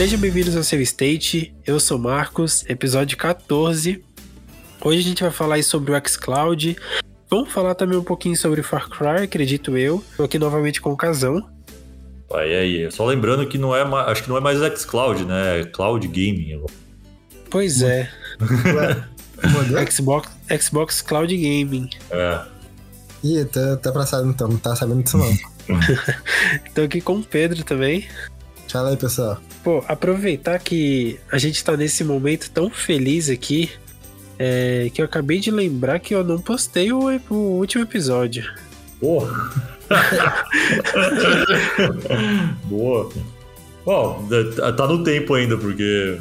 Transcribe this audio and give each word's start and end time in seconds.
Sejam 0.00 0.18
bem-vindos 0.18 0.56
ao 0.56 0.62
seu 0.62 0.80
State. 0.80 1.54
Eu 1.66 1.78
sou 1.78 1.98
Marcos, 1.98 2.64
episódio 2.66 3.18
14. 3.18 4.02
Hoje 4.80 4.98
a 4.98 5.02
gente 5.02 5.22
vai 5.22 5.30
falar 5.30 5.56
aí 5.56 5.62
sobre 5.62 5.92
o 5.92 6.08
xCloud. 6.08 6.74
Vamos 7.28 7.52
falar 7.52 7.74
também 7.74 7.98
um 7.98 8.02
pouquinho 8.02 8.34
sobre 8.34 8.62
Far 8.62 8.88
Cry, 8.88 9.24
acredito 9.24 9.76
eu. 9.76 10.02
Tô 10.16 10.24
aqui 10.24 10.38
novamente 10.38 10.80
com 10.80 10.90
o 10.90 10.96
Casão. 10.96 11.46
Aí, 12.32 12.54
aí, 12.54 12.90
só 12.90 13.04
lembrando 13.04 13.46
que 13.46 13.58
não 13.58 13.76
é, 13.76 13.82
acho 14.10 14.22
que 14.22 14.30
não 14.30 14.38
é 14.38 14.40
mais 14.40 14.58
xCloud, 14.80 15.26
né? 15.26 15.60
É 15.60 15.64
Cloud 15.64 16.08
Gaming. 16.08 16.64
Pois 17.50 17.82
é. 17.82 18.10
Xbox, 19.92 20.30
Xbox 20.58 21.02
Cloud 21.02 21.36
Gaming. 21.36 21.90
É. 22.10 22.40
Ih, 23.22 23.44
tá, 23.44 23.76
tá 23.76 23.92
passado 23.92 24.26
então, 24.30 24.48
não 24.48 24.56
tá 24.56 24.74
sabendo 24.74 25.02
disso 25.02 25.18
não. 25.18 25.30
Tô 26.74 26.80
aqui 26.84 27.02
com 27.02 27.16
o 27.16 27.22
Pedro 27.22 27.62
também. 27.64 28.08
Fala 28.70 28.90
aí, 28.90 28.96
pessoal. 28.96 29.40
Pô, 29.64 29.84
aproveitar 29.88 30.58
que 30.60 31.18
a 31.30 31.38
gente 31.38 31.62
tá 31.64 31.76
nesse 31.76 32.04
momento 32.04 32.50
tão 32.50 32.70
feliz 32.70 33.28
aqui, 33.28 33.68
é, 34.38 34.88
que 34.94 35.02
eu 35.02 35.04
acabei 35.04 35.40
de 35.40 35.50
lembrar 35.50 35.98
que 35.98 36.14
eu 36.14 36.22
não 36.22 36.38
postei 36.38 36.92
o, 36.92 37.20
o 37.28 37.34
último 37.34 37.82
episódio. 37.82 38.48
Porra! 39.00 39.50
Boa. 42.64 43.10
Bom, 43.84 44.28
tá 44.76 44.86
no 44.86 45.02
tempo 45.02 45.34
ainda, 45.34 45.56
porque 45.56 46.18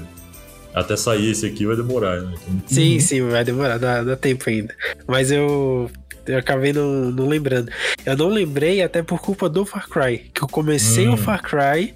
até 0.74 0.96
sair 0.96 1.30
esse 1.30 1.46
aqui 1.46 1.68
vai 1.68 1.76
demorar, 1.76 2.22
né? 2.22 2.34
Sim, 2.66 2.96
uhum. 2.96 3.00
sim, 3.00 3.30
vai 3.30 3.44
demorar, 3.44 3.78
dá, 3.78 4.04
dá 4.04 4.16
tempo 4.16 4.50
ainda. 4.50 4.74
Mas 5.06 5.30
eu, 5.30 5.92
eu 6.26 6.38
acabei 6.38 6.74
não, 6.74 7.12
não 7.12 7.28
lembrando. 7.28 7.72
Eu 8.06 8.18
não 8.18 8.30
lembrei 8.30 8.82
até 8.82 9.04
por 9.04 9.22
culpa 9.22 9.48
do 9.48 9.66
Far 9.66 9.88
Cry, 9.88 10.32
que 10.34 10.42
eu 10.42 10.48
comecei 10.48 11.08
hum. 11.08 11.14
o 11.14 11.18
Far 11.18 11.44
Cry 11.44 11.94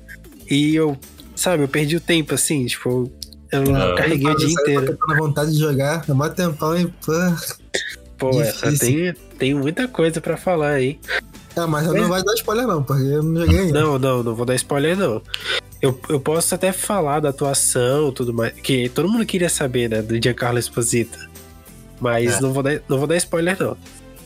e 0.50 0.76
eu, 0.76 0.98
sabe, 1.36 1.64
eu 1.64 1.68
perdi 1.68 1.96
o 1.96 2.02
tempo, 2.02 2.34
assim, 2.34 2.66
tipo, 2.66 3.12
eu 3.52 3.64
não. 3.64 3.96
carreguei 3.96 4.28
o 4.28 4.36
dia 4.36 4.52
inteiro. 4.52 4.98
Eu 5.08 5.18
vontade 5.18 5.52
de 5.52 5.60
jogar, 5.60 6.04
é 6.08 6.14
mó 6.14 6.28
tempão 6.30 6.78
e 6.78 6.88
pô. 6.88 7.12
Pô, 8.18 8.42
essa 8.42 8.78
tem, 8.78 9.14
tem 9.38 9.54
muita 9.54 9.88
coisa 9.88 10.22
pra 10.22 10.38
falar 10.38 10.72
aí. 10.72 11.00
Ah, 11.56 11.68
mas 11.68 11.86
Mas... 11.86 11.96
não 11.96 12.10
vai 12.10 12.24
dar 12.24 12.34
spoiler 12.34 12.66
não, 12.66 12.82
porque 12.82 13.04
eu 13.04 13.22
não 13.22 13.42
joguei 13.42 13.60
ainda. 13.60 13.82
Não, 13.82 14.00
não, 14.00 14.24
não 14.24 14.36
vou 14.36 14.46
dar 14.46 14.56
spoiler 14.56 14.98
não. 14.98 15.22
Eu, 15.82 16.00
eu 16.10 16.20
posso 16.20 16.56
até 16.56 16.72
falar 16.72 17.20
da 17.20 17.30
atuação 17.30 18.12
tudo 18.12 18.34
mais, 18.34 18.54
que 18.54 18.90
todo 18.90 19.10
mundo 19.10 19.26
queria 19.26 19.50
saber, 19.50 19.90
né, 19.90 20.02
do 20.02 20.22
Giancarlo 20.22 20.58
Esposito. 20.58 21.20
Mas 22.00 22.38
é. 22.38 22.42
não, 22.42 22.52
vou 22.52 22.64
dar, 22.64 22.82
não 22.88 22.98
vou 22.98 23.08
dar 23.08 23.18
spoiler 23.18 23.58
não. 23.60 23.78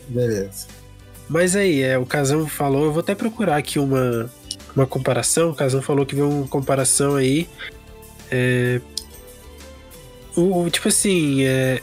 Beleza. 0.07 0.67
Mas 1.27 1.55
aí, 1.55 1.81
é, 1.81 1.97
o 1.97 2.05
Casão 2.05 2.47
falou, 2.47 2.85
eu 2.85 2.91
vou 2.91 3.01
até 3.01 3.13
procurar 3.13 3.57
aqui 3.57 3.77
uma, 3.79 4.29
uma 4.77 4.87
comparação. 4.87 5.49
O 5.49 5.55
Casão 5.55 5.81
falou 5.81 6.05
que 6.05 6.15
viu 6.15 6.29
uma 6.29 6.47
comparação 6.47 7.15
aí. 7.15 7.49
É, 8.29 8.79
o, 10.35 10.69
tipo 10.69 10.87
assim, 10.87 11.43
é, 11.43 11.81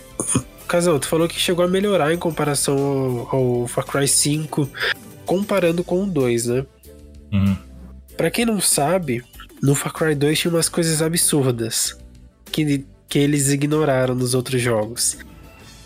Casão, 0.69 0.99
tu 0.99 1.09
falou 1.09 1.29
que 1.29 1.39
chegou 1.39 1.65
a 1.65 1.69
melhorar 1.69 2.15
em 2.15 2.19
comparação 2.19 3.27
ao, 3.31 3.37
ao 3.37 3.67
Far 3.67 3.85
Cry 3.85 4.07
5 4.07 4.69
comparando 5.27 5.83
com 5.83 6.05
o 6.05 6.07
2, 6.07 6.47
né? 6.47 6.67
Uhum. 7.33 7.57
Pra 8.17 8.31
quem 8.31 8.45
não 8.45 8.61
sabe, 8.61 9.25
no 9.61 9.75
Far 9.75 9.93
Cry 9.93 10.15
2 10.15 10.39
tinha 10.39 10.55
umas 10.55 10.69
coisas 10.69 11.03
absurdas 11.03 11.99
que, 12.53 12.85
que 13.09 13.19
eles 13.19 13.51
ignoraram 13.51 14.15
nos 14.15 14.35
outros 14.35 14.61
jogos. 14.61 15.17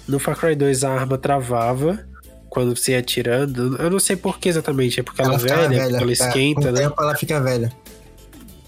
No 0.07 0.19
Far 0.19 0.37
Cry 0.37 0.55
2 0.55 0.85
a 0.85 0.93
arma 0.93 1.17
travava 1.17 2.07
quando 2.49 2.77
você 2.77 2.93
ia 2.93 2.99
atirando. 2.99 3.77
Eu 3.77 3.91
não 3.91 3.99
sei 3.99 4.17
por 4.17 4.39
que 4.39 4.49
exatamente, 4.49 5.01
é 5.01 5.03
porque 5.03 5.23
ela, 5.23 5.35
ela 5.35 5.43
é 5.43 5.45
velha, 5.45 5.69
velha, 5.69 5.89
porque 5.89 6.03
ela 6.03 6.13
esquenta, 6.13 6.61
com 6.61 6.73
né? 6.73 6.81
tempo 6.81 7.03
ela 7.03 7.17
fica 7.17 7.41
velha. 7.41 7.73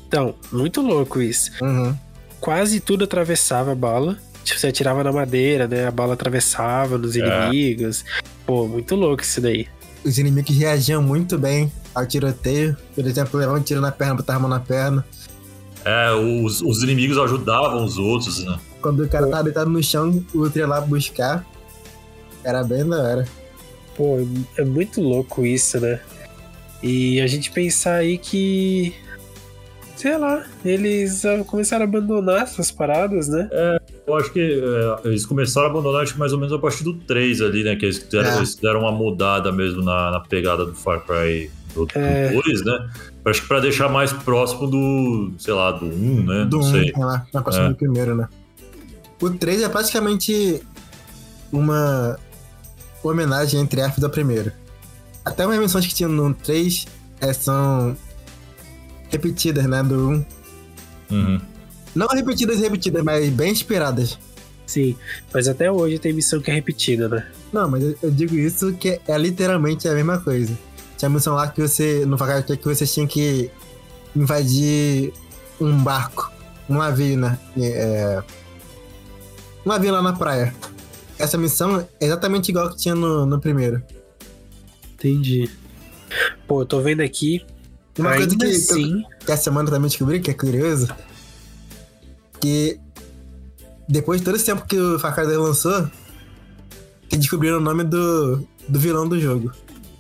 Então, 0.07 0.35
muito 0.51 0.81
louco 0.81 1.21
isso. 1.21 1.53
Uhum. 1.63 1.97
Quase 2.41 2.81
tudo 2.81 3.05
atravessava 3.05 3.73
a 3.73 3.75
bala. 3.75 4.19
Tipo, 4.43 4.59
você 4.59 4.69
atirava 4.69 5.05
na 5.05 5.13
madeira, 5.13 5.69
né? 5.69 5.87
A 5.87 5.91
bala 5.91 6.15
atravessava 6.15 6.99
nos 6.99 7.15
é. 7.15 7.21
inimigos. 7.21 8.05
Pô, 8.47 8.67
muito 8.67 8.97
louco 8.97 9.23
isso 9.23 9.41
daí 9.41 9.69
os 10.05 10.19
inimigos 10.19 10.57
reagiam 10.57 11.03
muito 11.03 11.39
bem 11.39 11.71
ao 11.95 12.07
tiroteio. 12.07 12.77
Por 12.95 13.07
exemplo, 13.07 13.39
levar 13.39 13.55
um 13.55 13.63
tiro 13.63 13.81
na 13.81 13.93
perna, 13.93 14.17
botar 14.17 14.37
a 14.37 14.39
mão 14.39 14.49
na 14.49 14.61
perna. 14.61 15.05
É, 15.85 16.13
os, 16.13 16.61
os 16.61 16.83
inimigos 16.83 17.19
ajudavam 17.19 17.85
os 17.85 17.97
outros, 17.99 18.45
né? 18.45 18.59
Quando 18.83 19.03
o 19.03 19.09
cara 19.09 19.27
tava 19.29 19.45
deitado 19.45 19.71
no 19.71 19.83
chão, 19.83 20.25
o 20.35 20.41
outro 20.41 20.59
ia 20.59 20.67
lá 20.67 20.81
buscar. 20.81 21.45
Era 22.45 22.63
bem 22.63 22.87
da 22.87 22.97
hora. 22.97 23.29
Pô, 24.01 24.17
é 24.57 24.65
muito 24.65 24.99
louco 25.03 25.45
isso, 25.45 25.79
né? 25.79 26.01
E 26.83 27.21
a 27.21 27.27
gente 27.27 27.51
pensar 27.51 27.97
aí 27.97 28.17
que. 28.17 28.95
Sei 29.95 30.17
lá, 30.17 30.43
eles 30.65 31.23
começaram 31.47 31.85
a 31.85 31.87
abandonar 31.87 32.45
essas 32.45 32.71
paradas, 32.71 33.29
né? 33.29 33.47
É, 33.53 33.79
eu 34.07 34.17
acho 34.17 34.33
que 34.33 34.41
é, 34.41 35.07
eles 35.07 35.27
começaram 35.27 35.67
a 35.67 35.71
abandonar 35.71 36.03
acho 36.03 36.15
que 36.15 36.19
mais 36.19 36.33
ou 36.33 36.39
menos 36.39 36.51
a 36.51 36.59
partir 36.59 36.83
do 36.83 36.95
3 36.95 37.43
ali, 37.43 37.63
né? 37.63 37.77
Que 37.77 37.85
eles 37.85 37.99
deram, 38.05 38.31
é. 38.31 38.37
eles 38.39 38.55
deram 38.55 38.81
uma 38.81 38.93
mudada 38.93 39.53
mesmo 39.53 39.83
na, 39.83 40.13
na, 40.13 40.21
pegada 40.21 40.65
do 40.65 40.75
Far 40.75 41.05
Cry 41.05 41.51
do, 41.75 41.87
é. 41.95 42.33
2, 42.33 42.65
né? 42.65 42.91
Acho 43.27 43.43
que 43.43 43.49
pra 43.49 43.61
deixar 43.61 43.91
mais 43.91 44.15
próximo 44.15 44.67
do, 44.67 45.33
sei 45.39 45.53
lá, 45.53 45.73
do 45.73 45.85
1, 45.85 46.25
né? 46.25 46.47
Do 46.47 46.57
Não 46.57 46.65
1, 46.65 46.71
sei. 46.71 46.93
lá, 46.97 47.27
na 47.35 47.43
próxima 47.43 47.67
é. 47.67 47.69
do 47.69 47.75
primeiro, 47.75 48.15
né? 48.15 48.27
O 49.21 49.29
3 49.29 49.61
é 49.61 49.69
praticamente 49.69 50.63
uma 51.53 52.19
homenagem 53.09 53.61
entre 53.61 53.81
aspas 53.81 54.01
do 54.01 54.11
primeiro. 54.11 54.53
Até 55.25 55.47
umas 55.47 55.59
menções 55.59 55.87
que 55.87 55.95
tinha 55.95 56.09
no 56.09 56.33
3 56.35 56.87
é, 57.21 57.33
são 57.33 57.97
repetidas, 59.09 59.67
né? 59.67 59.83
Do 59.83 60.09
1. 60.09 60.25
Uhum. 61.11 61.41
Não 61.95 62.07
repetidas 62.07 62.59
e 62.59 62.63
repetidas, 62.63 63.03
mas 63.03 63.29
bem 63.31 63.51
inspiradas. 63.51 64.19
Sim, 64.67 64.97
mas 65.35 65.49
até 65.49 65.71
hoje 65.71 65.99
tem 65.99 66.13
missão 66.13 66.41
que 66.41 66.51
é 66.51 66.55
repetida, 66.55 67.09
né? 67.09 67.27
Não, 67.53 67.69
mas 67.69 67.83
eu 68.01 68.11
digo 68.11 68.37
isso 68.37 68.73
que 68.75 69.01
é 69.07 69.19
literalmente 69.19 69.89
a 69.89 69.95
mesma 69.95 70.19
coisa. 70.21 70.57
Tinha 70.97 71.09
missão 71.09 71.35
lá 71.35 71.49
que 71.49 71.61
você, 71.61 72.07
no 72.07 72.17
Far 72.17 72.45
que 72.45 72.65
você 72.65 72.87
tinha 72.87 73.07
que 73.07 73.51
invadir 74.15 75.13
um 75.61 75.77
barco, 75.83 76.31
um 76.69 76.79
navio, 76.79 77.19
né? 77.19 77.39
É, 77.59 78.23
um 79.67 79.69
navio 79.69 79.93
lá 79.93 80.03
na 80.03 80.13
praia. 80.13 80.55
Essa 81.21 81.37
missão 81.37 81.81
é 82.01 82.07
exatamente 82.07 82.49
igual 82.49 82.71
que 82.71 82.77
tinha 82.77 82.95
no, 82.95 83.27
no 83.27 83.41
primeiro. 83.41 83.83
Entendi. 84.95 85.51
Pô, 86.47 86.63
eu 86.63 86.67
tô 86.67 86.81
vendo 86.81 87.01
aqui. 87.01 87.45
Uma 87.99 88.15
coisa 88.15 88.37
que, 88.37 88.45
assim... 88.45 89.05
que 89.25 89.31
essa 89.31 89.45
semana 89.45 89.71
também 89.71 89.89
descobri, 89.89 90.21
que 90.21 90.31
é 90.31 90.35
curioso, 90.35 90.89
que 92.41 92.81
depois 93.87 94.21
de 94.21 94.25
todo 94.25 94.37
esse 94.37 94.47
tempo 94.47 94.67
que 94.67 94.79
o 94.79 94.99
Far 94.99 95.15
Cry 95.15 95.25
2 95.25 95.37
lançou, 95.37 95.91
que 97.09 97.17
descobriram 97.17 97.59
o 97.59 97.61
nome 97.61 97.85
do, 97.85 98.47
do 98.69 98.79
vilão 98.79 99.07
do 99.07 99.21
jogo. 99.21 99.53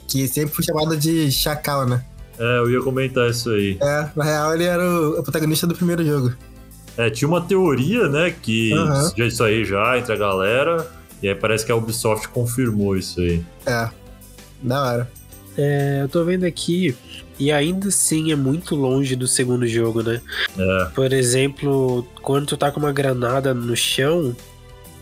Que 0.08 0.26
sempre 0.26 0.54
foi 0.54 0.64
chamado 0.64 0.96
de 0.96 1.30
Chacal, 1.30 1.86
né? 1.86 2.04
É, 2.38 2.58
eu 2.58 2.70
ia 2.70 2.80
comentar 2.80 3.28
isso 3.28 3.50
aí. 3.50 3.76
É, 3.80 4.08
na 4.16 4.24
real 4.24 4.54
ele 4.54 4.64
era 4.64 4.82
o, 4.82 5.18
o 5.18 5.22
protagonista 5.22 5.66
do 5.66 5.74
primeiro 5.74 6.04
jogo. 6.04 6.32
É, 6.96 7.10
tinha 7.10 7.28
uma 7.28 7.40
teoria, 7.40 8.08
né, 8.08 8.30
que 8.30 8.72
uhum. 8.72 9.10
já 9.16 9.26
isso 9.26 9.44
aí 9.44 9.64
já 9.64 9.98
entre 9.98 10.12
a 10.12 10.16
galera, 10.16 10.86
e 11.22 11.28
aí 11.28 11.34
parece 11.34 11.64
que 11.64 11.72
a 11.72 11.76
Ubisoft 11.76 12.28
confirmou 12.28 12.96
isso 12.96 13.20
aí. 13.20 13.44
É, 13.66 13.88
da 14.62 14.82
hora. 14.82 15.10
É, 15.56 16.00
eu 16.02 16.08
tô 16.08 16.24
vendo 16.24 16.44
aqui 16.44 16.96
e 17.38 17.50
ainda 17.50 17.88
assim 17.88 18.32
é 18.32 18.36
muito 18.36 18.74
longe 18.74 19.16
do 19.16 19.26
segundo 19.26 19.66
jogo, 19.66 20.02
né? 20.02 20.20
É. 20.56 20.84
Por 20.94 21.12
exemplo, 21.12 22.06
quando 22.22 22.46
tu 22.46 22.56
tá 22.56 22.70
com 22.70 22.80
uma 22.80 22.92
granada 22.92 23.52
no 23.52 23.76
chão, 23.76 24.34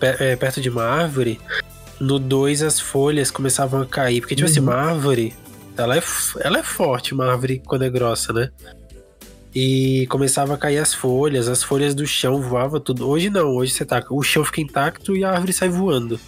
é, 0.00 0.36
perto 0.36 0.60
de 0.60 0.68
uma 0.68 0.84
árvore, 0.84 1.40
no 2.00 2.18
2 2.18 2.62
as 2.62 2.80
folhas 2.80 3.30
começavam 3.30 3.82
a 3.82 3.86
cair. 3.86 4.20
Porque, 4.20 4.34
tipo 4.34 4.46
uhum. 4.46 4.52
assim, 4.52 4.60
uma 4.60 4.74
árvore, 4.74 5.34
ela 5.76 5.96
é, 5.96 6.02
ela 6.40 6.58
é 6.58 6.62
forte, 6.62 7.12
uma 7.12 7.30
árvore 7.30 7.62
quando 7.64 7.84
é 7.84 7.90
grossa, 7.90 8.32
né? 8.32 8.50
E 9.54 10.06
começava 10.08 10.54
a 10.54 10.58
cair 10.58 10.78
as 10.78 10.92
folhas, 10.92 11.48
as 11.48 11.62
folhas 11.62 11.94
do 11.94 12.06
chão 12.06 12.42
voavam 12.42 12.78
tudo. 12.78 13.08
Hoje 13.08 13.30
não, 13.30 13.56
hoje 13.56 13.72
você 13.72 13.84
tá. 13.84 14.04
O 14.10 14.22
chão 14.22 14.44
fica 14.44 14.60
intacto 14.60 15.16
e 15.16 15.24
a 15.24 15.30
árvore 15.30 15.52
sai 15.52 15.68
voando. 15.68 16.20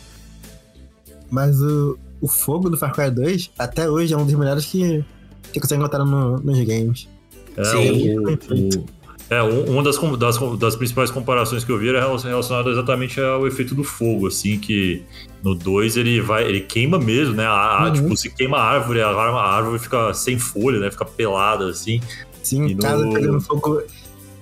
Mas 1.30 1.60
o, 1.60 1.98
o 2.20 2.26
fogo 2.26 2.68
do 2.70 2.76
Far 2.76 2.92
Cry 2.92 3.10
2, 3.10 3.50
até 3.58 3.88
hoje, 3.88 4.14
é 4.14 4.16
um 4.16 4.24
dos 4.24 4.34
melhores 4.34 4.64
que 4.66 5.04
que 5.52 5.60
você 5.60 5.74
encontrar 5.74 6.04
no, 6.04 6.38
nos 6.38 6.58
games. 6.60 7.08
É, 7.56 7.64
Sim. 7.64 8.18
O, 8.18 8.28
o, 8.28 9.00
é, 9.30 9.40
uma 9.42 9.82
das, 9.82 9.96
das, 10.18 10.58
das, 10.58 10.74
principais 10.74 11.08
comparações 11.08 11.62
que 11.62 11.70
eu 11.70 11.78
vi 11.78 11.88
era 11.88 12.00
relacionada 12.00 12.68
exatamente 12.68 13.20
ao 13.20 13.46
efeito 13.46 13.76
do 13.76 13.84
fogo, 13.84 14.26
assim, 14.26 14.58
que 14.58 15.04
no 15.40 15.54
2 15.54 15.96
ele 15.96 16.20
vai, 16.20 16.48
ele 16.48 16.60
queima 16.60 16.98
mesmo, 16.98 17.34
né? 17.34 17.46
A, 17.46 17.84
uhum. 17.84 17.92
Tipo, 17.92 18.16
se 18.16 18.28
queima 18.28 18.58
a 18.58 18.64
árvore, 18.64 19.00
a, 19.00 19.08
a 19.08 19.56
árvore 19.56 19.78
fica 19.78 20.12
sem 20.14 20.36
folha, 20.36 20.80
né? 20.80 20.90
Fica 20.90 21.04
pelada, 21.04 21.68
assim. 21.68 22.00
Sim, 22.42 22.66
e 22.66 22.74
casa 22.74 23.04
no... 23.04 23.12
pegando 23.12 23.40
fogo. 23.40 23.82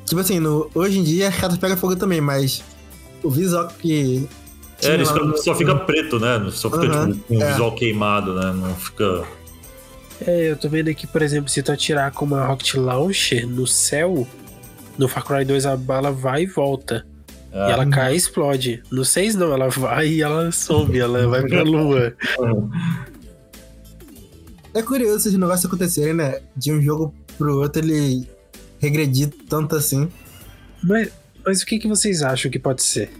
Tipo 0.04 0.20
assim, 0.20 0.38
no, 0.38 0.70
hoje 0.74 0.98
em 0.98 1.04
dia 1.04 1.28
a 1.28 1.32
casa 1.32 1.56
pega 1.56 1.76
fogo 1.76 1.96
também, 1.96 2.20
mas 2.20 2.62
o 3.22 3.30
visual 3.30 3.68
que. 3.68 4.28
É, 4.82 4.94
ele 4.94 5.04
no... 5.04 5.36
só 5.38 5.54
fica 5.54 5.74
preto, 5.74 6.20
né? 6.20 6.48
Só 6.50 6.70
fica 6.70 7.00
uhum. 7.00 7.12
tipo, 7.12 7.24
com 7.26 7.34
um 7.36 7.42
é. 7.42 7.50
visual 7.50 7.74
queimado, 7.74 8.34
né? 8.34 8.52
Não 8.52 8.74
fica. 8.76 9.24
É, 10.26 10.50
eu 10.50 10.56
tô 10.56 10.68
vendo 10.68 10.88
aqui, 10.88 11.06
por 11.06 11.22
exemplo, 11.22 11.48
se 11.48 11.62
tu 11.62 11.70
atirar 11.70 12.10
com 12.12 12.24
uma 12.24 12.44
Rocket 12.44 12.74
Launcher 12.74 13.46
no 13.46 13.66
céu, 13.66 14.26
No 14.96 15.08
Far 15.08 15.24
Cry 15.24 15.44
2 15.44 15.66
a 15.66 15.76
bala 15.76 16.10
vai 16.10 16.42
e 16.42 16.46
volta. 16.46 17.06
É. 17.52 17.68
E 17.68 17.72
ela 17.72 17.86
cai 17.86 18.14
e 18.14 18.16
explode. 18.16 18.82
No 18.90 19.04
6 19.04 19.34
não, 19.36 19.52
ela 19.52 19.68
vai 19.68 20.08
e 20.08 20.22
ela 20.22 20.50
some, 20.52 20.98
ela 20.98 21.26
vai 21.26 21.42
pra 21.42 21.62
lua. 21.62 22.14
É 24.74 24.82
curioso 24.82 25.16
esses 25.16 25.32
negócios 25.32 25.64
acontecerem, 25.64 26.14
né? 26.14 26.40
De 26.54 26.70
um 26.70 26.80
jogo 26.80 27.12
pro 27.38 27.60
outro 27.60 27.82
ele 27.82 28.28
regredir 28.80 29.30
tanto 29.48 29.76
assim. 29.76 30.08
Mas, 30.82 31.10
mas 31.44 31.62
o 31.62 31.66
que, 31.66 31.78
que 31.78 31.88
vocês 31.88 32.22
acham 32.22 32.50
que 32.50 32.58
pode 32.58 32.82
ser? 32.82 33.10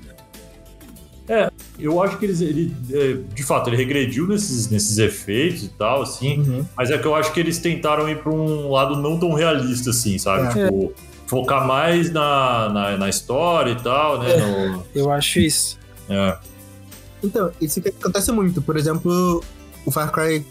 É, 1.29 1.51
eu 1.79 2.03
acho 2.03 2.17
que 2.17 2.25
eles, 2.25 2.41
ele, 2.41 2.75
é, 2.91 3.19
de 3.35 3.43
fato, 3.43 3.69
ele 3.69 3.77
regrediu 3.77 4.27
nesses, 4.27 4.71
nesses 4.71 4.97
efeitos 4.97 5.63
e 5.63 5.69
tal, 5.69 6.03
assim, 6.03 6.39
uhum. 6.39 6.65
mas 6.75 6.91
é 6.91 6.97
que 6.97 7.07
eu 7.07 7.15
acho 7.15 7.33
que 7.35 7.41
eles 7.41 7.59
tentaram 7.59 8.09
ir 8.09 8.23
pra 8.23 8.33
um 8.33 8.71
lado 8.71 8.97
não 8.97 9.19
tão 9.19 9.35
realista, 9.35 9.91
assim, 9.91 10.17
sabe? 10.17 10.59
É. 10.59 10.65
Tipo, 10.65 10.95
focar 11.27 11.67
mais 11.67 12.11
na, 12.11 12.71
na, 12.71 12.97
na, 12.97 13.09
história 13.11 13.73
e 13.73 13.83
tal, 13.83 14.21
né? 14.21 14.33
É. 14.33 14.69
No... 14.69 14.85
Eu 14.95 15.13
acho 15.13 15.39
isso. 15.39 15.79
É. 16.09 16.39
Então, 17.23 17.53
isso 17.61 17.81
que 17.83 17.91
acontece 17.91 18.33
muito. 18.33 18.63
Por 18.63 18.79
exemplo, 18.79 19.45
o 19.85 19.91
Far 19.91 20.11
Cry 20.11 20.45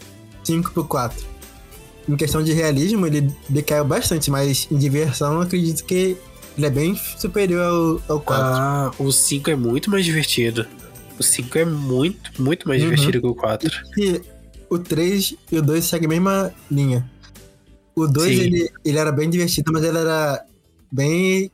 5 0.44 0.70
pro 0.70 0.84
4. 0.84 1.26
Em 2.08 2.16
questão 2.16 2.42
de 2.42 2.52
realismo, 2.52 3.06
ele 3.06 3.30
decaiu 3.48 3.84
bastante, 3.84 4.30
mas 4.30 4.66
em 4.70 4.78
diversão, 4.78 5.34
eu 5.34 5.40
acredito 5.42 5.84
que 5.84 6.16
ele 6.56 6.66
é 6.66 6.70
bem 6.70 6.96
superior 6.96 8.00
ao, 8.08 8.16
ao 8.16 8.20
4. 8.20 8.44
Ah, 8.44 8.90
o 8.98 9.12
5 9.12 9.50
é 9.50 9.54
muito 9.54 9.90
mais 9.90 10.04
divertido. 10.04 10.66
O 11.18 11.22
5 11.22 11.58
é 11.58 11.64
muito, 11.64 12.42
muito 12.42 12.66
mais 12.66 12.82
uhum. 12.82 12.90
divertido 12.90 13.20
que 13.20 13.26
o 13.26 13.34
4. 13.34 13.70
E 13.96 14.20
o 14.70 14.78
3 14.78 15.34
e 15.52 15.58
o 15.58 15.62
2 15.62 15.84
seguem 15.84 16.06
a 16.06 16.08
mesma 16.08 16.54
linha. 16.70 17.08
O 17.94 18.06
2 18.06 18.38
ele, 18.38 18.70
ele 18.84 18.98
era 18.98 19.12
bem 19.12 19.28
divertido, 19.28 19.72
mas 19.72 19.84
ele 19.84 19.98
era 19.98 20.44
bem 20.90 21.50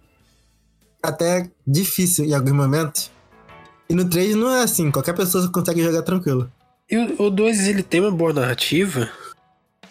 até 1.02 1.50
difícil 1.66 2.24
em 2.24 2.34
alguns 2.34 2.52
momentos. 2.52 3.10
E 3.88 3.94
no 3.94 4.08
3 4.08 4.34
não 4.36 4.50
é 4.50 4.62
assim, 4.62 4.90
qualquer 4.90 5.14
pessoa 5.14 5.50
consegue 5.50 5.82
jogar 5.82 6.02
tranquilo. 6.02 6.50
E 6.90 6.96
o 6.96 7.30
2 7.30 7.68
ele 7.68 7.82
tem 7.82 8.00
uma 8.00 8.10
boa 8.10 8.32
narrativa, 8.32 9.10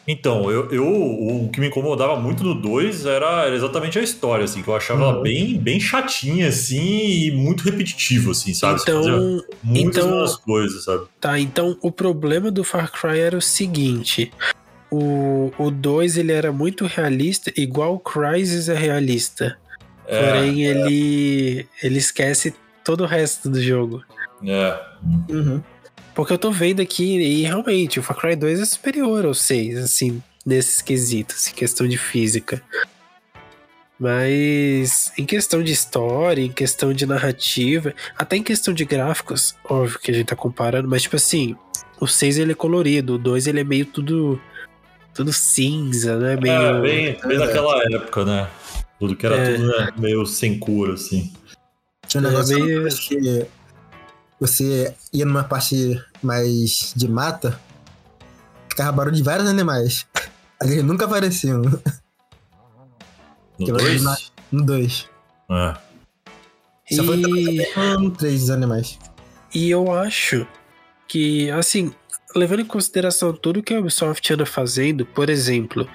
então, 0.07 0.51
eu, 0.51 0.69
eu, 0.69 0.85
o 0.85 1.49
que 1.49 1.59
me 1.59 1.67
incomodava 1.67 2.19
muito 2.19 2.43
no 2.43 2.53
2 2.53 3.05
era, 3.05 3.45
era, 3.45 3.55
exatamente 3.55 3.97
a 3.97 4.01
história, 4.01 4.43
assim, 4.43 4.61
que 4.61 4.67
eu 4.67 4.75
achava 4.75 5.17
uhum. 5.17 5.21
bem, 5.21 5.57
bem 5.57 5.79
chatinha, 5.79 6.49
assim, 6.49 7.27
e 7.27 7.31
muito 7.31 7.63
repetitivo, 7.63 8.31
assim, 8.31 8.53
sabe? 8.53 8.81
Então, 8.81 9.41
muitas 9.63 10.05
então, 10.05 10.37
coisas, 10.45 10.83
sabe? 10.83 11.05
Tá, 11.21 11.39
então 11.39 11.77
o 11.81 11.91
problema 11.91 12.51
do 12.51 12.63
Far 12.63 12.91
Cry 12.91 13.19
era 13.19 13.37
o 13.37 13.41
seguinte. 13.41 14.31
O 14.91 15.71
2 15.71 16.17
ele 16.17 16.31
era 16.31 16.51
muito 16.51 16.85
realista, 16.85 17.51
igual 17.57 17.95
o 17.95 17.99
Crysis 17.99 18.69
é 18.69 18.75
realista. 18.75 19.57
É, 20.05 20.19
Porém, 20.19 20.67
é. 20.67 20.69
ele, 20.69 21.67
ele 21.81 21.97
esquece 21.97 22.53
todo 22.83 23.03
o 23.03 23.07
resto 23.07 23.49
do 23.49 23.61
jogo. 23.61 24.03
É. 24.45 24.79
Uhum. 25.29 25.63
Porque 26.13 26.33
eu 26.33 26.37
tô 26.37 26.51
vendo 26.51 26.81
aqui 26.81 27.17
e 27.17 27.43
realmente 27.43 27.99
o 27.99 28.03
Far 28.03 28.17
Cry 28.17 28.35
2 28.35 28.59
é 28.59 28.65
superior 28.65 29.25
ao 29.25 29.33
6, 29.33 29.77
assim, 29.77 30.21
nesses 30.45 30.81
quesitos, 30.81 31.47
em 31.47 31.53
questão 31.53 31.87
de 31.87 31.97
física. 31.97 32.61
Mas 33.99 35.11
em 35.17 35.25
questão 35.25 35.63
de 35.63 35.71
história, 35.71 36.41
em 36.41 36.51
questão 36.51 36.93
de 36.93 37.05
narrativa, 37.05 37.93
até 38.17 38.35
em 38.35 38.43
questão 38.43 38.73
de 38.73 38.85
gráficos, 38.85 39.55
óbvio 39.63 39.99
que 39.99 40.11
a 40.11 40.13
gente 40.13 40.27
tá 40.27 40.35
comparando, 40.35 40.87
mas 40.87 41.03
tipo 41.03 41.15
assim, 41.15 41.55
o 41.99 42.07
6 42.07 42.37
ele 42.37 42.51
é 42.51 42.55
colorido, 42.55 43.15
o 43.15 43.17
2 43.17 43.47
ele 43.47 43.61
é 43.61 43.63
meio 43.63 43.85
tudo 43.85 44.39
tudo 45.13 45.31
cinza, 45.31 46.17
né? 46.17 46.35
Meio, 46.35 46.53
é, 46.53 46.81
bem, 46.81 47.19
bem 47.25 47.37
daquela 47.37 47.83
época, 47.83 48.25
né? 48.25 48.49
Tudo 48.99 49.15
que 49.15 49.25
era 49.25 49.35
é. 49.35 49.53
tudo 49.53 49.67
né? 49.67 49.89
meio 49.97 50.25
sem 50.25 50.57
cor, 50.57 50.91
assim. 50.91 51.31
Tinha 52.07 52.21
um 52.21 52.25
negócio 52.25 52.57
é 52.57 52.61
meio... 52.61 52.89
que 52.89 53.47
você 54.43 54.93
ia 55.13 55.23
numa 55.23 55.45
parte 55.45 56.03
mais 56.21 56.93
de 56.93 57.07
mata, 57.07 57.57
ficava 58.69 58.91
barulho 58.91 59.15
de 59.15 59.23
vários 59.23 59.47
animais. 59.47 60.05
Eles 60.61 60.83
nunca 60.83 61.05
apareciam. 61.05 61.61
No 63.59 63.77
2? 63.77 64.03
No 64.51 64.65
2. 64.65 65.09
É. 65.51 65.75
Só 66.95 67.03
foi 67.03 67.17
no 67.17 68.11
3 68.11 68.41
dos 68.41 68.49
animais. 68.49 68.97
E 69.53 69.69
eu 69.69 69.93
acho 69.93 70.45
que, 71.07 71.51
assim, 71.51 71.93
levando 72.35 72.61
em 72.61 72.65
consideração 72.65 73.31
tudo 73.31 73.61
que 73.61 73.75
a 73.75 73.79
Ubisoft 73.79 74.33
anda 74.33 74.45
fazendo, 74.45 75.05
por 75.05 75.29
exemplo, 75.29 75.87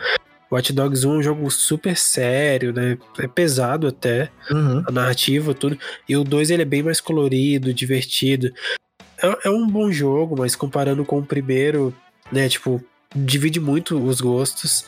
Watch 0.50 0.72
Dogs 0.72 1.06
1 1.06 1.12
é 1.12 1.18
um 1.18 1.22
jogo 1.22 1.50
super 1.50 1.96
sério, 1.96 2.72
né? 2.72 2.96
É 3.18 3.28
pesado 3.28 3.86
até, 3.86 4.30
uhum. 4.50 4.82
a 4.86 4.90
narrativa, 4.90 5.52
tudo. 5.52 5.78
E 6.08 6.16
o 6.16 6.24
2 6.24 6.50
ele 6.50 6.62
é 6.62 6.64
bem 6.64 6.82
mais 6.82 7.00
colorido, 7.00 7.74
divertido. 7.74 8.52
É, 9.22 9.48
é, 9.48 9.50
um 9.50 9.66
bom 9.66 9.90
jogo, 9.92 10.36
mas 10.38 10.56
comparando 10.56 11.04
com 11.04 11.18
o 11.18 11.24
primeiro, 11.24 11.94
né? 12.32 12.48
Tipo, 12.48 12.82
divide 13.14 13.60
muito 13.60 14.02
os 14.02 14.20
gostos. 14.20 14.86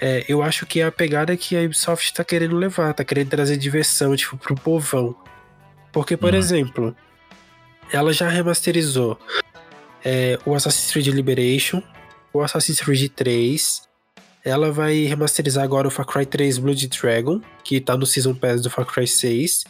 É, 0.00 0.24
eu 0.28 0.42
acho 0.42 0.66
que 0.66 0.80
é 0.80 0.84
a 0.84 0.92
pegada 0.92 1.36
que 1.36 1.56
a 1.56 1.62
Ubisoft 1.62 2.12
tá 2.12 2.22
querendo 2.22 2.56
levar, 2.56 2.92
tá 2.92 3.04
querendo 3.04 3.30
trazer 3.30 3.56
diversão, 3.56 4.14
tipo, 4.14 4.36
pro 4.36 4.54
povão. 4.54 5.16
Porque, 5.90 6.16
por 6.16 6.34
uhum. 6.34 6.38
exemplo, 6.38 6.96
ela 7.90 8.12
já 8.12 8.28
remasterizou 8.28 9.18
é, 10.04 10.38
o 10.44 10.54
Assassin's 10.54 10.92
Creed 10.92 11.06
Liberation, 11.08 11.82
o 12.32 12.42
Assassin's 12.42 12.80
Creed 12.80 13.10
3, 13.12 13.87
ela 14.48 14.72
vai 14.72 15.04
remasterizar 15.04 15.62
agora 15.62 15.86
o 15.86 15.90
Far 15.90 16.06
Cry 16.06 16.24
3 16.24 16.58
Blood 16.58 16.88
Dragon, 16.88 17.40
que 17.62 17.80
tá 17.80 17.96
no 17.96 18.06
Season 18.06 18.34
Pass 18.34 18.62
do 18.62 18.70
Far 18.70 18.86
Cry 18.86 19.06
6. 19.06 19.64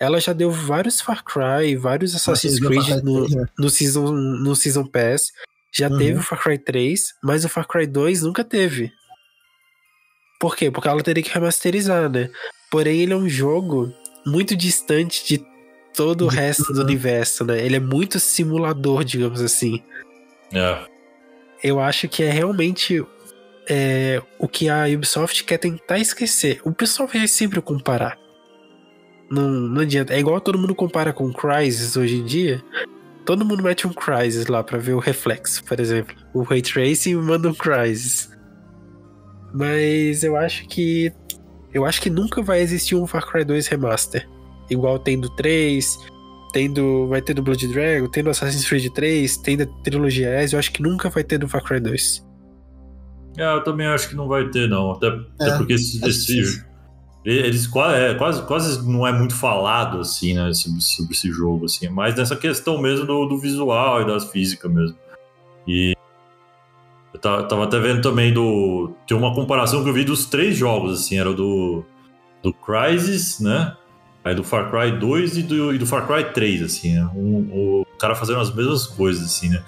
Ela 0.00 0.20
já 0.20 0.32
deu 0.32 0.50
vários 0.50 1.00
Far 1.00 1.24
Cry, 1.24 1.76
vários 1.76 2.14
Assassin's 2.14 2.58
Creed 2.58 3.02
no, 3.04 3.28
né? 3.28 3.46
no, 3.58 3.70
season, 3.70 4.12
no 4.12 4.54
Season 4.56 4.84
Pass. 4.84 5.32
Já 5.72 5.88
uhum. 5.88 5.98
teve 5.98 6.18
o 6.18 6.22
Far 6.22 6.42
Cry 6.42 6.58
3, 6.58 7.14
mas 7.22 7.44
o 7.44 7.48
Far 7.48 7.66
Cry 7.66 7.86
2 7.86 8.22
nunca 8.22 8.42
teve. 8.42 8.90
Por 10.40 10.56
quê? 10.56 10.70
Porque 10.70 10.88
ela 10.88 11.02
teria 11.02 11.22
que 11.22 11.30
remasterizar, 11.30 12.10
né? 12.10 12.30
Porém, 12.70 13.00
ele 13.00 13.12
é 13.12 13.16
um 13.16 13.28
jogo 13.28 13.92
muito 14.26 14.56
distante 14.56 15.24
de 15.26 15.44
todo 15.94 16.26
o 16.26 16.28
resto 16.28 16.72
do 16.72 16.82
universo, 16.82 17.44
né? 17.44 17.64
Ele 17.64 17.76
é 17.76 17.80
muito 17.80 18.20
simulador, 18.20 19.04
digamos 19.04 19.40
assim. 19.40 19.82
É. 20.52 20.86
Eu 21.62 21.80
acho 21.80 22.08
que 22.08 22.22
é 22.22 22.30
realmente 22.30 23.04
é, 23.68 24.22
o 24.38 24.48
que 24.48 24.68
a 24.68 24.86
Ubisoft 24.86 25.44
quer 25.44 25.58
tentar 25.58 25.98
esquecer. 25.98 26.60
O 26.64 26.72
pessoal 26.72 27.08
vai 27.08 27.28
sempre 27.28 27.60
comparar. 27.60 28.18
Não, 29.30 29.48
não 29.48 29.82
adianta. 29.82 30.14
É 30.14 30.18
igual 30.18 30.40
todo 30.40 30.58
mundo 30.58 30.74
compara 30.74 31.12
com 31.12 31.32
Crysis 31.32 31.96
hoje 31.96 32.16
em 32.16 32.24
dia. 32.24 32.64
Todo 33.26 33.44
mundo 33.44 33.62
mete 33.62 33.86
um 33.86 33.92
Crysis 33.92 34.46
lá 34.46 34.64
pra 34.64 34.78
ver 34.78 34.94
o 34.94 34.98
reflexo, 34.98 35.62
por 35.64 35.78
exemplo. 35.78 36.16
O 36.32 36.42
Ray 36.42 36.62
Tracing 36.62 37.14
manda 37.16 37.50
um 37.50 37.54
Crysis. 37.54 38.30
Mas 39.52 40.24
eu 40.24 40.34
acho 40.36 40.66
que. 40.66 41.12
Eu 41.72 41.84
acho 41.84 42.00
que 42.00 42.08
nunca 42.08 42.40
vai 42.40 42.60
existir 42.60 42.94
um 42.94 43.06
Far 43.06 43.30
Cry 43.30 43.44
2 43.44 43.66
Remaster. 43.66 44.26
Igual 44.70 44.98
tem 44.98 45.20
do 45.20 45.28
3, 45.36 45.98
tem 46.52 46.72
do, 46.72 47.06
vai 47.08 47.20
ter 47.20 47.34
do 47.34 47.42
Blood 47.42 47.68
Dragon, 47.68 48.08
tem 48.08 48.22
do 48.22 48.30
Assassin's 48.30 48.66
Creed 48.66 48.90
3, 48.92 49.36
tem 49.38 49.58
da 49.58 49.66
trilogia 49.84 50.30
S. 50.30 50.54
Eu 50.54 50.58
acho 50.58 50.72
que 50.72 50.82
nunca 50.82 51.10
vai 51.10 51.22
ter 51.22 51.36
do 51.36 51.46
Far 51.46 51.62
Cry 51.62 51.80
2. 51.80 52.27
É, 53.38 53.54
eu 53.54 53.62
também 53.62 53.86
acho 53.86 54.08
que 54.08 54.16
não 54.16 54.26
vai 54.26 54.48
ter, 54.48 54.68
não. 54.68 54.92
Até, 54.92 55.06
é, 55.06 55.10
até 55.40 55.56
porque 55.56 55.74
esse, 55.74 56.04
esse 56.04 56.64
eles 57.24 57.66
quase, 57.66 58.00
é, 58.00 58.14
quase, 58.14 58.42
quase 58.46 58.88
não 58.88 59.06
é 59.06 59.12
muito 59.12 59.34
falado 59.34 60.00
assim, 60.00 60.34
né, 60.34 60.52
sobre, 60.54 60.80
sobre 60.80 61.12
esse 61.12 61.30
jogo, 61.30 61.66
assim, 61.66 61.88
mas 61.88 62.14
nessa 62.14 62.34
questão 62.34 62.80
mesmo 62.80 63.04
do, 63.04 63.26
do 63.26 63.38
visual 63.38 64.02
e 64.02 64.06
das 64.06 64.30
físicas 64.30 64.72
mesmo. 64.72 64.96
E 65.66 65.94
eu 67.12 67.20
tava 67.20 67.64
até 67.64 67.78
vendo 67.78 68.00
também 68.00 68.32
do. 68.32 68.92
Tem 69.06 69.16
uma 69.16 69.34
comparação 69.34 69.82
que 69.82 69.90
eu 69.90 69.94
vi 69.94 70.04
dos 70.04 70.26
três 70.26 70.56
jogos, 70.56 71.00
assim, 71.00 71.18
era 71.18 71.32
do. 71.32 71.84
Do 72.42 72.52
Crysis, 72.52 73.40
né? 73.40 73.76
Aí 74.24 74.34
do 74.34 74.44
Far 74.44 74.70
Cry 74.70 74.92
2 74.92 75.38
e 75.38 75.42
do, 75.42 75.74
e 75.74 75.78
do 75.78 75.86
Far 75.86 76.06
Cry 76.06 76.32
3, 76.32 76.62
assim, 76.62 76.94
né? 76.94 77.10
Um, 77.14 77.82
o 77.82 77.86
cara 77.98 78.14
fazendo 78.14 78.38
as 78.38 78.54
mesmas 78.54 78.86
coisas, 78.86 79.24
assim, 79.24 79.48
né? 79.48 79.62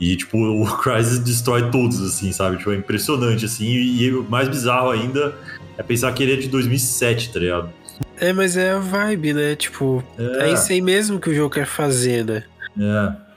E, 0.00 0.16
tipo, 0.16 0.38
o 0.62 0.78
Crysis 0.78 1.18
destrói 1.18 1.70
todos, 1.70 2.00
assim, 2.02 2.32
sabe? 2.32 2.58
Tipo, 2.58 2.72
é 2.72 2.76
impressionante, 2.76 3.44
assim. 3.44 3.66
E, 3.66 4.12
o 4.12 4.22
mais 4.24 4.48
bizarro 4.48 4.90
ainda 4.90 5.34
é 5.76 5.82
pensar 5.82 6.12
que 6.12 6.22
ele 6.22 6.34
é 6.34 6.36
de 6.36 6.48
2007, 6.48 7.32
tá 7.32 7.38
ligado? 7.38 7.72
É, 8.16 8.32
mas 8.32 8.56
é 8.56 8.72
a 8.72 8.78
vibe, 8.78 9.32
né? 9.32 9.56
Tipo, 9.56 10.02
é, 10.18 10.50
é 10.50 10.52
isso 10.52 10.72
aí 10.72 10.80
mesmo 10.80 11.20
que 11.20 11.30
o 11.30 11.34
jogo 11.34 11.54
quer 11.54 11.66
fazer, 11.66 12.24
né? 12.24 12.44
É. 12.78 13.28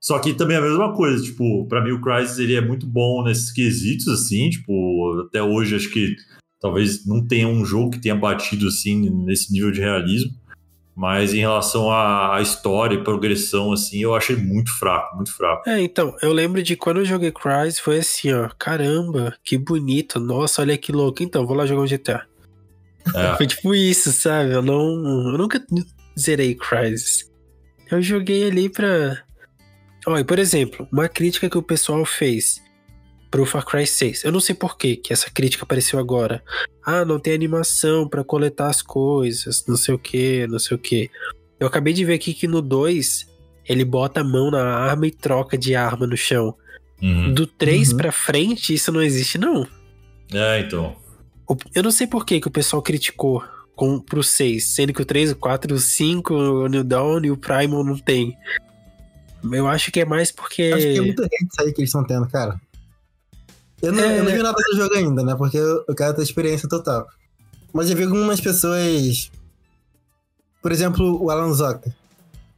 Só 0.00 0.18
que 0.18 0.32
também 0.32 0.56
é 0.56 0.60
a 0.60 0.62
mesma 0.62 0.94
coisa, 0.94 1.22
tipo, 1.22 1.66
pra 1.66 1.84
mim 1.84 1.92
o 1.92 2.00
Crysis 2.00 2.38
ele 2.38 2.54
é 2.54 2.60
muito 2.60 2.86
bom 2.86 3.22
nesses 3.22 3.52
quesitos, 3.52 4.08
assim, 4.08 4.48
tipo, 4.48 5.26
até 5.26 5.42
hoje 5.42 5.76
acho 5.76 5.90
que 5.90 6.16
talvez 6.58 7.06
não 7.06 7.26
tenha 7.26 7.46
um 7.46 7.64
jogo 7.66 7.90
que 7.90 8.00
tenha 8.00 8.14
batido, 8.14 8.68
assim, 8.68 9.10
nesse 9.24 9.52
nível 9.52 9.70
de 9.70 9.80
realismo. 9.80 10.30
Mas 11.00 11.32
em 11.32 11.38
relação 11.38 11.90
à, 11.90 12.42
história 12.42 12.94
e 12.94 13.02
progressão, 13.02 13.72
assim, 13.72 14.02
eu 14.02 14.14
achei 14.14 14.36
muito 14.36 14.70
fraco, 14.78 15.16
muito 15.16 15.34
fraco. 15.34 15.66
É, 15.66 15.80
então, 15.80 16.14
eu 16.20 16.30
lembro 16.30 16.62
de 16.62 16.76
quando 16.76 16.98
eu 16.98 17.06
joguei 17.06 17.32
Crysis, 17.32 17.80
foi 17.80 18.00
assim, 18.00 18.30
ó, 18.34 18.50
caramba, 18.58 19.34
que 19.42 19.56
bonito, 19.56 20.20
nossa, 20.20 20.60
olha 20.60 20.76
que 20.76 20.92
louco. 20.92 21.22
Então, 21.22 21.46
vou 21.46 21.56
lá 21.56 21.64
jogar 21.64 21.80
um 21.80 21.86
GTA. 21.86 22.26
É. 23.14 23.32
Foi 23.38 23.46
tipo 23.46 23.74
isso, 23.74 24.12
sabe? 24.12 24.52
Eu 24.52 24.60
não. 24.60 25.30
Eu 25.32 25.38
nunca 25.38 25.64
zerei 26.18 26.54
Crysis. 26.54 27.30
Eu 27.90 28.02
joguei 28.02 28.46
ali 28.46 28.68
pra. 28.68 29.22
Olha, 30.06 30.22
por 30.22 30.38
exemplo, 30.38 30.86
uma 30.92 31.08
crítica 31.08 31.48
que 31.48 31.56
o 31.56 31.62
pessoal 31.62 32.04
fez 32.04 32.62
pro 33.30 33.46
Far 33.46 33.64
Cry 33.64 33.86
6. 33.86 34.24
Eu 34.24 34.32
não 34.32 34.40
sei 34.40 34.54
por 34.54 34.76
que 34.76 34.96
que 34.96 35.12
essa 35.12 35.30
crítica 35.30 35.64
apareceu 35.64 35.98
agora. 35.98 36.42
Ah, 36.84 37.04
não 37.04 37.18
tem 37.18 37.32
animação 37.32 38.08
para 38.08 38.24
coletar 38.24 38.68
as 38.68 38.82
coisas, 38.82 39.64
não 39.66 39.76
sei 39.76 39.94
o 39.94 39.98
que, 39.98 40.46
não 40.48 40.58
sei 40.58 40.76
o 40.76 40.80
que. 40.80 41.10
Eu 41.58 41.66
acabei 41.66 41.92
de 41.92 42.04
ver 42.04 42.14
aqui 42.14 42.34
que 42.34 42.48
no 42.48 42.60
2 42.60 43.28
ele 43.68 43.84
bota 43.84 44.20
a 44.20 44.24
mão 44.24 44.50
na 44.50 44.64
arma 44.64 45.06
e 45.06 45.10
troca 45.10 45.56
de 45.56 45.74
arma 45.74 46.06
no 46.06 46.16
chão. 46.16 46.54
Uhum. 47.00 47.32
Do 47.32 47.46
3 47.46 47.92
uhum. 47.92 47.96
pra 47.96 48.12
frente, 48.12 48.74
isso 48.74 48.90
não 48.90 49.02
existe, 49.02 49.38
não. 49.38 49.66
É, 50.32 50.60
então. 50.60 50.96
Eu 51.74 51.82
não 51.82 51.90
sei 51.90 52.06
por 52.06 52.24
que, 52.24 52.40
que 52.40 52.48
o 52.48 52.50
pessoal 52.50 52.82
criticou 52.82 53.42
com, 53.74 53.98
pro 53.98 54.22
6, 54.22 54.64
sendo 54.64 54.92
que 54.92 55.02
o 55.02 55.04
3, 55.04 55.32
o 55.32 55.36
4, 55.36 55.74
o 55.74 55.78
5, 55.78 56.34
o 56.34 56.68
New 56.68 56.84
Dawn 56.84 57.24
e 57.24 57.30
o 57.30 57.36
Primal 57.36 57.84
não 57.84 57.96
tem. 57.96 58.36
Eu 59.50 59.66
acho 59.66 59.90
que 59.90 60.00
é 60.00 60.04
mais 60.04 60.30
porque. 60.30 60.70
Acho 60.74 60.86
que 60.86 60.98
é 60.98 61.00
hate 61.00 61.10
isso 61.12 61.60
aí 61.60 61.72
que 61.72 61.80
eles 61.80 61.88
estão 61.88 62.04
tendo, 62.04 62.28
cara. 62.28 62.60
Eu 63.82 63.92
não, 63.92 64.04
é... 64.04 64.18
eu 64.18 64.24
não 64.24 64.32
vi 64.32 64.42
nada 64.42 64.56
do 64.56 64.76
jogo 64.76 64.94
ainda, 64.94 65.22
né? 65.22 65.34
Porque 65.34 65.56
eu, 65.56 65.84
eu 65.88 65.94
quero 65.94 66.14
ter 66.14 66.22
experiência 66.22 66.68
total. 66.68 67.06
Mas 67.72 67.90
eu 67.90 67.96
vi 67.96 68.04
algumas 68.04 68.40
pessoas. 68.40 69.30
Por 70.60 70.72
exemplo, 70.72 71.22
o 71.22 71.30
Alan 71.30 71.52
Zoka. 71.52 71.94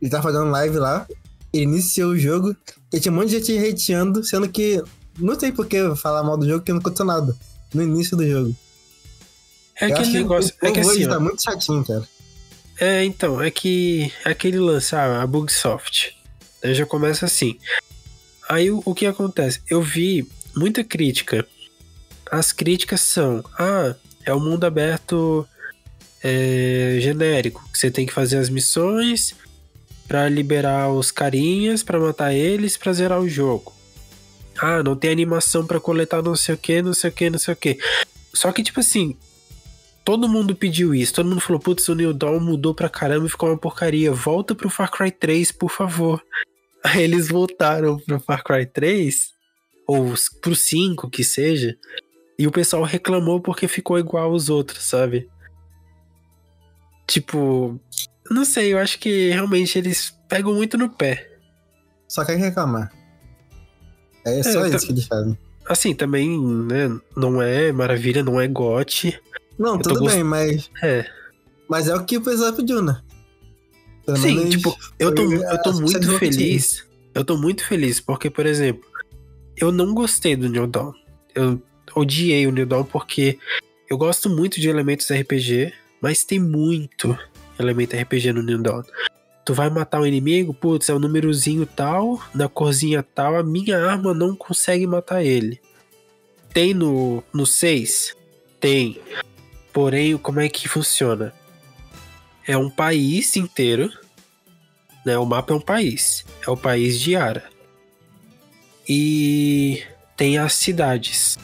Ele 0.01 0.11
tá 0.11 0.21
fazendo 0.21 0.51
live 0.51 0.79
lá. 0.79 1.07
Ele 1.53 1.65
iniciou 1.65 2.13
o 2.13 2.19
jogo. 2.19 2.57
E 2.93 2.99
tinha 2.99 3.13
um 3.13 3.17
monte 3.17 3.29
de 3.29 3.39
gente 3.39 3.59
hateando, 3.59 4.25
sendo 4.25 4.49
que. 4.49 4.83
Não 5.19 5.39
sei 5.39 5.53
por 5.53 5.67
que 5.67 5.95
falar 5.95 6.23
mal 6.23 6.37
do 6.37 6.47
jogo, 6.47 6.61
porque 6.61 6.73
não 6.73 6.81
aconteceu 6.81 7.07
nada. 7.07 7.37
No 7.73 7.83
início 7.83 8.17
do 8.17 8.27
jogo. 8.27 8.57
É 9.81 9.87
eu 9.87 9.95
aquele 9.95 10.13
negócio. 10.13 10.55
Que 10.59 10.67
é 10.67 10.73
que 10.73 10.81
assim. 10.81 11.07
Tá 11.07 11.21
muito 11.21 11.43
chatinho, 11.43 11.85
cara. 11.85 12.09
É, 12.81 13.05
então, 13.05 13.41
é 13.41 13.51
que. 13.51 14.13
É 14.25 14.31
aquele 14.31 14.59
lance, 14.59 14.97
ah, 14.97 15.23
a 15.23 15.27
Bugsoft. 15.27 16.17
Aí 16.65 16.75
já 16.75 16.87
começa 16.87 17.27
assim. 17.27 17.59
Aí 18.49 18.71
o, 18.71 18.83
o 18.85 18.95
que 18.95 19.07
acontece? 19.07 19.61
Eu 19.69 19.83
vi 19.83 20.29
muita 20.55 20.85
crítica. 20.85 21.47
As 22.31 22.53
críticas 22.53 23.01
são: 23.01 23.45
ah, 23.59 23.95
é 24.25 24.33
o 24.33 24.37
um 24.37 24.41
mundo 24.41 24.65
aberto 24.65 25.47
é, 26.23 26.99
genérico, 27.01 27.63
que 27.73 27.79
você 27.79 27.91
tem 27.91 28.07
que 28.07 28.13
fazer 28.13 28.39
as 28.39 28.49
missões 28.49 29.35
para 30.07 30.29
liberar 30.29 30.91
os 30.91 31.11
carinhas, 31.11 31.83
para 31.83 31.99
matar 31.99 32.33
eles, 32.33 32.77
para 32.77 32.93
zerar 32.93 33.21
o 33.21 33.29
jogo. 33.29 33.73
Ah, 34.59 34.83
não 34.83 34.95
tem 34.95 35.11
animação 35.11 35.67
para 35.67 35.81
coletar 35.81 36.23
não 36.23 36.37
sei 36.37 36.55
o 36.55 36.59
que, 36.59 36.83
não 36.83 36.93
sei 36.93 37.11
o 37.11 37.13
que, 37.13 37.31
não 37.31 37.39
sei 37.39 37.55
o 37.55 37.57
que. 37.57 37.79
Só 38.35 38.53
que, 38.53 38.63
tipo 38.63 38.81
assim, 38.81 39.17
todo 40.05 40.29
mundo 40.29 40.55
pediu 40.55 40.95
isso. 40.95 41.15
Todo 41.15 41.29
mundo 41.29 41.41
falou, 41.41 41.61
putz, 41.61 41.89
o 41.89 41.95
New 41.95 42.13
Dawn 42.13 42.41
mudou 42.41 42.75
pra 42.75 42.89
caramba 42.89 43.27
e 43.27 43.31
ficou 43.31 43.49
uma 43.49 43.59
porcaria. 43.59 44.13
Volta 44.13 44.55
pro 44.55 44.71
Far 44.71 44.91
Cry 44.91 45.11
3, 45.11 45.53
por 45.53 45.71
favor. 45.71 46.23
Aí 46.85 47.03
eles 47.03 47.29
voltaram 47.29 47.99
pro 47.99 48.21
Far 48.21 48.43
Cry 48.45 48.67
3 48.67 49.33
ou 49.87 50.15
pro 50.41 50.55
5 50.55 51.11
que 51.11 51.25
seja, 51.25 51.77
e 52.39 52.47
o 52.47 52.53
pessoal 52.53 52.83
reclamou 52.83 53.41
porque 53.41 53.69
ficou 53.69 53.99
igual 53.99 54.31
aos 54.31 54.49
outros, 54.49 54.85
sabe? 54.85 55.29
Tipo, 57.07 57.79
não 58.31 58.45
sei, 58.45 58.73
eu 58.73 58.79
acho 58.79 58.99
que 58.99 59.31
realmente 59.31 59.79
eles 59.79 60.17
pegam 60.29 60.55
muito 60.55 60.79
no 60.79 60.89
pé. 60.89 61.31
Só 62.09 62.25
quer 62.25 62.37
reclamar. 62.37 62.93
É 64.25 64.43
só 64.43 64.65
é, 64.65 64.71
isso 64.71 64.87
que 64.87 64.93
eles 64.93 65.07
fazem. 65.07 65.37
Assim, 65.67 65.95
também, 65.95 66.41
né, 66.41 66.89
não 67.17 67.41
é 67.41 67.73
maravilha, 67.73 68.23
não 68.23 68.41
é 68.41 68.49
gote. 68.49 69.21
Não, 69.59 69.79
tudo 69.79 70.01
gost... 70.01 70.15
bem, 70.15 70.25
mas. 70.25 70.71
É. 70.83 71.07
Mas 71.69 71.89
é 71.89 71.95
o 71.95 72.05
que 72.05 72.17
o 72.17 72.23
pessoal 72.23 72.53
pediu, 72.53 72.83
né? 72.83 73.01
Pelo 74.05 74.17
Sim, 74.19 74.49
tipo, 74.49 74.77
eu 74.99 75.15
tô, 75.15 75.23
eu 75.23 75.63
tô 75.63 75.73
muito 75.75 76.19
feliz. 76.19 76.85
Eu 77.15 77.25
tô 77.25 77.37
muito 77.37 77.65
feliz, 77.65 78.01
porque, 78.01 78.29
por 78.31 78.47
exemplo, 78.47 78.83
eu 79.57 79.71
não 79.73 79.95
gostei 79.95 80.37
do 80.37 80.49
New 80.49 80.67
Dawn. 80.67 80.93
Eu 81.35 81.63
odiei 81.95 82.47
o 82.47 82.53
New 82.53 82.67
Dawn 82.67 82.85
porque 82.85 83.39
eu 83.89 83.99
gosto 83.99 84.31
muito 84.31 84.61
de 84.61 84.69
elementos 84.69 85.11
RPG, 85.11 85.73
mas 86.01 86.25
tem 86.25 86.39
muito 86.39 87.17
elemento 87.59 87.97
RPG 87.97 88.33
no 88.33 88.43
New 88.43 88.59
Dawn. 88.59 88.83
Tu 89.45 89.55
vai 89.55 89.69
matar 89.69 90.01
um 90.01 90.07
inimigo, 90.07 90.55
putz, 90.55 90.89
é 90.89 90.95
um 90.95 90.99
númerozinho 90.99 91.67
tal, 91.67 92.23
da 92.35 92.49
corzinha 92.49 93.03
tal, 93.03 93.37
a 93.37 93.43
minha 93.43 93.79
arma 93.85 94.15
não 94.15 94.37
consegue 94.37 94.87
matar 94.87 95.25
ele. 95.25 95.61
Tem 96.53 96.73
no, 96.73 97.25
no 97.33 97.45
6? 97.45 98.15
Tem. 98.61 99.01
Porém, 99.73 100.17
como 100.17 100.39
é 100.39 100.49
que 100.49 100.69
funciona? 100.69 101.35
É 102.47 102.57
um 102.57 102.71
país 102.71 103.37
inteiro, 103.37 103.91
né? 105.05 105.19
O 105.19 105.25
mapa 105.25 105.53
é 105.53 105.57
um 105.57 105.61
país. 105.61 106.25
É 106.47 106.51
o 106.51 106.57
país 106.57 107.01
de 107.01 107.17
Ara. 107.17 107.52
E 108.89 109.83
tem 110.17 110.39
as 110.39 110.55
cidades. 110.55 111.39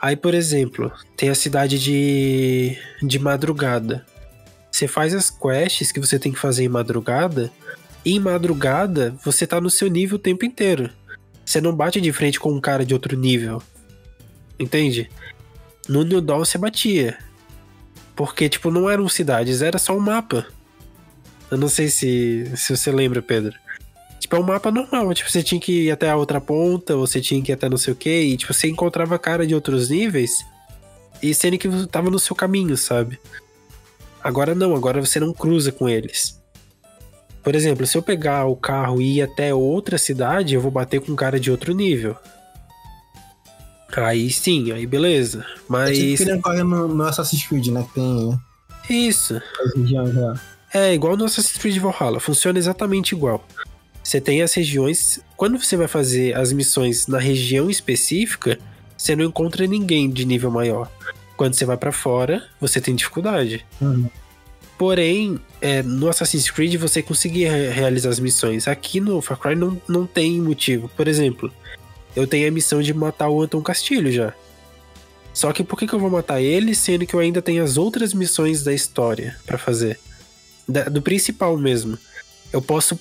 Aí, 0.00 0.16
por 0.16 0.34
exemplo, 0.34 0.92
tem 1.16 1.28
a 1.28 1.34
cidade 1.34 1.78
de, 1.78 2.76
de 3.02 3.18
madrugada. 3.18 4.06
Você 4.70 4.88
faz 4.88 5.14
as 5.14 5.30
quests 5.30 5.92
que 5.92 6.00
você 6.00 6.18
tem 6.18 6.32
que 6.32 6.38
fazer 6.38 6.64
em 6.64 6.68
madrugada. 6.68 7.50
E 8.04 8.14
em 8.14 8.18
madrugada, 8.18 9.14
você 9.22 9.46
tá 9.46 9.60
no 9.60 9.68
seu 9.68 9.88
nível 9.88 10.16
o 10.16 10.20
tempo 10.20 10.44
inteiro. 10.44 10.90
Você 11.44 11.60
não 11.60 11.74
bate 11.74 12.00
de 12.00 12.12
frente 12.12 12.40
com 12.40 12.52
um 12.52 12.60
cara 12.60 12.84
de 12.84 12.94
outro 12.94 13.16
nível. 13.16 13.62
Entende? 14.58 15.10
No 15.88 16.02
New 16.02 16.20
Dawn 16.20 16.38
você 16.38 16.56
batia. 16.56 17.18
Porque, 18.14 18.48
tipo, 18.48 18.70
não 18.70 18.88
eram 18.88 19.08
cidades, 19.08 19.60
era 19.60 19.78
só 19.78 19.94
um 19.96 20.00
mapa. 20.00 20.46
Eu 21.50 21.58
não 21.58 21.68
sei 21.68 21.88
se, 21.88 22.50
se 22.54 22.76
você 22.76 22.92
lembra, 22.92 23.20
Pedro. 23.20 23.58
Tipo, 24.20 24.36
é 24.36 24.38
um 24.38 24.42
mapa 24.42 24.70
normal. 24.70 25.12
Tipo, 25.14 25.30
você 25.30 25.42
tinha 25.42 25.60
que 25.60 25.86
ir 25.86 25.90
até 25.90 26.10
a 26.10 26.16
outra 26.16 26.40
ponta, 26.40 26.94
ou 26.94 27.06
você 27.06 27.20
tinha 27.20 27.42
que 27.42 27.50
ir 27.50 27.54
até 27.54 27.68
não 27.68 27.78
sei 27.78 27.92
o 27.92 27.96
que, 27.96 28.20
e 28.22 28.36
tipo, 28.36 28.52
você 28.52 28.68
encontrava 28.68 29.18
cara 29.18 29.46
de 29.46 29.54
outros 29.54 29.88
níveis, 29.88 30.44
e 31.22 31.34
sendo 31.34 31.58
que 31.58 31.68
tava 31.86 32.10
no 32.10 32.18
seu 32.18 32.36
caminho, 32.36 32.76
sabe? 32.76 33.18
Agora 34.22 34.54
não, 34.54 34.76
agora 34.76 35.00
você 35.00 35.18
não 35.18 35.32
cruza 35.32 35.72
com 35.72 35.88
eles. 35.88 36.38
Por 37.42 37.54
exemplo, 37.54 37.86
se 37.86 37.96
eu 37.96 38.02
pegar 38.02 38.44
o 38.44 38.54
carro 38.54 39.00
e 39.00 39.16
ir 39.16 39.22
até 39.22 39.54
outra 39.54 39.96
cidade, 39.96 40.54
eu 40.54 40.60
vou 40.60 40.70
bater 40.70 41.00
com 41.00 41.12
um 41.12 41.16
cara 41.16 41.40
de 41.40 41.50
outro 41.50 41.74
nível. 41.74 42.14
Aí 43.96 44.30
sim, 44.30 44.70
aí 44.72 44.86
beleza. 44.86 45.44
Mas. 45.68 45.98
É 45.98 46.16
tipo 46.16 46.24
que 46.24 46.38
corre 46.40 46.62
no, 46.62 46.86
no 46.86 47.02
Assassin's 47.04 47.46
Creed, 47.46 47.68
né? 47.68 47.82
Que 47.82 47.94
tem. 47.94 48.40
Isso. 48.88 49.40
É, 50.72 50.94
igual 50.94 51.16
no 51.16 51.24
Assassin's 51.24 51.56
Creed 51.56 51.78
Valhalla. 51.78 52.20
Funciona 52.20 52.58
exatamente 52.58 53.14
igual. 53.14 53.44
Você 54.02 54.20
tem 54.20 54.42
as 54.42 54.54
regiões. 54.54 55.20
Quando 55.36 55.58
você 55.58 55.76
vai 55.76 55.88
fazer 55.88 56.36
as 56.36 56.52
missões 56.52 57.06
na 57.06 57.18
região 57.18 57.70
específica, 57.70 58.58
você 58.96 59.14
não 59.14 59.24
encontra 59.24 59.66
ninguém 59.66 60.10
de 60.10 60.24
nível 60.24 60.50
maior. 60.50 60.90
Quando 61.36 61.54
você 61.54 61.64
vai 61.64 61.76
para 61.76 61.92
fora, 61.92 62.46
você 62.60 62.80
tem 62.80 62.94
dificuldade. 62.94 63.64
Uhum. 63.80 64.08
Porém, 64.76 65.38
é, 65.60 65.82
no 65.82 66.08
Assassin's 66.08 66.50
Creed 66.50 66.76
você 66.76 67.02
conseguia 67.02 67.70
realizar 67.70 68.08
as 68.08 68.18
missões. 68.18 68.66
Aqui 68.66 68.98
no 69.00 69.20
Far 69.20 69.38
Cry 69.38 69.54
não, 69.54 69.80
não 69.86 70.06
tem 70.06 70.40
motivo. 70.40 70.88
Por 70.96 71.06
exemplo, 71.06 71.52
eu 72.16 72.26
tenho 72.26 72.48
a 72.48 72.50
missão 72.50 72.80
de 72.80 72.92
matar 72.94 73.28
o 73.28 73.42
Anton 73.42 73.62
Castilho 73.62 74.10
já. 74.10 74.32
Só 75.32 75.52
que 75.52 75.62
por 75.62 75.78
que, 75.78 75.86
que 75.86 75.92
eu 75.92 75.98
vou 75.98 76.10
matar 76.10 76.40
ele, 76.40 76.74
sendo 76.74 77.06
que 77.06 77.14
eu 77.14 77.20
ainda 77.20 77.40
tenho 77.40 77.62
as 77.62 77.76
outras 77.76 78.12
missões 78.12 78.62
da 78.62 78.72
história 78.72 79.36
para 79.46 79.58
fazer? 79.58 79.98
Da, 80.66 80.84
do 80.84 81.00
principal 81.00 81.56
mesmo. 81.56 81.98
Eu 82.52 82.60
posso 82.60 82.98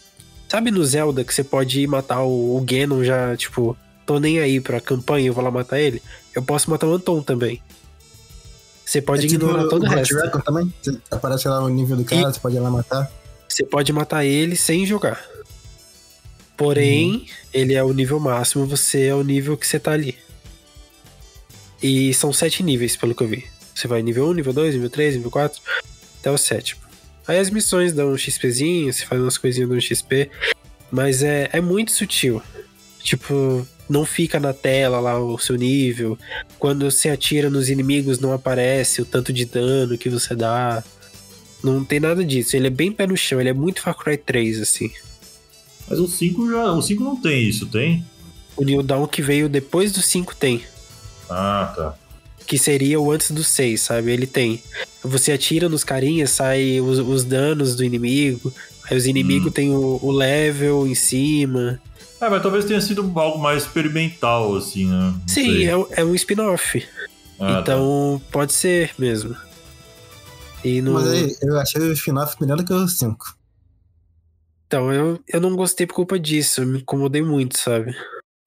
Sabe 0.50 0.72
no 0.72 0.84
Zelda 0.84 1.24
que 1.24 1.34
você 1.34 1.44
pode 1.44 1.80
ir 1.80 1.88
matar 1.88 2.24
o, 2.24 2.58
o 2.58 2.62
Ganon 2.62 3.04
já, 3.04 3.38
tipo, 3.38 3.78
tô 4.04 4.20
nem 4.20 4.40
aí 4.40 4.60
pra 4.60 4.82
campanha, 4.82 5.28
eu 5.28 5.34
vou 5.34 5.44
lá 5.44 5.52
matar 5.52 5.80
ele? 5.80 6.02
Eu 6.36 6.42
posso 6.42 6.72
matar 6.72 6.88
o 6.88 6.94
Anton 6.96 7.22
também. 7.22 7.62
Você 8.84 9.00
pode 9.00 9.22
é 9.22 9.26
ignorar 9.26 9.60
tipo 9.60 9.70
todo 9.70 9.84
o 9.86 9.88
resto. 9.88 10.16
Dragon 10.16 10.40
também? 10.40 10.74
Você 10.82 11.00
aparece 11.12 11.48
lá 11.48 11.62
no 11.62 11.70
nível 11.70 11.96
do 11.96 12.04
cara, 12.04 12.22
e 12.22 12.34
você 12.34 12.40
pode 12.40 12.56
ir 12.56 12.60
lá 12.60 12.72
matar. 12.72 13.12
Você 13.48 13.64
pode 13.64 13.94
matar 13.94 14.26
ele 14.26 14.56
sem 14.56 14.84
jogar. 14.88 15.24
Porém, 16.58 17.12
uhum. 17.12 17.26
ele 17.54 17.76
é 17.76 17.84
o 17.84 17.94
nível 17.94 18.20
máximo, 18.20 18.66
você 18.66 19.06
é 19.06 19.14
o 19.14 19.24
nível 19.24 19.56
que 19.56 19.68
você 19.68 19.80
tá 19.80 19.92
ali. 19.92 20.18
E 21.82 22.12
são 22.16 22.34
sete 22.34 22.64
níveis, 22.64 22.98
pelo 22.98 23.14
que 23.14 23.22
eu 23.22 23.28
vi. 23.28 23.46
Você 23.76 23.88
vai 23.88 24.02
nível 24.02 24.28
1, 24.30 24.34
nível 24.34 24.54
2, 24.54 24.74
nível 24.74 24.90
3, 24.90 25.16
nível 25.16 25.32
4, 25.32 25.62
até 26.20 26.32
o 26.32 26.38
sétimo. 26.38 26.82
Aí 27.30 27.38
as 27.38 27.52
missões 27.52 27.94
dão 27.94 28.12
um 28.12 28.18
XPzinho, 28.18 28.92
você 28.92 29.06
faz 29.06 29.22
umas 29.22 29.38
coisinhas 29.38 29.70
do 29.70 29.80
XP, 29.80 30.32
mas 30.90 31.22
é, 31.22 31.48
é 31.54 31.62
muito 31.62 31.92
sutil. 31.92 32.42
Tipo, 33.04 33.68
não 33.88 34.04
fica 34.04 34.40
na 34.40 34.52
tela 34.52 35.00
lá 35.00 35.20
o 35.20 35.38
seu 35.38 35.56
nível. 35.56 36.18
Quando 36.58 36.90
você 36.90 37.08
atira 37.08 37.48
nos 37.48 37.70
inimigos, 37.70 38.18
não 38.18 38.34
aparece 38.34 39.00
o 39.00 39.06
tanto 39.06 39.32
de 39.32 39.46
dano 39.46 39.96
que 39.96 40.10
você 40.10 40.36
dá. 40.36 40.84
Não 41.64 41.86
tem 41.86 42.00
nada 42.00 42.26
disso. 42.26 42.56
Ele 42.56 42.66
é 42.66 42.72
bem 42.72 42.92
pé 42.92 43.06
no 43.06 43.16
chão, 43.16 43.40
ele 43.40 43.50
é 43.50 43.54
muito 43.54 43.84
Far 43.84 43.96
Cry 43.96 44.18
3, 44.18 44.62
assim. 44.62 44.90
Mas 45.88 46.00
o 46.00 46.08
5 46.08 46.50
já. 46.50 46.72
O 46.72 46.82
5 46.82 47.04
não 47.04 47.22
tem 47.22 47.48
isso, 47.48 47.68
tem? 47.68 48.04
O 48.58 48.64
New 48.64 48.82
Dawn 48.82 49.06
que 49.06 49.22
veio 49.22 49.48
depois 49.48 49.92
do 49.92 50.02
5 50.02 50.36
tem. 50.36 50.64
Ah, 51.30 51.72
tá. 51.76 51.96
Que 52.50 52.58
seria 52.58 53.00
o 53.00 53.12
antes 53.12 53.30
do 53.30 53.44
6, 53.44 53.80
sabe? 53.80 54.12
Ele 54.12 54.26
tem. 54.26 54.64
Você 55.04 55.32
atira 55.32 55.70
nos 55.70 55.84
carinhas, 55.84 56.32
sai 56.32 56.82
os, 56.82 56.98
os 56.98 57.24
danos 57.24 57.76
do 57.76 57.84
inimigo. 57.84 58.52
Aí 58.90 58.98
os 58.98 59.06
inimigos 59.06 59.50
hum. 59.50 59.52
tem 59.52 59.70
o, 59.70 60.00
o, 60.02 60.12
level 60.12 60.88
em 60.88 60.96
cima. 60.96 61.80
É, 62.20 62.28
mas 62.28 62.42
talvez 62.42 62.66
tenha 62.66 62.82
sido 62.82 63.02
algo 63.20 63.38
mais 63.38 63.62
experimental, 63.62 64.56
assim, 64.56 64.88
né? 64.88 64.98
Não 64.98 65.28
Sim, 65.28 65.64
é, 65.64 66.02
é, 66.02 66.04
um 66.04 66.16
spin-off. 66.16 66.84
Ah, 67.40 67.54
tá. 67.54 67.60
então, 67.62 68.20
tá. 68.20 68.32
pode 68.32 68.52
ser 68.52 68.96
mesmo. 68.98 69.38
E 70.66 70.82
no... 70.82 70.94
Mas 70.94 71.08
aí, 71.08 71.36
eu 71.44 71.60
achei 71.60 71.80
o 71.80 71.94
spin-off 71.94 72.36
melhor 72.42 72.58
do 72.58 72.66
que 72.66 72.74
o 72.74 72.88
5. 72.88 73.38
Então, 74.66 74.92
eu, 74.92 75.20
eu 75.28 75.40
não 75.40 75.56
gostei 75.56 75.86
por 75.86 75.94
culpa 75.94 76.18
disso. 76.18 76.62
Eu 76.62 76.66
me 76.66 76.80
incomodei 76.80 77.22
muito, 77.22 77.60
sabe? 77.60 77.96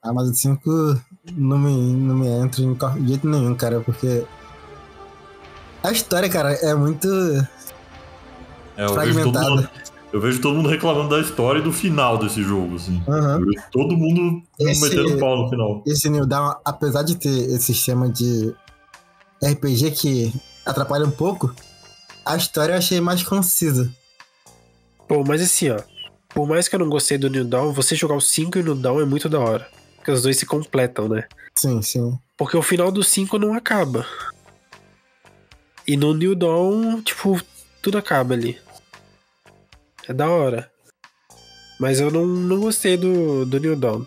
Ah, 0.03 0.13
mas 0.13 0.29
o 0.29 0.35
5 0.35 1.01
não 1.31 1.59
me, 1.59 1.93
não 1.93 2.17
me 2.17 2.27
entra 2.27 2.63
de 2.63 3.09
jeito 3.09 3.29
nenhum, 3.29 3.55
cara, 3.55 3.81
porque. 3.81 4.25
A 5.83 5.93
história, 5.93 6.29
cara, 6.29 6.53
é 6.53 6.75
muito. 6.75 7.09
É, 8.77 8.89
fragmentada. 8.89 9.71
Eu 10.13 10.21
vejo 10.21 10.43
todo 10.43 10.57
mundo 10.57 10.69
reclamando 10.69 11.09
da 11.09 11.21
história 11.21 11.59
e 11.61 11.63
do 11.63 11.73
final 11.73 12.19
desse 12.19 12.43
jogo, 12.43 12.77
assim. 12.77 13.03
Uhum. 13.07 13.47
todo 13.71 13.97
mundo 13.97 14.43
esse, 14.59 14.83
metendo 14.83 15.19
pau 15.19 15.43
no 15.43 15.49
final. 15.49 15.83
Esse 15.87 16.11
New 16.11 16.27
Down, 16.27 16.55
apesar 16.65 17.03
de 17.03 17.17
ter 17.17 17.31
esse 17.31 17.73
sistema 17.73 18.11
de 18.11 18.55
RPG 19.43 19.91
que 19.93 20.35
atrapalha 20.67 21.07
um 21.07 21.11
pouco, 21.11 21.55
a 22.27 22.37
história 22.37 22.75
eu 22.75 22.79
achei 22.79 23.01
mais 23.01 23.23
concisa. 23.23 23.91
Pô, 25.09 25.25
mas 25.25 25.41
assim, 25.41 25.71
ó. 25.71 25.81
Por 26.29 26.47
mais 26.47 26.69
que 26.69 26.75
eu 26.75 26.79
não 26.79 26.89
gostei 26.89 27.17
do 27.17 27.31
New 27.31 27.45
Dawn, 27.45 27.73
você 27.73 27.95
jogar 27.95 28.15
o 28.15 28.21
5 28.21 28.59
e 28.59 28.61
o 28.61 28.65
New 28.65 28.75
Dawn 28.75 29.01
é 29.01 29.05
muito 29.05 29.29
da 29.29 29.39
hora. 29.39 29.67
Porque 30.03 30.11
os 30.11 30.23
dois 30.23 30.37
se 30.37 30.45
completam, 30.45 31.09
né? 31.09 31.29
Sim, 31.55 31.81
sim. 31.81 32.19
Porque 32.37 32.57
o 32.57 32.63
final 32.63 32.91
do 32.91 33.05
5 33.05 33.39
não 33.39 33.55
acaba. 33.55 34.05
E 35.87 35.97
no 35.97 36.13
New 36.13 36.35
Dawn, 36.35 37.01
tipo, 37.03 37.41
tudo 37.81 37.99
acaba 37.99 38.35
ali. 38.35 38.61
É 40.09 40.13
da 40.13 40.29
hora. 40.29 40.69
Mas 41.79 42.01
eu 42.01 42.11
não, 42.11 42.27
não 42.27 42.59
gostei 42.59 42.97
do, 42.97 43.47
do 43.47 43.61
New 43.61 43.77
Dawn. 43.77 44.05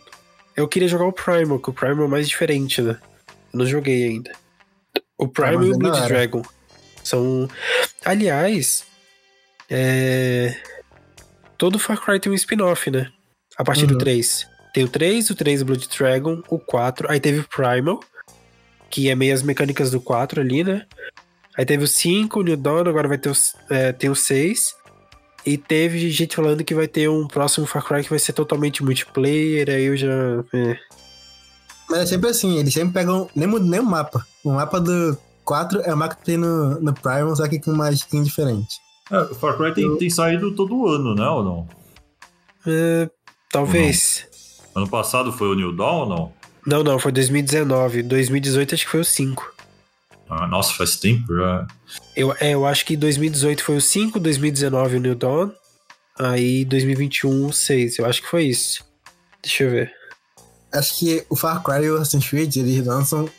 Eu 0.54 0.68
queria 0.68 0.90
jogar 0.90 1.06
o 1.06 1.14
Primal, 1.14 1.60
que 1.60 1.70
o 1.70 1.74
Primal 1.74 2.08
é 2.08 2.10
mais 2.10 2.28
diferente, 2.28 2.82
né? 2.82 3.00
Eu 3.54 3.60
não 3.60 3.66
joguei 3.66 4.04
ainda. 4.04 4.34
O 5.18 5.30
Primal 5.30 5.62
ah, 5.62 5.66
e 5.66 5.72
o 5.72 5.78
Blood 5.78 6.08
Dragon. 6.10 6.42
São. 7.06 7.48
Aliás, 8.04 8.86
é. 9.70 10.58
Todo 11.58 11.80
Far 11.80 12.02
Cry 12.02 12.20
tem 12.20 12.34
um 12.34 12.36
spin-off, 12.36 12.92
né? 12.92 13.10
A 13.58 13.64
partir 13.64 13.84
uhum. 13.84 13.94
do 13.94 13.98
3. 13.98 14.55
Tem 14.76 14.84
o 14.84 14.90
3, 14.90 15.30
o 15.30 15.36
3 15.36 15.64
Blood 15.64 15.88
Dragon, 15.88 16.44
o 16.50 16.60
4. 16.60 17.10
Aí 17.10 17.18
teve 17.18 17.40
o 17.40 17.48
Primal, 17.48 18.02
que 18.90 19.10
é 19.10 19.16
meio 19.16 19.34
as 19.34 19.42
mecânicas 19.42 19.90
do 19.90 20.02
4 20.02 20.42
ali, 20.42 20.66
né? 20.66 20.86
Aí 21.58 21.66
teve 21.66 21.86
o 21.86 21.88
5, 21.88 22.38
o 22.38 22.44
New 22.44 22.58
Dawn, 22.58 22.80
agora 22.80 23.08
vai 23.08 23.18
ter 23.18 23.30
o, 23.30 23.34
é, 23.70 23.94
tem 23.94 24.10
o 24.10 24.16
6. 24.16 24.76
E 25.46 25.58
teve 25.58 26.12
gente 26.12 26.36
falando 26.36 26.62
que 26.62 26.76
vai 26.76 26.90
ter 26.90 27.10
um 27.10 27.26
próximo 27.26 27.66
Far 27.66 27.86
Cry 27.86 28.04
que 28.04 28.10
vai 28.10 28.20
ser 28.20 28.34
totalmente 28.34 28.84
multiplayer, 28.84 29.70
aí 29.70 29.86
eu 29.86 29.96
já. 29.96 30.44
É. 30.54 30.78
Mas 31.90 32.00
é 32.02 32.06
sempre 32.08 32.32
assim, 32.32 32.60
eles 32.60 32.74
sempre 32.74 32.96
pegam 32.96 33.30
nem, 33.34 33.48
nem 33.48 33.80
o 33.80 33.86
mapa. 33.86 34.28
O 34.44 34.52
mapa 34.52 34.82
do 34.82 35.18
4 35.46 35.84
é 35.84 35.94
o 35.94 35.98
mapa 35.98 36.16
que 36.16 36.26
tem 36.26 36.36
no, 36.36 36.82
no 36.82 36.94
Primal, 36.94 37.34
só 37.34 37.48
que 37.48 37.62
com 37.62 37.72
uma 37.72 37.92
skin 37.92 38.24
diferente. 38.24 38.76
É, 39.10 39.20
o 39.20 39.36
Far 39.36 39.56
Cry 39.56 39.74
tem, 39.74 39.98
tem 39.98 40.10
saído 40.10 40.54
todo 40.54 40.86
ano, 40.86 41.16
né, 41.16 41.30
ou 41.30 41.44
não? 41.46 41.68
É, 42.68 43.10
talvez. 43.50 44.26
Não? 44.26 44.35
Ano 44.76 44.90
passado 44.90 45.32
foi 45.32 45.48
o 45.48 45.56
New 45.56 45.74
Dawn 45.74 46.02
ou 46.02 46.10
não? 46.10 46.34
Não, 46.66 46.84
não, 46.84 47.00
foi 47.00 47.12
2019. 47.12 48.04
2018 48.04 48.76
acho 48.76 48.86
que 48.86 48.92
foi 48.92 49.00
o 49.00 49.06
5. 49.06 49.56
Ah, 50.30 50.48
nossa, 50.48 50.74
faz 50.74 50.98
tempo 50.98 51.34
já. 51.34 51.68
Eu, 52.16 52.36
é, 52.40 52.54
eu 52.54 52.66
acho 52.66 52.86
que 52.86 52.98
2018 52.98 53.64
foi 53.64 53.78
o 53.78 53.82
5, 53.82 54.20
2019 54.20 54.98
o 54.98 55.00
New 55.00 55.16
Dawn, 55.16 55.52
aí 56.20 56.66
2021 56.66 57.46
o 57.46 57.54
6. 57.54 58.00
Eu 58.00 58.06
acho 58.06 58.22
que 58.22 58.28
foi 58.28 58.46
isso. 58.46 58.84
Deixa 59.42 59.64
eu 59.64 59.72
ver. 59.72 59.94
Acho 60.74 61.00
que 61.00 61.26
o 61.30 61.36
Far 61.36 61.64
Cry 61.64 61.86
e 61.86 61.92
o 61.92 61.96
Assassin's 61.96 62.28
Creed, 62.28 62.58
eles 62.58 62.86
lançam 62.86 63.30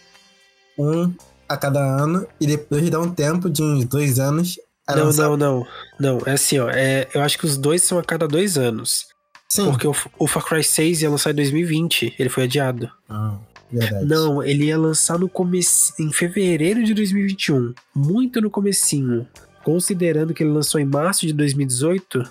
um 0.79 1.13
a 1.49 1.57
cada 1.57 1.81
ano 1.81 2.27
e 2.41 2.47
depois 2.47 2.89
dá 2.89 3.01
um 3.01 3.11
tempo 3.11 3.51
de 3.51 3.63
uns 3.63 3.85
dois 3.85 4.19
anos. 4.19 4.59
Não, 4.89 5.05
lançar... 5.07 5.25
não, 5.25 5.37
não. 5.37 5.67
Não, 5.99 6.19
é 6.25 6.33
assim, 6.33 6.59
ó. 6.61 6.71
É, 6.71 7.09
eu 7.13 7.21
acho 7.21 7.37
que 7.37 7.45
os 7.45 7.59
dois 7.59 7.83
são 7.83 7.99
a 7.99 8.05
cada 8.05 8.27
dois 8.27 8.57
anos. 8.57 9.09
Sim. 9.49 9.67
Porque 9.67 9.87
o, 9.87 9.95
o 10.19 10.27
Far 10.27 10.45
Cry 10.45 10.63
6 10.63 11.03
ia 11.03 11.11
lançar 11.11 11.31
em 11.31 11.35
2020, 11.35 12.15
ele 12.19 12.29
foi 12.29 12.45
adiado. 12.45 12.91
Ah. 13.09 13.39
Verdade. 13.71 14.07
Não, 14.07 14.43
ele 14.43 14.67
ia 14.67 14.79
lançar 14.79 15.19
no 15.19 15.29
começo 15.29 15.93
em 15.99 16.13
fevereiro 16.13 16.85
de 16.85 16.95
2021, 16.95 17.75
muito 17.95 18.41
no 18.41 18.51
comecinho. 18.51 19.27
Considerando 19.65 20.33
que 20.33 20.43
ele 20.43 20.53
lançou 20.53 20.81
em 20.81 20.85
março 20.85 21.27
de 21.27 21.33
2018, 21.33 22.23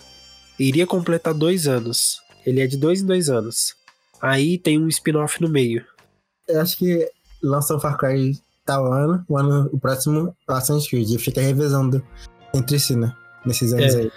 iria 0.57 0.87
completar 0.87 1.33
dois 1.33 1.67
anos. 1.67 2.21
Ele 2.45 2.61
é 2.61 2.67
de 2.67 2.77
dois 2.77 3.01
em 3.01 3.05
dois 3.05 3.29
anos. 3.29 3.75
Aí 4.21 4.57
tem 4.57 4.79
um 4.79 4.87
spin-off 4.87 5.41
no 5.41 5.49
meio. 5.49 5.83
Eu 6.47 6.61
acho 6.61 6.77
que 6.77 7.09
lança 7.43 7.75
o 7.75 7.79
Far 7.79 7.97
Cry 7.97 8.39
tal 8.65 8.91
ano, 8.91 9.23
o 9.27 9.37
ano 9.37 9.69
o 9.73 9.79
próximo 9.79 10.35
Assassin's 10.47 10.87
Creed. 10.87 11.11
E 11.11 11.19
fica 11.19 11.41
revezando 11.41 12.01
entre 12.53 12.79
si, 12.79 12.95
né? 12.95 13.13
Nesses 13.45 13.73
anos 13.73 13.93
é. 13.93 13.99
aí. 13.99 14.11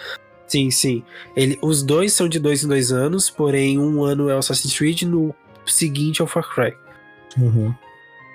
Sim, 0.48 0.70
sim. 0.70 1.02
Ele, 1.36 1.58
os 1.60 1.82
dois 1.82 2.14
são 2.14 2.26
de 2.26 2.40
dois 2.40 2.64
em 2.64 2.68
dois 2.68 2.90
anos, 2.90 3.28
porém 3.28 3.78
um 3.78 4.02
ano 4.02 4.30
é 4.30 4.34
o 4.34 4.38
Assassin's 4.38 4.76
Creed, 4.76 5.02
no 5.02 5.34
seguinte 5.66 6.22
é 6.22 6.24
o 6.24 6.26
Far 6.26 6.48
Cry. 6.48 6.74
Uhum. 7.36 7.74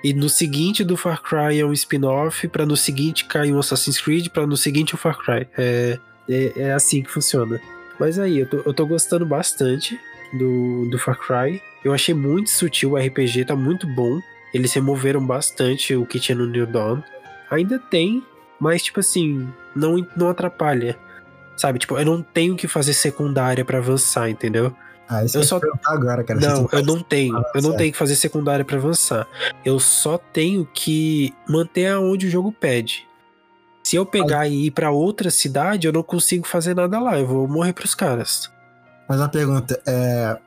E 0.02 0.12
no 0.14 0.28
seguinte 0.28 0.84
do 0.84 0.96
Far 0.96 1.20
Cry 1.22 1.58
é 1.58 1.66
um 1.66 1.72
spin-off, 1.72 2.46
pra 2.48 2.64
no 2.64 2.76
seguinte 2.76 3.24
cair 3.24 3.52
um 3.52 3.58
Assassin's 3.58 4.00
Creed, 4.00 4.28
pra 4.28 4.46
no 4.46 4.56
seguinte 4.56 4.94
o 4.94 4.98
Far 4.98 5.18
Cry. 5.18 5.48
É, 5.58 5.98
é, 6.28 6.52
é, 6.56 6.72
assim 6.72 7.02
que 7.02 7.10
funciona. 7.10 7.60
Mas 7.98 8.18
aí, 8.18 8.38
eu 8.38 8.46
tô, 8.46 8.56
eu 8.64 8.74
tô 8.74 8.86
gostando 8.86 9.26
bastante 9.26 9.98
do, 10.38 10.86
do 10.90 10.98
Far 10.98 11.18
Cry. 11.18 11.60
Eu 11.84 11.92
achei 11.92 12.14
muito 12.14 12.50
sutil 12.50 12.92
o 12.92 12.96
RPG, 12.96 13.46
tá 13.46 13.56
muito 13.56 13.86
bom. 13.86 14.20
Eles 14.52 14.72
removeram 14.72 15.24
bastante 15.26 15.96
o 15.96 16.06
que 16.06 16.20
tinha 16.20 16.36
no 16.36 16.46
New 16.46 16.66
Dawn. 16.66 17.02
Ainda 17.50 17.78
tem, 17.78 18.22
mas 18.60 18.82
tipo 18.82 19.00
assim, 19.00 19.48
não, 19.74 20.06
não 20.16 20.28
atrapalha. 20.28 20.98
Sabe, 21.56 21.78
tipo, 21.78 21.96
eu 21.96 22.04
não 22.04 22.22
tenho 22.22 22.56
que 22.56 22.66
fazer 22.66 22.94
secundária 22.94 23.64
para 23.64 23.78
avançar, 23.78 24.28
entendeu? 24.28 24.74
Ah, 25.08 25.24
isso 25.24 25.36
eu 25.36 25.44
só 25.44 25.60
agora, 25.84 26.24
cara. 26.24 26.40
Não, 26.40 26.68
eu 26.72 26.82
não 26.82 27.02
tenho. 27.02 27.42
Eu 27.54 27.62
não 27.62 27.76
tenho 27.76 27.92
que 27.92 27.98
fazer 27.98 28.16
secundária 28.16 28.64
para 28.64 28.76
avançar. 28.76 29.26
Eu 29.64 29.78
só 29.78 30.16
tenho 30.18 30.66
que 30.66 31.32
manter 31.48 31.88
aonde 31.88 32.26
o 32.26 32.30
jogo 32.30 32.50
pede. 32.50 33.06
Se 33.82 33.96
eu 33.96 34.06
pegar 34.06 34.48
e 34.48 34.66
ir 34.66 34.70
para 34.70 34.90
outra 34.90 35.30
cidade, 35.30 35.86
eu 35.86 35.92
não 35.92 36.02
consigo 36.02 36.46
fazer 36.46 36.74
nada 36.74 36.98
lá. 36.98 37.18
Eu 37.18 37.26
vou 37.26 37.46
morrer 37.46 37.74
pros 37.74 37.94
caras. 37.94 38.50
Mas 39.06 39.20
uma 39.20 39.28
pergunta, 39.28 39.80
é... 39.86 40.38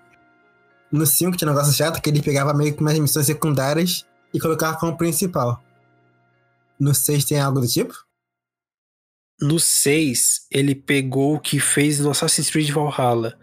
No 0.91 1.05
5 1.05 1.37
tinha 1.37 1.51
um 1.51 1.53
negócio 1.53 1.73
chato 1.73 2.01
que 2.01 2.09
ele 2.09 2.21
pegava 2.21 2.53
meio 2.53 2.73
que 2.73 2.81
umas 2.81 2.97
missões 2.97 3.27
secundárias 3.27 4.07
e 4.33 4.39
colocava 4.39 4.77
como 4.77 4.97
principal. 4.97 5.61
No 6.79 6.95
6 6.95 7.25
tem 7.25 7.39
algo 7.39 7.59
do 7.59 7.67
tipo? 7.67 7.93
No 9.39 9.59
6, 9.59 10.47
ele 10.51 10.73
pegou 10.73 11.35
o 11.35 11.39
que 11.39 11.59
fez 11.59 11.99
no 11.99 12.09
Assassin's 12.09 12.49
Creed 12.49 12.71
Valhalla. 12.71 13.37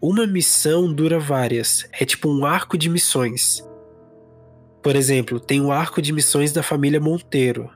Uma 0.00 0.26
missão 0.26 0.92
dura 0.92 1.18
várias. 1.18 1.88
É 1.92 2.04
tipo 2.04 2.28
um 2.28 2.44
arco 2.44 2.76
de 2.76 2.90
missões. 2.90 3.66
Por 4.82 4.94
exemplo, 4.94 5.40
tem 5.40 5.60
o 5.62 5.72
arco 5.72 6.02
de 6.02 6.12
missões 6.12 6.52
da 6.52 6.62
família 6.62 7.00
Monteiro. 7.00 7.70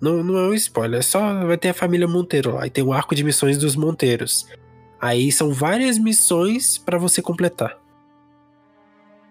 Não, 0.00 0.22
não 0.22 0.38
é 0.38 0.48
um 0.48 0.54
spoiler, 0.54 1.00
é 1.00 1.02
só 1.02 1.44
vai 1.44 1.58
ter 1.58 1.70
a 1.70 1.74
família 1.74 2.06
Monteiro 2.06 2.54
lá. 2.54 2.66
E 2.66 2.70
tem 2.70 2.84
o 2.84 2.92
arco 2.92 3.16
de 3.16 3.24
missões 3.24 3.58
dos 3.58 3.74
Monteiros. 3.74 4.46
Aí 5.00 5.32
são 5.32 5.52
várias 5.52 5.98
missões 5.98 6.78
para 6.78 6.98
você 6.98 7.20
completar. 7.20 7.76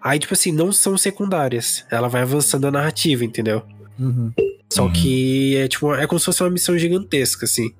Aí, 0.00 0.18
tipo 0.18 0.34
assim, 0.34 0.52
não 0.52 0.72
são 0.72 0.96
secundárias. 0.96 1.86
Ela 1.90 2.08
vai 2.08 2.20
avançando 2.20 2.66
a 2.66 2.70
narrativa, 2.70 3.24
entendeu? 3.24 3.62
Uhum. 3.98 4.32
Só 4.70 4.84
uhum. 4.84 4.92
que 4.92 5.56
é 5.56 5.66
tipo, 5.66 5.94
é 5.94 6.06
como 6.06 6.18
se 6.18 6.26
fosse 6.26 6.42
uma 6.42 6.50
missão 6.50 6.76
gigantesca, 6.76 7.44
assim. 7.46 7.74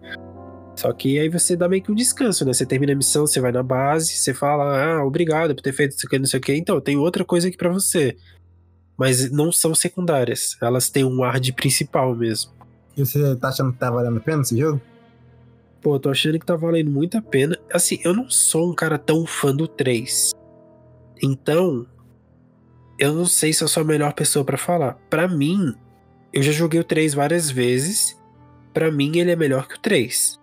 Só 0.75 0.93
que 0.93 1.19
aí 1.19 1.29
você 1.29 1.57
dá 1.57 1.69
meio 1.69 1.83
que 1.83 1.91
um 1.91 1.95
descanso, 1.95 2.45
né? 2.45 2.53
Você 2.53 2.65
termina 2.65 2.93
a 2.93 2.97
missão, 2.97 3.27
você 3.27 3.41
vai 3.41 3.51
na 3.51 3.63
base, 3.63 4.13
você 4.13 4.33
fala, 4.33 4.81
ah, 4.81 5.05
obrigado 5.05 5.55
por 5.55 5.61
ter 5.61 5.73
feito 5.73 5.97
isso 5.97 6.07
aqui, 6.07 6.19
não 6.19 6.27
sei 6.27 6.39
o 6.39 6.43
quê. 6.43 6.55
Então, 6.55 6.81
tem 6.81 6.97
outra 6.97 7.25
coisa 7.25 7.49
aqui 7.49 7.57
para 7.57 7.69
você. 7.69 8.17
Mas 8.97 9.31
não 9.31 9.51
são 9.51 9.75
secundárias. 9.75 10.57
Elas 10.63 10.89
têm 10.89 11.05
um 11.05 11.25
ar 11.25 11.41
de 11.41 11.53
principal 11.53 12.15
mesmo. 12.15 12.53
E 12.97 13.05
você 13.05 13.37
tá 13.37 13.49
achando 13.49 13.73
que 13.73 13.79
tá 13.79 13.91
valendo 13.91 14.19
a 14.19 14.21
pena 14.21 14.43
esse 14.43 14.57
jogo? 14.57 14.81
Pô, 15.83 15.99
tô 15.99 16.11
achando 16.11 16.39
que 16.39 16.47
tá 16.47 16.57
valendo 16.57 16.91
muito 16.91 17.17
a 17.19 17.23
pena. 17.23 17.59
Assim, 17.73 18.01
eu 18.05 18.15
não 18.15 18.31
sou 18.31 18.71
um 18.71 18.75
cara 18.75 18.99
tão 18.99 19.27
fã 19.27 19.55
do 19.55 19.67
3. 19.67 20.31
Então, 21.21 21.87
eu 22.99 23.13
não 23.15 23.25
sei 23.25 23.53
se 23.53 23.63
eu 23.63 23.69
sou 23.69 23.83
a 23.83 23.87
melhor 23.87 24.13
pessoa 24.13 24.45
para 24.45 24.59
falar. 24.59 24.95
Para 25.11 25.27
mim, 25.27 25.75
eu 26.33 26.43
já 26.43 26.53
joguei 26.53 26.81
o 26.81 26.85
3 26.85 27.15
várias 27.15 27.51
vezes. 27.51 28.19
Para 28.73 28.91
mim, 28.91 29.19
ele 29.19 29.31
é 29.31 29.37
melhor 29.37 29.67
que 29.67 29.75
o 29.75 29.79
3. 29.79 30.39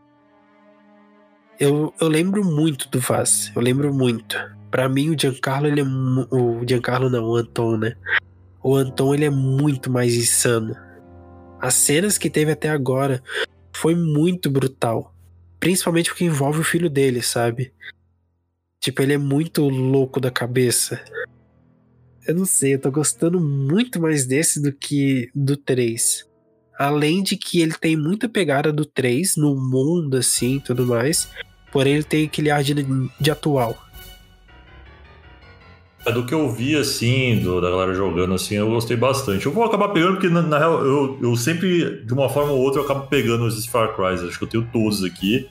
Eu, 1.60 1.94
eu 2.02 2.08
lembro 2.08 2.44
muito 2.44 2.90
do 2.90 3.00
Vaz. 3.00 3.52
Eu 3.56 3.62
lembro 3.62 3.94
muito. 3.94 4.38
Para 4.70 4.90
mim, 4.90 5.10
o 5.10 5.20
Giancarlo, 5.20 5.68
ele 5.68 5.82
é. 5.82 5.84
O 5.84 6.68
Giancarlo 6.68 7.10
não, 7.10 7.24
o 7.24 7.36
Anton, 7.36 7.78
né? 7.78 7.96
O 8.62 8.76
Anton, 8.76 9.14
ele 9.14 9.26
é 9.26 9.30
muito 9.30 9.90
mais 9.90 10.16
insano. 10.16 10.76
As 11.62 11.76
cenas 11.76 12.18
que 12.18 12.30
teve 12.30 12.52
até 12.52 12.70
agora 12.70 13.24
foi 13.74 13.96
muito 13.96 14.50
brutal. 14.50 15.16
Principalmente 15.60 16.10
porque 16.10 16.26
envolve 16.26 16.60
o 16.60 16.64
filho 16.64 16.90
dele, 16.90 17.22
sabe? 17.22 17.74
Tipo, 18.80 19.02
ele 19.02 19.14
é 19.14 19.18
muito 19.18 19.68
louco 19.68 20.20
da 20.20 20.30
cabeça. 20.30 21.02
Eu 22.28 22.34
não 22.34 22.46
sei, 22.46 22.74
eu 22.74 22.80
tô 22.80 22.90
gostando 22.90 23.40
muito 23.40 24.02
mais 24.02 24.26
desse 24.26 24.60
do 24.60 24.74
que 24.74 25.30
do 25.36 25.56
3. 25.56 26.26
Além 26.78 27.22
de 27.22 27.38
que 27.38 27.62
ele 27.62 27.74
tem 27.74 27.96
muita 27.96 28.28
pegada 28.28 28.74
do 28.74 28.84
3 28.84 29.38
no 29.38 29.56
mundo, 29.56 30.18
assim, 30.18 30.60
tudo 30.60 30.88
mais. 30.88 31.30
Porém, 31.72 31.94
ele 31.94 32.04
tem 32.04 32.26
aquele 32.26 32.50
ar 32.50 32.64
de, 32.64 32.74
de 33.22 33.32
atual. 33.32 33.78
É 36.04 36.12
do 36.12 36.26
que 36.26 36.34
eu 36.34 36.52
vi, 36.52 36.76
assim, 36.76 37.40
do, 37.40 37.62
da 37.62 37.70
galera 37.70 37.94
jogando, 37.94 38.34
assim, 38.34 38.56
eu 38.56 38.70
gostei 38.70 38.98
bastante. 38.98 39.46
Eu 39.46 39.52
vou 39.52 39.64
acabar 39.64 39.90
pegando, 39.90 40.14
porque 40.14 40.30
na, 40.30 40.42
na 40.42 40.58
real, 40.58 40.84
eu, 40.84 41.20
eu 41.22 41.36
sempre, 41.36 42.04
de 42.04 42.14
uma 42.14 42.28
forma 42.28 42.52
ou 42.54 42.60
outra, 42.60 42.82
eu 42.82 42.86
acabo 42.86 43.06
pegando 43.08 43.48
esses 43.48 43.68
Far 43.68 43.96
Cry. 43.96 44.28
Acho 44.28 44.38
que 44.38 44.44
eu 44.44 44.50
tenho 44.50 44.68
todos 44.74 45.04
aqui. 45.04 45.48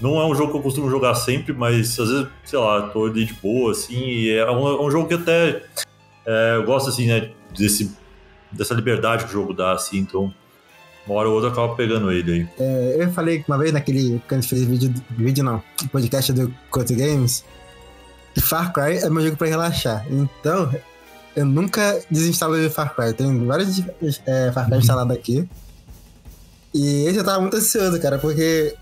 Não 0.00 0.20
é 0.20 0.26
um 0.26 0.34
jogo 0.34 0.52
que 0.52 0.58
eu 0.58 0.62
costumo 0.62 0.88
jogar 0.88 1.14
sempre, 1.14 1.52
mas 1.52 1.98
às 1.98 2.08
vezes, 2.08 2.26
sei 2.44 2.58
lá, 2.58 2.82
tô 2.88 3.06
ali 3.06 3.24
de 3.24 3.34
boa, 3.34 3.72
assim, 3.72 3.96
e 3.96 4.30
é 4.30 4.50
um, 4.50 4.66
é 4.66 4.82
um 4.82 4.90
jogo 4.90 5.08
que 5.08 5.14
até 5.14 5.62
é, 6.26 6.56
eu 6.56 6.64
gosto, 6.64 6.90
assim, 6.90 7.06
né, 7.06 7.30
desse, 7.56 7.94
dessa 8.50 8.74
liberdade 8.74 9.24
que 9.24 9.30
o 9.30 9.32
jogo 9.32 9.52
dá, 9.52 9.72
assim, 9.72 9.98
então 9.98 10.32
uma 11.06 11.16
hora 11.16 11.28
ou 11.28 11.34
outra 11.34 11.50
eu 11.50 11.52
acabo 11.52 11.76
pegando 11.76 12.10
ele 12.10 12.32
aí. 12.32 12.48
É, 12.58 12.96
eu 13.00 13.12
falei 13.12 13.44
uma 13.46 13.58
vez 13.58 13.72
naquele, 13.72 14.22
quando 14.26 14.38
a 14.38 14.40
gente 14.40 14.48
fez 14.48 14.64
vídeo, 14.64 14.94
vídeo 15.10 15.44
não, 15.44 15.62
podcast 15.92 16.32
do 16.32 16.52
Coto 16.70 16.94
Games, 16.94 17.44
Far 18.40 18.72
Cry 18.72 18.98
é 18.98 19.10
meu 19.10 19.22
jogo 19.22 19.36
pra 19.36 19.46
relaxar. 19.46 20.06
Então, 20.10 20.72
eu 21.36 21.44
nunca 21.44 22.00
desinstalo 22.10 22.54
o 22.54 22.70
Far 22.70 22.94
Cry. 22.94 23.12
Tem 23.12 23.46
vários 23.46 23.82
é, 24.26 24.50
Far 24.52 24.66
Cry 24.66 24.78
instalados 24.78 25.16
aqui. 25.16 25.48
E 26.72 27.06
eu 27.06 27.24
tava 27.24 27.40
muito 27.40 27.56
ansioso, 27.56 28.00
cara, 28.00 28.18
porque 28.18 28.74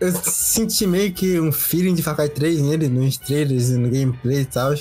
eu 0.00 0.12
senti 0.12 0.86
meio 0.86 1.12
que 1.12 1.38
um 1.38 1.52
feeling 1.52 1.94
de 1.94 2.02
Far 2.02 2.16
Cry 2.16 2.28
3 2.28 2.60
nele, 2.62 2.88
nos 2.88 3.18
trailers 3.18 3.70
e 3.70 3.76
no 3.76 3.90
gameplay 3.90 4.40
e 4.40 4.44
tal. 4.46 4.72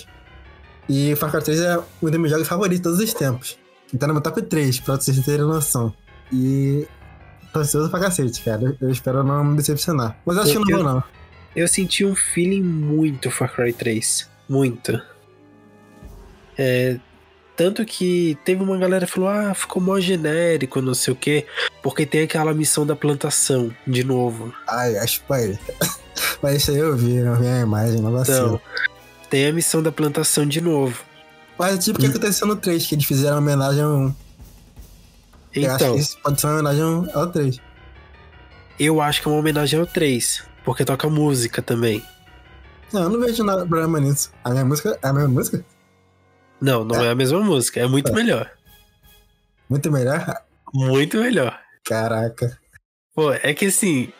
E 0.88 1.16
Far 1.16 1.32
Cry 1.32 1.44
3 1.44 1.60
é 1.62 1.78
um 1.78 2.10
dos 2.10 2.20
meus 2.20 2.32
jogos 2.32 2.48
favoritos 2.48 2.78
de 2.78 2.84
todos 2.84 3.00
os 3.00 3.14
tempos. 3.14 3.58
Tá 3.98 4.08
no 4.08 4.14
meu 4.14 4.22
top 4.22 4.42
3, 4.42 4.80
pra 4.82 4.96
vocês 4.96 5.24
terem 5.24 5.46
noção. 5.46 5.94
E 6.32 6.88
tô 7.54 7.60
ansioso 7.60 7.90
pra 7.90 8.00
cacete, 8.00 8.42
cara. 8.44 8.76
Eu 8.80 8.90
espero 8.90 9.24
não 9.24 9.44
me 9.44 9.58
decepcionar. 9.58 10.18
Mas 10.26 10.38
acho 10.38 10.52
que 10.52 10.72
não 10.72 10.78
vou, 10.78 10.84
não. 10.84 11.04
Eu 11.56 11.68
senti 11.68 12.04
um 12.04 12.16
feeling 12.16 12.62
muito 12.62 13.32
Far 13.32 13.54
Cry 13.54 13.72
3. 13.72 14.30
Muito. 14.50 15.02
É, 16.58 17.00
tanto 17.56 17.86
que 17.86 18.38
teve 18.44 18.62
uma 18.62 18.78
galera 18.78 19.06
que 19.06 19.12
falou: 19.12 19.30
ah, 19.30 19.54
ficou 19.54 19.82
mó 19.82 20.00
genérico, 20.00 20.82
não 20.82 20.94
sei 20.94 21.14
o 21.14 21.16
quê, 21.16 21.46
porque 21.82 22.06
tem 22.06 22.24
aquela 22.24 22.54
missão 22.54 22.86
da 22.86 22.96
plantação, 22.96 23.74
de 23.88 24.04
novo. 24.04 24.54
Ai, 24.68 24.98
acho 24.98 25.22
que 25.22 25.26
Mas 26.42 26.58
isso 26.58 26.72
aí 26.72 26.78
eu 26.78 26.96
vi, 26.96 27.16
eu 27.16 27.36
vi 27.36 27.48
a 27.48 27.62
imagem, 27.62 28.02
não 28.02 28.22
Então, 28.22 28.62
tem 29.36 29.48
a 29.48 29.52
missão 29.52 29.84
da 29.84 29.92
plantação 29.92 30.46
de 30.46 30.62
novo. 30.62 31.04
Mas 31.60 31.84
tipo 31.84 31.98
o 31.98 32.02
que 32.02 32.08
hum. 32.08 32.10
aconteceu 32.10 32.48
no 32.48 32.56
3, 32.56 32.86
que 32.86 32.96
eles 32.96 33.04
fizeram 33.04 33.40
homenagem 33.40 33.84
ao 33.84 33.92
1. 33.92 34.16
Então, 35.54 35.64
eu 35.64 35.68
acho 35.68 35.78
que 35.78 35.84
então. 35.84 35.96
isso 35.98 36.18
pode 36.24 36.40
ser 36.40 36.48
uma 36.48 36.54
homenagem 36.54 37.12
ao 37.14 37.28
3. 37.28 37.62
Eu 38.80 39.02
acho 39.02 39.22
que 39.22 39.28
é 39.28 39.32
uma 39.32 39.40
homenagem 39.40 39.78
ao 39.78 39.86
3, 39.86 40.44
porque 40.64 40.86
toca 40.86 41.10
música 41.10 41.62
também. 41.62 42.02
Não, 42.94 43.04
eu 43.04 43.10
não 43.10 43.20
vejo 43.20 43.44
nada 43.44 43.66
problema 43.66 44.00
nisso. 44.00 44.32
A 44.42 44.52
minha 44.52 44.64
música 44.64 44.98
é 45.02 45.08
a 45.08 45.12
mesma 45.12 45.28
música? 45.28 45.66
Não, 46.62 46.86
não 46.86 47.04
é, 47.04 47.08
é 47.08 47.10
a 47.12 47.16
mesma 47.16 47.42
música, 47.42 47.82
é 47.82 47.88
muito 47.88 48.14
é. 48.14 48.16
melhor. 48.16 48.50
Muito 49.70 49.92
melhor? 49.92 50.44
Muito 50.74 51.18
melhor. 51.18 51.60
Caraca. 51.84 52.58
Pô, 53.14 53.34
é 53.34 53.54
que 53.54 53.66
assim, 53.66 54.14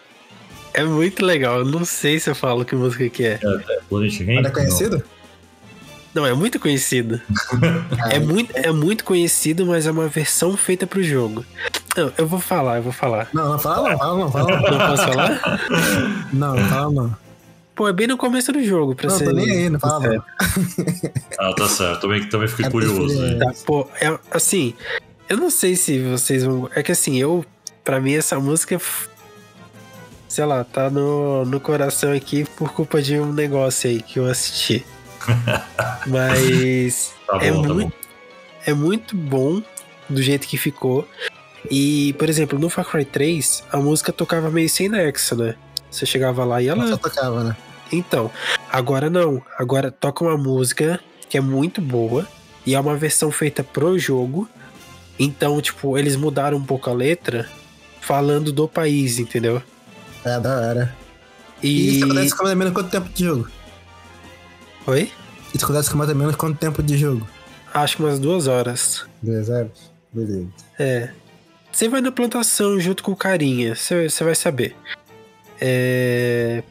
é 0.76 0.84
muito 0.84 1.26
legal. 1.26 1.60
Eu 1.60 1.66
não 1.66 1.86
sei 1.86 2.20
se 2.20 2.30
eu 2.30 2.36
falo 2.36 2.66
que 2.66 2.76
música 2.76 3.10
que 3.10 3.26
é. 3.26 3.40
É, 3.42 3.74
é, 3.74 4.46
é 4.46 4.50
conhecido? 4.50 5.04
Não, 6.14 6.26
é 6.26 6.34
muito 6.34 6.60
conhecido. 6.60 7.22
é, 8.10 8.20
muito, 8.20 8.52
é 8.56 8.72
muito 8.72 9.04
conhecido, 9.04 9.66
mas 9.66 9.86
é 9.86 9.92
uma 9.92 10.08
versão 10.08 10.56
feita 10.56 10.88
pro 10.88 11.04
jogo. 11.04 11.46
Não, 11.96 12.12
eu 12.18 12.26
vou 12.26 12.40
falar, 12.40 12.78
eu 12.78 12.84
vou 12.84 12.94
falar. 12.94 13.28
Não, 13.34 13.52
não 13.52 13.60
fala 13.60 13.90
não, 13.92 13.98
fala 13.98 14.18
não, 14.18 14.32
fala 14.32 14.62
não. 14.62 14.72
Não 14.72 14.88
posso 14.88 15.04
falar? 15.04 16.30
Não, 16.32 16.58
fala 16.70 16.92
não. 16.92 17.18
Pô, 17.76 17.90
é 17.90 17.94
bem 17.94 18.08
no 18.08 18.18
começo 18.18 18.54
do 18.54 18.64
jogo, 18.64 18.96
pra 18.96 19.10
não, 19.10 19.18
ser. 19.18 19.26
Não, 19.26 19.34
tô 19.34 19.38
nem 19.38 19.52
aí, 19.52 19.70
não 19.70 19.80
fala 19.80 20.08
não. 20.08 20.24
ah, 21.38 21.54
tá 21.54 21.68
certo. 21.68 22.02
Também, 22.02 22.24
também 22.30 22.48
fiquei 22.48 22.66
é 22.66 22.70
curioso. 22.70 23.22
Né? 23.22 23.38
Tá, 23.38 23.54
pô, 23.66 23.86
é, 24.00 24.18
assim, 24.32 24.74
eu 25.28 25.38
não 25.38 25.50
sei 25.50 25.76
se 25.76 26.00
vocês 26.00 26.44
vão. 26.46 26.70
É 26.74 26.82
que 26.82 26.92
assim, 26.92 27.18
eu. 27.18 27.46
Pra 27.84 28.00
mim, 28.00 28.14
essa 28.14 28.40
música. 28.40 28.80
Sei 30.36 30.44
lá, 30.44 30.66
tá 30.66 30.90
no, 30.90 31.46
no 31.46 31.62
coração 31.62 32.12
aqui 32.12 32.44
por 32.58 32.74
culpa 32.74 33.02
de 33.02 33.18
um 33.18 33.32
negócio 33.32 33.90
aí 33.90 34.02
que 34.02 34.20
eu 34.20 34.26
assisti. 34.26 34.86
Mas 36.06 37.14
tá 37.26 37.38
é, 37.42 37.52
bom, 37.54 37.62
tá 37.62 37.74
muito, 37.74 37.90
bom. 37.90 37.92
é 38.66 38.74
muito 38.74 39.16
bom 39.16 39.64
do 40.10 40.22
jeito 40.22 40.46
que 40.46 40.58
ficou. 40.58 41.08
E, 41.72 42.12
por 42.20 42.28
exemplo, 42.28 42.60
no 42.60 42.70
Far 42.70 42.84
Cry 42.84 43.06
3, 43.06 43.64
a 43.72 43.78
música 43.78 44.12
tocava 44.12 44.52
meio 44.52 44.68
sem 44.68 44.90
nexo, 44.90 45.38
né? 45.38 45.56
Você 45.90 46.06
chegava 46.06 46.44
lá 46.44 46.62
e 46.62 46.68
ela. 46.68 46.86
Só 46.86 46.98
tocava, 46.98 47.42
né? 47.42 47.56
Então, 47.90 48.30
agora 48.70 49.10
não. 49.10 49.42
Agora 49.58 49.90
toca 49.90 50.22
uma 50.22 50.38
música 50.38 51.00
que 51.30 51.38
é 51.38 51.42
muito 51.42 51.80
boa 51.80 52.28
e 52.66 52.76
é 52.76 52.80
uma 52.82 52.98
versão 52.98 53.32
feita 53.32 53.64
pro 53.64 53.98
jogo. 53.98 54.50
Então, 55.18 55.62
tipo, 55.62 55.98
eles 55.98 56.18
mudaram 56.18 56.58
um 56.58 56.66
pouco 56.66 56.90
a 56.90 56.94
letra 56.94 57.48
falando 58.02 58.52
do 58.52 58.68
país, 58.68 59.18
entendeu? 59.18 59.64
É, 60.26 60.40
da 60.40 60.60
hora. 60.60 60.96
E, 61.62 61.68
e 61.68 61.96
isso 61.96 62.06
acontece 62.06 62.36
com 62.36 62.44
mais 62.44 62.54
ou 62.54 62.58
menos 62.58 62.74
quanto 62.74 62.90
tempo 62.90 63.10
de 63.10 63.24
jogo? 63.24 63.48
Oi? 64.88 65.12
Isso 65.54 65.64
acontece 65.64 65.90
com 65.92 65.98
mais 65.98 66.10
ou 66.10 66.16
menos 66.16 66.36
quanto 66.36 66.58
tempo 66.58 66.84
de 66.84 66.98
jogo? 66.98 67.28
Acho 67.74 67.98
que 67.98 68.04
umas 68.04 68.20
duas 68.20 68.48
horas. 68.48 69.06
Duas 69.22 69.50
horas? 69.50 69.92
Beleza. 70.12 70.48
É. 70.80 71.10
Você 71.72 71.88
vai 71.88 72.02
na 72.02 72.12
plantação 72.12 72.80
junto 72.80 73.04
com 73.04 73.12
o 73.12 73.16
carinha, 73.16 73.76
você 73.76 74.08
vai 74.24 74.34
saber. 74.34 74.76
É... 75.62 76.64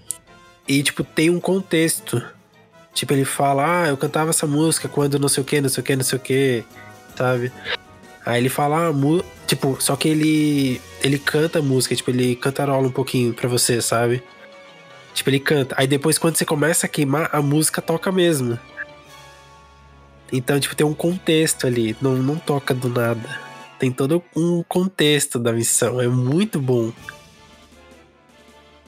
E, 0.67 0.83
tipo, 0.83 1.05
tem 1.05 1.31
um 1.31 1.39
contexto. 1.39 2.23
Tipo, 2.93 3.13
ele 3.13 3.25
fala, 3.25 3.83
ah, 3.83 3.89
eu 3.89 3.97
cantava 3.97 4.31
essa 4.31 4.47
música 4.47 4.89
quando 4.89 5.19
não 5.19 5.29
sei 5.29 5.43
o 5.43 5.47
que, 5.47 5.61
não 5.61 5.69
sei 5.69 5.81
o 5.81 5.85
que, 5.85 5.97
não 5.97 6.05
sei 6.05 6.19
o 6.19 6.21
que, 6.21 6.65
sabe? 7.17 7.53
Aí 8.25 8.41
ele 8.41 8.49
fala, 8.49 8.89
ah, 8.89 8.93
tipo, 9.47 9.77
só 9.81 9.95
que 9.95 10.09
ele 10.09 10.81
ele 11.05 11.19
canta 11.19 11.59
a 11.59 11.63
música, 11.63 11.95
tipo, 11.95 12.11
ele 12.11 12.35
cantarola 12.35 12.89
um 12.89 12.91
pouquinho 12.91 13.35
pra 13.35 13.47
você, 13.47 13.83
sabe? 13.83 14.23
Tipo, 15.13 15.29
ele 15.29 15.39
canta. 15.39 15.75
Aí 15.79 15.87
depois, 15.87 16.17
quando 16.17 16.37
você 16.37 16.47
começa 16.47 16.87
a 16.87 16.89
queimar, 16.89 17.29
a 17.31 17.43
música 17.43 17.83
toca 17.83 18.11
mesmo. 18.11 18.59
Então, 20.33 20.59
tipo, 20.59 20.75
tem 20.75 20.87
um 20.87 20.95
contexto 20.95 21.67
ali. 21.67 21.95
Não, 22.01 22.17
não 22.17 22.37
toca 22.37 22.73
do 22.73 22.89
nada. 22.89 23.39
Tem 23.79 23.93
todo 23.93 24.25
um 24.35 24.63
contexto 24.63 25.39
da 25.39 25.53
missão. 25.53 26.01
É 26.01 26.09
muito 26.09 26.59
bom. 26.59 26.91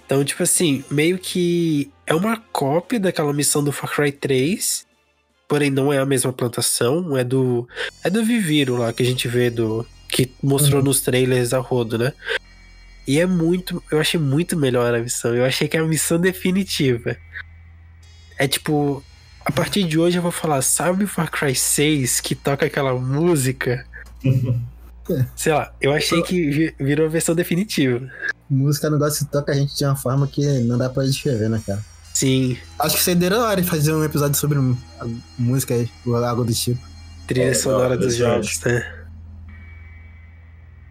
Então, 0.07 0.25
tipo 0.25 0.43
assim, 0.43 0.83
meio 0.91 1.19
que 1.19 1.93
é 2.07 2.15
uma 2.15 2.39
cópia 2.51 2.99
daquela 2.99 3.33
missão 3.35 3.63
do 3.63 3.73
Far 3.73 3.95
Cry 3.95 4.11
3. 4.11 4.87
Porém, 5.47 5.71
não 5.71 5.93
é 5.93 5.99
a 5.99 6.07
mesma 6.07 6.33
plantação. 6.33 7.15
É 7.15 7.23
do. 7.23 7.69
É 8.03 8.09
do 8.09 8.25
Viviro 8.25 8.79
lá 8.79 8.91
que 8.91 9.03
a 9.03 9.07
gente 9.07 9.29
vê 9.29 9.51
do. 9.51 9.87
Que 10.09 10.31
mostrou 10.43 10.81
uhum. 10.81 10.87
nos 10.87 11.01
trailers 11.01 11.53
a 11.53 11.59
rodo, 11.59 11.99
né? 11.99 12.13
E 13.07 13.21
é 13.21 13.27
muito. 13.27 13.83
Eu 13.91 14.01
achei 14.01 14.19
muito 14.19 14.57
melhor 14.57 14.95
a 14.95 14.99
missão. 15.01 15.35
Eu 15.35 15.45
achei 15.45 15.69
que 15.69 15.77
é 15.77 15.81
a 15.81 15.85
missão 15.85 16.19
definitiva. 16.19 17.17
É 18.39 18.49
tipo. 18.49 19.03
A 19.45 19.53
partir 19.53 19.85
de 19.85 19.97
hoje 19.97 20.19
eu 20.19 20.23
vou 20.23 20.33
falar, 20.33 20.61
sabe 20.61 21.05
o 21.05 21.09
Far 21.09 21.31
Cry 21.31 21.55
6 21.55 22.21
que 22.21 22.35
toca 22.35 22.67
aquela 22.67 22.93
música? 22.99 23.87
Sei 25.37 25.53
lá, 25.53 25.73
eu 25.81 25.93
achei 25.93 26.21
que 26.23 26.75
virou 26.81 27.07
a 27.07 27.09
versão 27.09 27.33
definitiva. 27.33 28.11
Música 28.51 28.89
é 28.89 28.91
um 28.91 28.95
negócio 28.95 29.25
que 29.25 29.31
toca 29.31 29.53
a 29.53 29.55
gente 29.55 29.77
de 29.77 29.85
uma 29.85 29.95
forma 29.95 30.27
que 30.27 30.45
não 30.61 30.77
dá 30.77 30.91
pra 30.91 31.05
descrever, 31.05 31.49
né, 31.49 31.63
cara? 31.65 31.81
Sim. 32.13 32.57
Acho 32.79 32.97
que 32.97 33.03
seria 33.05 33.31
da 33.31 33.41
hora 33.41 33.63
fazer 33.63 33.93
um 33.93 34.03
episódio 34.03 34.37
sobre 34.37 34.59
música 35.39 35.75
aí, 35.75 35.89
algo 36.25 36.45
do 36.45 36.53
tipo. 36.53 36.81
Trilha 37.27 37.51
é, 37.51 37.55
sonora 37.55 37.97
dos 37.97 38.17
jogos, 38.17 38.61
né? 38.65 38.96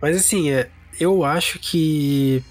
Mas 0.05 0.17
assim, 0.17 0.51
é, 0.51 0.69
eu 0.99 1.25
acho 1.25 1.57
que. 1.57 2.43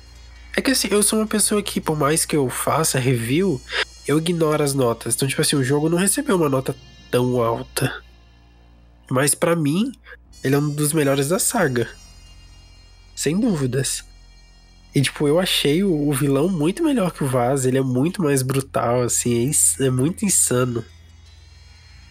É 0.56 0.60
que 0.60 0.72
assim, 0.72 0.88
eu 0.90 1.04
sou 1.04 1.20
uma 1.20 1.26
pessoa 1.28 1.62
que, 1.62 1.80
por 1.80 1.96
mais 1.96 2.24
que 2.24 2.34
eu 2.34 2.50
faça 2.50 2.98
review, 2.98 3.62
eu 4.08 4.18
ignoro 4.18 4.60
as 4.60 4.74
notas. 4.74 5.14
Então, 5.14 5.28
tipo 5.28 5.40
assim, 5.40 5.54
o 5.54 5.62
jogo 5.62 5.88
não 5.88 5.96
recebeu 5.96 6.34
uma 6.34 6.48
nota 6.48 6.74
tão 7.12 7.40
alta. 7.40 8.02
Mas 9.08 9.36
para 9.36 9.54
mim, 9.54 9.92
ele 10.42 10.56
é 10.56 10.58
um 10.58 10.68
dos 10.68 10.92
melhores 10.92 11.28
da 11.28 11.38
saga. 11.38 11.88
Sem 13.14 13.38
dúvidas. 13.38 14.02
E, 14.92 15.00
tipo, 15.00 15.28
eu 15.28 15.38
achei 15.38 15.84
o, 15.84 16.12
vilão 16.12 16.48
muito 16.48 16.82
melhor 16.82 17.12
que 17.12 17.22
o 17.22 17.28
Vaz. 17.28 17.64
Ele 17.64 17.78
é 17.78 17.82
muito 17.82 18.20
mais 18.20 18.42
brutal, 18.42 19.02
assim. 19.02 19.52
É, 19.78 19.84
é 19.84 19.90
muito 19.90 20.24
insano. 20.24 20.84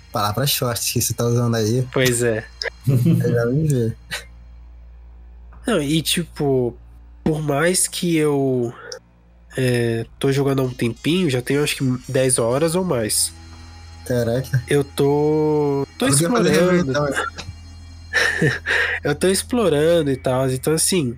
Palavras 0.10 0.56
fortes 0.56 0.90
que 0.90 1.02
você 1.02 1.14
tá 1.14 1.26
usando 1.26 1.56
aí. 1.56 1.86
Pois 1.92 2.24
é. 2.24 2.48
eu 2.88 3.34
já 3.34 3.46
me 3.48 3.68
ver. 3.68 3.98
Não, 5.66 5.82
e 5.82 6.02
tipo, 6.02 6.78
por 7.24 7.42
mais 7.42 7.88
que 7.88 8.16
eu 8.16 8.74
é, 9.56 10.06
tô 10.20 10.32
jogando 10.32 10.62
há 10.62 10.66
um 10.66 10.74
tempinho, 10.74 11.30
já 11.30 11.42
tenho 11.42 11.64
acho 11.64 11.78
que 11.78 12.12
10 12.12 12.40
horas 12.40 12.76
ou 12.76 12.84
mais. 12.84 13.34
Caraca. 14.06 14.64
Eu 14.68 14.84
tô. 14.84 15.88
tô 15.98 16.08
explorando. 16.08 16.92
Então. 16.92 17.08
eu 19.04 19.16
tô 19.16 19.28
explorando 19.28 20.12
e 20.12 20.18
tal. 20.18 20.50
Então, 20.50 20.74
assim. 20.74 21.18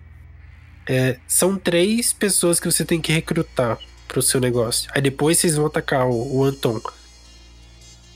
É, 0.88 1.18
são 1.28 1.58
três 1.58 2.14
pessoas 2.14 2.60
que 2.60 2.72
você 2.72 2.86
tem 2.86 3.02
que 3.02 3.12
recrutar 3.12 3.80
pro 4.08 4.22
seu 4.22 4.40
negócio. 4.40 4.88
Aí 4.94 5.02
depois 5.02 5.40
vocês 5.40 5.56
vão 5.56 5.66
atacar 5.66 6.06
o, 6.06 6.38
o 6.38 6.44
Anton. 6.44 6.80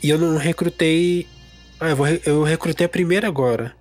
E 0.04 0.10
eu 0.10 0.20
não 0.20 0.38
recrutei. 0.38 1.28
Ah, 1.80 1.90
eu, 1.90 1.96
vou, 1.96 2.08
eu 2.08 2.44
recrutei 2.44 2.86
a 2.86 2.90
primeira 2.90 3.28
agora. 3.28 3.76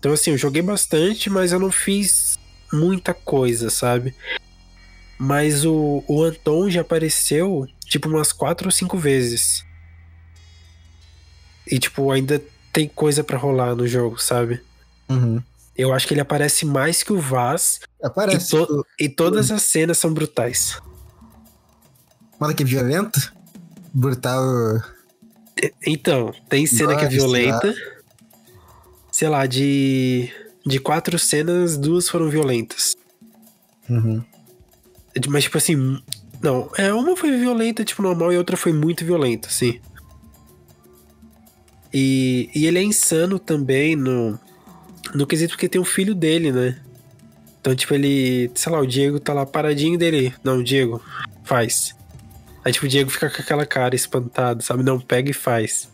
Então, 0.00 0.12
assim, 0.12 0.30
eu 0.30 0.38
joguei 0.38 0.62
bastante, 0.62 1.28
mas 1.28 1.52
eu 1.52 1.58
não 1.60 1.70
fiz 1.70 2.38
muita 2.72 3.12
coisa, 3.12 3.68
sabe? 3.68 4.14
Mas 5.18 5.66
o, 5.66 6.02
o 6.08 6.24
Anton 6.24 6.70
já 6.70 6.80
apareceu, 6.80 7.68
tipo, 7.84 8.08
umas 8.08 8.32
quatro 8.32 8.68
ou 8.68 8.72
cinco 8.72 8.96
vezes. 8.96 9.62
E, 11.66 11.78
tipo, 11.78 12.10
ainda 12.10 12.42
tem 12.72 12.88
coisa 12.88 13.22
para 13.22 13.36
rolar 13.36 13.76
no 13.76 13.86
jogo, 13.86 14.18
sabe? 14.18 14.62
Uhum. 15.06 15.42
Eu 15.76 15.92
acho 15.92 16.08
que 16.08 16.14
ele 16.14 16.22
aparece 16.22 16.64
mais 16.64 17.02
que 17.02 17.12
o 17.12 17.20
Vaz. 17.20 17.80
Aparece. 18.02 18.56
E, 18.56 18.58
to 18.58 18.86
e 18.98 19.08
todas 19.08 19.50
as 19.50 19.62
cenas 19.62 19.98
são 19.98 20.14
brutais. 20.14 20.80
Mano, 22.38 22.54
que 22.54 22.64
violento? 22.64 23.32
Brutal. 23.92 24.80
Então, 25.86 26.32
tem 26.48 26.66
cena 26.66 26.94
Nossa, 26.94 27.00
que 27.00 27.04
é 27.04 27.08
violenta. 27.08 27.74
Sei 29.20 29.28
lá, 29.28 29.44
de. 29.44 30.30
De 30.64 30.80
quatro 30.80 31.18
cenas, 31.18 31.76
duas 31.76 32.08
foram 32.08 32.30
violentas. 32.30 32.96
Uhum. 33.86 34.24
Mas, 35.28 35.44
tipo 35.44 35.58
assim. 35.58 36.02
Não, 36.42 36.70
é, 36.78 36.90
uma 36.94 37.14
foi 37.14 37.36
violenta, 37.36 37.84
tipo, 37.84 38.00
normal, 38.00 38.32
e 38.32 38.38
outra 38.38 38.56
foi 38.56 38.72
muito 38.72 39.04
violenta, 39.04 39.48
assim. 39.48 39.78
E, 41.92 42.48
e 42.54 42.64
ele 42.64 42.78
é 42.78 42.82
insano 42.82 43.38
também 43.38 43.94
no, 43.94 44.40
no 45.14 45.26
quesito 45.26 45.50
porque 45.50 45.68
tem 45.68 45.78
um 45.78 45.84
filho 45.84 46.14
dele, 46.14 46.50
né? 46.50 46.80
Então, 47.60 47.76
tipo, 47.76 47.92
ele. 47.92 48.50
Sei 48.54 48.72
lá, 48.72 48.80
o 48.80 48.86
Diego 48.86 49.20
tá 49.20 49.34
lá 49.34 49.44
paradinho 49.44 49.98
dele. 49.98 50.34
Não, 50.42 50.62
Diego, 50.62 50.98
faz. 51.44 51.94
Aí, 52.64 52.72
tipo, 52.72 52.86
o 52.86 52.88
Diego 52.88 53.10
fica 53.10 53.28
com 53.28 53.42
aquela 53.42 53.66
cara 53.66 53.94
espantado, 53.94 54.62
sabe? 54.62 54.82
Não, 54.82 54.98
pega 54.98 55.30
e 55.30 55.34
faz. 55.34 55.90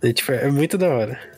E, 0.00 0.12
tipo, 0.12 0.30
é 0.30 0.48
muito 0.52 0.78
da 0.78 0.86
hora. 0.86 1.37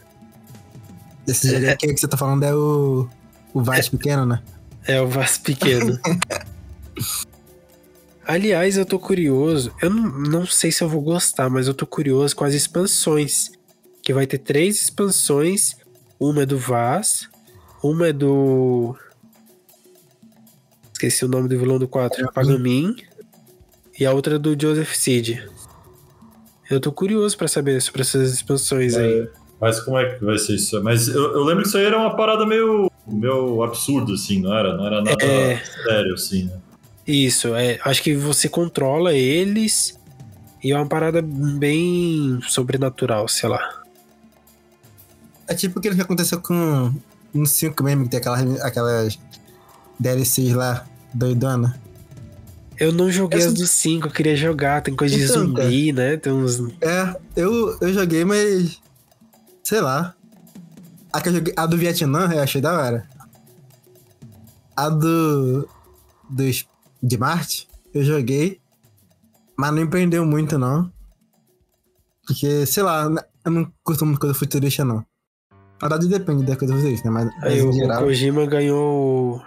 Esse 1.31 1.49
Diego 1.49 1.67
é, 1.67 1.77
que 1.77 1.97
você 1.97 2.09
tá 2.09 2.17
falando 2.17 2.43
é 2.45 2.55
o. 2.55 3.09
O 3.53 3.63
Vaz 3.63 3.87
é, 3.87 3.91
pequeno, 3.91 4.27
né? 4.27 4.43
É, 4.87 5.01
o 5.01 5.09
Vaz 5.09 5.39
pequeno. 5.39 5.99
Aliás, 8.27 8.77
eu 8.77 8.85
tô 8.85 8.99
curioso. 8.99 9.73
Eu 9.81 9.91
não, 9.91 10.11
não 10.19 10.47
sei 10.47 10.71
se 10.71 10.83
eu 10.83 10.89
vou 10.89 11.01
gostar, 11.01 11.51
mas 11.51 11.67
eu 11.67 11.75
tô 11.75 11.87
curioso 11.87 12.35
com 12.37 12.45
as 12.45 12.55
expansões. 12.55 13.51
Que 14.03 14.13
vai 14.13 14.27
ter 14.27 14.39
três 14.39 14.83
expansões. 14.83 15.77
Uma 16.19 16.43
é 16.43 16.47
do 16.47 16.59
Vaz, 16.59 17.29
uma 17.83 18.09
é 18.09 18.13
do. 18.13 18.95
Esqueci 20.93 21.25
o 21.25 21.29
nome 21.29 21.49
do 21.49 21.59
vilão 21.59 21.79
do 21.79 21.89
4. 21.89 22.27
É 22.27 22.33
Pagamin. 22.33 22.95
E 23.99 24.05
a 24.05 24.13
outra 24.13 24.37
é 24.37 24.39
do 24.39 24.61
Joseph 24.61 24.95
Seed. 24.95 25.39
Eu 26.71 26.81
tô 26.81 26.93
curioso 26.93 27.37
para 27.37 27.49
saber 27.49 27.81
sobre 27.81 28.03
essas 28.03 28.33
expansões 28.33 28.95
é, 28.95 29.03
aí. 29.03 29.29
Mas 29.61 29.81
como 29.81 29.99
é 29.99 30.15
que 30.15 30.25
vai 30.25 30.39
ser 30.39 30.55
isso? 30.55 30.83
Mas 30.83 31.09
eu, 31.09 31.35
eu, 31.35 31.45
lembro 31.45 31.63
que 31.63 31.69
isso 31.69 31.77
aí 31.77 31.85
era 31.85 31.99
uma 31.99 32.17
parada 32.17 32.47
meio, 32.47 32.91
meio 33.07 33.63
absurdo, 33.63 34.15
assim, 34.15 34.41
não 34.41 34.57
era? 34.57 34.77
Não 34.77 34.87
era 34.87 35.03
nada 35.03 35.23
é... 35.23 35.63
sério, 35.85 36.15
assim, 36.15 36.45
né? 36.45 36.59
Isso, 37.07 37.55
é, 37.55 37.79
acho 37.85 38.03
que 38.03 38.15
você 38.15 38.49
controla 38.49 39.13
eles 39.13 39.99
e 40.63 40.73
é 40.73 40.77
uma 40.77 40.87
parada 40.87 41.21
bem 41.23 42.39
sobrenatural, 42.49 43.27
sei 43.29 43.49
lá. 43.49 43.83
É 45.49 45.55
tipo 45.55 45.79
aquilo 45.79 45.97
que 45.97 46.03
aconteceu 46.03 46.41
com 46.41 46.93
no 47.35 47.47
5 47.47 47.83
mesmo, 47.83 48.05
que 48.05 48.11
tem 48.11 48.21
aquelas, 48.21 48.61
aquelas 48.61 49.19
DLCs 49.99 50.55
lá, 50.55 50.87
doidona. 51.13 51.81
Eu 52.79 52.93
não 52.93 53.11
joguei 53.11 53.41
as 53.41 53.53
do 53.53 53.67
5, 53.67 54.07
eu 54.07 54.11
queria 54.11 54.37
jogar, 54.37 54.81
tem 54.81 54.95
coisa 54.95 55.15
então, 55.15 55.27
de 55.27 55.33
zumbi, 55.33 55.93
cara, 55.93 56.11
né? 56.11 56.17
Tem 56.17 56.33
uns... 56.33 56.61
É, 56.81 57.17
eu, 57.37 57.77
eu 57.81 57.93
joguei, 57.93 58.25
mas. 58.25 58.81
Sei 59.71 59.81
lá. 59.81 60.17
A, 61.13 61.31
joguei, 61.31 61.55
a 61.57 61.65
do 61.65 61.77
Vietnã 61.77 62.29
eu 62.33 62.43
achei 62.43 62.61
da 62.61 62.77
hora. 62.77 63.09
A 64.77 64.89
do. 64.89 65.69
Dos 66.29 66.67
de 67.01 67.17
Marte, 67.17 67.69
eu 67.95 68.03
joguei, 68.03 68.61
mas 69.57 69.73
não 69.73 69.83
empreendeu 69.83 70.27
muito, 70.27 70.59
não. 70.59 70.93
Porque, 72.27 72.67
sei 72.67 72.83
lá, 72.83 73.09
eu 73.45 73.51
não 73.53 73.73
curto 73.85 74.05
muito 74.05 74.19
coisa 74.19 74.35
futurista, 74.35 74.85
não. 74.85 75.07
Na 75.81 75.89
verdade, 75.89 76.09
depende 76.09 76.45
da 76.45 76.57
coisa 76.57 76.75
futurista, 76.75 77.09
né? 77.09 77.31
Mas, 77.41 77.45
Aí, 77.45 77.63
o, 77.63 77.73
geral... 77.73 78.03
Kojima 78.03 78.47
ganhou 78.47 79.41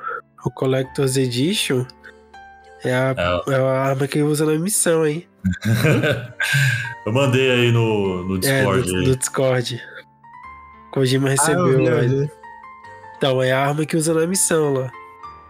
o 0.46 0.52
Collector's 0.52 1.18
Edition. 1.18 1.86
É 2.86 2.94
a, 2.94 3.16
é. 3.18 3.52
é 3.52 3.56
a 3.56 3.82
arma 3.90 4.08
que 4.08 4.20
ele 4.20 4.28
usa 4.28 4.46
na 4.46 4.58
missão, 4.58 5.06
hein? 5.06 5.28
eu 7.06 7.12
mandei 7.12 7.52
aí 7.52 7.72
no, 7.74 8.24
no 8.24 8.40
Discord. 8.40 8.90
É, 8.90 8.94
no, 8.94 9.18
Discord. 9.18 9.93
Kojima 10.94 11.30
recebeu. 11.30 11.88
Ah, 11.88 12.30
então, 13.18 13.42
é 13.42 13.52
a 13.52 13.66
arma 13.66 13.84
que 13.84 13.98
usa 13.98 14.14
na 14.14 14.28
missão 14.28 14.74
lá. 14.74 14.92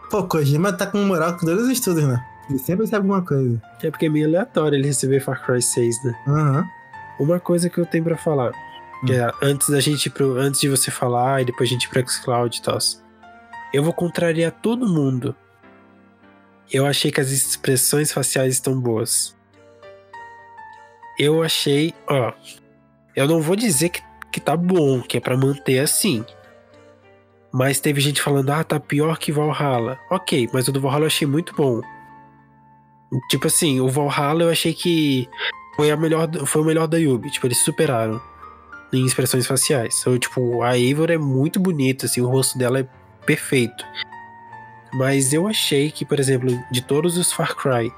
Pô, 0.09 0.23
Kojima 0.23 0.71
tá 0.71 0.87
com 0.87 0.99
moral 0.99 1.33
com 1.37 1.45
todos 1.45 1.65
os 1.65 1.69
estudos, 1.69 2.05
né? 2.05 2.25
Ele 2.49 2.57
sempre 2.57 2.87
sabe 2.87 3.05
alguma 3.05 3.21
coisa. 3.21 3.61
É 3.81 3.91
porque 3.91 4.05
é 4.05 4.09
meio 4.09 4.25
aleatório 4.25 4.77
ele 4.77 4.87
receber 4.87 5.19
Far 5.19 5.45
Cry 5.45 5.61
6, 5.61 6.03
né? 6.05 6.15
Uhum. 6.27 6.63
Uma 7.19 7.39
coisa 7.41 7.69
que 7.69 7.77
eu 7.77 7.85
tenho 7.85 8.05
pra 8.05 8.15
falar. 8.15 8.51
Hum. 9.03 9.05
Que 9.05 9.15
é, 9.15 9.29
antes 9.41 9.69
da 9.69 9.81
gente 9.81 10.09
pro, 10.09 10.37
antes 10.37 10.61
de 10.61 10.69
você 10.69 10.89
falar 10.89 11.41
e 11.41 11.45
depois 11.45 11.69
a 11.69 11.73
gente 11.73 11.85
ir 11.85 11.89
pro 11.89 12.09
xCloud 12.09 12.57
e 12.57 12.61
tal. 12.61 12.77
Eu 13.73 13.83
vou 13.83 13.91
contrariar 13.91 14.51
todo 14.51 14.87
mundo. 14.87 15.35
Eu 16.71 16.85
achei 16.85 17.11
que 17.11 17.19
as 17.19 17.31
expressões 17.31 18.13
faciais 18.13 18.53
estão 18.53 18.79
boas. 18.79 19.35
Eu 21.19 21.43
achei, 21.43 21.93
ó. 22.07 22.31
Eu 23.13 23.27
não 23.27 23.41
vou 23.41 23.57
dizer 23.57 23.89
que, 23.89 24.01
que 24.33 24.41
tá 24.41 24.57
bom, 24.57 24.99
que 25.01 25.17
é 25.17 25.19
para 25.19 25.37
manter 25.37 25.79
assim. 25.79 26.25
Mas 27.53 27.79
teve 27.79 28.01
gente 28.01 28.19
falando, 28.19 28.49
ah, 28.49 28.63
tá 28.63 28.79
pior 28.79 29.19
que 29.19 29.31
Valhalla. 29.31 29.99
Ok, 30.09 30.49
mas 30.51 30.67
o 30.67 30.71
do 30.71 30.81
Valhalla 30.81 31.03
eu 31.03 31.07
achei 31.07 31.27
muito 31.27 31.55
bom. 31.55 31.81
Tipo 33.29 33.45
assim, 33.45 33.79
o 33.79 33.87
Valhalla 33.87 34.43
eu 34.43 34.49
achei 34.49 34.73
que 34.73 35.29
foi, 35.75 35.91
a 35.91 35.95
melhor, 35.95 36.27
foi 36.47 36.63
o 36.63 36.65
melhor 36.65 36.87
da 36.87 36.97
Yubi. 36.97 37.29
Tipo, 37.29 37.45
eles 37.45 37.59
superaram 37.59 38.19
em 38.91 39.05
expressões 39.05 39.45
faciais. 39.45 39.99
Então, 40.01 40.17
tipo, 40.17 40.63
a 40.63 40.77
Eivor 40.77 41.11
é 41.11 41.17
muito 41.17 41.59
bonita, 41.59 42.07
assim, 42.07 42.21
o 42.21 42.27
rosto 42.27 42.57
dela 42.57 42.79
é 42.79 42.87
perfeito. 43.23 43.85
Mas 44.93 45.31
eu 45.31 45.47
achei 45.47 45.91
que, 45.91 46.03
por 46.03 46.19
exemplo, 46.19 46.49
de 46.71 46.81
todos 46.81 47.17
os 47.17 47.31
Far 47.31 47.55
Cry, 47.55 47.91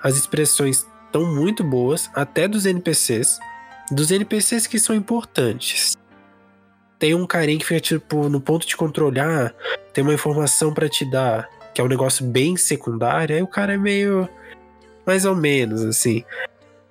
as 0.00 0.16
expressões 0.16 0.86
estão 1.06 1.26
muito 1.26 1.64
boas, 1.64 2.08
até 2.14 2.46
dos 2.46 2.66
NPCs. 2.66 3.38
Dos 3.90 4.10
NPCs 4.10 4.66
que 4.66 4.78
são 4.78 4.94
importantes 4.94 5.96
tem 7.02 7.16
um 7.16 7.26
carinha 7.26 7.58
que 7.58 7.66
fica, 7.66 7.80
tipo, 7.80 8.28
no 8.28 8.40
ponto 8.40 8.64
de 8.64 8.76
controlar, 8.76 9.52
tem 9.92 10.04
uma 10.04 10.14
informação 10.14 10.72
para 10.72 10.88
te 10.88 11.04
dar, 11.04 11.50
que 11.74 11.80
é 11.80 11.84
um 11.84 11.88
negócio 11.88 12.24
bem 12.24 12.56
secundário, 12.56 13.34
aí 13.34 13.42
o 13.42 13.46
cara 13.48 13.74
é 13.74 13.76
meio. 13.76 14.28
mais 15.04 15.24
ou 15.24 15.34
menos, 15.34 15.82
assim. 15.82 16.22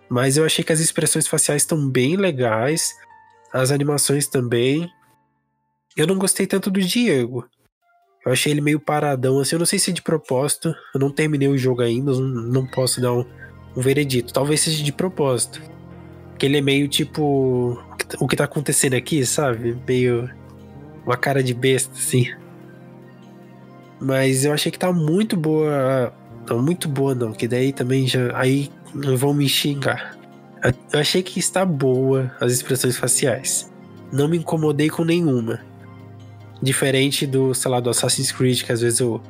Mas 0.10 0.36
eu 0.36 0.44
achei 0.44 0.66
que 0.66 0.74
as 0.74 0.82
expressões 0.82 1.30
faciais 1.30 1.62
estão 1.62 1.88
bem 1.88 2.18
legais, 2.18 2.94
as 3.54 3.72
animações 3.72 4.28
também. 4.28 4.92
Eu 5.96 6.06
não 6.06 6.18
gostei 6.18 6.46
tanto 6.46 6.70
do 6.70 6.82
Diego. 6.82 7.48
Eu 8.26 8.34
achei 8.34 8.52
ele 8.52 8.60
meio 8.60 8.82
paradão, 8.82 9.40
assim. 9.40 9.56
Eu 9.56 9.60
não 9.60 9.66
sei 9.66 9.80
se 9.80 9.92
é 9.92 9.94
de 9.94 10.02
propósito. 10.02 10.76
Eu 10.94 11.00
não 11.00 11.10
terminei 11.10 11.48
o 11.48 11.58
jogo 11.58 11.84
ainda, 11.84 12.12
não 12.12 12.68
posso 12.68 13.00
dar 13.00 13.14
um, 13.14 13.26
um 13.78 13.82
veredito. 13.82 14.34
Talvez 14.34 14.60
seja 14.60 14.84
de 14.84 14.92
propósito. 14.92 15.62
Que 16.42 16.48
ele 16.48 16.58
é 16.58 16.62
meio 16.62 16.88
tipo. 16.88 17.80
O 18.20 18.28
que 18.28 18.36
tá 18.36 18.46
acontecendo 18.46 18.96
aqui, 18.96 19.24
sabe? 19.28 19.78
Meio. 19.88 20.28
Uma 21.06 21.16
cara 21.16 21.44
de 21.44 21.54
besta, 21.54 21.94
assim. 21.94 22.34
Mas 24.00 24.44
eu 24.44 24.52
achei 24.52 24.72
que 24.72 24.80
tá 24.80 24.92
muito 24.92 25.38
boa. 25.38 26.12
Não, 26.50 26.60
muito 26.60 26.90
boa 26.90 27.14
não, 27.14 27.32
que 27.32 27.48
daí 27.48 27.72
também 27.72 28.08
já. 28.08 28.36
Aí 28.36 28.72
vão 28.92 29.36
me 29.36 29.48
xingar. 29.48 30.18
Eu 30.92 31.00
achei 31.00 31.22
que 31.22 31.40
está 31.40 31.64
boa 31.64 32.36
as 32.42 32.52
expressões 32.54 32.98
faciais. 32.98 33.72
Não 34.12 34.28
me 34.28 34.40
incomodei 34.40 34.90
com 34.90 35.06
nenhuma. 35.06 35.60
Diferente 36.60 37.28
do, 37.28 37.54
sei 37.54 37.70
lá, 37.70 37.80
do 37.80 37.92
Assassin's 37.92 38.32
Creed, 38.32 38.64
que 38.64 38.72
às 38.72 38.82
vezes 38.82 39.00
eu, 39.00 39.22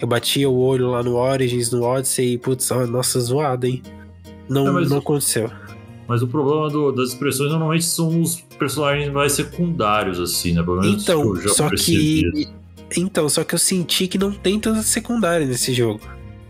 eu 0.00 0.08
batia 0.08 0.48
o 0.48 0.56
olho 0.56 0.92
lá 0.92 1.02
no 1.02 1.16
Origins, 1.16 1.70
no 1.70 1.82
Odyssey 1.82 2.32
e, 2.32 2.38
putz, 2.38 2.70
nossa, 2.88 3.20
zoado, 3.20 3.66
hein? 3.66 3.82
Não, 4.48 4.64
não, 4.64 4.80
não 4.80 4.96
aconteceu. 4.96 5.50
Mas 6.08 6.22
o 6.22 6.28
problema 6.28 6.68
do, 6.70 6.92
das 6.92 7.08
expressões 7.10 7.50
normalmente 7.50 7.84
são 7.84 8.20
os 8.20 8.40
personagens 8.58 9.12
mais 9.12 9.32
secundários, 9.32 10.20
assim, 10.20 10.52
né? 10.52 10.62
Pelo 10.62 10.80
menos 10.80 11.02
Então, 11.02 11.22
que 11.22 11.28
eu 11.38 11.42
já 11.42 11.54
só 11.54 11.68
percebi. 11.68 12.30
que. 12.32 13.00
Então, 13.00 13.28
só 13.28 13.42
que 13.42 13.54
eu 13.54 13.58
senti 13.58 14.06
que 14.06 14.16
não 14.16 14.30
tem 14.30 14.60
tanta 14.60 14.82
secundária 14.82 15.44
nesse 15.44 15.74
jogo. 15.74 16.00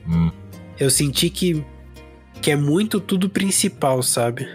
Hum. 0.06 0.30
Eu 0.78 0.90
senti 0.90 1.30
que, 1.30 1.64
que 2.42 2.50
é 2.50 2.56
muito 2.56 3.00
tudo 3.00 3.30
principal, 3.30 4.02
sabe? 4.02 4.46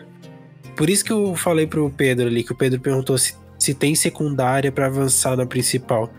Por 0.75 0.89
isso 0.89 1.03
que 1.03 1.11
eu 1.11 1.35
falei 1.35 1.65
pro 1.65 1.89
Pedro 1.89 2.27
ali, 2.27 2.43
que 2.43 2.51
o 2.51 2.55
Pedro 2.55 2.79
perguntou 2.79 3.17
se, 3.17 3.33
se 3.57 3.73
tem 3.73 3.95
secundária 3.95 4.71
pra 4.71 4.85
avançar 4.85 5.35
na 5.35 5.45
principal. 5.45 6.11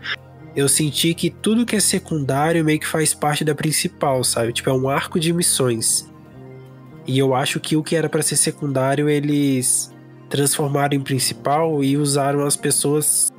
Eu 0.55 0.67
senti 0.67 1.13
que 1.13 1.29
tudo 1.29 1.65
que 1.65 1.75
é 1.77 1.79
secundário 1.79 2.63
meio 2.63 2.79
que 2.79 2.85
faz 2.85 3.13
parte 3.13 3.43
da 3.45 3.55
principal, 3.55 4.23
sabe? 4.23 4.51
Tipo, 4.53 4.69
é 4.69 4.73
um 4.73 4.89
arco 4.89 5.19
de 5.19 5.31
missões. 5.33 6.11
E 7.05 7.19
eu 7.19 7.35
acho 7.35 7.59
que 7.59 7.75
o 7.75 7.83
que 7.83 7.95
era 7.95 8.07
pra 8.07 8.21
ser 8.21 8.37
secundário, 8.37 9.09
eles 9.09 9.93
transformaram 10.29 10.95
em 10.95 11.01
principal 11.01 11.83
e 11.83 11.97
usaram 11.97 12.45
as 12.45 12.55
pessoas. 12.55 13.31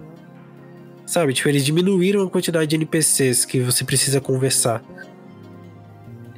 Sabe? 1.06 1.32
Tipo, 1.32 1.48
eles 1.48 1.64
diminuíram 1.64 2.22
a 2.22 2.30
quantidade 2.30 2.66
de 2.68 2.76
NPCs 2.76 3.44
que 3.44 3.60
você 3.60 3.84
precisa 3.84 4.20
conversar. 4.20 4.82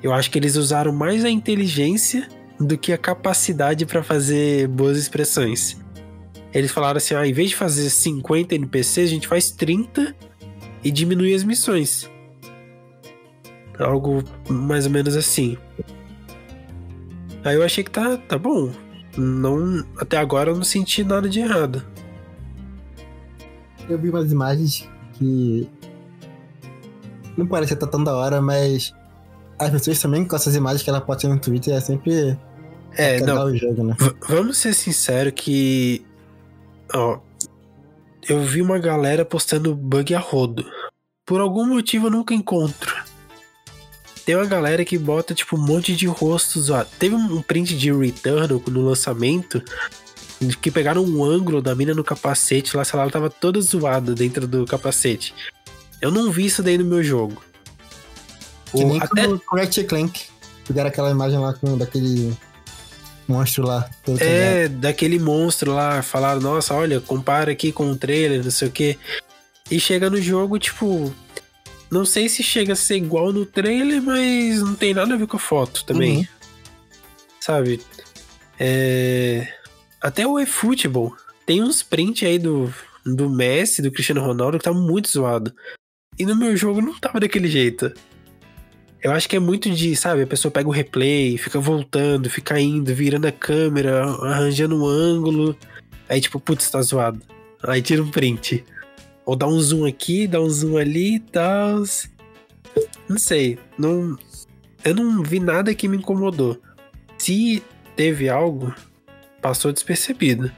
Eu 0.03 0.13
acho 0.13 0.31
que 0.31 0.39
eles 0.39 0.57
usaram 0.57 0.93
mais 0.93 1.25
a 1.25 1.31
inteligência 1.31 2.29
do 2.59 2.77
que 2.79 2.93
a 2.93 2.99
capacidade 2.99 3.85
pra 3.87 4.03
fazer 4.03 4.69
boas 4.69 4.99
expressões. 4.99 5.77
Eles 6.55 6.71
falaram 6.71 6.99
assim: 6.99 7.15
ah, 7.15 7.27
em 7.27 7.33
vez 7.33 7.51
de 7.51 7.57
fazer 7.57 7.91
50 7.91 8.55
NPCs, 8.55 9.09
a 9.11 9.13
gente 9.13 9.29
faz 9.29 9.51
30 9.51 10.15
e 10.83 10.91
diminui 10.91 11.35
as 11.35 11.45
missões. 11.45 12.09
Algo 13.79 14.23
mais 14.49 14.87
ou 14.87 14.93
menos 14.93 15.17
assim. 15.17 15.59
Aí 17.47 17.55
eu 17.55 17.63
achei 17.63 17.85
que 17.85 17.93
tá, 17.93 18.17
tá 18.17 18.37
bom. 18.37 18.73
Não, 19.17 19.87
até 19.97 20.17
agora 20.17 20.51
eu 20.51 20.57
não 20.57 20.65
senti 20.65 21.05
nada 21.05 21.29
de 21.29 21.39
errado. 21.39 21.81
Eu 23.89 23.97
vi 23.97 24.11
umas 24.11 24.33
imagens 24.33 24.89
que. 25.13 25.69
Não 27.37 27.47
parece 27.47 27.75
estar 27.75 27.87
tão 27.87 28.03
da 28.03 28.17
hora, 28.17 28.43
mas. 28.43 28.93
As 29.61 29.71
pessoas 29.71 30.01
também 30.01 30.25
com 30.25 30.35
essas 30.35 30.57
imagens 30.57 30.83
que 30.83 30.91
ela 30.91 31.01
postam 31.01 31.31
no 31.31 31.39
Twitter 31.39 31.73
é 31.73 31.81
sempre. 31.81 32.37
É, 32.97 33.21
não. 33.21 33.47
o 33.47 33.57
jogo, 33.57 33.85
né? 33.85 33.97
Vamos 34.29 34.59
ser 34.59 34.75
sinceros 34.75 35.33
que. 35.37 36.05
Ó. 36.93 37.21
Eu 38.29 38.43
vi 38.43 38.61
uma 38.61 38.81
galera 38.81 39.25
postando 39.25 39.73
bug 39.73 40.13
a 40.17 40.19
rodo. 40.19 40.67
Por 41.25 41.41
algum 41.41 41.65
motivo 41.65 42.09
eu 42.09 42.11
nunca 42.11 42.35
encontro. 42.35 42.96
Tem 44.27 44.35
uma 44.35 44.45
galera 44.45 44.85
que 44.85 44.99
bota, 44.99 45.33
tipo, 45.33 45.57
um 45.57 45.65
monte 45.65 45.95
de 45.97 46.07
rostos 46.07 46.65
zoado. 46.65 46.91
Teve 46.99 47.15
um 47.15 47.41
print 47.41 47.77
de 47.79 47.93
Returnal 47.93 48.61
no 48.69 48.83
lançamento. 48.83 49.63
Que 50.61 50.71
pegaram 50.71 51.03
um 51.03 51.25
ângulo 51.25 51.63
da 51.63 51.75
mina 51.75 51.95
no 51.95 52.05
capacete 52.05 52.77
lá, 52.77 52.85
sei 52.85 52.97
lá, 52.99 53.05
ela 53.05 53.11
tava 53.13 53.31
toda 53.31 53.59
zoada 53.61 54.15
dentro 54.15 54.47
do 54.47 54.67
capacete. 54.67 55.33
Eu 56.03 56.11
não 56.11 56.31
vi 56.31 56.45
isso 56.45 56.63
daí 56.63 56.77
no 56.77 56.85
meu 56.85 57.03
jogo. 57.03 57.43
Que 58.71 58.85
O- 58.85 58.89
nem 58.89 59.01
até- 59.01 59.27
com 59.27 59.35
o 59.57 59.59
Ratchet 59.59 59.87
Clank. 59.87 60.25
Pegaram 60.67 60.89
aquela 60.89 61.11
imagem 61.11 61.39
lá 61.39 61.55
com 61.55 61.79
daquele 61.79 62.37
monstro 63.27 63.65
lá. 63.65 63.89
É, 64.21 64.69
daquele 64.69 65.19
monstro 65.19 65.73
lá, 65.73 66.03
falaram, 66.03 66.41
nossa, 66.41 66.75
olha, 66.75 67.01
compara 67.01 67.53
aqui 67.53 67.73
com 67.73 67.91
o 67.91 67.97
trailer, 67.97 68.43
não 68.45 68.51
sei 68.51 68.69
o 68.69 68.73
quê. 68.73 68.99
E 69.71 69.81
chega 69.81 70.11
no 70.11 70.21
jogo, 70.21 70.59
tipo. 70.59 71.15
Não 71.91 72.05
sei 72.05 72.29
se 72.29 72.43
chega 72.43 72.73
a 72.73 72.77
ser 72.77 72.97
igual 72.97 73.33
no 73.33 73.47
trailer, 73.47 74.03
mas 74.03 74.61
não 74.61 74.75
tem 74.75 74.93
nada 74.93 75.15
a 75.15 75.17
ver 75.17 75.27
com 75.27 75.37
a 75.37 75.41
foto 75.41 75.85
também. 75.85 76.19
Uhum. 76.19 76.27
Sabe? 77.41 77.81
É. 78.59 79.47
Até 80.01 80.27
o 80.27 80.39
eFootball. 80.39 81.17
Tem 81.45 81.63
uns 81.63 81.83
print 81.83 82.27
aí 82.27 82.39
do, 82.39 82.73
do 83.05 83.31
Messi, 83.31 83.81
do 83.81 83.93
Cristiano 83.93 84.21
Ronaldo, 84.21 84.59
que 84.59 84.65
tá 84.65 84.73
muito 84.73 85.09
zoado. 85.09 85.55
E 86.19 86.27
no 86.27 86.35
meu 86.35 86.57
jogo 86.57 86.81
não 86.81 86.99
tava 86.99 87.21
daquele 87.21 87.49
jeito. 87.49 87.93
Eu 89.01 89.13
acho 89.13 89.29
que 89.29 89.37
é 89.37 89.39
muito 89.39 89.71
de, 89.71 89.95
sabe, 89.95 90.23
a 90.23 90.27
pessoa 90.27 90.51
pega 90.51 90.69
o 90.69 90.73
replay, 90.73 91.39
fica 91.39 91.61
voltando, 91.61 92.29
fica 92.29 92.59
indo, 92.59 92.93
virando 92.93 93.27
a 93.29 93.33
câmera, 93.33 94.05
arranjando 94.05 94.83
um 94.83 94.87
ângulo. 94.87 95.57
Aí, 96.09 96.21
tipo, 96.21 96.41
putz, 96.41 96.69
tá 96.69 96.83
zoado. 96.83 97.21
Aí 97.63 97.81
tira 97.81 98.03
um 98.03 98.11
print. 98.11 98.65
Ou 99.27 99.35
dá 99.35 99.47
um 99.47 99.61
zoom 99.61 99.85
aqui, 99.85 100.29
dá 100.29 100.41
um 100.41 100.49
zoom 100.49 100.79
ali 100.79 101.17
e 101.17 101.21
tal. 101.21 101.83
Não 103.09 103.19
sei. 103.19 103.59
Não, 103.77 104.17
eu 104.85 104.95
não 104.95 105.23
vi 105.23 105.41
nada 105.41 105.75
que 105.75 105.89
me 105.89 105.97
incomodou. 105.97 106.63
Se 107.19 107.63
teve 107.97 108.29
algo, 108.29 108.73
passou 109.43 109.73
despercebido. 109.73 110.51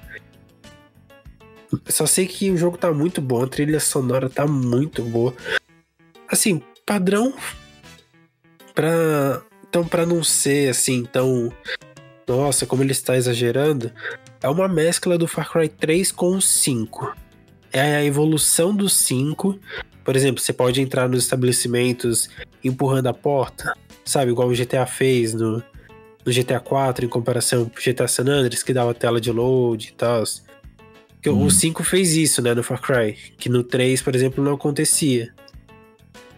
Só 1.87 2.05
sei 2.07 2.27
que 2.27 2.51
o 2.51 2.57
jogo 2.57 2.77
tá 2.77 2.93
muito 2.93 3.21
bom, 3.21 3.43
a 3.43 3.49
trilha 3.49 3.81
sonora 3.81 4.29
tá 4.29 4.47
muito 4.47 5.03
boa. 5.03 5.35
Assim, 6.29 6.63
padrão 6.85 7.35
pra. 8.75 9.43
Então, 9.69 9.87
pra 9.87 10.07
não 10.07 10.23
ser 10.23 10.71
assim 10.71 11.05
tão. 11.05 11.53
Nossa, 12.27 12.67
como 12.67 12.83
ele 12.83 12.93
está 12.93 13.17
exagerando, 13.17 13.91
é 14.43 14.49
uma 14.49 14.69
mescla 14.69 15.17
do 15.17 15.27
Far 15.27 15.51
Cry 15.51 15.69
3 15.69 16.13
com 16.13 16.37
o 16.37 16.43
5. 16.43 17.15
É 17.73 17.97
a 17.97 18.05
evolução 18.05 18.75
do 18.75 18.89
5. 18.89 19.59
Por 20.05 20.17
exemplo, 20.17 20.41
você 20.41 20.53
pode 20.53 20.81
entrar 20.81 21.09
nos 21.09 21.25
estabelecimentos 21.25 22.29
empurrando 22.65 23.09
a 23.09 23.15
porta, 23.15 23.75
sabe? 24.05 24.31
Igual 24.31 24.49
o 24.49 24.55
GTA 24.55 24.87
fez 24.87 25.35
no, 25.35 25.63
no 26.25 26.33
GTA 26.33 26.61
4 26.61 27.05
em 27.05 27.09
comparação 27.09 27.67
com 27.67 27.79
o 27.79 27.83
GTA 27.83 28.09
San 28.09 28.25
Andreas, 28.25 28.63
que 28.63 28.73
dava 28.73 28.95
tela 28.95 29.21
de 29.21 29.31
load 29.31 29.89
e 29.89 29.93
tal. 29.93 30.23
Hum. 31.27 31.45
O 31.45 31.51
5 31.51 31.85
fez 31.85 32.17
isso, 32.17 32.41
né, 32.41 32.55
no 32.55 32.63
Far 32.63 32.81
Cry. 32.81 33.17
Que 33.37 33.49
no 33.49 33.63
3, 33.63 34.01
por 34.01 34.15
exemplo, 34.15 34.43
não 34.43 34.55
acontecia. 34.55 35.33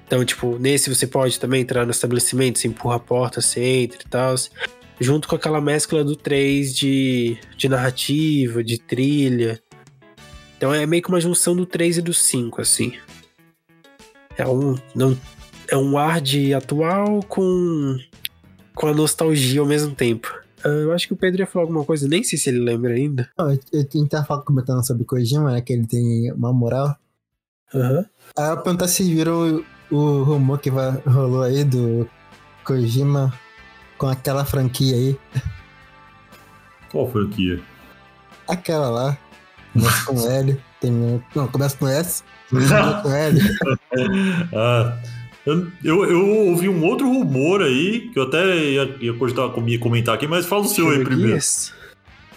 Então, 0.06 0.24
tipo, 0.24 0.58
nesse 0.58 0.92
você 0.92 1.06
pode 1.06 1.38
também 1.38 1.62
entrar 1.62 1.84
no 1.84 1.92
estabelecimento, 1.92 2.58
você 2.58 2.66
empurra 2.66 2.96
a 2.96 3.00
porta, 3.00 3.40
você 3.40 3.62
entra 3.62 4.00
e 4.04 4.08
tal. 4.08 4.34
Junto 4.98 5.28
com 5.28 5.36
aquela 5.36 5.60
mescla 5.60 6.02
do 6.02 6.16
3 6.16 6.74
de, 6.74 7.38
de 7.56 7.68
narrativa, 7.68 8.64
de 8.64 8.78
trilha. 8.78 9.60
Então 10.60 10.74
é 10.74 10.84
meio 10.84 11.02
que 11.02 11.08
uma 11.08 11.22
junção 11.22 11.56
do 11.56 11.64
3 11.64 11.96
e 11.96 12.02
do 12.02 12.12
5, 12.12 12.60
assim. 12.60 12.92
É 14.36 14.46
um, 14.46 14.76
não, 14.94 15.18
é 15.66 15.74
um 15.74 15.96
ar 15.96 16.20
de 16.20 16.52
atual 16.52 17.22
com, 17.22 17.96
com 18.74 18.86
a 18.86 18.92
nostalgia 18.92 19.62
ao 19.62 19.66
mesmo 19.66 19.94
tempo. 19.94 20.30
Ah, 20.62 20.68
Eu 20.68 20.92
acho 20.92 21.06
que 21.06 21.14
o 21.14 21.16
Pedro 21.16 21.40
ia 21.40 21.46
falar 21.46 21.64
alguma 21.64 21.82
coisa, 21.82 22.06
nem 22.06 22.22
sei 22.22 22.38
se 22.38 22.50
ele 22.50 22.58
lembra 22.58 22.92
ainda. 22.92 23.30
Não, 23.38 23.50
eu, 23.50 23.58
eu, 23.72 23.80
a 23.80 23.96
gente 23.96 24.10
tava 24.10 24.42
comentando 24.42 24.86
sobre 24.86 25.06
Kojima, 25.06 25.50
né? 25.50 25.62
Que 25.62 25.72
ele 25.72 25.86
tem 25.86 26.30
uma 26.30 26.52
moral. 26.52 26.94
Aham. 27.74 28.04
Aí 28.36 28.50
eu 28.50 28.58
perguntar 28.58 28.88
se 28.88 29.02
viram 29.02 29.64
o, 29.90 29.96
o 29.96 30.22
rumor 30.24 30.58
que 30.58 30.70
vai, 30.70 30.90
rolou 31.06 31.40
aí 31.40 31.64
do 31.64 32.06
Kojima 32.64 33.32
com 33.96 34.08
aquela 34.08 34.44
franquia 34.44 34.94
aí. 34.94 35.18
Qual 36.92 37.10
franquia? 37.10 37.62
Aquela 38.46 38.90
lá. 38.90 39.18
Começa 39.72 40.04
com 40.04 40.30
L, 40.30 40.60
termina. 40.80 41.22
Não, 41.34 41.48
começa 41.48 41.76
com 41.76 41.88
S, 41.88 42.22
termina 42.50 43.00
com 43.02 43.10
L. 43.10 43.40
Ah, 44.52 44.98
eu, 45.46 46.04
eu, 46.04 46.28
ouvi 46.48 46.68
um 46.68 46.84
outro 46.84 47.08
rumor 47.08 47.62
aí, 47.62 48.10
que 48.12 48.18
eu 48.18 48.24
até 48.24 48.56
ia, 48.56 48.96
ia 49.00 49.12
cogitar 49.14 49.48
com- 49.48 49.66
ia 49.66 49.78
comentar 49.78 50.14
aqui, 50.14 50.26
mas 50.26 50.44
fala 50.46 50.62
o 50.62 50.68
seu 50.68 50.88
aí 50.90 51.02
primeiro. 51.02 51.38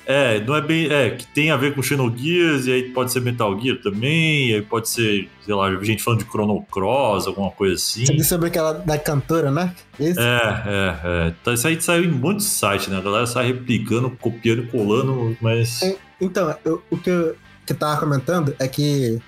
É, 0.06 0.40
não 0.42 0.56
é 0.56 0.62
bem. 0.62 0.92
É, 0.92 1.12
que 1.12 1.26
tem 1.28 1.50
a 1.50 1.56
ver 1.58 1.74
com 1.74 1.82
Xenogears, 1.82 2.68
e 2.68 2.72
aí 2.74 2.84
pode 2.90 3.12
ser 3.12 3.22
Metal 3.22 3.58
Gear 3.60 3.78
também, 3.82 4.50
e 4.50 4.56
aí 4.56 4.62
pode 4.62 4.90
ser, 4.90 5.30
sei 5.46 5.54
lá, 5.56 5.74
gente 5.82 6.04
falando 6.04 6.24
de 6.24 6.30
Chrono 6.30 6.62
Cross, 6.70 7.28
alguma 7.28 7.52
coisa 7.52 7.76
assim. 7.76 8.06
Você 8.06 8.14
disse 8.14 8.30
sobre 8.30 8.48
aquela 8.48 8.74
da 8.74 8.98
cantora, 8.98 9.50
né? 9.50 9.74
Esse? 10.00 10.20
É, 10.20 10.24
é, 10.24 10.96
é. 11.28 11.34
Tá, 11.44 11.54
Isso 11.54 11.68
aí 11.68 11.82
saiu 11.82 12.04
em 12.06 12.12
um 12.12 12.18
monte 12.18 12.38
de 12.38 12.44
site, 12.44 12.90
né? 12.90 12.98
A 12.98 13.02
galera 13.02 13.26
sai 13.26 13.48
replicando, 13.48 14.10
copiando, 14.10 14.68
colando, 14.68 15.38
mas. 15.42 15.82
É. 15.84 15.96
Então, 16.24 16.56
eu- 16.66 16.84
o 16.90 16.98
que 16.98 17.10
eu, 17.10 17.36
que 17.66 17.74
eu 17.74 17.78
tava 17.78 18.00
comentando 18.00 18.56
é 18.60 18.68
que 18.68 19.22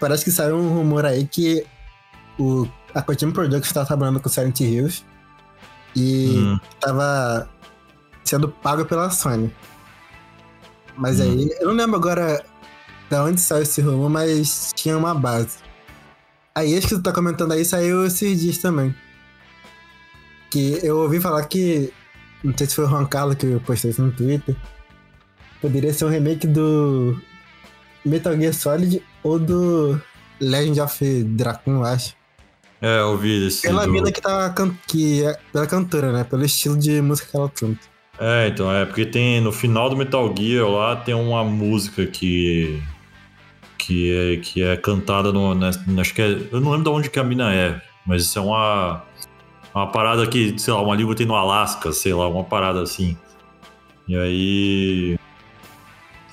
parece 0.00 0.24
que 0.24 0.30
saiu 0.30 0.56
um 0.56 0.68
rumor 0.74 1.04
aí 1.06 1.26
que 1.26 1.64
o, 2.38 2.66
a 2.94 3.02
Kojima 3.02 3.32
Productions 3.32 3.72
tava 3.72 3.86
trabalhando 3.86 4.20
com 4.20 4.28
Silent 4.28 4.60
Hills 4.60 5.04
e 5.94 6.38
Hum, 6.38 6.60
tava 6.80 7.48
sendo 8.24 8.48
pago 8.48 8.84
pela 8.84 9.10
Sony. 9.10 9.54
Mas 10.96 11.20
Hum. 11.20 11.22
aí, 11.24 11.50
eu 11.60 11.68
não 11.68 11.74
lembro 11.74 11.96
agora 11.96 12.44
da 13.10 13.24
onde 13.24 13.40
saiu 13.40 13.62
esse 13.62 13.80
rumor, 13.80 14.08
mas 14.10 14.72
tinha 14.74 14.96
uma 14.96 15.14
base. 15.14 15.58
Aí 16.54 16.72
esse 16.72 16.86
que 16.88 16.94
tu 16.96 17.02
tá 17.02 17.12
comentando 17.12 17.52
aí 17.52 17.64
saiu 17.64 18.04
esses 18.06 18.40
dias 18.40 18.58
também. 18.58 18.94
Que 20.50 20.78
eu 20.82 20.98
ouvi 20.98 21.18
falar 21.20 21.44
que. 21.46 21.92
Não 22.44 22.52
sei 22.56 22.66
se 22.66 22.74
foi 22.74 22.84
o 22.84 22.88
Juan 22.88 23.06
Carlos 23.06 23.36
que 23.36 23.58
postou 23.60 23.90
isso 23.90 24.02
no 24.02 24.12
Twitter. 24.12 24.54
Poderia 25.62 25.94
ser 25.94 26.04
um 26.04 26.08
remake 26.08 26.46
do 26.46 27.18
Metal 28.04 28.36
Gear 28.36 28.52
Solid 28.52 29.02
ou 29.22 29.38
do 29.38 29.98
Legend 30.40 30.80
of 30.80 31.24
Dragon, 31.24 31.70
eu 31.76 31.84
acho. 31.84 32.14
é, 32.80 32.98
eu 33.00 33.10
ouvi 33.10 33.46
esse. 33.46 33.62
Pela 33.62 33.86
do- 33.86 33.92
mina 33.92 34.10
que 34.12 34.20
tá 34.20 34.50
can... 34.50 34.74
que 34.88 35.24
é 35.24 35.38
pela 35.52 35.66
cantora, 35.66 36.12
né? 36.12 36.24
Pelo 36.24 36.44
estilo 36.44 36.76
de 36.76 37.00
música 37.00 37.30
que 37.30 37.36
ela 37.36 37.48
canta. 37.48 37.80
É, 38.18 38.48
então, 38.48 38.70
é 38.72 38.84
porque 38.84 39.06
tem 39.06 39.40
no 39.40 39.50
final 39.52 39.88
do 39.88 39.96
Metal 39.96 40.34
Gear 40.36 40.68
lá 40.68 40.96
tem 40.96 41.14
uma 41.14 41.42
música 41.44 42.04
que 42.06 42.82
que 43.78 44.12
é, 44.14 44.36
que 44.36 44.62
é 44.62 44.76
cantada 44.76 45.32
no, 45.32 45.52
acho 46.00 46.14
que 46.14 46.22
é, 46.22 46.26
eu 46.52 46.60
não 46.60 46.70
lembro 46.72 46.84
de 46.84 46.90
onde 46.90 47.10
que 47.10 47.18
a 47.18 47.24
mina 47.24 47.52
é, 47.52 47.80
mas 48.06 48.22
isso 48.22 48.38
é 48.38 48.42
uma 48.42 49.02
uma 49.74 49.90
parada 49.90 50.26
que, 50.26 50.56
sei 50.58 50.72
lá, 50.74 50.82
uma 50.82 50.94
língua 50.94 51.14
tem 51.14 51.26
no 51.26 51.34
Alasca, 51.34 51.92
sei 51.92 52.12
lá, 52.12 52.28
uma 52.28 52.44
parada 52.44 52.82
assim. 52.82 53.16
E 54.06 54.14
aí 54.16 55.18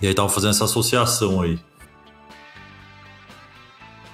e 0.01 0.07
aí 0.07 0.13
tava 0.13 0.29
fazendo 0.29 0.51
essa 0.51 0.65
associação 0.65 1.41
aí. 1.41 1.59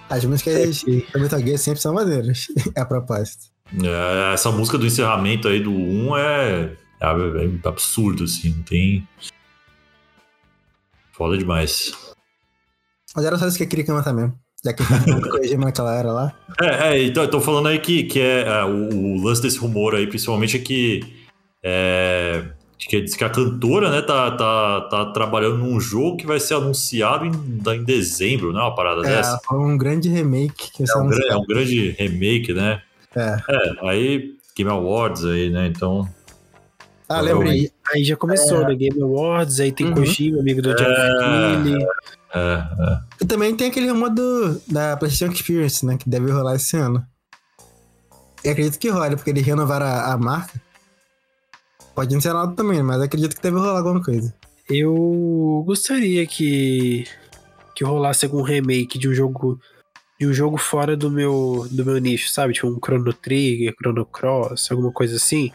As 0.09 0.23
músicas 0.23 0.83
do 0.83 1.19
Metal 1.19 1.39
Gear 1.39 1.57
sempre 1.57 1.81
são 1.81 1.93
maneiras, 1.93 2.47
é 2.75 2.79
a 2.81 2.85
propósito. 2.85 3.45
É, 3.83 4.33
essa 4.33 4.51
música 4.51 4.77
do 4.77 4.85
encerramento 4.85 5.47
aí 5.47 5.59
do 5.59 5.71
1 5.71 6.17
é, 6.17 6.77
é, 7.01 7.07
é 7.07 7.67
absurdo, 7.67 8.23
assim, 8.23 8.51
não 8.51 8.63
tem. 8.63 9.07
Foda 11.11 11.37
demais. 11.37 11.93
Mas 13.15 13.25
era 13.25 13.37
só 13.37 13.47
isso 13.47 13.57
que 13.57 13.63
eu 13.63 13.67
queria 13.67 13.85
comentar 13.85 14.13
mesmo. 14.13 14.37
Já 14.63 14.73
que 14.73 14.83
eu 15.51 15.59
naquela 15.59 15.95
era 15.95 16.11
lá. 16.11 16.35
É, 16.61 16.89
é 16.89 17.03
então 17.03 17.23
eu 17.23 17.29
tô 17.29 17.39
falando 17.39 17.67
aí 17.67 17.79
que, 17.79 18.03
que 18.03 18.19
é, 18.19 18.41
é 18.41 18.65
o, 18.65 18.89
o, 18.89 19.23
lance 19.23 19.41
desse 19.41 19.59
rumor 19.59 19.95
aí, 19.95 20.07
principalmente, 20.07 20.57
é 20.57 20.59
que. 20.59 21.25
É, 21.63 22.43
que 22.77 23.01
diz 23.01 23.15
que 23.15 23.23
a 23.23 23.29
cantora, 23.29 23.89
né, 23.89 24.01
tá, 24.01 24.31
tá, 24.31 24.81
tá 24.81 25.05
trabalhando 25.07 25.57
num 25.57 25.79
jogo 25.79 26.17
que 26.17 26.27
vai 26.27 26.39
ser 26.39 26.55
anunciado 26.55 27.25
em, 27.25 27.31
em 27.31 27.83
dezembro, 27.83 28.53
né? 28.53 28.59
Uma 28.59 28.75
parada 28.75 29.01
é, 29.07 29.15
dessa. 29.15 29.39
Foi 29.45 29.57
um 29.57 29.77
grande 29.77 30.09
remake. 30.09 30.71
Que 30.71 30.83
é, 30.83 30.97
um, 30.97 31.11
é 31.11 31.37
um 31.37 31.45
grande 31.45 31.91
remake, 31.91 32.53
né? 32.53 32.81
É. 33.15 33.37
É, 33.49 33.89
aí 33.89 34.35
Game 34.55 34.69
Awards 34.69 35.25
aí, 35.25 35.49
né? 35.49 35.67
Então. 35.67 36.07
Ah, 37.07 37.21
lembrei. 37.21 37.71
Aí 37.93 38.03
já 38.03 38.15
começou, 38.15 38.61
é. 38.63 38.67
né? 38.67 38.75
Game 38.75 39.01
Awards, 39.01 39.59
aí 39.59 39.71
tem 39.71 39.87
uhum. 39.87 39.93
Kojima, 39.93 40.39
amigo 40.39 40.61
do 40.61 40.71
é, 40.71 40.75
Jeff 40.75 40.93
Keighley. 40.93 41.87
É, 42.33 42.39
é. 42.39 42.99
E 43.21 43.25
também 43.25 43.55
tem 43.55 43.69
aquele 43.69 43.89
rumor 43.89 44.09
do, 44.09 44.61
da 44.67 44.97
PlayStation 44.97 45.33
Experience, 45.33 45.85
né? 45.85 45.97
Que 45.97 46.09
deve 46.09 46.31
rolar 46.31 46.55
esse 46.55 46.75
ano. 46.75 47.05
Eu 48.43 48.51
acredito 48.51 48.77
que 48.77 48.89
rola, 48.89 49.15
porque 49.15 49.31
eles 49.31 49.45
renovaram 49.45 49.85
a, 49.85 50.13
a 50.13 50.17
marca. 50.17 50.64
Pode 51.95 52.13
não 52.13 52.19
ser 52.19 52.33
nada 52.33 52.53
também, 52.53 52.83
mas 52.83 53.01
acredito 53.01 53.35
que 53.35 53.41
deve 53.41 53.57
rolar 53.57 53.77
alguma 53.77 54.03
coisa. 54.03 54.35
Eu 54.69 55.63
gostaria 55.65 56.27
que 56.27 57.05
que 57.73 57.83
rolasse 57.83 58.25
algum 58.25 58.41
remake 58.41 58.97
de 58.97 59.07
um 59.07 59.13
jogo 59.13 59.59
de 60.19 60.27
um 60.27 60.33
jogo 60.33 60.57
fora 60.57 60.95
do 60.95 61.09
meu 61.09 61.67
do 61.71 61.85
meu 61.85 61.97
nicho, 61.97 62.29
sabe? 62.29 62.53
Tipo 62.53 62.67
um 62.67 62.79
Chrono 62.83 63.13
Trigger, 63.13 63.73
Chrono 63.81 64.05
Cross, 64.05 64.71
alguma 64.71 64.91
coisa 64.91 65.15
assim, 65.15 65.51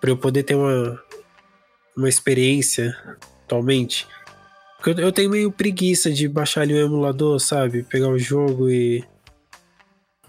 para 0.00 0.10
eu 0.10 0.16
poder 0.16 0.44
ter 0.44 0.54
uma 0.54 1.00
uma 1.96 2.08
experiência 2.08 2.96
atualmente. 3.44 4.06
Porque 4.76 5.00
eu, 5.00 5.06
eu 5.06 5.12
tenho 5.12 5.30
meio 5.30 5.50
preguiça 5.50 6.12
de 6.12 6.28
baixar 6.28 6.62
ali 6.62 6.74
o 6.74 6.86
emulador, 6.86 7.40
sabe? 7.40 7.82
Pegar 7.82 8.08
o 8.08 8.18
jogo 8.18 8.70
e 8.70 9.04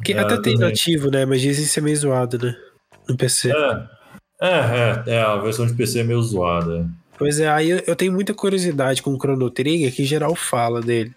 que 0.04 0.14
é, 0.14 0.20
até 0.20 0.42
tem 0.42 0.58
nativo, 0.58 1.10
né? 1.12 1.26
Mas 1.26 1.42
dizem 1.42 1.66
ser 1.66 1.82
meio 1.82 1.98
zoado, 1.98 2.38
né? 2.38 2.56
No 3.08 3.16
PC. 3.16 3.52
É. 3.52 3.95
É, 4.42 5.04
é, 5.08 5.22
a 5.22 5.38
versão 5.38 5.66
de 5.66 5.74
PC 5.74 6.00
é 6.00 6.04
meio 6.04 6.22
zoada. 6.22 6.90
Pois 7.18 7.40
é, 7.40 7.48
aí 7.48 7.70
eu, 7.70 7.96
tenho 7.96 8.12
muita 8.12 8.34
curiosidade 8.34 9.02
com 9.02 9.14
o 9.14 9.18
Chrono 9.18 9.50
Trigger, 9.50 9.94
que 9.94 10.04
geral 10.04 10.36
fala 10.36 10.82
dele. 10.82 11.14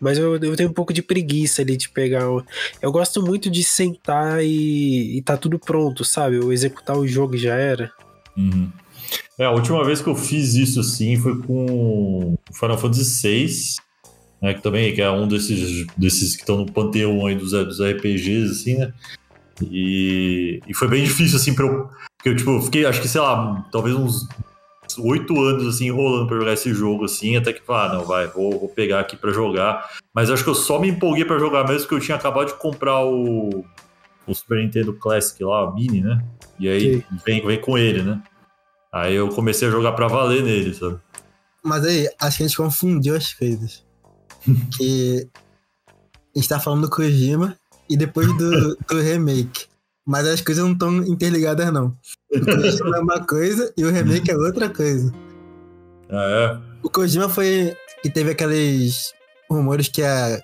Mas 0.00 0.18
eu, 0.18 0.36
eu 0.36 0.56
tenho 0.56 0.70
um 0.70 0.72
pouco 0.72 0.92
de 0.92 1.02
preguiça 1.02 1.62
ali 1.62 1.76
de 1.76 1.88
pegar. 1.88 2.28
O... 2.28 2.44
Eu 2.80 2.90
gosto 2.92 3.22
muito 3.22 3.50
de 3.50 3.62
sentar 3.64 4.44
e, 4.44 5.18
e 5.18 5.22
tá 5.22 5.36
tudo 5.36 5.58
pronto, 5.58 6.04
sabe? 6.04 6.36
Eu 6.36 6.52
executar 6.52 6.96
o 6.96 7.06
jogo 7.06 7.34
e 7.34 7.38
já 7.38 7.54
era. 7.54 7.92
Uhum. 8.36 8.70
É, 9.38 9.44
a 9.44 9.50
última 9.50 9.84
vez 9.84 10.00
que 10.00 10.08
eu 10.08 10.16
fiz 10.16 10.54
isso 10.54 10.80
assim 10.80 11.16
foi 11.16 11.40
com 11.42 12.36
Final 12.52 12.78
Fantasy 12.78 13.22
VI, 13.22 13.54
né? 14.42 14.54
Que 14.54 14.62
também 14.62 14.94
que 14.94 15.00
é 15.00 15.10
um 15.10 15.26
desses, 15.26 15.86
desses 15.96 16.34
que 16.34 16.42
estão 16.42 16.56
no 16.56 16.72
panteão 16.72 17.26
aí 17.26 17.34
dos, 17.34 17.52
dos 17.52 17.80
RPGs, 17.80 18.50
assim, 18.50 18.76
né? 18.76 18.92
E, 19.62 20.60
e 20.66 20.74
foi 20.74 20.88
bem 20.88 21.02
difícil, 21.02 21.36
assim, 21.36 21.54
pra 21.54 21.66
eu. 21.66 21.88
Porque 22.18 22.30
eu, 22.30 22.36
tipo, 22.36 22.60
fiquei, 22.62 22.84
acho 22.84 23.00
que, 23.00 23.08
sei 23.08 23.20
lá, 23.20 23.64
talvez 23.72 23.94
uns 23.94 24.28
oito 24.98 25.40
anos, 25.40 25.66
assim, 25.66 25.86
enrolando 25.86 26.26
pra 26.26 26.38
jogar 26.38 26.52
esse 26.52 26.74
jogo, 26.74 27.04
assim, 27.04 27.36
até 27.36 27.52
que, 27.52 27.62
ah, 27.68 27.88
não, 27.92 28.04
vai, 28.04 28.26
vou, 28.26 28.58
vou 28.58 28.68
pegar 28.68 29.00
aqui 29.00 29.16
pra 29.16 29.32
jogar. 29.32 29.88
Mas 30.12 30.30
acho 30.30 30.42
que 30.42 30.50
eu 30.50 30.54
só 30.54 30.80
me 30.80 30.88
empolguei 30.88 31.24
pra 31.24 31.38
jogar 31.38 31.66
mesmo 31.66 31.82
porque 31.82 31.94
eu 31.94 32.00
tinha 32.00 32.16
acabado 32.16 32.48
de 32.48 32.54
comprar 32.54 33.04
o, 33.04 33.64
o 34.26 34.34
Super 34.34 34.58
Nintendo 34.58 34.92
Classic 34.94 35.42
lá, 35.44 35.64
o 35.64 35.74
Mini, 35.74 36.00
né? 36.00 36.22
E 36.58 36.68
aí 36.68 37.04
vem, 37.24 37.46
vem 37.46 37.60
com 37.60 37.78
ele, 37.78 38.02
né? 38.02 38.20
Aí 38.92 39.14
eu 39.14 39.28
comecei 39.28 39.68
a 39.68 39.70
jogar 39.70 39.92
pra 39.92 40.08
valer 40.08 40.42
nele, 40.42 40.74
sabe? 40.74 40.98
Mas 41.62 41.84
aí, 41.84 42.08
acho 42.20 42.36
que 42.38 42.42
a 42.42 42.46
gente 42.46 42.56
confundiu 42.56 43.14
as 43.14 43.32
coisas. 43.32 43.84
que 44.76 45.28
a 45.86 46.38
gente 46.38 46.48
tá 46.48 46.58
falando 46.58 46.82
do 46.82 46.90
Kojima 46.90 47.56
e 47.88 47.96
depois 47.96 48.26
do, 48.36 48.76
do 48.76 49.00
remake. 49.00 49.66
Mas 50.08 50.26
as 50.26 50.40
coisas 50.40 50.64
não 50.64 50.72
estão 50.72 51.04
interligadas, 51.04 51.70
não. 51.70 51.94
O 52.32 52.40
Kojima 52.40 52.96
é 52.96 53.00
uma 53.00 53.26
coisa 53.26 53.70
e 53.76 53.84
o 53.84 53.90
remake 53.90 54.30
é 54.30 54.36
outra 54.36 54.70
coisa. 54.70 55.12
Ah, 56.08 56.24
é? 56.30 56.58
O 56.82 56.88
Kojima 56.88 57.28
foi. 57.28 57.76
que 58.02 58.08
teve 58.08 58.30
aqueles 58.30 59.12
rumores 59.50 59.88
que 59.88 60.02
a 60.02 60.40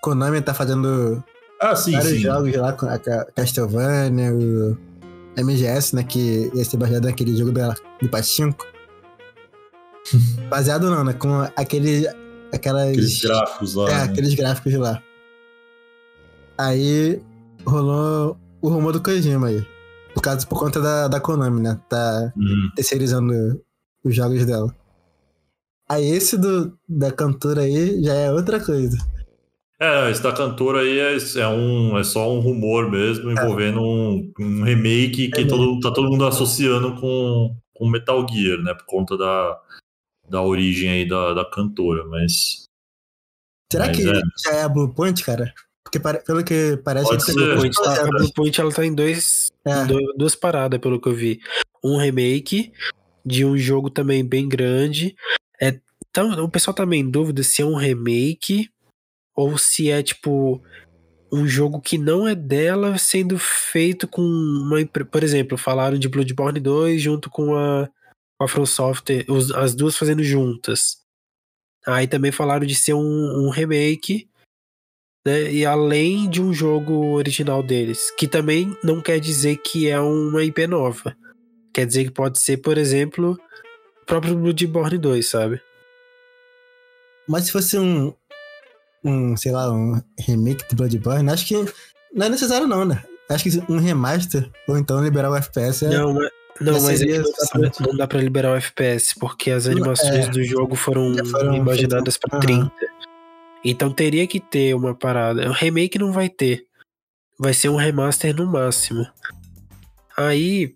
Konami 0.00 0.40
tá 0.40 0.54
fazendo 0.54 1.22
ah, 1.60 1.76
sim, 1.76 1.92
vários 1.92 2.12
sim. 2.12 2.18
jogos 2.20 2.56
lá 2.56 2.72
com 2.72 2.86
a 2.86 2.98
Castlevania, 3.36 4.32
o 4.32 4.78
MGS, 5.36 5.94
né? 5.94 6.04
Que 6.04 6.50
ia 6.54 6.64
ser 6.64 6.78
baseado 6.78 7.04
naquele 7.04 7.36
jogo 7.36 7.52
da, 7.52 7.74
do 8.00 8.08
Pachinko. 8.08 8.66
Baseado 10.48 10.90
não, 10.90 11.04
né? 11.04 11.12
Com 11.12 11.46
aquele. 11.54 12.08
Aquelas, 12.50 12.88
aqueles 12.88 13.20
gráficos 13.20 13.74
lá. 13.74 13.90
É, 13.90 13.94
né? 13.94 14.02
aqueles 14.04 14.34
gráficos 14.34 14.72
lá. 14.72 15.02
Aí 16.56 17.20
rolou 17.66 18.38
o 18.62 18.68
rumor 18.68 18.92
do 18.92 19.02
Kojima 19.02 19.48
aí. 19.48 19.66
Por, 20.14 20.22
causa, 20.22 20.46
por 20.46 20.58
conta 20.58 20.80
da, 20.80 21.08
da 21.08 21.20
Konami, 21.20 21.60
né? 21.60 21.80
Tá 21.88 22.32
uhum. 22.36 22.70
terceirizando 22.76 23.60
os 24.04 24.14
jogos 24.14 24.46
dela. 24.46 24.74
Aí 25.88 26.06
esse 26.06 26.38
do, 26.38 26.78
da 26.88 27.10
cantora 27.10 27.62
aí 27.62 28.02
já 28.02 28.14
é 28.14 28.30
outra 28.32 28.64
coisa. 28.64 28.96
É, 29.80 30.10
esse 30.10 30.22
da 30.22 30.32
cantora 30.32 30.80
aí 30.80 30.98
é, 30.98 31.16
é, 31.16 31.48
um, 31.48 31.98
é 31.98 32.04
só 32.04 32.32
um 32.32 32.40
rumor 32.40 32.88
mesmo, 32.88 33.30
é. 33.30 33.32
envolvendo 33.32 33.80
é. 33.80 33.82
um, 33.82 34.32
um, 34.38 34.62
remake 34.62 35.28
que 35.28 35.44
todo, 35.44 35.80
tá 35.80 35.90
todo 35.90 36.08
mundo 36.08 36.24
associando 36.24 36.94
com, 37.00 37.56
com 37.74 37.88
Metal 37.88 38.24
Gear, 38.28 38.58
né? 38.58 38.74
Por 38.74 38.86
conta 38.86 39.16
da, 39.16 39.60
da 40.28 40.40
origem 40.40 40.88
aí 40.88 41.08
da, 41.08 41.34
da 41.34 41.44
cantora, 41.44 42.04
mas... 42.06 42.64
Será 43.72 43.86
mas 43.86 43.96
que 43.96 44.08
é. 44.08 44.12
já 44.44 44.56
é 44.58 44.62
a 44.62 44.68
Blue 44.68 44.94
Point, 44.94 45.24
cara? 45.24 45.52
Porque 45.84 45.98
pelo 45.98 46.44
que 46.44 46.76
parece... 46.84 47.06
Pode 47.06 47.24
que 47.24 47.30
a 47.30 47.34
Blue 47.34 47.56
Point, 47.56 47.76
tá, 47.76 48.02
a 48.02 48.06
Blue 48.06 48.32
Point 48.34 48.60
ela 48.60 48.72
tá 48.72 48.86
em 48.86 48.94
dois, 48.94 49.50
é. 49.64 49.84
duas 50.16 50.34
paradas, 50.34 50.80
pelo 50.80 51.00
que 51.00 51.08
eu 51.08 51.14
vi. 51.14 51.40
Um 51.84 51.96
remake 51.96 52.72
de 53.24 53.44
um 53.44 53.56
jogo 53.56 53.90
também 53.90 54.24
bem 54.24 54.48
grande. 54.48 55.16
É, 55.60 55.78
então, 56.10 56.30
o 56.44 56.48
pessoal 56.48 56.74
tá 56.74 56.84
meio 56.86 57.04
em 57.04 57.10
dúvida 57.10 57.42
se 57.42 57.62
é 57.62 57.64
um 57.64 57.74
remake 57.74 58.70
ou 59.34 59.56
se 59.56 59.90
é 59.90 60.02
tipo 60.02 60.62
um 61.32 61.46
jogo 61.46 61.80
que 61.80 61.96
não 61.96 62.28
é 62.28 62.34
dela 62.34 62.98
sendo 62.98 63.38
feito 63.38 64.06
com 64.06 64.20
uma 64.20 64.84
por 65.10 65.24
exemplo 65.24 65.56
falaram 65.56 65.98
de 65.98 66.08
Bloodborne 66.08 66.60
2 66.60 67.00
junto 67.00 67.30
com 67.30 67.56
a 67.56 67.88
com 68.38 68.44
a 68.44 68.48
From 68.48 68.66
Software 68.66 69.24
as 69.56 69.74
duas 69.74 69.96
fazendo 69.96 70.22
juntas 70.22 70.98
aí 71.86 72.06
também 72.06 72.30
falaram 72.30 72.66
de 72.66 72.74
ser 72.74 72.92
um, 72.92 73.46
um 73.46 73.48
remake 73.48 74.28
né? 75.24 75.52
E 75.52 75.64
além 75.64 76.28
de 76.28 76.42
um 76.42 76.52
jogo 76.52 77.12
original 77.14 77.62
deles, 77.62 78.10
que 78.16 78.26
também 78.26 78.76
não 78.82 79.00
quer 79.00 79.20
dizer 79.20 79.56
que 79.58 79.88
é 79.88 80.00
uma 80.00 80.42
IP 80.42 80.66
nova. 80.66 81.16
Quer 81.72 81.86
dizer 81.86 82.04
que 82.04 82.10
pode 82.10 82.38
ser, 82.38 82.58
por 82.58 82.76
exemplo, 82.76 83.38
o 84.02 84.06
próprio 84.06 84.36
Bloodborne 84.36 84.98
2, 84.98 85.26
sabe? 85.26 85.60
Mas 87.26 87.44
se 87.44 87.52
fosse 87.52 87.78
um, 87.78 88.12
um, 89.04 89.36
sei 89.36 89.52
lá, 89.52 89.72
um 89.72 90.00
remake 90.18 90.68
de 90.68 90.76
Bloodborne, 90.76 91.30
acho 91.30 91.46
que 91.46 91.54
não 92.12 92.26
é 92.26 92.28
necessário 92.28 92.66
não, 92.66 92.84
né? 92.84 93.02
Acho 93.30 93.44
que 93.44 93.72
um 93.72 93.78
remaster, 93.78 94.50
ou 94.68 94.76
então 94.76 95.02
liberar 95.02 95.30
o 95.30 95.36
FPS 95.36 95.86
é... 95.86 95.88
Não, 95.88 96.12
mas, 96.12 96.30
não, 96.60 96.82
mas 96.82 97.00
é 97.00 97.06
não, 97.06 97.22
dá 97.22 97.46
pra, 97.50 97.86
não 97.86 97.96
dá 97.96 98.06
pra 98.06 98.20
liberar 98.20 98.52
o 98.52 98.56
FPS, 98.56 99.14
porque 99.18 99.50
as 99.50 99.66
animações 99.66 100.26
é, 100.26 100.30
do 100.30 100.44
jogo 100.44 100.76
foram, 100.76 101.14
foram 101.24 101.54
imaginadas 101.54 102.18
para 102.18 102.38
30. 102.40 102.70
Então 103.64 103.92
teria 103.92 104.26
que 104.26 104.40
ter 104.40 104.74
uma 104.74 104.94
parada. 104.94 105.48
O 105.48 105.52
remake 105.52 105.98
não 105.98 106.12
vai 106.12 106.28
ter. 106.28 106.66
Vai 107.38 107.54
ser 107.54 107.68
um 107.68 107.76
remaster 107.76 108.34
no 108.34 108.46
máximo. 108.46 109.06
Aí 110.16 110.74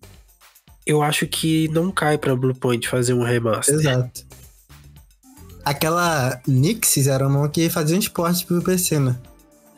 eu 0.86 1.02
acho 1.02 1.26
que 1.26 1.68
não 1.68 1.90
cai 1.90 2.16
pra 2.16 2.36
Bluepoint 2.36 2.88
fazer 2.88 3.12
um 3.12 3.22
remaster. 3.22 3.74
Exato. 3.74 4.24
Aquela 5.64 6.40
Nixis 6.46 7.08
era 7.08 7.26
uma 7.26 7.48
que 7.48 7.68
fazia 7.68 7.96
um 7.96 7.98
esporte 7.98 8.46
pro 8.46 8.62
PC, 8.62 9.00
né? 9.00 9.16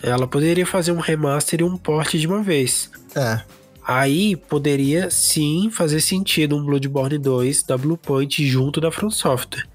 Ela 0.02 0.28
poderia 0.28 0.66
fazer 0.66 0.92
um 0.92 1.00
remaster 1.00 1.60
e 1.60 1.64
um 1.64 1.76
port 1.76 2.14
de 2.14 2.26
uma 2.26 2.42
vez. 2.42 2.90
É. 3.16 3.40
Aí 3.82 4.36
poderia 4.36 5.10
sim 5.10 5.70
fazer 5.70 6.02
sentido 6.02 6.54
um 6.56 6.62
Bloodborne 6.62 7.16
2 7.16 7.62
da 7.62 7.76
Bluepoint 7.78 8.46
junto 8.46 8.82
da 8.82 8.92
From 8.92 9.10
Software. 9.10 9.66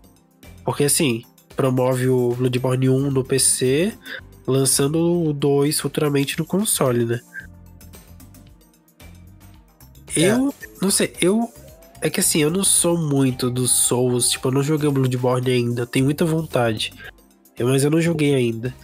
Porque 0.63 0.83
assim, 0.83 1.23
promove 1.55 2.07
o 2.09 2.35
Bloodborne 2.35 2.89
1 2.89 3.11
no 3.11 3.23
PC, 3.23 3.93
lançando 4.45 4.99
o 4.99 5.33
2 5.33 5.79
futuramente 5.79 6.37
no 6.37 6.45
console, 6.45 7.05
né? 7.05 7.19
Eu, 10.15 10.49
é. 10.49 10.67
não 10.81 10.91
sei, 10.91 11.13
eu. 11.21 11.51
É 12.01 12.09
que 12.09 12.19
assim, 12.19 12.39
eu 12.39 12.51
não 12.51 12.65
sou 12.65 12.97
muito 12.97 13.49
dos 13.49 13.71
Souls, 13.71 14.29
tipo, 14.29 14.49
eu 14.49 14.51
não 14.51 14.61
joguei 14.61 14.89
o 14.89 14.91
Bloodborne 14.91 15.49
ainda, 15.49 15.85
tenho 15.85 16.03
muita 16.03 16.25
vontade. 16.25 16.93
Mas 17.57 17.83
eu 17.83 17.89
não 17.89 18.01
joguei 18.01 18.35
ainda. 18.35 18.75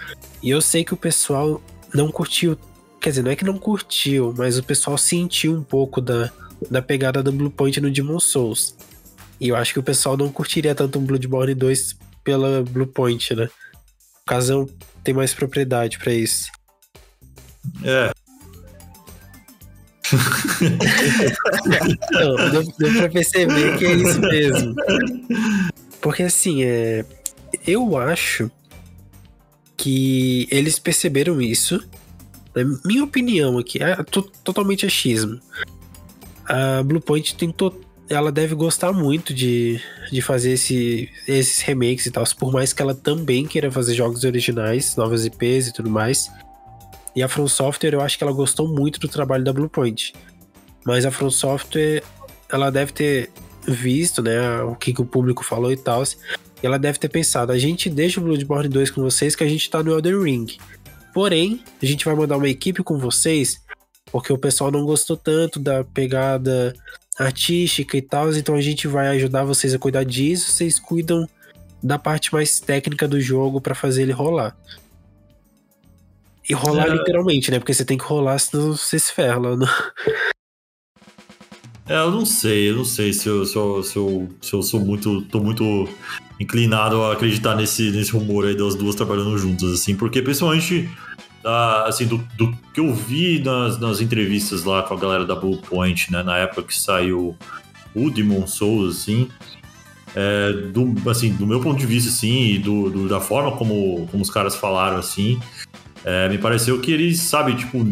E 0.42 0.50
eu 0.50 0.62
sei 0.62 0.86
que 0.86 0.94
o 0.94 0.98
pessoal 0.98 1.62
não 1.94 2.12
curtiu. 2.12 2.58
Quer 3.02 3.10
dizer, 3.10 3.24
não 3.24 3.32
é 3.32 3.36
que 3.36 3.44
não 3.44 3.58
curtiu, 3.58 4.34
mas 4.38 4.58
o 4.58 4.64
pessoal 4.64 4.98
sentiu 4.98 5.54
um 5.54 5.64
pouco 5.64 6.00
da, 6.00 6.32
da 6.70 6.82
pegada 6.82 7.22
do 7.22 7.32
Bluepoint 7.32 7.82
no 7.82 7.92
Demon 7.92 8.20
Souls. 8.20 8.76
E 9.40 9.50
eu 9.50 9.56
acho 9.56 9.74
que 9.74 9.80
o 9.80 9.84
pessoal 9.84 10.16
não 10.16 10.30
curtiria 10.30 10.76
tanto 10.76 11.00
um 11.00 11.06
Bloodborne 11.06 11.56
2 11.56 11.98
pela 12.30 12.62
Bluepoint, 12.62 13.34
né? 13.34 13.50
O 14.22 14.26
Casão 14.28 14.70
tem 15.04 15.16
mais 15.16 15.34
propriedade 15.34 15.98
para 15.98 16.14
isso. 16.14 16.52
É. 17.84 18.12
não, 22.12 22.52
deu, 22.52 22.64
deu 22.78 22.94
pra 22.94 23.10
perceber 23.10 23.80
que 23.80 23.86
é 23.86 23.94
isso 23.94 24.22
mesmo. 24.22 24.76
Porque 26.00 26.22
assim, 26.22 26.64
é, 26.64 27.04
eu 27.66 27.98
acho 27.98 28.52
que 29.76 30.48
eles 30.52 30.78
perceberam 30.78 31.42
isso. 31.42 31.84
Na 32.56 32.64
minha 32.86 33.04
opinião 33.04 33.58
aqui, 33.58 33.82
é 33.82 33.96
totalmente 34.44 34.86
achismo. 34.86 35.40
A 36.46 36.84
Bluepoint 36.84 37.36
tentou. 37.36 37.82
Ela 38.10 38.32
deve 38.32 38.55
gostar 38.55 38.91
muito 38.91 39.34
de, 39.34 39.80
de 40.12 40.22
fazer 40.22 40.53
esse, 40.53 41.10
esses 41.28 41.62
remakes 41.62 42.07
e 42.07 42.12
tal, 42.12 42.24
por 42.38 42.51
mais 42.51 42.74
que 42.74 42.82
ela 42.82 42.95
também 42.95 43.45
queira 43.45 43.72
fazer 43.72 43.93
jogos 43.93 44.24
originais, 44.24 44.95
novas 44.95 45.26
IPs 45.26 45.68
e 45.68 45.74
tudo 45.74 45.89
mais. 45.89 46.32
E 47.16 47.22
a 47.22 47.28
From 47.28 47.47
Software, 47.47 47.93
eu 47.93 48.01
acho 48.01 48.18
que 48.18 48.24
ela 48.24 48.34
gostou 48.34 48.68
muito 48.68 48.99
do 48.99 49.07
trabalho 49.07 49.43
da 49.43 49.53
Bluepoint. 49.53 50.14
Mas 50.86 51.05
a 51.05 51.12
From 51.12 51.30
Software, 51.30 52.03
ela 52.51 52.72
deve 52.72 52.91
ter 52.91 53.30
visto, 53.68 54.22
né, 54.24 54.62
o 54.64 54.76
que, 54.76 54.93
que 54.93 55.01
o 55.01 55.05
público 55.05 55.43
falou 55.43 55.72
e 55.72 55.78
tal. 55.78 56.03
E 56.03 56.66
ela 56.66 56.80
deve 56.80 56.97
ter 56.97 57.10
pensado: 57.10 57.51
a 57.51 57.57
gente 57.57 57.89
deixa 57.89 58.20
o 58.20 58.24
Bloodborne 58.24 58.70
2 58.70 58.91
com 58.91 59.01
vocês 59.01 59.36
que 59.36 59.43
a 59.43 59.47
gente 59.47 59.70
tá 59.70 59.84
no 59.84 59.91
Elden 59.91 60.24
Ring. 60.24 60.57
Porém, 61.14 61.64
a 61.82 61.86
gente 61.86 62.05
vai 62.05 62.16
mandar 62.16 62.38
uma 62.38 62.49
equipe 62.49 62.82
com 62.84 62.97
vocês 62.97 63.62
porque 64.12 64.34
o 64.34 64.38
pessoal 64.38 64.72
não 64.72 64.86
gostou 64.86 65.16
tanto 65.16 65.60
da 65.60 65.84
pegada 65.84 66.74
artística 67.20 67.98
e 67.98 68.02
tal, 68.02 68.34
então 68.34 68.56
a 68.56 68.62
gente 68.62 68.88
vai 68.88 69.10
ajudar 69.10 69.44
vocês 69.44 69.74
a 69.74 69.80
cuidar 69.80 70.04
disso, 70.04 70.52
vocês 70.52 70.80
cuidam 70.80 71.28
da 71.84 72.00
parte 72.00 72.34
mais 72.34 72.60
técnica 72.60 73.08
do 73.08 73.20
jogo 73.20 73.60
para 73.60 73.76
fazer 73.76 74.04
ele 74.04 74.12
rolar. 74.12 74.56
E 76.50 76.54
rolar 76.54 76.88
é... 76.88 76.92
literalmente, 76.92 77.52
né? 77.52 77.60
Porque 77.60 77.74
você 77.74 77.86
tem 77.86 77.98
que 77.98 78.04
rolar, 78.04 78.40
senão 78.40 78.76
você 78.76 78.98
se 78.98 79.12
ferra 79.12 79.40
Não? 79.40 79.68
É, 81.88 81.96
eu 81.98 82.12
não 82.12 82.24
sei, 82.26 82.70
eu 82.70 82.76
não 82.76 82.86
sei 82.86 83.12
se 83.14 83.28
eu, 83.28 83.46
se 83.46 83.56
eu, 83.56 83.84
se 83.84 83.96
eu, 83.96 84.30
se 84.42 84.54
eu 84.54 84.62
sou 84.62 84.80
muito. 84.80 85.24
tô 85.24 85.40
muito 85.40 85.90
inclinado 86.40 87.02
a 87.02 87.14
acreditar 87.14 87.56
nesse, 87.56 87.92
nesse 87.92 88.12
rumor 88.12 88.46
aí 88.46 88.56
das 88.56 88.74
duas 88.76 88.96
trabalhando 88.96 89.38
juntas, 89.38 89.74
assim, 89.74 89.96
porque 89.96 90.22
principalmente 90.22 90.90
da, 91.44 91.86
assim, 91.86 92.06
do, 92.06 92.18
do, 92.36 92.52
que 92.74 92.80
eu 92.80 92.94
vi 92.94 93.40
nas, 93.40 93.80
nas 93.80 94.02
entrevistas 94.02 94.64
lá 94.64 94.84
com 94.84 94.94
a 94.94 94.98
galera 94.98 95.26
da 95.26 95.36
Blue 95.36 95.58
Point, 95.58 96.12
né, 96.12 96.24
na 96.24 96.38
época 96.38 96.64
que 96.64 96.78
saiu 96.78 97.36
o 97.96 98.10
Demon 98.10 98.46
Souls, 98.46 98.98
assim, 98.98 99.30
é, 100.16 100.52
do, 100.72 101.10
assim, 101.10 101.34
do 101.34 101.48
meu 101.48 101.60
ponto 101.60 101.78
de 101.78 101.86
vista, 101.86 102.10
assim, 102.10 102.56
e 102.56 102.60
do, 102.60 102.90
do, 102.90 103.08
da 103.08 103.20
forma 103.20 103.52
como, 103.54 104.08
como 104.08 104.22
os 104.22 104.30
caras 104.30 104.56
falaram, 104.56 104.98
assim, 104.98 105.40
é, 106.04 106.30
me 106.30 106.38
pareceu 106.38 106.80
que 106.82 106.92
eles, 106.92 107.22
sabe, 107.22 107.56
tipo, 107.56 107.86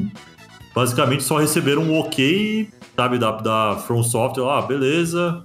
basicamente 0.73 1.23
só 1.23 1.37
receberam 1.37 1.83
um 1.83 1.99
ok, 1.99 2.69
sabe, 2.95 3.17
da, 3.17 3.31
da 3.31 3.77
From 3.77 4.03
Software, 4.03 4.49
ah, 4.49 4.61
beleza, 4.61 5.43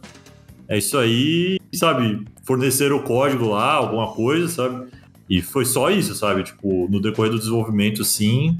é 0.68 0.78
isso 0.78 0.98
aí, 0.98 1.58
sabe, 1.74 2.24
fornecer 2.44 2.92
o 2.92 3.02
código 3.02 3.50
lá, 3.50 3.74
alguma 3.74 4.08
coisa, 4.08 4.48
sabe? 4.48 4.88
E 5.32 5.40
foi 5.40 5.64
só 5.64 5.90
isso, 5.90 6.14
sabe? 6.14 6.42
Tipo, 6.42 6.86
no 6.90 7.00
decorrer 7.00 7.32
do 7.32 7.38
desenvolvimento, 7.38 8.04
sim, 8.04 8.58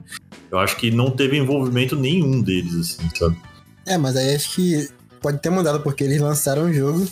eu 0.51 0.59
acho 0.59 0.75
que 0.79 0.91
não 0.91 1.11
teve 1.11 1.37
envolvimento 1.37 1.95
nenhum 1.95 2.41
deles, 2.41 2.75
assim, 2.75 3.11
sabe? 3.15 3.37
É, 3.85 3.99
mas 3.99 4.17
aí 4.17 4.35
acho 4.35 4.55
que 4.55 4.89
pode 5.21 5.39
ter 5.39 5.51
mudado, 5.51 5.81
porque 5.81 6.03
eles 6.03 6.19
lançaram 6.19 6.63
o 6.63 6.73
jogo 6.73 7.07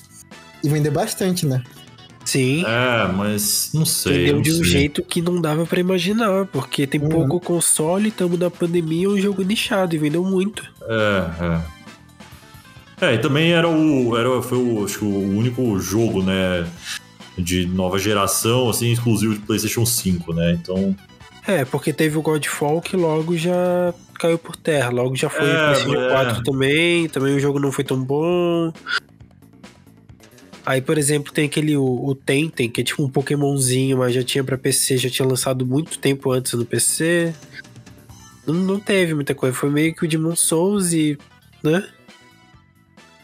e 0.65 0.69
vender 0.71 0.91
bastante, 0.91 1.45
né? 1.45 1.63
Sim. 2.25 2.65
É, 2.65 3.13
mas 3.13 3.71
não 3.75 3.85
sei. 3.85 4.21
Vendeu 4.21 4.37
não 4.37 4.43
de 4.43 4.51
sei. 4.51 4.61
um 4.61 4.65
jeito 4.65 5.03
que 5.03 5.21
não 5.21 5.39
dava 5.39 5.67
para 5.67 5.79
imaginar, 5.79 6.47
porque 6.47 6.87
tem 6.87 6.99
uhum. 6.99 7.11
pouco 7.11 7.39
console, 7.39 8.09
estamos 8.09 8.39
na 8.39 8.51
pandemia, 8.51 9.09
é 9.09 9.11
um 9.11 9.19
jogo 9.19 9.43
nichado 9.43 9.95
e 9.95 9.99
vendeu 9.99 10.25
muito. 10.25 10.67
É, 10.89 11.27
é. 13.03 13.09
É, 13.09 13.15
e 13.15 13.19
também 13.19 13.53
era 13.53 13.69
o. 13.69 14.17
Era, 14.17 14.41
foi 14.41 14.57
o, 14.57 14.87
acho 14.87 15.01
que 15.01 15.05
o 15.05 15.37
único 15.37 15.79
jogo, 15.79 16.23
né? 16.23 16.67
De 17.39 17.67
nova 17.67 17.99
geração, 17.99 18.69
assim, 18.69 18.93
exclusivo 18.93 19.35
de 19.35 19.41
PlayStation 19.41 19.87
5, 19.87 20.33
né? 20.33 20.53
Então. 20.53 20.95
É, 21.47 21.65
porque 21.65 21.93
teve 21.93 22.19
o 22.19 22.23
Godfall 22.23 22.81
que 22.81 22.97
logo 22.97 23.37
já 23.37 23.95
caiu 24.19 24.39
por 24.39 24.57
terra. 24.57 24.91
Logo 24.91 25.17
já 25.17 25.31
foi 25.31 25.49
é, 25.49 25.53
o 25.53 25.57
PlayStation 25.57 26.01
é. 26.01 26.11
4 26.11 26.43
também. 26.43 27.09
Também 27.09 27.35
o 27.35 27.41
jogo 27.41 27.59
não 27.59 27.73
foi 27.73 27.85
tão 27.85 28.03
bom. 28.03 28.73
Aí, 30.65 30.81
por 30.81 30.99
exemplo, 30.99 31.33
tem 31.33 31.47
aquele 31.47 31.77
o, 31.77 31.85
o 31.85 32.15
Tentem, 32.15 32.71
que 32.71 32.83
é 32.83 32.85
tipo 32.85 33.03
um 33.03 33.09
Pokémonzinho, 33.09 33.99
mas 33.99 34.15
já 34.15 34.23
tinha 34.23 34.45
para 34.45 34.59
PC, 34.59 34.99
já 34.99 35.11
tinha 35.11 35.27
lançado 35.27 35.67
muito 35.67 35.99
tempo 35.99 36.31
antes 36.31 36.53
no 36.53 36.65
PC. 36.65 37.35
Não, 38.47 38.55
não 38.55 38.81
teve 38.81 39.15
muita 39.15 39.35
coisa, 39.35 39.57
foi 39.57 39.71
meio 39.71 39.95
que 39.95 40.05
o 40.05 40.09
Demon 40.09 40.37
Souls 40.37 40.93
e, 40.93 41.19
né? 41.65 41.89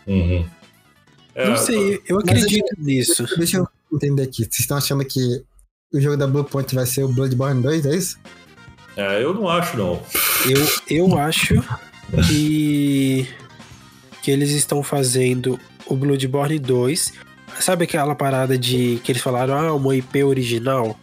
Uhum. 0.07 0.47
É, 1.35 1.49
não 1.49 1.57
sei, 1.57 2.01
eu 2.09 2.19
acredito 2.19 2.75
nisso. 2.79 3.27
Deixa 3.37 3.59
eu 3.59 3.69
entender 3.93 4.23
aqui. 4.23 4.45
Vocês 4.45 4.61
estão 4.61 4.77
achando 4.77 5.05
que 5.05 5.43
o 5.93 6.01
jogo 6.01 6.17
da 6.17 6.27
Bluepoint 6.27 6.75
vai 6.75 6.87
ser 6.87 7.05
o 7.05 7.09
Bloodborne 7.09 7.63
2, 7.63 7.87
é 7.87 7.97
isso? 7.97 8.19
É, 8.97 9.23
eu 9.23 9.35
não 9.35 9.49
acho, 9.49 9.77
não. 9.77 10.03
Eu, 10.49 10.69
eu 10.89 11.19
acho 11.19 11.55
que, 12.27 13.29
que 14.23 14.31
eles 14.31 14.51
estão 14.51 14.83
fazendo 14.83 15.59
o 15.87 15.95
Bloodborne 15.95 16.59
2. 16.59 17.13
Sabe 17.61 17.85
aquela 17.85 18.15
parada 18.15 18.59
de 18.59 19.01
que 19.05 19.13
eles 19.13 19.23
falaram, 19.23 19.55
ah, 19.55 19.75
uma 19.75 19.95
IP 19.95 20.25
original? 20.25 20.99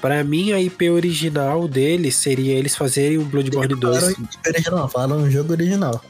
Para 0.00 0.24
mim, 0.24 0.52
a 0.52 0.60
IP 0.60 0.90
original 0.90 1.68
deles 1.68 2.16
seria 2.16 2.54
eles 2.54 2.74
fazerem 2.74 3.18
o 3.18 3.24
Bloodborne 3.24 3.74
2. 3.74 3.98
Falaram 3.98 4.24
IP 4.24 4.48
original, 4.48 4.88
falaram 4.88 5.22
um 5.22 5.30
jogo 5.30 5.52
original. 5.52 6.04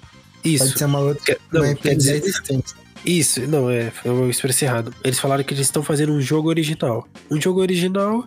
Isso. 0.45 0.64
Pode 0.64 0.78
ser 0.78 0.84
uma 0.86 0.99
outra. 1.01 1.38
Não, 1.53 1.62
uma 1.62 1.74
quer 1.74 1.95
dizer 1.95 2.16
existente. 2.16 2.74
Isso, 3.05 3.46
não, 3.46 3.68
é, 3.68 3.92
eu 4.05 4.30
expressei 4.30 4.68
errado. 4.68 4.94
Eles 5.03 5.18
falaram 5.18 5.42
que 5.42 5.53
eles 5.53 5.66
estão 5.66 5.82
fazendo 5.82 6.12
um 6.12 6.20
jogo 6.20 6.48
original. 6.48 7.07
Um 7.30 7.40
jogo 7.40 7.61
original 7.61 8.24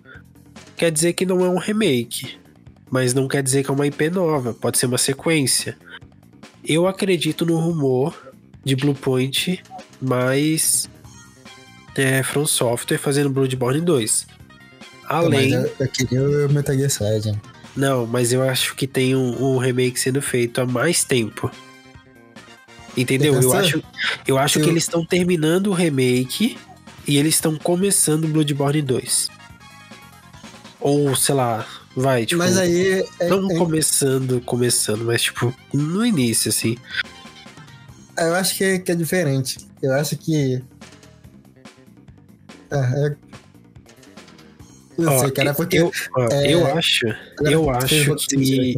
quer 0.75 0.91
dizer 0.91 1.13
que 1.13 1.25
não 1.25 1.43
é 1.45 1.49
um 1.49 1.57
remake, 1.57 2.37
mas 2.89 3.13
não 3.13 3.27
quer 3.27 3.41
dizer 3.41 3.63
que 3.63 3.71
é 3.71 3.73
uma 3.73 3.87
IP 3.87 4.09
nova, 4.09 4.53
pode 4.53 4.77
ser 4.77 4.87
uma 4.87 4.97
sequência. 4.97 5.77
Eu 6.63 6.87
acredito 6.87 7.45
no 7.45 7.57
rumor 7.57 8.33
de 8.63 8.75
Bluepoint, 8.75 9.63
mas 10.01 10.89
é, 11.95 12.21
From 12.23 12.45
Software 12.45 12.97
fazendo 12.97 13.29
Bloodborne 13.29 13.81
2. 13.81 14.27
Além. 15.07 15.53
eu, 15.53 15.71
eu 15.79 15.87
queria 15.87 16.21
o 16.21 16.51
Metal 16.51 16.75
Gear 16.75 16.89
Solid. 16.89 17.39
Não, 17.75 18.05
mas 18.05 18.33
eu 18.33 18.41
acho 18.41 18.75
que 18.75 18.87
tem 18.87 19.15
um, 19.15 19.55
um 19.55 19.57
remake 19.57 19.99
sendo 19.99 20.21
feito 20.21 20.59
há 20.61 20.65
mais 20.65 21.03
tempo. 21.03 21.51
Entendeu? 22.97 23.41
Eu 23.41 23.53
acho, 23.53 23.83
eu 24.25 24.37
acho 24.37 24.59
eu... 24.59 24.63
que 24.63 24.69
eles 24.69 24.83
estão 24.83 25.05
terminando 25.05 25.67
o 25.67 25.73
remake 25.73 26.57
e 27.07 27.17
eles 27.17 27.35
estão 27.35 27.57
começando 27.57 28.27
Bloodborne 28.27 28.81
2. 28.81 29.29
Ou, 30.79 31.15
sei 31.15 31.35
lá, 31.35 31.65
vai, 31.95 32.25
tipo. 32.25 32.39
Mas 32.39 32.57
aí. 32.57 33.03
É, 33.19 33.27
não 33.27 33.51
é... 33.51 33.57
começando, 33.57 34.39
começando, 34.41 35.03
mas, 35.03 35.23
tipo, 35.23 35.53
no 35.73 36.05
início, 36.05 36.49
assim. 36.49 36.77
Eu 38.17 38.33
acho 38.35 38.55
que 38.55 38.63
é, 38.63 38.79
que 38.79 38.91
é 38.91 38.95
diferente. 38.95 39.57
Eu 39.81 39.93
acho 39.93 40.15
que. 40.15 40.63
É, 42.71 42.77
é... 42.77 43.15
Não 44.97 45.19
sei, 45.19 45.31
cara, 45.31 45.53
porque. 45.53 45.77
Eu, 45.77 45.91
ó, 46.15 46.27
é... 46.31 46.53
eu 46.53 46.65
acho. 46.77 47.05
Eu 47.41 47.69
acho 47.69 48.15
que 48.27 48.77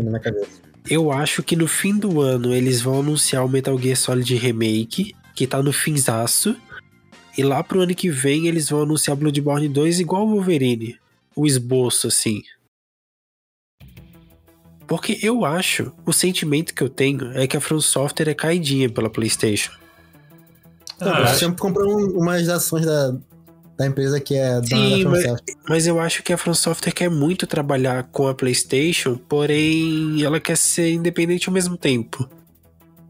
eu 0.90 1.12
acho 1.12 1.44
que 1.44 1.56
no 1.56 1.68
fim 1.68 1.98
do 1.98 2.22
ano 2.22 2.54
eles 2.54 2.82
vão 2.82 3.00
anunciar 3.00 3.46
o 3.46 3.50
Metal 3.50 3.78
Gear 3.78 3.98
Solid 3.98 4.36
Remake, 4.36 5.16
que 5.36 5.48
tá 5.48 5.62
no 5.62 5.72
finzaço. 5.72 6.56
E 7.38 7.44
lá 7.44 7.64
pro 7.64 7.82
ano 7.82 7.94
que 7.94 8.10
vem 8.10 8.48
eles 8.48 8.70
vão 8.70 8.82
anunciar 8.82 9.16
Bloodborne 9.16 9.68
2 9.68 10.00
igual 10.00 10.26
o 10.26 10.32
Wolverine. 10.32 10.98
O 11.36 11.46
esboço, 11.46 12.08
assim. 12.08 12.42
Porque 14.88 15.20
eu 15.22 15.46
acho, 15.46 15.92
o 16.06 16.14
sentimento 16.14 16.74
que 16.74 16.82
eu 16.82 16.90
tenho 16.90 17.32
é 17.38 17.46
que 17.46 17.58
a 17.58 17.62
From 17.62 17.82
Software 17.82 18.30
é 18.30 18.34
caidinha 18.34 18.90
pela 18.90 19.10
PlayStation. 19.10 19.72
Ah, 21.00 21.24
ah, 21.24 21.28
sempre 21.28 21.60
comprou 21.60 22.10
umas 22.18 22.50
ações 22.50 22.86
da, 22.86 23.16
da 23.78 23.86
empresa 23.86 24.19
que 24.19 24.36
é 24.36 24.61
Sim, 24.63 25.03
da 25.03 25.09
mas, 25.09 25.25
mas, 25.69 25.88
eu 25.88 25.99
acho 25.99 26.23
que 26.23 26.34
a 26.34 26.38
From 26.38 26.55
Software 26.55 26.91
quer 26.91 27.09
muito 27.09 27.45
trabalhar 27.45 28.03
com 28.11 28.28
a 28.28 28.34
PlayStation, 28.34 29.15
porém 29.15 30.23
ela 30.23 30.39
quer 30.39 30.57
ser 30.57 30.91
independente 30.91 31.47
ao 31.47 31.53
mesmo 31.53 31.78
tempo. 31.78 32.28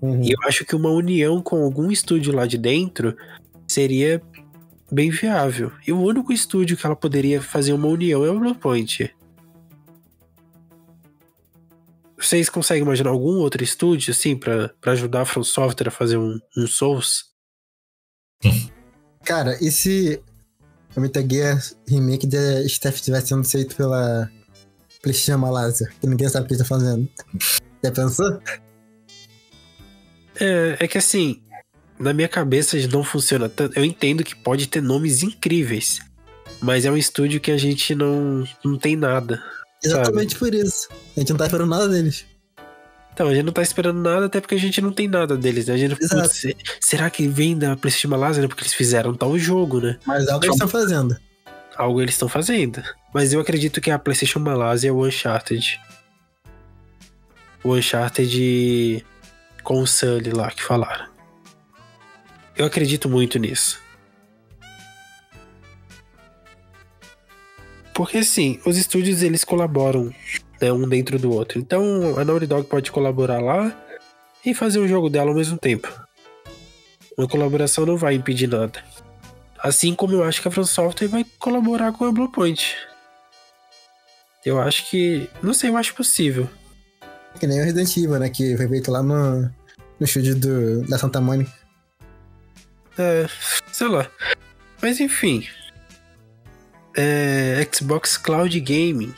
Uhum. 0.01 0.21
E 0.21 0.31
eu 0.31 0.37
acho 0.45 0.65
que 0.65 0.75
uma 0.75 0.89
união 0.89 1.41
com 1.41 1.63
algum 1.63 1.89
estúdio 1.89 2.35
lá 2.35 2.45
de 2.45 2.57
dentro 2.57 3.15
seria 3.65 4.21
bem 4.91 5.09
viável. 5.09 5.71
E 5.87 5.93
o 5.93 6.01
único 6.01 6.33
estúdio 6.33 6.75
que 6.75 6.85
ela 6.85 6.95
poderia 6.95 7.41
fazer 7.41 7.71
uma 7.71 7.87
união 7.87 8.25
é 8.25 8.29
o 8.29 8.37
Bluepoint. 8.37 9.09
Vocês 12.17 12.49
conseguem 12.49 12.83
imaginar 12.83 13.11
algum 13.11 13.37
outro 13.37 13.63
estúdio, 13.63 14.11
assim, 14.11 14.35
para 14.35 14.73
ajudar 14.87 15.21
a 15.21 15.25
From 15.25 15.43
Software 15.43 15.87
a 15.87 15.91
fazer 15.91 16.17
um, 16.17 16.37
um 16.57 16.67
Souls? 16.67 17.25
Cara, 19.23 19.57
e 19.61 19.71
se 19.71 20.21
o 20.97 21.01
Metal 21.01 21.23
Gear 21.29 21.63
Remake 21.87 22.25
de 22.25 22.67
Steph 22.67 22.95
estivesse 22.95 23.27
sendo 23.27 23.43
feito 23.43 23.75
pela 23.75 24.29
PlayStation 25.01 25.37
Malásia, 25.37 25.89
que 26.01 26.07
ninguém 26.07 26.27
sabe 26.27 26.45
o 26.45 26.47
que 26.47 26.55
está 26.55 26.65
fazendo? 26.65 27.07
Já 27.83 27.91
pensou? 27.91 28.41
É, 30.39 30.77
é 30.79 30.87
que 30.87 30.97
assim, 30.97 31.39
na 31.99 32.13
minha 32.13 32.27
cabeça 32.27 32.75
não 32.87 33.03
funciona 33.03 33.47
tanto. 33.47 33.77
Eu 33.77 33.85
entendo 33.85 34.23
que 34.23 34.35
pode 34.35 34.67
ter 34.67 34.81
nomes 34.81 35.21
incríveis, 35.21 35.99
mas 36.59 36.83
é 36.83 36.91
um 36.91 36.97
estúdio 36.97 37.39
que 37.39 37.51
a 37.51 37.57
gente 37.57 37.93
não, 37.93 38.43
não 38.65 38.77
tem 38.77 38.95
nada. 38.95 39.41
Exatamente 39.83 40.33
sabe? 40.33 40.39
por 40.39 40.55
isso. 40.55 40.89
A 41.15 41.19
gente 41.19 41.29
não 41.29 41.37
tá 41.37 41.45
esperando 41.45 41.69
nada 41.69 41.87
deles. 41.87 42.25
Então, 43.17 43.29
a 43.29 43.33
gente 43.33 43.45
não 43.45 43.51
tá 43.51 43.63
esperando 43.63 43.99
nada, 43.99 44.27
até 44.27 44.39
porque 44.39 44.53
a 44.53 44.59
gente 44.59 44.79
não 44.79 44.91
tem 44.91 45.07
nada 45.07 45.35
deles, 45.35 45.65
né? 45.65 45.73
A 45.73 45.77
gente, 45.77 45.95
putz, 45.95 46.53
será 46.79 47.09
que 47.09 47.27
vem 47.27 47.57
da 47.57 47.75
PlayStation 47.75 48.09
Malásia, 48.09 48.43
né? 48.43 48.47
Porque 48.47 48.61
eles 48.61 48.75
fizeram 48.75 49.15
tal 49.15 49.35
jogo, 49.39 49.81
né? 49.81 49.97
Mas 50.05 50.27
algo 50.27 50.45
eles 50.45 50.53
estão 50.53 50.67
fazendo. 50.67 51.17
Algo 51.75 51.99
eles 51.99 52.13
estão 52.13 52.29
fazendo. 52.29 52.79
Mas 53.11 53.33
eu 53.33 53.39
acredito 53.39 53.81
que 53.81 53.89
a 53.89 53.97
PlayStation 53.97 54.37
Malásia 54.37 54.89
é 54.89 54.91
o 54.91 55.03
Uncharted. 55.03 55.81
O 57.63 57.73
Uncharted 57.73 59.03
com 59.63 59.81
o 59.81 59.87
Sully 59.87 60.29
lá 60.29 60.51
que 60.51 60.61
falaram. 60.61 61.07
Eu 62.55 62.67
acredito 62.67 63.09
muito 63.09 63.39
nisso. 63.39 63.81
Porque 67.95 68.19
assim, 68.19 68.59
os 68.63 68.77
estúdios 68.77 69.23
eles 69.23 69.43
colaboram 69.43 70.13
né, 70.61 70.71
um 70.71 70.87
dentro 70.87 71.17
do 71.19 71.31
outro. 71.31 71.59
Então 71.59 72.17
a 72.17 72.25
Naughty 72.25 72.45
Dog 72.45 72.67
pode 72.67 72.91
colaborar 72.91 73.39
lá 73.41 73.75
e 74.45 74.53
fazer 74.53 74.79
o 74.79 74.87
jogo 74.87 75.09
dela 75.09 75.29
ao 75.29 75.35
mesmo 75.35 75.57
tempo. 75.57 75.87
Uma 77.17 77.27
colaboração 77.27 77.85
não 77.85 77.97
vai 77.97 78.15
impedir 78.15 78.47
nada. 78.47 78.83
Assim 79.59 79.95
como 79.95 80.13
eu 80.13 80.23
acho 80.23 80.41
que 80.41 80.47
a 80.47 80.51
From 80.51 80.65
Software 80.65 81.07
vai 81.07 81.25
colaborar 81.39 81.91
com 81.91 82.05
a 82.05 82.11
Bluepoint. 82.11 82.75
Eu 84.45 84.61
acho 84.61 84.89
que. 84.89 85.27
Não 85.41 85.53
sei, 85.53 85.69
eu 85.69 85.77
acho 85.77 85.95
possível. 85.95 86.47
Que 87.39 87.47
nem 87.47 87.59
o 87.59 87.63
Resident 87.63 87.97
Evil, 87.97 88.19
né? 88.19 88.29
Que 88.29 88.55
foi 88.55 88.67
feito 88.67 88.91
lá 88.91 89.01
no, 89.01 89.41
no 89.41 90.05
estúdio 90.05 90.35
do, 90.35 90.87
da 90.87 90.97
Santa 90.97 91.19
Mônica. 91.19 91.51
É, 92.97 93.27
sei 93.71 93.87
lá. 93.87 94.09
Mas 94.81 94.99
enfim, 94.99 95.45
é, 96.95 97.67
Xbox 97.71 98.17
Cloud 98.17 98.59
Gaming. 98.59 99.13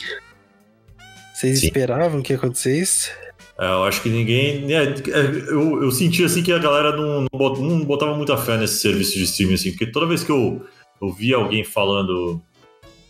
Vocês 1.39 1.61
Sim. 1.61 1.67
esperavam 1.67 2.21
que 2.21 2.33
ia 2.33 2.37
acontecer 2.37 2.77
isso? 2.77 3.09
É, 3.57 3.65
eu 3.65 3.85
acho 3.85 4.03
que 4.03 4.09
ninguém. 4.09 4.73
É, 4.73 4.83
é, 4.83 5.25
eu, 5.47 5.83
eu 5.83 5.89
senti 5.89 6.21
assim 6.21 6.43
que 6.43 6.51
a 6.51 6.59
galera 6.59 6.97
não, 6.97 7.27
não, 7.31 7.85
botava 7.85 8.13
muita 8.13 8.35
fé 8.35 8.57
nesse 8.57 8.81
serviço 8.81 9.13
de 9.13 9.23
streaming, 9.23 9.53
assim, 9.53 9.69
porque 9.71 9.87
toda 9.87 10.05
vez 10.05 10.21
que 10.21 10.33
eu, 10.33 10.65
eu 11.01 11.13
via 11.13 11.37
alguém 11.37 11.63
falando 11.63 12.41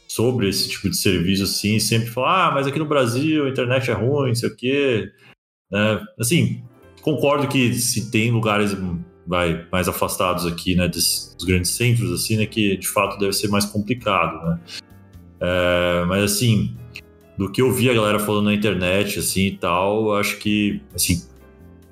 sobre 0.08 0.48
esse 0.48 0.70
tipo 0.70 0.92
de 0.92 0.98
serviço, 0.98 1.42
assim, 1.42 1.80
sempre 1.80 2.12
falava, 2.12 2.52
ah, 2.52 2.52
mas 2.54 2.68
aqui 2.68 2.78
no 2.78 2.86
Brasil 2.86 3.48
a 3.48 3.50
internet 3.50 3.90
é 3.90 3.96
ruim, 3.96 4.28
não 4.28 4.36
sei 4.36 4.50
o 4.50 4.56
quê. 4.56 5.10
É, 5.74 6.00
assim, 6.20 6.64
concordo 7.02 7.48
que 7.48 7.74
se 7.74 8.12
tem 8.12 8.30
lugares 8.30 8.78
vai 9.26 9.66
mais 9.72 9.88
afastados 9.88 10.46
aqui, 10.46 10.76
né, 10.76 10.88
dos, 10.88 11.36
dos, 11.36 11.48
grandes 11.48 11.72
centros, 11.72 12.12
assim, 12.12 12.38
né, 12.38 12.46
que 12.46 12.78
de 12.78 12.88
fato 12.88 13.18
deve 13.18 13.34
ser 13.34 13.48
mais 13.48 13.66
complicado, 13.66 14.50
né. 14.50 14.60
É, 15.42 16.06
mas 16.06 16.24
assim, 16.24 16.76
do 17.40 17.50
que 17.50 17.62
eu 17.62 17.72
vi 17.72 17.90
a 17.90 17.94
galera 17.94 18.20
falando 18.20 18.48
na 18.48 18.54
internet, 18.54 19.18
assim 19.18 19.48
e 19.48 19.58
tal, 19.58 20.14
acho 20.14 20.38
que, 20.40 20.82
assim, 20.94 21.24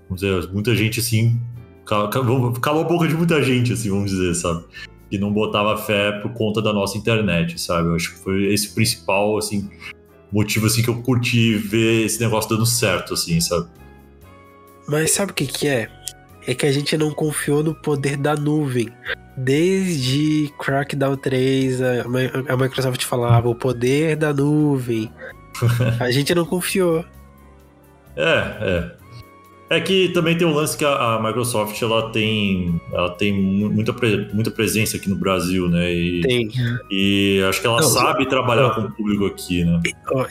vamos 0.09 0.21
dizer, 0.21 0.51
muita 0.51 0.75
gente 0.75 0.99
assim 0.99 1.39
calou, 1.85 2.51
calou 2.59 2.83
a 2.83 2.85
boca 2.85 3.07
de 3.07 3.15
muita 3.15 3.41
gente, 3.41 3.71
assim, 3.71 3.89
vamos 3.89 4.11
dizer, 4.11 4.35
sabe? 4.35 4.65
Que 5.09 5.17
não 5.17 5.31
botava 5.31 5.77
fé 5.77 6.11
por 6.11 6.33
conta 6.33 6.61
da 6.61 6.73
nossa 6.73 6.97
internet, 6.97 7.61
sabe? 7.61 7.87
Eu 7.87 7.95
acho 7.95 8.13
que 8.13 8.19
foi 8.25 8.53
esse 8.53 8.75
principal, 8.75 9.37
assim, 9.37 9.69
motivo, 10.33 10.65
assim, 10.67 10.83
que 10.83 10.89
eu 10.89 11.01
curti 11.01 11.53
ver 11.53 12.03
esse 12.05 12.19
negócio 12.19 12.49
dando 12.49 12.65
certo, 12.65 13.13
assim, 13.13 13.39
sabe? 13.39 13.69
Mas 14.85 15.11
sabe 15.11 15.31
o 15.31 15.33
que 15.33 15.47
que 15.47 15.65
é? 15.65 15.89
é 16.45 16.53
que 16.53 16.65
a 16.65 16.71
gente 16.71 16.97
não 16.97 17.11
confiou 17.11 17.61
no 17.61 17.73
poder 17.73 18.17
da 18.17 18.33
nuvem. 18.33 18.89
Desde 19.35 20.51
Crackdown 20.57 21.17
3, 21.17 21.81
a, 21.81 22.57
Microsoft 22.57 23.03
falava 23.03 23.49
o 23.49 23.55
poder 23.55 24.15
da 24.15 24.33
nuvem. 24.33 25.11
a 25.99 26.12
gente 26.12 26.34
não 26.34 26.45
confiou. 26.45 27.03
É, 28.16 28.58
é. 28.62 28.97
É 29.70 29.82
que 29.82 30.10
também 30.10 30.38
tem 30.38 30.47
um 30.47 30.53
lance 30.53 30.78
que 30.78 30.86
a, 30.86 31.20
Microsoft 31.22 31.82
ela 31.82 32.10
tem, 32.12 32.80
ela 32.93 33.10
tem 33.10 33.34
muita, 33.34 33.93
muita 34.34 34.49
presença 34.49 34.95
aqui 34.95 35.10
no 35.10 35.16
Brasil, 35.18 35.68
né? 35.68 35.91
E, 35.91 36.22
tem. 36.22 36.49
E 36.89 37.43
acho 37.49 37.60
que 37.60 37.68
ela 37.68 37.82
não, 37.82 37.93
trabalhar 37.93 38.30
trabalhar 38.30 38.70
com 38.76 38.82
o 38.82 38.91
público 38.91 39.26
aqui, 39.26 39.66
né? 39.66 39.82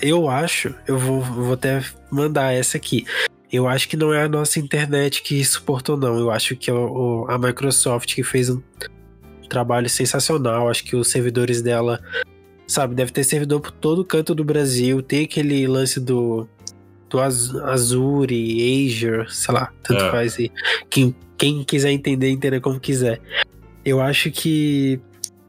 Eu 0.00 0.30
acho, 0.30 0.74
eu 0.88 0.98
vou, 0.98 1.20
vou 1.20 1.52
até 1.52 1.84
mandar 2.10 2.54
essa 2.54 2.78
aqui. 2.78 3.04
Eu 3.52 3.68
acho 3.68 3.88
que 3.88 3.96
não 3.96 4.12
é 4.12 4.22
a 4.22 4.28
nossa 4.28 4.58
internet 4.58 5.22
que 5.22 5.44
suportou, 5.44 5.98
não. 5.98 6.18
Eu 6.18 6.30
acho 6.30 6.56
que 6.56 6.70
é 6.70 6.74
a 7.28 7.38
Microsoft 7.38 8.14
que 8.14 8.22
fez 8.22 8.48
um 8.48 8.62
trabalho 9.50 9.88
sensacional. 9.88 10.70
Acho 10.70 10.82
que 10.82 10.96
os 10.96 11.10
servidores 11.10 11.60
dela, 11.60 12.00
sabe, 12.66 12.94
deve 12.94 13.12
ter 13.12 13.24
servidor 13.24 13.60
por 13.60 13.70
todo 13.70 14.04
canto 14.04 14.34
do 14.34 14.44
Brasil. 14.44 15.02
Tem 15.02 15.24
aquele 15.24 15.66
lance 15.66 16.00
do, 16.00 16.48
do 17.08 17.20
Azure, 17.20 17.64
Azure, 17.64 19.26
sei 19.28 19.54
lá, 19.54 19.72
tanto 19.82 20.04
é. 20.04 20.10
faz 20.10 20.38
aí. 20.38 20.50
Quem, 20.90 21.14
quem 21.38 21.64
quiser 21.64 21.90
entender, 21.90 22.30
entenda 22.30 22.60
como 22.60 22.80
quiser. 22.80 23.20
Eu 23.84 24.00
acho 24.00 24.30
que 24.30 25.00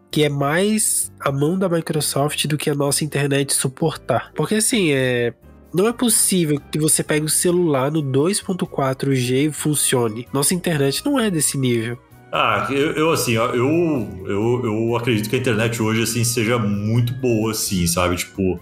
que 0.09 0.23
é 0.23 0.29
mais 0.29 1.11
a 1.19 1.31
mão 1.31 1.59
da 1.59 1.67
Microsoft 1.67 2.47
do 2.47 2.57
que 2.57 2.69
a 2.69 2.73
nossa 2.73 3.03
internet 3.03 3.53
suportar. 3.53 4.31
Porque 4.33 4.55
assim, 4.55 4.91
é, 4.91 5.33
não 5.73 5.87
é 5.87 5.93
possível 5.93 6.59
que 6.71 6.79
você 6.79 7.03
pegue 7.03 7.25
o 7.25 7.29
celular 7.29 7.91
no 7.91 8.01
2.4G 8.01 9.49
e 9.49 9.51
funcione. 9.51 10.27
Nossa 10.33 10.53
internet 10.53 11.05
não 11.05 11.19
é 11.19 11.29
desse 11.29 11.57
nível. 11.57 11.99
Ah, 12.31 12.67
eu, 12.69 12.91
eu 12.91 13.11
assim, 13.11 13.33
eu, 13.33 13.55
eu, 13.55 14.61
eu 14.63 14.95
acredito 14.95 15.29
que 15.29 15.35
a 15.35 15.39
internet 15.39 15.81
hoje, 15.81 16.03
assim, 16.03 16.23
seja 16.23 16.57
muito 16.57 17.13
boa, 17.13 17.51
assim, 17.51 17.87
sabe? 17.87 18.17
Tipo, 18.17 18.59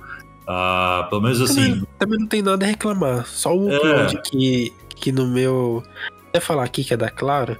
ah, 0.48 1.08
pelo 1.10 1.22
menos 1.22 1.42
assim... 1.42 1.72
Também, 1.72 1.88
também, 1.98 2.20
não 2.20 2.28
tem 2.28 2.42
nada 2.42 2.64
a 2.64 2.68
reclamar. 2.68 3.26
Só 3.26 3.56
o 3.56 3.68
upload 3.68 4.18
é. 4.18 4.22
que, 4.22 4.74
que 4.96 5.12
no 5.12 5.28
meu... 5.28 5.84
Até 6.30 6.40
falar 6.40 6.64
aqui 6.64 6.84
que 6.84 6.94
é 6.94 6.98
da 6.98 7.10
Claro, 7.10 7.58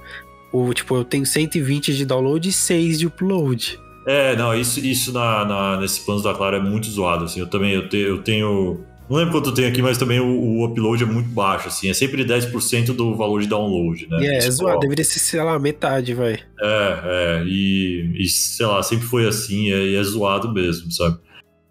o, 0.52 0.72
tipo, 0.72 0.96
eu 0.96 1.04
tenho 1.04 1.26
120 1.26 1.94
de 1.94 2.04
download 2.04 2.48
e 2.48 2.52
6 2.52 2.98
de 3.00 3.06
upload. 3.06 3.80
É, 4.06 4.36
não, 4.36 4.54
isso, 4.54 4.78
isso 4.78 5.12
na, 5.12 5.44
na, 5.44 5.80
nesse 5.80 6.04
plano 6.04 6.22
da 6.22 6.32
Claro 6.32 6.56
é 6.56 6.60
muito 6.60 6.86
zoado, 6.86 7.24
assim. 7.24 7.40
Eu 7.40 7.48
também, 7.48 7.72
eu, 7.72 7.88
te, 7.88 7.96
eu 7.96 8.22
tenho 8.22 8.80
não 9.08 9.18
lembro 9.18 9.32
quanto 9.32 9.54
tem 9.54 9.66
aqui, 9.66 9.80
mas 9.80 9.98
também 9.98 10.18
o, 10.18 10.26
o, 10.26 10.64
upload 10.64 11.02
é 11.02 11.06
muito 11.06 11.28
baixo, 11.28 11.68
assim. 11.68 11.88
É 11.88 11.94
sempre 11.94 12.24
10% 12.24 12.86
do 12.86 13.14
valor 13.14 13.40
de 13.40 13.46
download, 13.46 14.08
né? 14.08 14.26
É, 14.26 14.36
é 14.38 14.50
zoado. 14.50 14.80
Deveria 14.80 15.04
ser, 15.04 15.20
sei 15.20 15.42
lá, 15.42 15.58
metade, 15.58 16.12
vai. 16.12 16.40
É, 16.60 17.40
é. 17.40 17.44
E, 17.46 18.12
e, 18.18 18.28
sei 18.28 18.66
lá, 18.66 18.82
sempre 18.82 19.06
foi 19.06 19.26
assim 19.28 19.66
e 19.68 19.72
é, 19.72 20.00
é 20.00 20.02
zoado 20.02 20.52
mesmo, 20.52 20.90
sabe? 20.90 21.18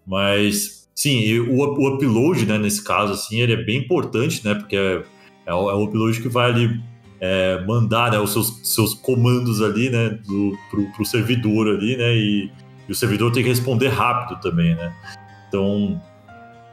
Mas, 0.06 0.88
sim, 0.94 1.38
o, 1.40 1.58
o 1.58 1.94
upload, 1.94 2.46
né, 2.46 2.58
nesse 2.58 2.82
caso, 2.82 3.12
assim, 3.12 3.40
ele 3.40 3.52
é 3.52 3.62
bem 3.62 3.78
importante, 3.80 4.42
né? 4.42 4.54
Porque 4.54 4.76
é, 4.76 5.02
é, 5.44 5.52
o, 5.52 5.70
é 5.70 5.74
o 5.74 5.84
upload 5.84 6.22
que 6.22 6.28
vai 6.28 6.50
ali 6.50 6.80
é, 7.20 7.62
mandar 7.66 8.12
né, 8.12 8.18
os 8.18 8.32
seus, 8.32 8.60
seus 8.62 8.94
comandos 8.94 9.60
ali, 9.60 9.90
né, 9.90 10.10
do, 10.26 10.56
pro, 10.70 10.90
pro 10.92 11.04
servidor 11.04 11.68
ali, 11.68 11.96
né? 11.98 12.16
E, 12.16 12.50
e 12.88 12.92
o 12.92 12.94
servidor 12.94 13.30
tem 13.30 13.42
que 13.42 13.48
responder 13.50 13.88
rápido 13.88 14.40
também, 14.40 14.74
né? 14.74 14.94
Então, 15.48 16.00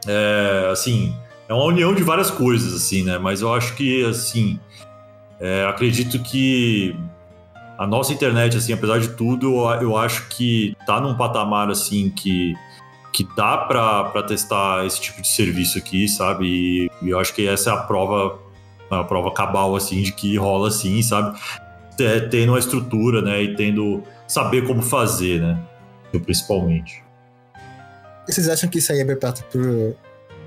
é, 0.07 0.69
assim, 0.71 1.15
é 1.47 1.53
uma 1.53 1.65
união 1.65 1.93
de 1.93 2.03
várias 2.03 2.31
coisas, 2.31 2.73
assim, 2.73 3.03
né? 3.03 3.17
Mas 3.17 3.41
eu 3.41 3.53
acho 3.53 3.75
que, 3.75 4.03
assim, 4.05 4.59
é, 5.39 5.65
acredito 5.65 6.19
que 6.19 6.95
a 7.77 7.87
nossa 7.87 8.13
internet, 8.13 8.57
assim, 8.57 8.73
apesar 8.73 8.99
de 8.99 9.09
tudo, 9.09 9.47
eu, 9.47 9.81
eu 9.81 9.97
acho 9.97 10.27
que 10.29 10.75
tá 10.85 10.99
num 11.01 11.15
patamar, 11.15 11.69
assim, 11.69 12.09
que 12.09 12.53
que 13.13 13.23
dá 13.37 13.57
para 13.57 14.23
testar 14.23 14.85
esse 14.87 14.99
tipo 14.99 15.21
de 15.21 15.27
serviço 15.27 15.77
aqui, 15.77 16.07
sabe? 16.07 16.47
E, 16.47 16.91
e, 16.99 17.09
eu 17.11 17.19
acho 17.19 17.33
que 17.33 17.47
essa 17.47 17.69
é 17.69 17.73
a 17.73 17.77
prova, 17.77 18.39
a 18.89 19.03
prova 19.03 19.31
cabal, 19.31 19.75
assim, 19.75 20.01
de 20.01 20.11
que 20.11 20.35
rola 20.35 20.69
assim, 20.69 21.01
sabe? 21.03 21.39
Tendo 22.31 22.55
a 22.55 22.59
estrutura, 22.59 23.21
né? 23.21 23.43
E 23.43 23.55
tendo 23.55 24.03
saber 24.27 24.65
como 24.65 24.81
fazer, 24.81 25.39
né? 25.39 25.59
Principalmente. 26.11 27.03
Vocês 28.27 28.47
acham 28.47 28.69
que 28.69 28.79
isso 28.79 28.91
aí 28.91 28.99
é 28.99 29.05
bem 29.05 29.17
perto 29.17 29.43
pro 29.51 29.95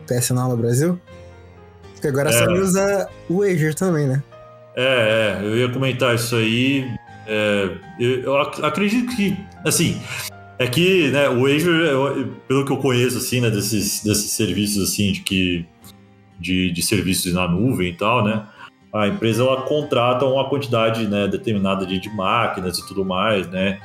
PS 0.07 0.31
Now 0.31 0.49
no 0.49 0.57
Brasil? 0.57 1.01
Porque 1.93 2.09
agora 2.09 2.31
é. 2.31 2.33
só 2.33 2.51
usa 2.53 3.09
o 3.29 3.43
Azure 3.43 3.74
também, 3.74 4.07
né? 4.07 4.22
É, 4.74 5.39
é, 5.41 5.45
eu 5.45 5.57
ia 5.57 5.68
comentar 5.70 6.14
isso 6.14 6.37
aí. 6.37 6.87
É, 7.27 7.70
eu, 7.99 8.22
eu, 8.22 8.37
acredito 8.39 9.14
que, 9.16 9.37
assim, 9.64 10.01
é 10.59 10.66
que 10.66 11.11
né, 11.11 11.29
o 11.29 11.47
Azure, 11.47 12.33
pelo 12.47 12.64
que 12.64 12.72
eu 12.72 12.77
conheço, 12.77 13.18
assim, 13.18 13.41
né, 13.41 13.51
desses, 13.51 14.03
desses 14.05 14.31
serviços, 14.33 14.91
assim, 14.91 15.12
de 15.12 15.20
que 15.20 15.66
de, 16.39 16.70
de 16.70 16.83
serviços 16.83 17.33
na 17.33 17.49
nuvem 17.49 17.89
e 17.89 17.97
tal, 17.97 18.24
né? 18.24 18.47
A 18.93 19.09
empresa 19.09 19.43
ela 19.43 19.62
contrata 19.62 20.24
uma 20.24 20.49
quantidade 20.49 21.07
né, 21.07 21.29
determinada 21.29 21.85
de, 21.85 21.99
de 21.99 22.09
máquinas 22.11 22.79
e 22.79 22.87
tudo 22.87 23.05
mais, 23.05 23.49
né? 23.49 23.81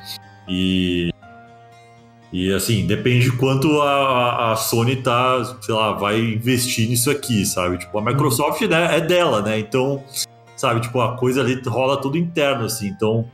E 0.48 1.11
e 2.32 2.50
assim, 2.52 2.86
depende 2.86 3.30
de 3.30 3.36
quanto 3.36 3.82
a, 3.82 4.52
a 4.52 4.56
Sony 4.56 4.96
tá, 4.96 5.44
sei 5.60 5.74
lá, 5.74 5.92
vai 5.92 6.18
investir 6.18 6.88
nisso 6.88 7.10
aqui, 7.10 7.44
sabe? 7.44 7.76
Tipo, 7.76 7.98
a 7.98 8.02
Microsoft 8.02 8.62
né, 8.62 8.96
é 8.96 9.00
dela, 9.00 9.42
né? 9.42 9.58
Então, 9.58 10.02
sabe, 10.56 10.80
tipo, 10.80 10.98
a 11.02 11.16
coisa 11.18 11.42
ali 11.42 11.60
rola 11.66 12.00
tudo 12.00 12.16
interno, 12.16 12.64
assim. 12.64 12.88
Então, 12.88 13.28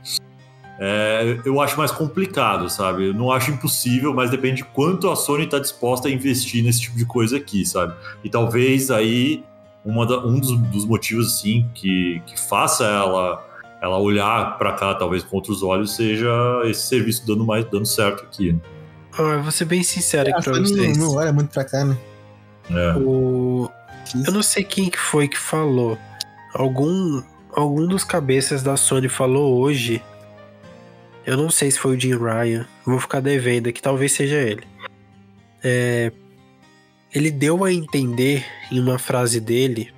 é, 0.77 1.39
eu 1.45 1.61
acho 1.61 1.77
mais 1.77 1.91
complicado, 1.91 2.69
sabe? 2.69 3.07
Eu 3.07 3.13
não 3.13 3.31
acho 3.31 3.51
impossível, 3.51 4.13
mas 4.13 4.31
depende 4.31 4.57
de 4.57 4.63
quanto 4.65 5.09
a 5.09 5.15
Sony 5.15 5.47
tá 5.47 5.59
disposta 5.59 6.09
a 6.09 6.11
investir 6.11 6.61
nesse 6.61 6.81
tipo 6.81 6.97
de 6.97 7.05
coisa 7.05 7.37
aqui, 7.37 7.65
sabe? 7.65 7.93
E 8.21 8.29
talvez 8.29 8.91
aí 8.91 9.45
uma 9.85 10.05
da, 10.05 10.19
um 10.19 10.41
dos, 10.41 10.57
dos, 10.57 10.85
motivos, 10.85 11.35
assim, 11.35 11.69
que, 11.73 12.21
que 12.25 12.37
faça 12.37 12.85
ela 12.85 13.45
ela 13.81 13.97
olhar 13.97 14.57
para 14.57 14.73
cá, 14.73 14.93
talvez 14.93 15.23
com 15.23 15.37
outros 15.37 15.63
olhos, 15.63 15.95
seja 15.95 16.29
esse 16.65 16.81
serviço 16.81 17.25
dando 17.25 17.45
mais 17.45 17.63
dando 17.63 17.85
certo 17.85 18.23
aqui. 18.23 18.51
Né? 18.51 18.59
Oh, 19.19 19.33
eu 19.33 19.43
vou 19.43 19.51
ser 19.51 19.65
bem 19.65 19.83
sincero 19.83 20.29
é, 20.29 20.31
aqui 20.31 20.43
pra 20.43 20.59
vocês. 20.59 20.97
Não, 20.97 21.07
não 21.07 21.15
olha 21.15 21.33
muito 21.33 21.51
pra 21.51 21.65
cá, 21.65 21.83
né? 21.83 21.97
É. 22.71 22.93
O... 22.97 23.69
Eu 24.25 24.31
não 24.31 24.41
sei 24.41 24.63
quem 24.63 24.89
que 24.89 24.97
foi 24.97 25.27
que 25.27 25.37
falou. 25.37 25.97
Algum, 26.53 27.21
algum 27.51 27.85
dos 27.85 28.05
cabeças 28.05 28.63
da 28.63 28.77
Sony 28.77 29.09
falou 29.09 29.59
hoje. 29.59 30.01
Eu 31.25 31.35
não 31.35 31.49
sei 31.49 31.69
se 31.69 31.77
foi 31.77 31.97
o 31.97 31.99
Jim 31.99 32.15
Ryan. 32.17 32.65
Vou 32.85 32.97
ficar 32.97 33.19
devendo 33.19 33.73
que 33.73 33.81
talvez 33.81 34.13
seja 34.13 34.37
ele. 34.37 34.63
É, 35.61 36.13
ele 37.13 37.29
deu 37.29 37.65
a 37.65 37.73
entender 37.73 38.45
em 38.71 38.79
uma 38.79 38.97
frase 38.97 39.41
dele 39.41 39.93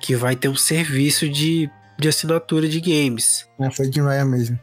que 0.00 0.14
vai 0.14 0.36
ter 0.36 0.48
um 0.48 0.56
serviço 0.56 1.28
de, 1.28 1.68
de 1.98 2.08
assinatura 2.08 2.68
de 2.68 2.80
games. 2.80 3.48
Ah, 3.60 3.72
foi 3.72 3.90
Jim 3.90 4.02
Ryan 4.02 4.24
mesmo. 4.26 4.58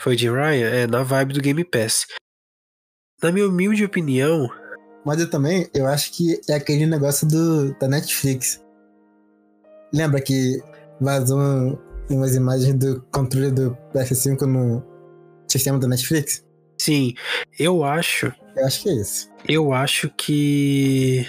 Foi 0.00 0.18
Jim 0.18 0.32
Ryan? 0.32 0.68
É, 0.70 0.86
na 0.88 1.04
vibe 1.04 1.34
do 1.34 1.40
Game 1.40 1.62
Pass. 1.64 2.06
Na 3.22 3.32
minha 3.32 3.48
humilde 3.48 3.84
opinião. 3.84 4.48
Mas 5.04 5.20
eu 5.20 5.30
também, 5.30 5.68
eu 5.72 5.86
acho 5.86 6.12
que 6.12 6.40
é 6.48 6.54
aquele 6.54 6.84
negócio 6.84 7.26
do, 7.28 7.72
da 7.78 7.88
Netflix. 7.88 8.62
Lembra 9.92 10.20
que 10.20 10.60
vazou 11.00 11.38
umas 12.10 12.34
imagens 12.34 12.74
do 12.74 13.00
controle 13.12 13.50
do 13.50 13.76
PS5 13.94 14.42
no 14.42 14.82
sistema 15.48 15.78
da 15.78 15.88
Netflix? 15.88 16.44
Sim, 16.78 17.14
eu 17.58 17.84
acho. 17.84 18.32
Eu 18.56 18.66
acho 18.66 18.82
que 18.82 18.88
é 18.88 18.92
isso. 18.94 19.30
Eu 19.48 19.72
acho 19.72 20.10
que. 20.10 21.26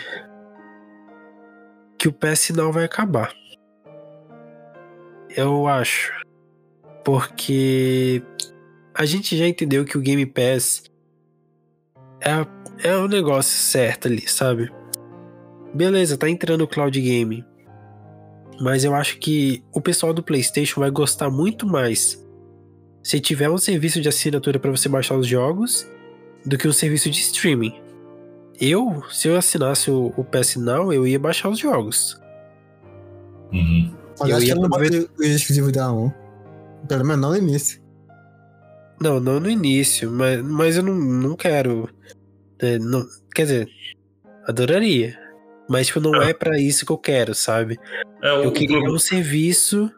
Que 1.98 2.08
o 2.08 2.14
PS 2.14 2.50
não 2.50 2.72
vai 2.72 2.86
acabar. 2.86 3.34
Eu 5.36 5.68
acho. 5.68 6.12
Porque 7.06 8.22
a 8.94 9.06
gente 9.06 9.38
já 9.38 9.48
entendeu 9.48 9.86
que 9.86 9.98
o 9.98 10.02
Game 10.02 10.26
Pass 10.26 10.84
é, 12.22 12.88
é 12.90 12.96
o 12.96 13.08
negócio 13.08 13.58
certo 13.58 14.08
ali, 14.08 14.28
sabe? 14.28 14.72
Beleza, 15.74 16.18
tá 16.18 16.30
entrando 16.30 16.62
o 16.62 16.68
cloud 16.68 17.00
game. 17.00 17.46
Mas 18.60 18.84
eu 18.84 18.96
acho 18.96 19.20
que 19.20 19.64
o 19.72 19.80
pessoal 19.80 20.14
do 20.14 20.24
PlayStation 20.24 20.80
vai 20.80 20.90
gostar 20.90 21.30
muito 21.30 21.68
mais 21.68 22.26
se 23.04 23.20
tiver 23.20 23.50
um 23.50 23.58
serviço 23.58 24.02
de 24.02 24.10
assinatura 24.10 24.60
para 24.60 24.72
você 24.72 24.90
baixar 24.90 25.16
os 25.16 25.28
jogos 25.28 25.88
do 26.46 26.58
que 26.58 26.68
um 26.68 26.74
serviço 26.74 27.10
de 27.10 27.20
streaming. 27.20 27.74
Eu, 28.60 29.04
se 29.12 29.28
eu 29.28 29.38
assinasse 29.38 29.92
o, 29.92 30.12
o 30.18 30.24
PS 30.24 30.56
Now, 30.56 30.92
eu 30.92 31.06
ia 31.06 31.20
baixar 31.20 31.50
os 31.50 31.60
jogos. 31.60 32.20
Uhum. 33.54 33.94
Mas 34.20 34.30
eu 34.30 34.36
acho 34.38 34.46
ia 34.48 34.56
que 34.56 34.60
não 34.60 34.70
bota 34.70 35.10
o 35.20 35.24
exclusivo 35.24 35.72
da 35.72 35.92
1. 35.94 36.12
Pelo 36.88 37.06
menos 37.06 37.22
não 37.22 37.30
no 37.30 37.38
início. 37.38 37.80
Não, 39.00 39.20
não 39.20 39.40
no 39.40 39.50
início, 39.50 40.12
mas, 40.12 40.42
mas 40.42 40.78
eu 40.78 40.84
não, 40.84 40.96
não 40.96 41.36
quero. 41.36 41.90
É, 42.60 42.80
não, 42.80 43.06
quer 43.34 43.44
dizer, 43.44 43.70
adoraria. 44.48 45.18
Mas, 45.70 45.88
tipo, 45.88 46.00
não 46.00 46.22
é, 46.22 46.30
é 46.30 46.34
para 46.34 46.58
isso 46.60 46.86
que 46.86 46.92
eu 46.92 46.98
quero, 46.98 47.36
sabe? 47.36 47.78
É, 48.24 48.46
eu 48.46 48.52
queria 48.52 48.80
um 48.80 48.98
serviço 48.98 49.92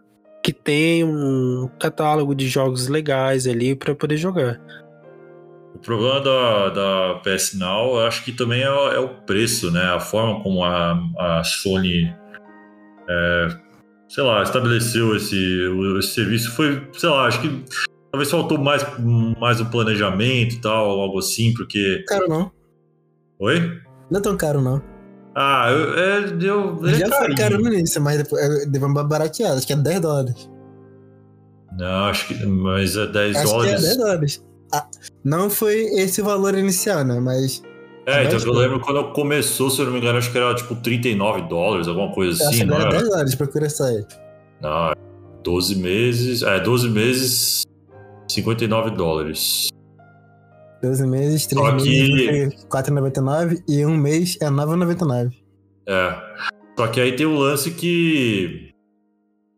que 0.43 0.51
tem 0.51 1.03
um 1.03 1.69
catálogo 1.79 2.33
de 2.33 2.47
jogos 2.47 2.87
legais 2.87 3.45
ali 3.45 3.75
para 3.75 3.93
poder 3.93 4.17
jogar. 4.17 4.59
O 5.75 5.79
problema 5.79 6.19
da, 6.19 6.69
da 6.69 7.21
PS 7.23 7.53
Now, 7.53 7.99
eu 7.99 8.07
acho 8.07 8.23
que 8.25 8.31
também 8.31 8.63
é, 8.63 8.65
é, 8.65 8.99
o 8.99 9.09
preço, 9.09 9.71
né? 9.71 9.83
A 9.83 9.99
forma 9.99 10.41
como 10.41 10.63
a, 10.63 10.99
a 11.17 11.43
Sony, 11.43 12.11
é, 13.07 13.47
sei 14.07 14.23
lá, 14.23 14.41
estabeleceu 14.41 15.15
esse, 15.15 15.37
esse 15.99 16.13
serviço 16.13 16.51
foi, 16.55 16.87
sei 16.93 17.09
lá, 17.09 17.27
acho 17.27 17.41
que 17.41 17.63
Talvez 18.11 18.31
faltou 18.31 18.57
mais, 18.57 18.85
mais 19.39 19.61
um 19.61 19.65
planejamento 19.65 20.55
e 20.55 20.61
tal, 20.61 20.99
algo 20.99 21.19
assim, 21.19 21.53
porque. 21.53 22.03
Caro 22.07 22.27
não. 22.27 22.51
Oi? 23.39 23.79
Não 24.09 24.19
é 24.19 24.21
tão 24.21 24.35
caro, 24.35 24.61
não. 24.61 24.81
Ah, 25.35 25.67
eu, 25.71 25.93
é, 25.93 26.21
deu. 26.31 26.79
É 26.85 26.95
Já 26.95 27.07
foi 27.07 27.35
caro 27.35 27.61
no 27.61 27.71
início, 27.71 28.01
mas 28.01 28.17
depois 28.17 28.67
deu 28.67 28.85
uma 28.85 29.03
barateada, 29.03 29.55
acho 29.55 29.67
que 29.67 29.73
é 29.73 29.75
10 29.75 29.99
dólares. 30.01 30.49
Não, 31.77 32.05
acho 32.05 32.27
que. 32.27 32.45
Mas 32.45 32.97
é 32.97 33.05
10 33.05 33.35
acho 33.37 33.45
dólares. 33.45 33.71
Que 33.71 33.77
é 33.77 33.81
10 33.81 33.97
dólares. 33.97 34.45
Ah, 34.73 34.87
não 35.23 35.49
foi 35.49 35.75
esse 35.99 36.21
o 36.21 36.25
valor 36.25 36.57
inicial, 36.57 37.03
né? 37.03 37.19
Mas. 37.19 37.61
É, 38.07 38.23
então 38.23 38.39
eu 38.39 38.53
lembro 38.53 38.79
quando 38.79 39.13
começou, 39.13 39.69
se 39.69 39.79
eu 39.79 39.85
não 39.85 39.93
me 39.93 39.99
engano, 39.99 40.17
acho 40.17 40.31
que 40.31 40.37
era 40.37 40.55
tipo 40.55 40.75
39 40.75 41.43
dólares, 41.43 41.87
alguma 41.87 42.11
coisa 42.11 42.43
assim. 42.43 42.67
Que 42.67 42.73
era 42.73 42.89
10 42.89 43.03
dólares, 43.03 43.35
procura 43.35 43.67
aí. 43.67 44.05
Não, 44.61 44.93
12 45.43 45.75
meses. 45.75 46.41
É, 46.41 46.59
12 46.59 46.89
meses 46.89 47.63
59 48.29 48.91
dólares. 48.91 49.69
12 50.81 51.07
meses, 51.07 51.45
3 51.47 51.65
Só 51.65 51.73
meses, 51.73 52.55
que... 52.55 52.67
4,99 52.67 53.63
e 53.67 53.85
um 53.85 53.97
mês 53.97 54.37
é 54.41 54.45
9,99. 54.45 55.31
É. 55.87 56.15
Só 56.77 56.87
que 56.87 57.01
aí 57.01 57.15
tem 57.15 57.25
o 57.25 57.37
lance 57.37 57.71
que 57.71 58.69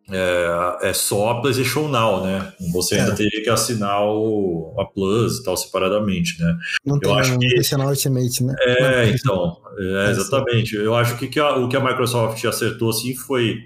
é, 0.10 0.90
é 0.90 0.94
só 0.94 1.30
a 1.30 1.42
PlayStation 1.42 1.88
Now, 1.88 2.24
né? 2.26 2.52
Você 2.74 2.96
ainda 2.96 3.14
é. 3.14 3.16
teria 3.16 3.44
que 3.44 3.50
assinar 3.50 4.04
o, 4.04 4.76
a 4.80 4.86
Plus 4.86 5.38
e 5.38 5.44
tal 5.44 5.56
separadamente, 5.56 6.42
né? 6.42 6.58
Não 6.86 6.96
Eu 6.96 7.02
tem 7.02 7.20
acho 7.20 7.34
um 7.34 7.40
que... 7.40 7.48
PlayStation 7.48 7.88
Ultimate, 7.88 8.44
né? 8.44 8.56
É, 8.62 9.10
então. 9.10 9.58
É, 9.78 10.12
exatamente. 10.12 10.76
Eu 10.76 10.96
acho 10.96 11.18
que, 11.18 11.28
que 11.28 11.40
a, 11.40 11.56
o 11.56 11.70
que 11.70 11.78
a 11.78 11.80
Microsoft 11.80 12.44
acertou 12.44 12.90
assim 12.90 13.16
foi 13.16 13.60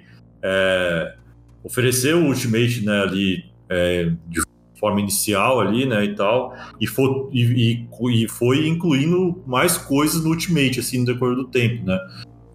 é, 0.43 1.15
oferecer 1.63 2.13
o 2.13 2.25
Ultimate 2.25 2.85
né, 2.85 3.01
ali 3.01 3.43
é, 3.69 4.11
de 4.27 4.44
forma 4.85 5.01
inicial 5.01 5.59
ali, 5.59 5.83
né, 5.85 6.03
e 6.05 6.13
tal, 6.13 6.55
e 6.79 6.85
foi, 6.85 7.09
e, 7.33 7.87
e, 8.11 8.27
foi 8.27 8.67
incluindo 8.67 9.41
mais 9.47 9.77
coisas 9.77 10.23
no 10.23 10.29
Ultimate, 10.29 10.79
assim, 10.79 10.99
no 10.99 11.05
decorrer 11.05 11.35
do 11.35 11.47
tempo, 11.47 11.83
né. 11.83 11.99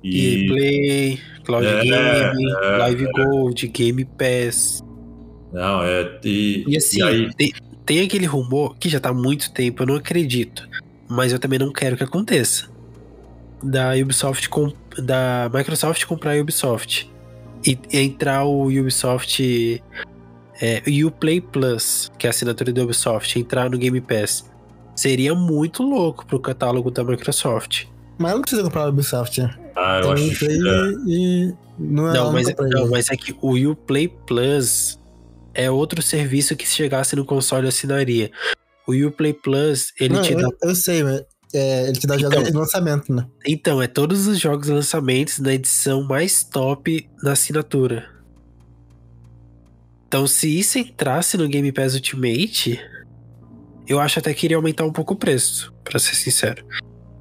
E, 0.02 0.46
Play, 0.46 1.18
Cloud 1.44 1.66
é, 1.66 1.82
Game, 1.82 2.52
é, 2.62 2.76
Live 2.78 3.04
é, 3.04 3.12
Gold, 3.12 3.66
Game 3.66 4.04
Pass. 4.04 4.82
Não, 5.52 5.82
é. 5.82 6.18
E, 6.24 6.64
e 6.68 6.76
assim, 6.76 7.00
e 7.00 7.02
aí... 7.02 7.34
tem, 7.34 7.52
tem 7.84 8.00
aquele 8.00 8.26
rumor 8.26 8.76
que 8.78 8.88
já 8.88 9.00
tá 9.00 9.08
há 9.08 9.14
muito 9.14 9.52
tempo, 9.52 9.82
eu 9.82 9.86
não 9.88 9.96
acredito, 9.96 10.68
mas 11.08 11.32
eu 11.32 11.38
também 11.38 11.58
não 11.58 11.72
quero 11.72 11.96
que 11.96 12.04
aconteça. 12.04 12.70
Da 13.62 13.92
Ubisoft 13.94 14.48
com, 14.48 14.72
da 14.98 15.50
Microsoft 15.52 16.04
comprar 16.04 16.34
a 16.34 16.40
Ubisoft 16.40 17.10
e 17.66 17.78
entrar 17.92 18.44
o 18.44 18.68
Ubisoft 18.68 19.82
é, 20.60 20.82
e 20.86 21.04
o 21.04 21.10
Play 21.10 21.40
Plus, 21.40 22.10
que 22.18 22.26
é 22.26 22.28
a 22.28 22.30
assinatura 22.30 22.72
da 22.72 22.82
Ubisoft, 22.82 23.38
entrar 23.38 23.70
no 23.70 23.78
Game 23.78 24.00
Pass, 24.00 24.44
seria 24.94 25.34
muito 25.34 25.82
louco 25.82 26.26
pro 26.26 26.38
catálogo 26.38 26.90
da 26.90 27.02
Microsoft. 27.02 27.86
Mas 28.18 28.32
não 28.32 28.42
precisa 28.42 28.62
comprar 28.62 28.86
o 28.86 28.90
Ubisoft, 28.90 29.40
né? 29.40 29.54
Ah, 29.74 30.00
eu 30.04 30.14
Tem 30.14 30.30
acho 30.30 30.38
que... 30.38 30.46
É. 30.46 30.92
E 31.06 31.54
não, 31.78 32.10
é 32.10 32.14
não, 32.14 32.32
mas, 32.32 32.54
não, 32.58 32.88
mas 32.90 33.08
é 33.08 33.16
que 33.16 33.34
o 33.40 33.56
Uplay 33.70 34.08
Plus 34.26 35.00
é 35.54 35.70
outro 35.70 36.02
serviço 36.02 36.54
que 36.54 36.68
se 36.68 36.74
chegasse 36.74 37.16
no 37.16 37.24
console 37.24 37.66
assinaria. 37.66 38.30
O 38.86 38.92
Uplay 38.92 39.32
Plus, 39.32 39.92
ele 39.98 40.14
não, 40.14 40.22
te 40.22 40.32
eu, 40.32 40.40
dá... 40.40 40.48
Eu 40.62 40.74
sei, 40.74 41.02
mas 41.02 41.24
é, 41.54 41.88
ele 41.88 41.98
te 41.98 42.06
dá 42.06 42.16
então, 42.16 42.30
jogos 42.30 42.50
de 42.50 42.56
lançamento, 42.56 43.14
né? 43.14 43.26
Então, 43.46 43.80
é 43.80 43.86
todos 43.86 44.26
os 44.26 44.38
jogos 44.38 44.68
lançamentos 44.68 45.38
na 45.38 45.54
edição 45.54 46.02
mais 46.02 46.44
top 46.44 47.08
na 47.22 47.32
assinatura. 47.32 48.19
Então, 50.10 50.26
se 50.26 50.58
isso 50.58 50.76
entrasse 50.76 51.36
no 51.36 51.46
Game 51.46 51.70
Pass 51.70 51.94
Ultimate, 51.94 52.80
eu 53.86 54.00
acho 54.00 54.18
até 54.18 54.34
que 54.34 54.44
iria 54.44 54.56
aumentar 54.56 54.84
um 54.84 54.90
pouco 54.90 55.14
o 55.14 55.16
preço, 55.16 55.72
para 55.84 56.00
ser 56.00 56.16
sincero. 56.16 56.64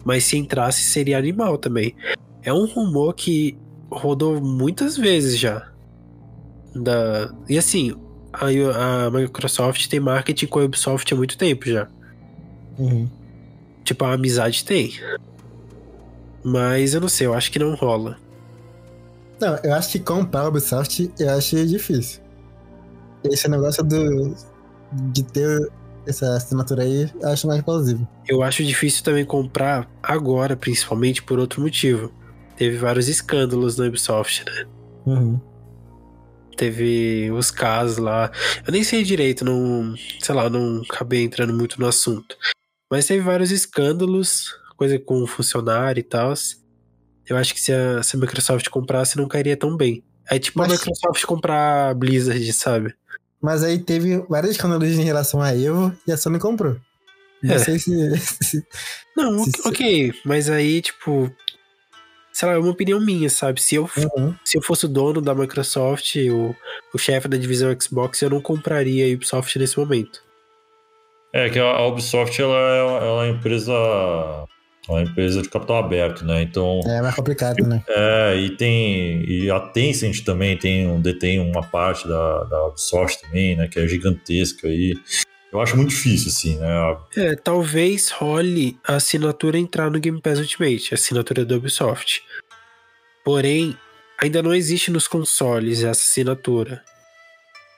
Mas 0.03 0.23
se 0.23 0.35
entrasse, 0.35 0.81
seria 0.81 1.19
animal 1.19 1.59
também. 1.59 1.95
É 2.41 2.51
um 2.51 2.65
rumor 2.65 3.13
que 3.13 3.55
rodou 3.91 4.41
muitas 4.41 4.97
vezes 4.97 5.37
já. 5.37 5.71
Da... 6.73 7.31
E 7.47 7.59
assim, 7.59 7.95
a, 8.33 9.05
a 9.05 9.11
Microsoft 9.11 9.87
tem 9.87 9.99
marketing 9.99 10.47
com 10.47 10.57
a 10.57 10.63
Ubisoft 10.63 11.13
há 11.13 11.15
muito 11.15 11.37
tempo 11.37 11.69
já. 11.69 11.87
Uhum. 12.79 13.07
Tipo, 13.83 14.05
a 14.05 14.13
amizade 14.13 14.65
tem. 14.65 14.99
Mas 16.43 16.95
eu 16.95 17.01
não 17.01 17.07
sei, 17.07 17.27
eu 17.27 17.35
acho 17.35 17.51
que 17.51 17.59
não 17.59 17.75
rola. 17.75 18.17
Não, 19.39 19.59
eu 19.63 19.75
acho 19.75 19.91
que 19.91 19.99
comprar 19.99 20.41
a 20.41 20.47
Ubisoft 20.47 21.11
eu 21.19 21.29
acho 21.29 21.67
difícil. 21.67 22.18
Esse 23.23 23.47
negócio 23.47 23.83
do, 23.83 24.35
de 25.11 25.23
ter 25.23 25.71
essa 26.07 26.35
assinatura 26.35 26.83
aí, 26.83 27.09
eu 27.21 27.29
acho 27.29 27.47
mais 27.47 27.61
plausível. 27.61 28.07
Eu 28.27 28.41
acho 28.41 28.63
difícil 28.63 29.03
também 29.03 29.25
comprar 29.25 29.89
agora, 30.01 30.55
principalmente 30.55 31.21
por 31.21 31.39
outro 31.39 31.61
motivo. 31.61 32.11
Teve 32.55 32.77
vários 32.77 33.07
escândalos 33.07 33.77
na 33.77 33.85
Ubisoft, 33.85 34.43
né? 34.45 34.65
Uhum 35.05 35.39
teve 36.59 37.31
os 37.31 37.49
casos 37.49 37.97
lá. 37.97 38.29
Eu 38.67 38.73
nem 38.73 38.83
sei 38.83 39.01
direito, 39.01 39.45
não, 39.45 39.95
sei 40.19 40.35
lá, 40.35 40.49
não 40.49 40.81
acabei 40.81 41.23
entrando 41.23 41.53
muito 41.53 41.79
no 41.79 41.87
assunto. 41.87 42.35
Mas 42.91 43.07
teve 43.07 43.21
vários 43.21 43.49
escândalos, 43.49 44.53
coisa 44.75 44.99
com 44.99 45.25
funcionário 45.25 46.01
e 46.01 46.03
tal. 46.03 46.33
Eu 47.25 47.37
acho 47.37 47.53
que 47.53 47.61
se 47.61 47.71
a, 47.71 48.03
se 48.03 48.17
a 48.17 48.19
Microsoft 48.19 48.67
comprasse, 48.67 49.15
não 49.15 49.27
cairia 49.27 49.55
tão 49.55 49.77
bem. 49.77 50.03
É 50.29 50.37
tipo 50.37 50.59
Mas... 50.59 50.69
a 50.69 50.73
Microsoft 50.73 51.23
comprar 51.23 51.91
a 51.91 51.93
Blizzard, 51.93 52.51
sabe? 52.51 52.93
Mas 53.41 53.63
aí 53.63 53.79
teve 53.79 54.17
vários 54.29 54.51
escândalos 54.51 54.89
em 54.89 55.03
relação 55.03 55.41
a 55.41 55.55
Evo 55.55 55.95
e 56.05 56.11
a 56.11 56.17
Sony 56.17 56.39
comprou. 56.39 56.75
Não 57.41 57.55
é. 57.55 57.59
sei 57.59 57.79
se. 57.79 58.17
se 58.43 58.65
não, 59.15 59.43
se, 59.43 59.51
ok, 59.65 60.13
mas 60.25 60.49
aí, 60.49 60.81
tipo, 60.81 61.31
sei 62.33 62.47
lá, 62.47 62.53
é 62.55 62.57
uma 62.57 62.71
opinião 62.71 62.99
minha, 62.99 63.29
sabe? 63.29 63.61
Se 63.61 63.75
eu, 63.75 63.89
uhum. 64.17 64.35
se 64.45 64.57
eu 64.57 64.61
fosse 64.61 64.85
o 64.85 64.89
dono 64.89 65.21
da 65.21 65.35
Microsoft, 65.35 66.15
o, 66.15 66.55
o 66.93 66.97
chefe 66.97 67.27
da 67.27 67.37
divisão 67.37 67.75
Xbox, 67.79 68.21
eu 68.21 68.29
não 68.29 68.41
compraria 68.41 69.05
a 69.05 69.15
Ubisoft 69.15 69.57
nesse 69.57 69.77
momento. 69.77 70.21
É 71.33 71.49
que 71.49 71.59
a 71.59 71.85
Ubisoft 71.85 72.41
ela 72.41 72.55
é, 72.55 72.79
ela 72.79 73.05
é 73.05 73.11
uma 73.11 73.27
empresa 73.27 73.73
uma 74.89 75.01
empresa 75.01 75.41
de 75.41 75.49
capital 75.49 75.77
aberto, 75.77 76.25
né? 76.25 76.41
Então 76.41 76.79
é 76.85 77.01
mais 77.01 77.15
complicado, 77.15 77.65
né? 77.65 77.83
É 77.87 78.35
e 78.35 78.49
tem 78.55 79.23
e 79.27 79.49
a 79.49 79.59
Tencent 79.59 80.23
também 80.23 80.57
tem 80.57 80.99
detém 81.01 81.39
uma 81.39 81.63
parte 81.63 82.07
da, 82.07 82.43
da 82.45 82.67
Ubisoft 82.67 83.21
também, 83.21 83.55
né? 83.55 83.67
Que 83.67 83.79
é 83.79 83.87
gigantesca 83.87 84.67
aí. 84.67 84.95
Eu 85.51 85.59
acho 85.59 85.75
muito 85.75 85.89
difícil, 85.89 86.29
assim, 86.29 86.57
né? 86.59 86.97
É, 87.17 87.35
talvez 87.35 88.11
role 88.11 88.77
a 88.87 88.95
assinatura 88.95 89.57
entrar 89.57 89.89
no 89.89 89.99
Game 89.99 90.21
Pass 90.21 90.37
Ultimate, 90.39 90.89
a 90.91 90.95
assinatura 90.95 91.43
da 91.43 91.55
Ubisoft. 91.55 92.21
Porém, 93.25 93.75
ainda 94.21 94.43
não 94.43 94.53
existe 94.53 94.91
nos 94.91 95.07
consoles 95.07 95.79
essa 95.79 96.01
assinatura. 96.01 96.83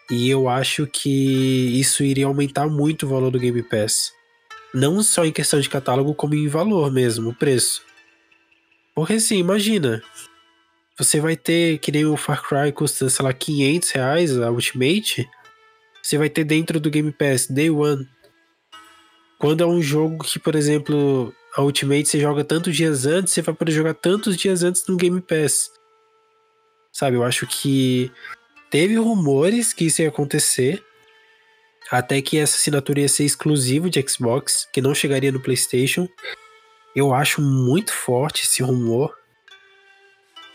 E 0.09 0.30
eu 0.30 0.49
acho 0.49 0.86
que 0.86 1.80
isso 1.80 2.03
iria 2.03 2.26
aumentar 2.26 2.68
muito 2.68 3.05
o 3.05 3.09
valor 3.09 3.32
do 3.32 3.39
Game 3.39 3.64
Pass. 3.64 4.12
Não 4.74 5.01
só 5.03 5.26
em 5.26 5.32
questão 5.32 5.59
de 5.59 5.69
catálogo, 5.69 6.15
como 6.15 6.36
em 6.36 6.47
valor 6.47 6.91
mesmo, 6.91 7.30
o 7.30 7.36
preço. 7.36 7.84
Porque 8.95 9.13
assim, 9.13 9.38
imagina. 9.38 10.01
Você 10.97 11.19
vai 11.19 11.36
ter, 11.36 11.80
que 11.80 11.91
nem 11.91 12.05
o 12.05 12.15
Far 12.15 12.43
Cry 12.43 12.72
custa, 12.72 13.09
sei 13.09 13.26
lá, 13.26 13.34
500 13.34 13.89
reais 13.91 14.38
a 14.38 14.51
Ultimate 14.51 15.28
você 16.01 16.17
vai 16.17 16.30
ter 16.30 16.43
dentro 16.43 16.80
do 16.80 16.89
Game 16.89 17.11
Pass 17.11 17.47
Day 17.47 17.69
One. 17.69 18.07
Quando 19.38 19.63
é 19.63 19.67
um 19.67 19.82
jogo 19.82 20.24
que, 20.24 20.39
por 20.39 20.55
exemplo, 20.55 21.34
a 21.55 21.61
Ultimate 21.61 22.07
você 22.07 22.19
joga 22.19 22.43
tantos 22.43 22.76
dias 22.76 23.05
antes, 23.05 23.34
você 23.34 23.41
vai 23.41 23.53
poder 23.53 23.72
jogar 23.72 23.93
tantos 23.93 24.36
dias 24.36 24.63
antes 24.63 24.86
no 24.88 24.97
Game 24.97 25.22
Pass. 25.22 25.69
Sabe, 26.91 27.15
eu 27.15 27.24
acho 27.24 27.47
que 27.47 28.11
teve 28.69 28.95
rumores 28.95 29.74
que 29.74 29.86
isso 29.86 30.01
ia 30.01 30.09
acontecer. 30.09 30.84
Até 31.90 32.22
que 32.22 32.38
essa 32.38 32.58
assinatura 32.58 33.02
ia 33.02 33.10
ser 33.10 33.26
exclusiva 33.26 33.90
de 33.90 34.04
Xbox, 34.08 34.68
que 34.72 34.82
não 34.82 34.96
chegaria 34.96 35.32
no 35.32 35.42
PlayStation. 35.42 36.08
Eu 36.96 37.14
acho 37.14 37.42
muito 37.42 37.94
forte 37.94 38.44
esse 38.44 38.62
rumor. 38.62 39.18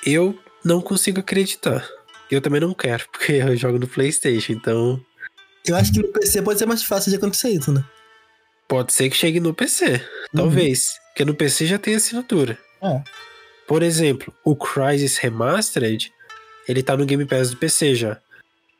Eu 0.04 0.38
não 0.64 0.80
consigo 0.80 1.20
acreditar. 1.20 1.86
Eu 2.30 2.40
também 2.40 2.60
não 2.60 2.74
quero, 2.74 3.06
porque 3.12 3.32
eu 3.32 3.56
jogo 3.56 3.78
no 3.78 3.88
PlayStation, 3.88 4.52
então 4.52 5.04
eu 5.66 5.74
acho 5.74 5.92
que 5.92 6.00
no 6.00 6.08
PC 6.08 6.42
pode 6.42 6.58
ser 6.58 6.66
mais 6.66 6.82
fácil 6.84 7.10
de 7.10 7.16
acontecer 7.16 7.50
isso, 7.50 7.72
né? 7.72 7.84
Pode 8.68 8.92
ser 8.92 9.10
que 9.10 9.16
chegue 9.16 9.40
no 9.40 9.52
PC, 9.52 10.00
talvez. 10.34 10.84
Uhum. 10.84 11.06
Porque 11.08 11.24
no 11.24 11.34
PC 11.34 11.66
já 11.66 11.78
tem 11.78 11.94
assinatura. 11.94 12.58
É. 12.82 13.02
Por 13.66 13.82
exemplo, 13.82 14.32
o 14.44 14.54
Crysis 14.54 15.16
Remastered, 15.18 16.12
ele 16.68 16.82
tá 16.82 16.96
no 16.96 17.04
Game 17.04 17.24
Pass 17.24 17.50
do 17.50 17.56
PC 17.56 17.94
já. 17.94 18.20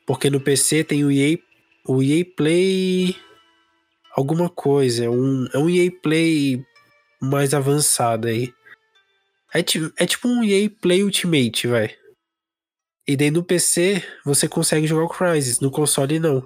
Porque 0.05 0.29
no 0.29 0.39
PC 0.39 0.83
tem 0.83 1.03
o 1.03 1.11
EA, 1.11 1.37
o 1.87 2.01
EA 2.03 2.25
Play 2.35 3.15
alguma 4.15 4.49
coisa, 4.49 5.05
é 5.05 5.09
um, 5.09 5.47
é 5.53 5.57
um 5.57 5.69
EA 5.69 5.91
Play 6.01 6.63
mais 7.21 7.53
avançado 7.53 8.27
aí. 8.27 8.53
É, 9.53 9.59
é 9.59 10.05
tipo 10.05 10.27
um 10.27 10.43
EA 10.43 10.69
Play 10.81 11.03
Ultimate, 11.03 11.67
vai. 11.67 11.95
E 13.07 13.15
daí 13.15 13.31
no 13.31 13.43
PC 13.43 14.03
você 14.25 14.47
consegue 14.47 14.85
jogar 14.85 15.05
o 15.05 15.09
Crysis, 15.09 15.59
no 15.59 15.71
console 15.71 16.19
não 16.19 16.45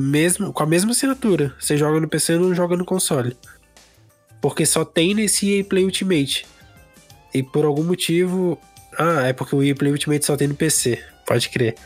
mesmo 0.00 0.52
com 0.52 0.62
a 0.62 0.66
mesma 0.66 0.92
assinatura. 0.92 1.54
Você 1.58 1.76
joga 1.76 2.00
no 2.00 2.08
PC 2.08 2.34
e 2.34 2.38
não 2.38 2.54
joga 2.54 2.76
no 2.76 2.84
console. 2.84 3.36
Porque 4.40 4.64
só 4.64 4.84
tem 4.84 5.14
nesse 5.14 5.50
EA 5.50 5.64
Play 5.64 5.84
Ultimate. 5.84 6.46
E 7.34 7.42
por 7.42 7.64
algum 7.64 7.84
motivo. 7.84 8.58
Ah, 8.98 9.28
é 9.28 9.32
porque 9.32 9.54
o 9.54 9.62
EA 9.62 9.74
Play 9.74 9.92
Ultimate 9.92 10.24
só 10.24 10.36
tem 10.36 10.48
no 10.48 10.54
PC. 10.54 11.02
Pode 11.26 11.48
crer. 11.50 11.76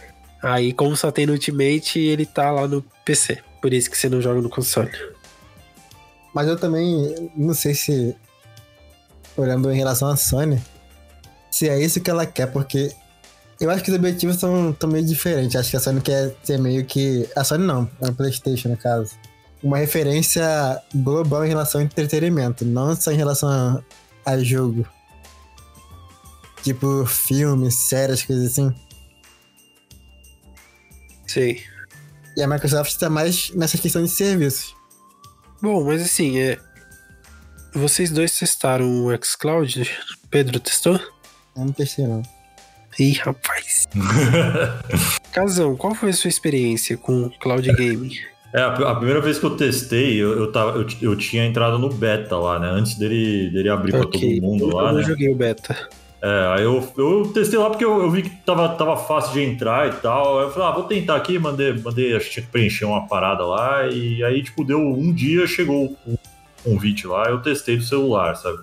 Aí, 0.45 0.74
como 0.74 0.95
só 0.95 1.11
tem 1.11 1.24
no 1.24 1.32
Ultimate, 1.32 1.99
ele 1.99 2.26
tá 2.26 2.51
lá 2.51 2.68
no 2.68 2.82
PC. 3.03 3.38
Por 3.62 3.72
isso 3.72 3.90
que 3.90 3.97
você 3.97 4.11
não 4.11 4.20
joga 4.20 4.42
no 4.42 4.51
console. 4.51 4.90
Mas 6.34 6.47
eu 6.47 6.59
também 6.59 7.30
não 7.34 7.55
sei 7.55 7.74
se. 7.74 8.14
Olhando 9.38 9.72
em 9.72 9.76
relação 9.76 10.07
à 10.07 10.16
Sony, 10.16 10.62
se 11.51 11.68
é 11.68 11.80
isso 11.80 12.01
que 12.01 12.11
ela 12.11 12.26
quer, 12.26 12.53
porque 12.53 12.95
eu 13.59 13.70
acho 13.70 13.82
que 13.82 13.90
os 13.90 13.97
objetivos 13.97 14.36
são, 14.36 14.76
são 14.78 14.90
meio 14.90 15.05
diferentes. 15.07 15.57
Acho 15.57 15.70
que 15.70 15.76
a 15.78 15.80
Sony 15.80 16.03
quer 16.03 16.36
ser 16.42 16.59
meio 16.59 16.84
que. 16.84 17.26
A 17.34 17.42
Sony 17.42 17.64
não, 17.64 17.90
a 18.03 18.12
PlayStation, 18.12 18.68
no 18.68 18.76
caso. 18.76 19.14
Uma 19.62 19.78
referência 19.78 20.45
global 20.95 21.42
em 21.42 21.49
relação 21.49 21.80
ao 21.80 21.86
entretenimento, 21.86 22.66
não 22.66 22.95
só 22.95 23.11
em 23.11 23.16
relação 23.16 23.49
a, 23.49 23.82
a 24.26 24.38
jogo. 24.38 24.86
Tipo, 26.62 27.07
filmes, 27.07 27.74
séries, 27.88 28.22
coisas 28.22 28.53
assim. 28.53 28.74
Sei. 31.35 31.64
E 32.37 32.43
a 32.45 32.47
Microsoft 32.47 32.93
está 32.93 33.11
mais 33.11 33.51
nessa 33.57 33.76
questão 33.76 34.05
de 34.05 34.09
serviços. 34.09 34.72
Bom, 35.61 35.82
mas 35.82 36.01
assim, 36.01 36.39
é... 36.39 36.59
vocês 37.74 38.12
dois 38.12 38.39
testaram 38.39 39.07
o 39.07 39.24
xCloud? 39.24 39.91
Pedro 40.30 40.61
testou? 40.61 40.95
Eu 40.95 41.64
não 41.64 41.72
testei, 41.72 42.07
não. 42.07 42.22
Ih, 43.01 43.14
rapaz. 43.14 43.89
Casão, 45.32 45.74
qual 45.74 45.93
foi 45.97 46.11
a 46.11 46.12
sua 46.12 46.28
experiência 46.28 46.97
com 46.97 47.28
cloud 47.41 47.66
gaming? 47.72 48.12
É, 48.53 48.62
a, 48.62 48.95
primeira 48.95 49.20
vez 49.20 49.37
que 49.41 49.45
eu 49.47 49.57
testei, 49.57 50.14
eu, 50.14 50.39
eu, 50.39 50.53
tava, 50.53 50.78
eu, 50.78 50.87
eu, 51.03 51.16
tinha 51.16 51.45
entrado 51.45 51.80
no 51.80 51.89
beta 51.93 52.37
lá, 52.37 52.61
né? 52.61 52.68
Antes 52.68 52.95
dele, 52.97 53.51
dele 53.51 53.68
abrir 53.68 53.97
okay. 53.97 54.01
pra 54.01 54.20
todo 54.20 54.41
mundo 54.41 54.76
lá, 54.76 54.91
eu 54.91 54.93
né? 54.93 55.01
Eu 55.01 55.07
joguei 55.09 55.32
o 55.32 55.35
beta. 55.35 55.89
É, 56.27 56.64
eu, 56.64 56.83
eu 56.97 57.31
testei 57.35 57.59
lá 57.59 57.68
porque 57.68 57.85
eu, 57.85 58.01
eu, 58.01 58.11
vi 58.11 58.22
que 58.22 58.31
tava, 58.47 58.66
tava 58.70 58.97
fácil 58.97 59.35
de 59.35 59.43
entrar 59.43 59.89
e 59.89 59.93
tal. 59.97 60.41
Eu 60.41 60.51
falei, 60.51 60.68
ah, 60.68 60.72
vou 60.72 60.85
tentar 60.85 61.16
aqui, 61.16 61.39
mandei, 61.39 61.75
mandei, 61.75 62.16
acho 62.16 62.29
que 62.29 62.33
tinha 62.33 62.47
que 62.47 62.51
preencher 62.51 62.87
uma 62.87 63.07
parada 63.07 63.45
lá. 63.45 63.87
E 63.89 64.25
aí, 64.25 64.43
tipo, 64.43 64.64
deu 64.64 64.79
um 64.79 65.12
dia, 65.12 65.47
chegou 65.47 65.95
o 66.07 66.18
convite 66.64 67.07
lá, 67.07 67.29
eu 67.29 67.43
testei 67.43 67.77
do 67.77 67.83
celular, 67.83 68.37
sabe? 68.37 68.57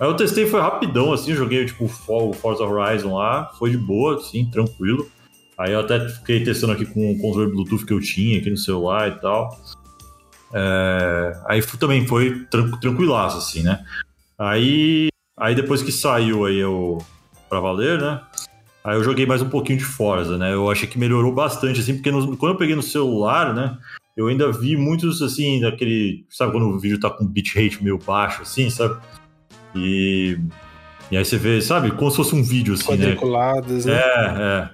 Aí 0.00 0.08
eu 0.08 0.14
testei, 0.14 0.44
foi 0.44 0.60
rapidão, 0.60 1.12
assim, 1.12 1.34
joguei 1.34 1.64
tipo 1.66 1.84
o 1.84 2.32
Forza 2.32 2.64
Horizon 2.64 3.14
lá, 3.14 3.52
foi 3.60 3.70
de 3.70 3.78
boa, 3.78 4.16
assim, 4.16 4.44
tranquilo. 4.50 5.08
Aí 5.56 5.72
eu 5.72 5.78
até 5.78 6.00
fiquei 6.08 6.42
testando 6.42 6.72
aqui 6.72 6.84
com 6.84 7.12
o 7.12 7.18
controle 7.18 7.48
Bluetooth 7.48 7.86
que 7.86 7.92
eu 7.92 8.00
tinha 8.00 8.40
aqui 8.40 8.50
no 8.50 8.58
celular 8.58 9.08
e 9.08 9.20
tal. 9.20 9.56
É... 10.52 11.32
Aí 11.46 11.62
também 11.78 12.04
foi 12.08 12.44
tranquilaço, 12.80 13.38
assim, 13.38 13.62
né? 13.62 13.84
Aí, 14.36 15.08
aí 15.36 15.54
depois 15.54 15.82
que 15.82 15.92
saiu 15.92 16.44
aí 16.44 16.58
eu 16.58 16.98
pra 17.48 17.60
valer, 17.60 18.00
né? 18.00 18.20
Aí 18.84 18.96
eu 18.96 19.04
joguei 19.04 19.26
mais 19.26 19.42
um 19.42 19.48
pouquinho 19.48 19.78
de 19.78 19.84
Forza, 19.84 20.38
né? 20.38 20.52
Eu 20.52 20.70
achei 20.70 20.88
que 20.88 20.98
melhorou 20.98 21.32
bastante, 21.32 21.80
assim, 21.80 21.94
porque 21.94 22.10
no, 22.10 22.36
quando 22.36 22.52
eu 22.52 22.58
peguei 22.58 22.76
no 22.76 22.82
celular, 22.82 23.52
né? 23.52 23.76
eu 24.16 24.28
ainda 24.28 24.50
vi 24.50 24.76
muitos, 24.76 25.20
assim, 25.20 25.60
daquele. 25.60 26.24
Sabe 26.30 26.52
quando 26.52 26.66
o 26.68 26.78
vídeo 26.78 26.98
tá 26.98 27.10
com 27.10 27.26
bitrate 27.26 27.84
meio 27.84 27.98
baixo, 27.98 28.42
assim, 28.42 28.70
sabe? 28.70 28.96
E. 29.74 30.38
E 31.10 31.16
aí 31.16 31.24
você 31.24 31.36
vê, 31.36 31.60
sabe, 31.60 31.92
como 31.92 32.10
se 32.10 32.16
fosse 32.16 32.34
um 32.34 32.42
vídeo, 32.42 32.74
assim, 32.74 32.96
né? 32.96 33.14
né? 33.86 33.92
É, 33.92 34.00
é. 34.38 34.70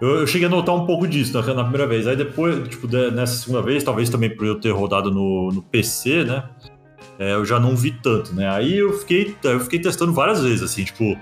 Eu, 0.00 0.20
eu, 0.20 0.26
cheguei 0.26 0.46
a 0.46 0.50
notar 0.50 0.74
um 0.74 0.84
pouco 0.84 1.08
disso 1.08 1.32
na, 1.32 1.54
na, 1.54 1.62
primeira 1.62 1.86
vez. 1.86 2.06
Aí 2.06 2.14
depois, 2.14 2.68
tipo, 2.68 2.86
nessa 2.86 3.34
segunda 3.34 3.62
vez, 3.62 3.82
talvez 3.82 4.10
também 4.10 4.30
por 4.30 4.46
eu 4.46 4.60
ter 4.60 4.70
rodado 4.70 5.10
no, 5.10 5.50
no 5.50 5.62
PC, 5.62 6.24
né? 6.24 6.44
É, 7.22 7.34
eu 7.34 7.44
já 7.44 7.60
não 7.60 7.76
vi 7.76 7.92
tanto, 7.92 8.34
né? 8.34 8.48
Aí 8.48 8.78
eu 8.78 8.92
fiquei, 8.98 9.36
eu 9.44 9.60
fiquei 9.60 9.78
testando 9.78 10.12
várias 10.12 10.42
vezes, 10.42 10.60
assim, 10.60 10.82
tipo, 10.82 11.16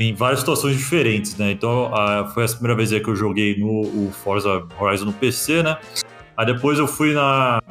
em 0.00 0.12
várias 0.12 0.40
situações 0.40 0.76
diferentes, 0.76 1.36
né? 1.36 1.52
Então, 1.52 1.94
a, 1.94 2.26
foi 2.26 2.44
a 2.44 2.48
primeira 2.48 2.74
vez 2.74 2.90
que 2.90 3.08
eu 3.08 3.14
joguei 3.14 3.56
no 3.56 4.10
Forza 4.10 4.66
Horizon 4.80 5.04
no 5.04 5.12
PC, 5.12 5.62
né? 5.62 5.78
Aí 6.36 6.44
depois 6.44 6.76
eu 6.76 6.88
fui 6.88 7.14
na. 7.14 7.62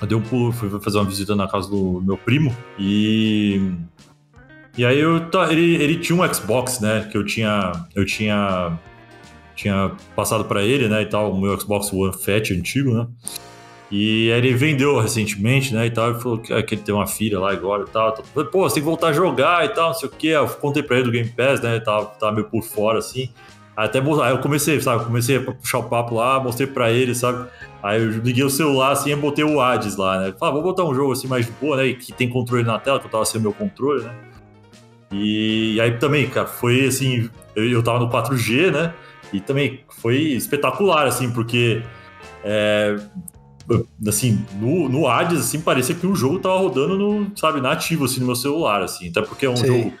Eu 0.00 0.06
dei 0.06 0.16
um 0.16 0.22
pulo, 0.22 0.50
fui 0.52 0.70
fazer 0.80 0.96
uma 0.96 1.04
visita 1.04 1.36
na 1.36 1.46
casa 1.46 1.68
do 1.68 2.00
meu 2.02 2.16
primo 2.16 2.56
e. 2.78 3.60
E 4.78 4.84
aí 4.84 4.98
eu, 4.98 5.20
ele, 5.50 5.74
ele 5.76 5.96
tinha 5.96 6.18
um 6.18 6.34
Xbox, 6.34 6.80
né? 6.80 7.06
Que 7.12 7.18
eu 7.18 7.26
tinha. 7.26 7.72
Eu 7.94 8.06
tinha. 8.06 8.78
Tinha 9.54 9.92
passado 10.14 10.46
para 10.46 10.62
ele, 10.62 10.88
né? 10.88 11.02
E 11.02 11.06
tal, 11.06 11.32
o 11.32 11.38
meu 11.38 11.58
Xbox 11.60 11.92
One 11.92 12.14
Fat 12.14 12.50
antigo, 12.52 12.94
né? 12.94 13.06
E 13.90 14.28
ele 14.30 14.52
vendeu 14.52 14.98
recentemente, 14.98 15.72
né? 15.72 15.86
E 15.86 15.90
tal, 15.90 16.10
ele 16.10 16.20
falou 16.20 16.38
que, 16.38 16.62
que 16.64 16.74
ele 16.74 16.82
tem 16.82 16.94
uma 16.94 17.06
filha 17.06 17.38
lá 17.38 17.52
agora 17.52 17.84
e 17.84 17.90
tal. 17.90 18.16
Falei, 18.34 18.48
pô, 18.50 18.68
você 18.68 18.74
tem 18.76 18.82
que 18.82 18.88
voltar 18.88 19.08
a 19.08 19.12
jogar 19.12 19.64
e 19.64 19.68
tal, 19.68 19.88
não 19.88 19.94
sei 19.94 20.08
o 20.08 20.12
quê. 20.12 20.28
Eu 20.28 20.48
contei 20.48 20.82
pra 20.82 20.96
ele 20.96 21.04
do 21.04 21.12
Game 21.12 21.28
Pass, 21.28 21.60
né? 21.60 21.78
Tava, 21.78 22.06
tava 22.06 22.32
meio 22.32 22.48
por 22.48 22.62
fora, 22.62 22.98
assim. 22.98 23.30
Até 23.76 23.98
aí 23.98 24.30
eu 24.30 24.38
comecei, 24.38 24.80
sabe? 24.80 25.04
Comecei 25.04 25.36
a 25.36 25.40
puxar 25.40 25.78
o 25.78 25.84
papo 25.84 26.14
lá, 26.14 26.40
mostrei 26.40 26.66
pra 26.66 26.90
ele, 26.90 27.14
sabe? 27.14 27.46
Aí 27.82 28.02
eu 28.02 28.10
liguei 28.10 28.42
o 28.42 28.48
celular 28.48 28.92
assim 28.92 29.12
e 29.12 29.16
botei 29.16 29.44
o 29.44 29.60
Hades 29.60 29.96
lá, 29.96 30.18
né? 30.18 30.34
Falei, 30.38 30.50
ah, 30.50 30.50
vou 30.50 30.62
botar 30.62 30.84
um 30.84 30.94
jogo 30.94 31.12
assim 31.12 31.28
mais 31.28 31.44
de 31.44 31.52
boa, 31.52 31.76
né? 31.76 31.92
Que 31.92 32.10
tem 32.12 32.28
controle 32.28 32.64
na 32.64 32.78
tela, 32.78 32.98
que 32.98 33.06
eu 33.06 33.10
tava 33.10 33.24
sem 33.26 33.40
meu 33.40 33.52
controle, 33.52 34.02
né? 34.02 34.14
E 35.12 35.78
aí 35.80 35.98
também, 35.98 36.28
cara, 36.28 36.46
foi 36.46 36.86
assim. 36.86 37.30
Eu, 37.54 37.70
eu 37.70 37.82
tava 37.82 37.98
no 37.98 38.08
4G, 38.10 38.72
né? 38.72 38.94
E 39.32 39.40
também 39.40 39.80
foi 39.88 40.16
espetacular, 40.16 41.06
assim, 41.06 41.30
porque. 41.30 41.82
É, 42.42 42.96
assim, 44.06 44.44
no, 44.60 44.88
no 44.88 45.06
Hades, 45.06 45.40
assim, 45.40 45.60
parecia 45.60 45.94
que 45.94 46.06
o 46.06 46.14
jogo 46.14 46.38
tava 46.38 46.58
rodando 46.58 46.96
no, 46.96 47.30
sabe, 47.36 47.60
nativo, 47.60 48.04
assim, 48.04 48.20
no 48.20 48.26
meu 48.26 48.36
celular, 48.36 48.82
assim. 48.82 49.08
Até 49.08 49.22
porque 49.22 49.46
é 49.46 49.50
um 49.50 49.56
Sim. 49.56 49.66
jogo 49.66 49.92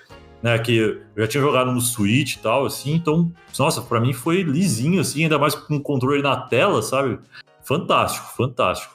né? 0.42 0.58
Que 0.58 0.76
eu 0.76 1.00
já 1.16 1.26
tinha 1.26 1.42
jogado 1.42 1.72
no 1.72 1.80
Switch 1.80 2.34
e 2.34 2.38
tal, 2.38 2.66
assim, 2.66 2.94
então, 2.94 3.32
nossa, 3.58 3.82
para 3.82 4.00
mim 4.00 4.12
foi 4.12 4.42
lisinho, 4.42 5.00
assim, 5.00 5.24
ainda 5.24 5.38
mais 5.38 5.54
com 5.54 5.76
o 5.76 5.80
controle 5.80 6.22
na 6.22 6.36
tela, 6.36 6.82
sabe? 6.82 7.18
Fantástico, 7.64 8.28
fantástico. 8.36 8.94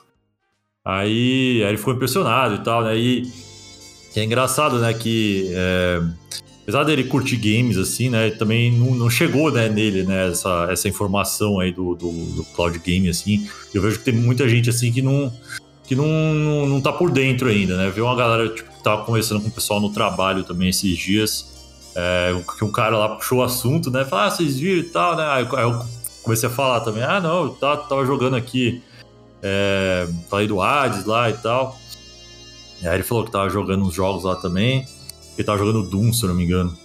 Aí, 0.84 1.62
aí 1.64 1.70
ele 1.70 1.78
ficou 1.78 1.94
impressionado 1.94 2.56
e 2.56 2.60
tal, 2.60 2.84
né? 2.84 2.98
E 2.98 3.30
é 4.16 4.24
engraçado, 4.24 4.80
né, 4.80 4.94
que 4.94 5.52
é, 5.54 6.02
apesar 6.62 6.84
dele 6.84 7.04
curtir 7.04 7.38
games, 7.38 7.78
assim, 7.78 8.10
né, 8.10 8.30
também 8.32 8.72
não, 8.72 8.96
não 8.96 9.10
chegou, 9.10 9.52
né, 9.52 9.68
nele, 9.68 10.04
né, 10.04 10.30
essa, 10.30 10.68
essa 10.70 10.88
informação 10.88 11.60
aí 11.60 11.72
do, 11.72 11.96
do, 11.96 12.12
do, 12.12 12.44
cloud 12.56 12.78
game, 12.80 13.10
assim. 13.10 13.48
Eu 13.74 13.82
vejo 13.82 14.00
que 14.00 14.06
tem 14.06 14.14
muita 14.14 14.48
gente, 14.48 14.70
assim, 14.70 14.92
que 14.92 15.02
não 15.02 15.32
que 15.92 15.96
não, 15.96 16.06
não, 16.06 16.66
não 16.68 16.82
tá 16.82 16.94
por 16.94 17.12
dentro 17.12 17.50
ainda, 17.50 17.76
né? 17.76 17.90
Vê 17.90 18.00
uma 18.00 18.16
galera, 18.16 18.48
tipo, 18.48 18.72
tava 18.82 19.04
conversando 19.04 19.42
com 19.42 19.50
o 19.50 19.52
pessoal 19.52 19.82
no 19.82 19.92
trabalho 19.92 20.42
também 20.42 20.70
esses 20.70 20.98
dias, 20.98 21.52
é, 21.94 22.34
que 22.58 22.64
um 22.64 22.72
cara 22.72 22.98
lá 22.98 23.10
puxou 23.10 23.40
o 23.40 23.44
assunto, 23.44 23.92
né? 23.92 24.06
Falou, 24.06 24.26
ah, 24.26 24.32
vocês 24.32 24.58
viram 24.58 24.80
e 24.80 24.84
tal, 24.84 25.18
né? 25.18 25.26
Aí, 25.28 25.44
eu 25.44 25.86
comecei 26.24 26.48
a 26.48 26.52
falar 26.52 26.80
também, 26.80 27.04
ah, 27.04 27.20
não, 27.20 27.44
eu 27.44 27.50
tava, 27.50 27.84
tava 27.84 28.06
jogando 28.06 28.38
aqui, 28.38 28.82
é, 29.44 30.08
falei 30.30 30.48
do 30.48 30.62
Hades 30.62 31.04
lá 31.04 31.30
e 31.30 31.34
tal. 31.34 31.78
E 32.82 32.88
aí 32.88 32.96
ele 32.96 33.04
falou 33.04 33.26
que 33.26 33.32
tava 33.32 33.50
jogando 33.50 33.84
uns 33.84 33.94
jogos 33.94 34.24
lá 34.24 34.38
também, 34.38 34.88
que 35.42 35.46
tava 35.46 35.60
jogando 35.60 35.84
Doom, 35.84 36.14
se 36.14 36.24
eu 36.24 36.30
não 36.30 36.36
me 36.36 36.44
engano. 36.44 36.76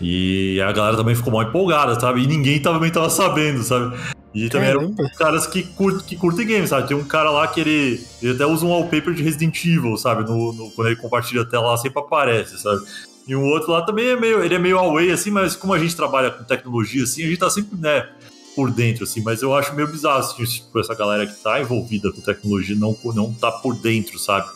E 0.00 0.60
a 0.60 0.72
galera 0.72 0.96
também 0.96 1.14
ficou 1.14 1.32
mal 1.32 1.42
empolgada, 1.42 1.98
sabe? 1.98 2.22
E 2.22 2.26
ninguém 2.26 2.60
também 2.60 2.90
tava 2.90 3.08
sabendo, 3.08 3.62
sabe? 3.62 3.96
E 4.34 4.48
também 4.48 4.72
Caramba. 4.72 4.94
eram 4.98 5.10
caras 5.16 5.46
que, 5.46 5.62
curt, 5.62 6.04
que 6.04 6.16
curtem 6.16 6.46
games, 6.46 6.70
sabe? 6.70 6.88
Tem 6.88 6.96
um 6.96 7.04
cara 7.04 7.30
lá 7.30 7.46
que 7.46 7.60
ele, 7.60 8.04
ele 8.20 8.34
até 8.34 8.44
usa 8.44 8.66
um 8.66 8.70
wallpaper 8.70 9.14
de 9.14 9.22
Resident 9.22 9.64
Evil, 9.64 9.96
sabe? 9.96 10.28
No, 10.28 10.52
no, 10.52 10.70
quando 10.72 10.88
ele 10.88 10.96
compartilha 10.96 11.42
a 11.42 11.44
tela 11.44 11.70
lá, 11.70 11.76
sempre 11.76 12.00
aparece, 12.00 12.58
sabe? 12.58 12.82
E 13.28 13.36
um 13.36 13.44
outro 13.44 13.70
lá 13.70 13.82
também 13.82 14.08
é 14.08 14.16
meio, 14.16 14.42
ele 14.42 14.54
é 14.54 14.58
meio 14.58 14.78
away, 14.78 15.10
assim, 15.12 15.30
mas 15.30 15.54
como 15.54 15.72
a 15.72 15.78
gente 15.78 15.94
trabalha 15.94 16.30
com 16.30 16.42
tecnologia, 16.42 17.04
assim, 17.04 17.22
a 17.22 17.26
gente 17.26 17.38
tá 17.38 17.48
sempre, 17.48 17.78
né, 17.78 18.08
por 18.54 18.70
dentro, 18.70 19.04
assim, 19.04 19.22
mas 19.22 19.40
eu 19.40 19.54
acho 19.54 19.72
meio 19.74 19.88
bizarro, 19.88 20.18
assim, 20.18 20.44
tipo, 20.44 20.78
essa 20.78 20.94
galera 20.94 21.26
que 21.26 21.34
tá 21.42 21.60
envolvida 21.60 22.12
com 22.12 22.20
tecnologia 22.20 22.76
não, 22.76 22.96
não 23.14 23.32
tá 23.32 23.50
por 23.50 23.76
dentro, 23.76 24.18
sabe? 24.18 24.48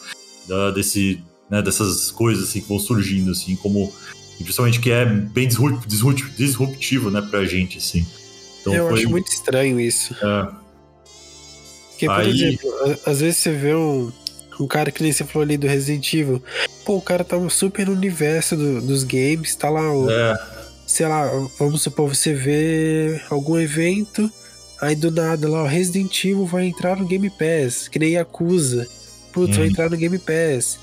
Da, 0.47 0.70
desse, 0.70 1.22
né, 1.51 1.62
dessas 1.62 2.11
coisas, 2.11 2.49
assim, 2.49 2.61
que 2.61 2.68
vão 2.68 2.78
surgindo, 2.78 3.30
assim, 3.30 3.57
como, 3.57 3.92
principalmente 4.38 4.80
que 4.80 4.90
é 4.90 5.05
bem 5.05 5.49
disruptivo, 5.49 6.30
disruptivo 6.36 7.11
né, 7.11 7.22
pra 7.22 7.44
gente, 7.44 7.78
assim. 7.78 8.07
Então 8.61 8.74
eu 8.74 8.88
foi... 8.88 8.99
acho 9.01 9.11
muito 9.11 9.28
estranho 9.28 9.80
isso. 9.80 10.14
É. 10.14 10.49
Porque, 11.90 12.07
por 12.07 12.20
Aí... 12.20 12.30
exemplo, 12.30 12.70
às 13.07 13.20
vezes 13.20 13.38
você 13.38 13.53
vê 13.53 13.74
um, 13.74 14.12
um 14.61 14.66
cara 14.66 14.90
que 14.90 15.03
nem 15.03 15.12
você 15.12 15.24
falou 15.24 15.42
ali 15.42 15.57
do 15.57 15.66
Resident 15.66 16.12
Evil. 16.12 16.42
Pô, 16.84 16.96
o 16.96 17.03
cara 17.03 17.24
tá 17.24 17.36
super 17.49 17.86
no 17.86 17.92
universo 17.92 18.57
do, 18.57 18.80
dos 18.80 19.05
games, 19.05 19.55
tá 19.55 19.68
lá 19.68 19.92
o. 19.92 20.11
É. 20.11 20.59
Sei 20.86 21.07
lá, 21.07 21.28
vamos 21.59 21.82
supor, 21.82 22.09
você 22.09 22.32
vê 22.32 23.20
algum 23.28 23.59
evento, 23.59 24.32
aí 24.80 24.96
do 24.96 25.11
nada 25.11 25.46
lá, 25.46 25.62
o 25.62 25.66
Resident 25.66 26.24
Evil 26.24 26.46
vai 26.46 26.64
entrar 26.64 26.96
no 26.96 27.07
Game 27.07 27.28
Pass, 27.28 27.88
que 27.88 27.99
nem 27.99 28.12
Yakuza. 28.12 28.88
Putz, 29.30 29.57
hum. 29.57 29.61
vai 29.61 29.68
entrar 29.68 29.90
no 29.90 29.96
Game 29.99 30.18
Pass. 30.18 30.78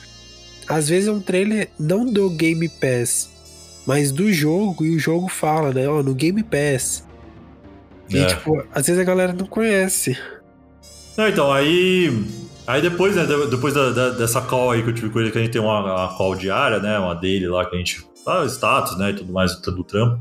Às 0.68 0.90
vezes 0.90 1.08
é 1.08 1.12
um 1.12 1.22
trailer 1.22 1.70
não 1.80 2.06
do 2.06 2.30
Game 2.30 2.68
Pass, 2.68 3.30
mas 3.86 4.12
do 4.12 4.32
jogo, 4.32 4.84
e 4.86 4.96
o 4.96 5.00
jogo 5.00 5.28
fala, 5.28 5.72
né? 5.72 5.88
Ó, 5.88 6.02
no 6.02 6.14
Game 6.16 6.44
Pass. 6.44 7.06
E, 8.10 8.18
é. 8.18 8.26
tipo, 8.26 8.64
às 8.74 8.88
vezes 8.88 9.02
a 9.02 9.04
galera 9.04 9.34
não 9.34 9.46
conhece. 9.46 10.18
Não, 11.18 11.28
então, 11.28 11.52
aí. 11.52 12.26
Aí 12.68 12.82
depois, 12.82 13.16
né, 13.16 13.28
depois 13.50 13.76
da, 13.76 13.92
da, 13.92 14.10
dessa 14.10 14.42
call 14.42 14.72
aí 14.72 14.82
que 14.82 14.90
eu 14.90 14.94
tive 14.94 15.10
com 15.10 15.20
ele, 15.20 15.30
que 15.30 15.38
a 15.38 15.42
gente 15.42 15.52
tem 15.52 15.62
uma, 15.62 15.82
uma 15.82 16.18
call 16.18 16.36
diária, 16.36 16.80
né? 16.80 16.98
Uma 16.98 17.14
dele 17.14 17.48
lá 17.48 17.66
que 17.66 17.76
a 17.76 17.78
gente. 17.78 18.04
Ah, 18.26 18.44
status, 18.46 18.98
né? 18.98 19.12
E 19.12 19.14
tudo 19.14 19.32
mais 19.32 19.56
do 19.56 19.84
trampo. 19.84 20.20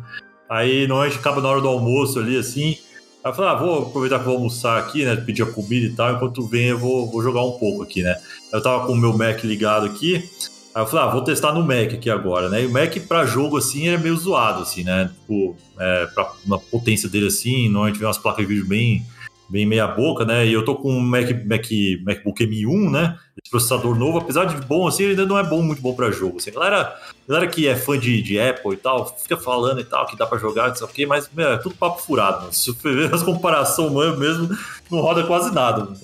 Aí 0.49 0.87
gente 1.07 1.19
acaba 1.19 1.41
na 1.41 1.49
hora 1.49 1.61
do 1.61 1.69
almoço 1.69 2.19
ali, 2.19 2.37
assim. 2.37 2.77
Aí 3.25 3.31
eu 3.31 3.35
falei, 3.35 3.51
ah, 3.53 3.55
vou 3.55 3.89
aproveitar 3.89 4.19
que 4.19 4.27
vou 4.27 4.35
almoçar 4.35 4.79
aqui, 4.79 5.03
né? 5.03 5.17
Pedir 5.17 5.43
a 5.43 5.47
comida 5.47 5.87
e 5.87 5.95
tal. 5.95 6.13
Enquanto 6.13 6.47
vem, 6.47 6.67
eu 6.67 6.79
vou, 6.79 7.11
vou 7.11 7.23
jogar 7.23 7.43
um 7.43 7.53
pouco 7.53 7.83
aqui, 7.83 8.03
né? 8.03 8.15
Eu 8.53 8.63
tava 8.63 8.87
com 8.87 8.93
o 8.93 8.97
meu 8.97 9.17
Mac 9.17 9.43
ligado 9.45 9.87
aqui. 9.87 10.29
Aí 10.75 10.83
eu 10.83 10.87
falei, 10.87 11.07
ah, 11.07 11.11
vou 11.11 11.25
testar 11.25 11.53
no 11.53 11.63
Mac 11.63 11.95
aqui 11.95 12.11
agora, 12.11 12.51
né? 12.51 12.63
E 12.63 12.67
o 12.67 12.71
Mac 12.71 12.95
para 13.09 13.25
jogo, 13.25 13.57
assim, 13.57 13.89
é 13.89 13.97
meio 13.97 14.15
zoado, 14.17 14.63
assim, 14.63 14.85
né? 14.85 15.11
Tipo, 15.21 15.57
é, 15.79 16.07
pra 16.07 16.33
uma 16.45 16.59
potência 16.59 17.09
dele, 17.09 17.29
assim, 17.29 17.69
normalmente 17.71 17.99
vem 17.99 18.07
umas 18.07 18.19
placas 18.19 18.47
de 18.47 18.53
vídeo 18.53 18.67
bem, 18.67 19.07
bem 19.49 19.67
meia 19.67 19.87
boca, 19.87 20.25
né? 20.25 20.47
E 20.47 20.53
eu 20.53 20.65
tô 20.65 20.75
com 20.75 20.93
um 20.93 21.01
Mac, 21.01 21.29
Mac, 21.45 21.67
MacBook 22.05 22.47
M1, 22.47 22.91
né? 22.91 23.19
Esse 23.43 23.51
processador 23.51 23.97
novo, 23.97 24.19
apesar 24.19 24.45
de 24.45 24.57
bom, 24.67 24.87
assim, 24.87 25.03
ele 25.05 25.13
ainda 25.13 25.27
não 25.27 25.39
é 25.39 25.43
bom, 25.43 25.63
muito 25.63 25.83
bom 25.83 25.95
para 25.95 26.11
jogo, 26.11 26.39
assim. 26.39 26.51
Galera, 26.51 26.97
galera 27.29 27.47
que 27.47 27.67
é 27.67 27.77
fã 27.77 27.99
de, 27.99 28.23
de 28.23 28.39
Apple 28.41 28.73
e 28.73 28.77
tal, 28.77 29.17
fica 29.19 29.37
falando 29.37 29.81
e 29.81 29.85
tal, 29.85 30.07
que 30.07 30.17
dá 30.17 30.27
para 30.27 30.39
jogar, 30.39 30.69
não 30.69 30.77
sei 30.77 30.87
o 30.87 30.91
quê, 30.91 31.07
mas, 31.07 31.29
meu, 31.33 31.53
é 31.53 31.59
tudo 31.59 31.75
papo 31.75 32.01
furado. 32.01 32.55
Se 32.55 32.73
você 32.73 32.95
ver 32.95 33.15
as 33.15 33.23
comparações 33.23 34.19
mesmo, 34.19 34.49
não 34.91 35.01
roda 35.01 35.25
quase 35.25 35.55
nada, 35.55 35.85
mano. 35.85 35.99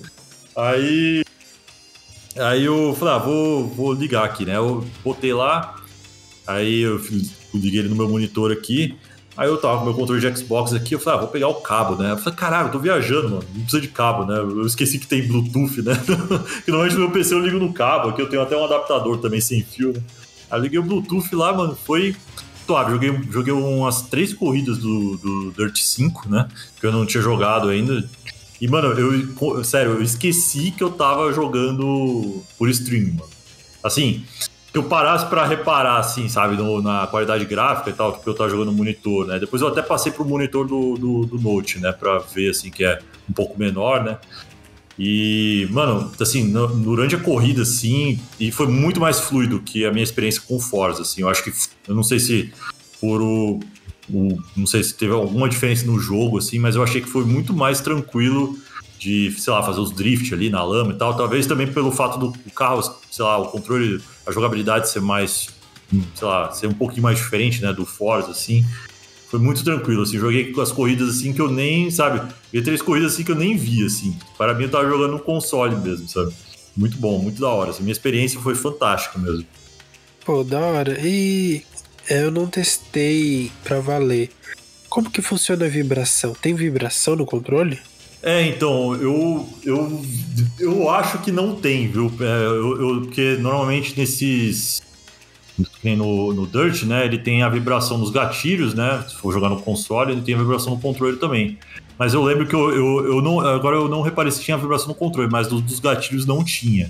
Aí 0.55 1.23
Aí 2.37 2.63
eu 2.63 2.95
falei, 2.97 3.13
ah, 3.13 3.17
vou, 3.17 3.67
vou 3.67 3.93
ligar 3.93 4.23
aqui, 4.23 4.45
né? 4.45 4.55
Eu 4.55 4.85
botei 5.03 5.33
lá, 5.33 5.75
aí 6.47 6.81
eu 6.81 6.97
liguei 7.53 7.79
ele 7.79 7.89
no 7.89 7.95
meu 7.95 8.07
monitor 8.07 8.51
aqui. 8.51 8.97
Aí 9.41 9.47
eu 9.47 9.57
tava 9.57 9.79
com 9.79 9.85
meu 9.85 9.95
controle 9.95 10.21
de 10.21 10.37
Xbox 10.37 10.71
aqui, 10.71 10.93
eu 10.93 10.99
falei, 10.99 11.17
ah, 11.17 11.21
vou 11.23 11.31
pegar 11.31 11.47
o 11.47 11.55
cabo, 11.55 11.95
né? 11.95 12.11
Eu 12.11 12.17
falei, 12.19 12.37
caralho, 12.37 12.67
eu 12.67 12.71
tô 12.73 12.77
viajando, 12.77 13.27
mano, 13.27 13.43
não 13.55 13.61
precisa 13.63 13.81
de 13.81 13.87
cabo, 13.87 14.23
né? 14.23 14.37
Eu 14.37 14.67
esqueci 14.67 14.99
que 14.99 15.07
tem 15.07 15.27
Bluetooth, 15.27 15.81
né? 15.81 15.95
que 16.63 16.69
normalmente 16.69 16.93
no 16.93 16.99
meu 16.99 17.09
PC 17.09 17.33
eu 17.33 17.39
ligo 17.39 17.57
no 17.57 17.73
cabo, 17.73 18.09
aqui 18.09 18.21
eu 18.21 18.29
tenho 18.29 18.43
até 18.43 18.55
um 18.55 18.63
adaptador 18.63 19.17
também 19.17 19.41
sem 19.41 19.63
fio, 19.63 19.93
né? 19.93 20.01
Aí 20.47 20.59
eu 20.59 20.61
liguei 20.61 20.77
o 20.77 20.83
Bluetooth 20.83 21.33
lá, 21.33 21.51
mano, 21.51 21.75
foi 21.75 22.15
suave. 22.67 22.91
Joguei, 22.91 23.19
joguei 23.31 23.51
umas 23.51 24.03
três 24.03 24.31
corridas 24.31 24.77
do, 24.77 25.17
do 25.17 25.51
Dirt 25.53 25.75
5, 25.75 26.29
né? 26.29 26.47
Que 26.79 26.85
eu 26.85 26.91
não 26.91 27.03
tinha 27.03 27.23
jogado 27.23 27.69
ainda. 27.69 28.07
E, 28.61 28.67
mano, 28.67 28.89
eu, 28.89 29.63
sério, 29.63 29.93
eu 29.93 30.03
esqueci 30.03 30.69
que 30.69 30.83
eu 30.83 30.91
tava 30.91 31.33
jogando 31.33 32.43
por 32.59 32.69
stream, 32.69 33.15
mano. 33.15 33.29
Assim, 33.83 34.23
que 34.71 34.77
eu 34.77 34.83
parasse 34.83 35.25
para 35.25 35.45
reparar, 35.45 35.97
assim, 35.97 36.29
sabe, 36.29 36.55
no, 36.55 36.81
na 36.81 37.05
qualidade 37.07 37.43
gráfica 37.45 37.89
e 37.89 37.93
tal, 37.93 38.13
que 38.13 38.27
eu 38.27 38.33
tava 38.33 38.49
jogando 38.49 38.71
no 38.71 38.77
monitor, 38.77 39.27
né? 39.27 39.37
Depois 39.37 39.61
eu 39.61 39.67
até 39.67 39.81
passei 39.81 40.11
pro 40.13 40.23
monitor 40.23 40.65
do, 40.65 40.95
do, 40.95 41.25
do 41.25 41.39
Note, 41.39 41.79
né, 41.79 41.91
pra 41.91 42.19
ver, 42.19 42.51
assim, 42.51 42.71
que 42.71 42.85
é 42.85 42.99
um 43.29 43.33
pouco 43.33 43.59
menor, 43.59 44.03
né? 44.03 44.17
E, 44.97 45.67
mano, 45.71 46.11
assim, 46.19 46.43
no, 46.43 46.67
durante 46.67 47.15
a 47.15 47.19
corrida, 47.19 47.63
assim, 47.63 48.19
e 48.39 48.49
foi 48.49 48.67
muito 48.67 48.99
mais 48.99 49.19
fluido 49.19 49.59
que 49.59 49.85
a 49.85 49.91
minha 49.91 50.03
experiência 50.03 50.41
com 50.47 50.59
Forza, 50.59 51.01
assim. 51.01 51.21
Eu 51.21 51.29
acho 51.29 51.43
que, 51.43 51.51
eu 51.87 51.95
não 51.95 52.03
sei 52.03 52.19
se 52.19 52.53
por 53.01 53.21
o, 53.21 53.59
o, 54.09 54.37
não 54.55 54.67
sei 54.67 54.83
se 54.83 54.93
teve 54.93 55.11
alguma 55.11 55.49
diferença 55.49 55.85
no 55.85 55.99
jogo, 55.99 56.37
assim, 56.37 56.59
mas 56.59 56.75
eu 56.75 56.83
achei 56.83 57.01
que 57.01 57.09
foi 57.09 57.25
muito 57.25 57.53
mais 57.53 57.81
tranquilo 57.81 58.57
de, 59.01 59.31
sei 59.31 59.51
lá, 59.51 59.63
fazer 59.63 59.79
os 59.79 59.91
drift 59.91 60.31
ali 60.31 60.47
na 60.51 60.63
lama 60.63 60.93
e 60.93 60.95
tal. 60.95 61.17
Talvez 61.17 61.47
também 61.47 61.65
pelo 61.65 61.91
fato 61.91 62.19
do 62.19 62.51
carro, 62.51 62.83
sei 63.09 63.25
lá, 63.25 63.39
o 63.39 63.47
controle, 63.47 63.99
a 64.27 64.31
jogabilidade 64.31 64.91
ser 64.91 65.01
mais, 65.01 65.49
sei 66.13 66.27
lá, 66.27 66.51
ser 66.51 66.67
um 66.67 66.73
pouquinho 66.73 67.01
mais 67.01 67.17
diferente, 67.17 67.63
né, 67.63 67.73
do 67.73 67.83
Forza, 67.83 68.29
assim. 68.29 68.63
Foi 69.27 69.39
muito 69.39 69.63
tranquilo, 69.63 70.03
assim, 70.03 70.19
joguei 70.19 70.51
com 70.51 70.61
as 70.61 70.71
corridas 70.71 71.09
assim 71.09 71.33
que 71.33 71.41
eu 71.41 71.49
nem, 71.49 71.89
sabe, 71.89 72.21
vi 72.53 72.61
três 72.61 72.81
corridas 72.81 73.13
assim 73.13 73.23
que 73.23 73.31
eu 73.31 73.35
nem 73.35 73.57
vi, 73.57 73.83
assim. 73.83 74.15
Para 74.37 74.53
mim 74.53 74.65
eu 74.65 74.69
tava 74.69 74.87
jogando 74.87 75.13
no 75.13 75.19
console 75.19 75.75
mesmo, 75.77 76.07
sabe? 76.07 76.31
Muito 76.77 76.97
bom, 76.97 77.17
muito 77.17 77.41
da 77.41 77.49
hora. 77.49 77.71
Assim, 77.71 77.81
minha 77.81 77.91
experiência 77.93 78.39
foi 78.39 78.53
fantástica 78.53 79.17
mesmo. 79.17 79.45
Pô, 80.23 80.43
da 80.43 80.59
hora. 80.59 80.99
E 81.01 81.63
eu 82.07 82.29
não 82.29 82.45
testei 82.45 83.51
pra 83.63 83.79
valer. 83.79 84.29
Como 84.89 85.09
que 85.09 85.21
funciona 85.21 85.65
a 85.65 85.69
vibração? 85.69 86.33
Tem 86.33 86.53
vibração 86.53 87.15
no 87.15 87.25
controle? 87.25 87.79
É, 88.23 88.43
então, 88.43 88.93
eu, 88.95 89.49
eu, 89.63 90.01
eu 90.59 90.89
acho 90.89 91.17
que 91.19 91.31
não 91.31 91.55
tem, 91.55 91.87
viu? 91.87 92.11
É, 92.19 92.45
eu, 92.45 92.81
eu, 92.81 93.01
porque 93.01 93.37
normalmente 93.39 93.97
nesses. 93.97 94.81
No, 95.83 96.33
no 96.33 96.47
Dirt, 96.47 96.83
né? 96.83 97.05
Ele 97.05 97.17
tem 97.17 97.43
a 97.43 97.49
vibração 97.49 97.97
nos 97.97 98.09
gatilhos, 98.09 98.73
né? 98.73 99.03
Se 99.07 99.15
for 99.15 99.33
jogar 99.33 99.49
no 99.49 99.61
console, 99.61 100.11
ele 100.11 100.21
tem 100.21 100.35
a 100.35 100.37
vibração 100.37 100.75
no 100.75 100.81
controle 100.81 101.17
também. 101.17 101.57
Mas 101.97 102.13
eu 102.13 102.23
lembro 102.23 102.47
que 102.47 102.55
eu, 102.55 102.71
eu, 102.71 103.05
eu 103.05 103.21
não. 103.21 103.39
Agora 103.39 103.75
eu 103.75 103.87
não 103.87 104.01
reparei 104.01 104.31
se 104.31 104.41
tinha 104.41 104.57
vibração 104.57 104.87
no 104.87 104.95
controle, 104.95 105.29
mas 105.29 105.47
dos, 105.47 105.61
dos 105.61 105.79
gatilhos 105.79 106.25
não 106.25 106.43
tinha. 106.43 106.89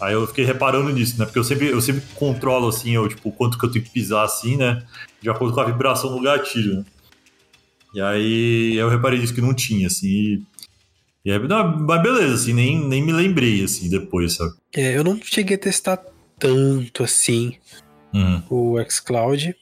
Aí 0.00 0.12
eu 0.12 0.26
fiquei 0.26 0.44
reparando 0.44 0.90
nisso, 0.90 1.18
né? 1.18 1.24
Porque 1.24 1.38
eu 1.38 1.44
sempre, 1.44 1.68
eu 1.68 1.80
sempre 1.80 2.02
controlo 2.14 2.68
assim, 2.68 2.90
eu, 2.90 3.08
tipo, 3.08 3.30
quanto 3.32 3.58
que 3.58 3.64
eu 3.64 3.70
tenho 3.70 3.84
que 3.84 3.90
pisar 3.90 4.24
assim, 4.24 4.56
né? 4.56 4.82
De 5.22 5.30
acordo 5.30 5.54
com 5.54 5.60
a 5.60 5.64
vibração 5.64 6.10
no 6.10 6.20
gatilho, 6.20 6.78
né? 6.78 6.84
E 7.94 8.00
aí 8.00 8.76
eu 8.76 8.88
reparei 8.88 9.20
nisso 9.20 9.32
que 9.32 9.40
não 9.40 9.54
tinha, 9.54 9.86
assim. 9.86 10.44
E 11.24 11.32
aí, 11.32 11.38
não, 11.38 11.78
mas 11.78 12.02
beleza, 12.02 12.34
assim, 12.34 12.52
nem, 12.52 12.78
nem 12.86 13.02
me 13.02 13.12
lembrei, 13.12 13.64
assim, 13.64 13.88
depois, 13.88 14.34
sabe? 14.34 14.52
É, 14.74 14.96
eu 14.96 15.02
não 15.02 15.18
cheguei 15.22 15.56
a 15.56 15.58
testar 15.58 16.04
tanto 16.38 17.02
assim 17.02 17.54
uhum. 18.12 18.42
o 18.50 18.90
xCloud. 18.90 19.56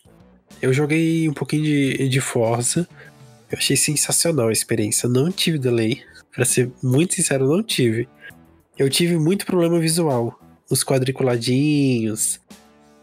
Eu 0.60 0.72
joguei 0.72 1.28
um 1.28 1.32
pouquinho 1.32 1.62
de, 1.62 2.08
de 2.08 2.20
Forza. 2.20 2.88
Eu 3.50 3.58
achei 3.58 3.76
sensacional 3.76 4.48
a 4.48 4.52
experiência. 4.52 5.08
Não 5.08 5.30
tive 5.30 5.58
delay. 5.58 6.02
Pra 6.34 6.44
ser 6.46 6.72
muito 6.82 7.14
sincero, 7.14 7.46
não 7.46 7.62
tive. 7.62 8.08
Eu 8.78 8.88
tive 8.88 9.18
muito 9.18 9.44
problema 9.44 9.78
visual. 9.78 10.40
Os 10.70 10.82
quadriculadinhos. 10.82 12.40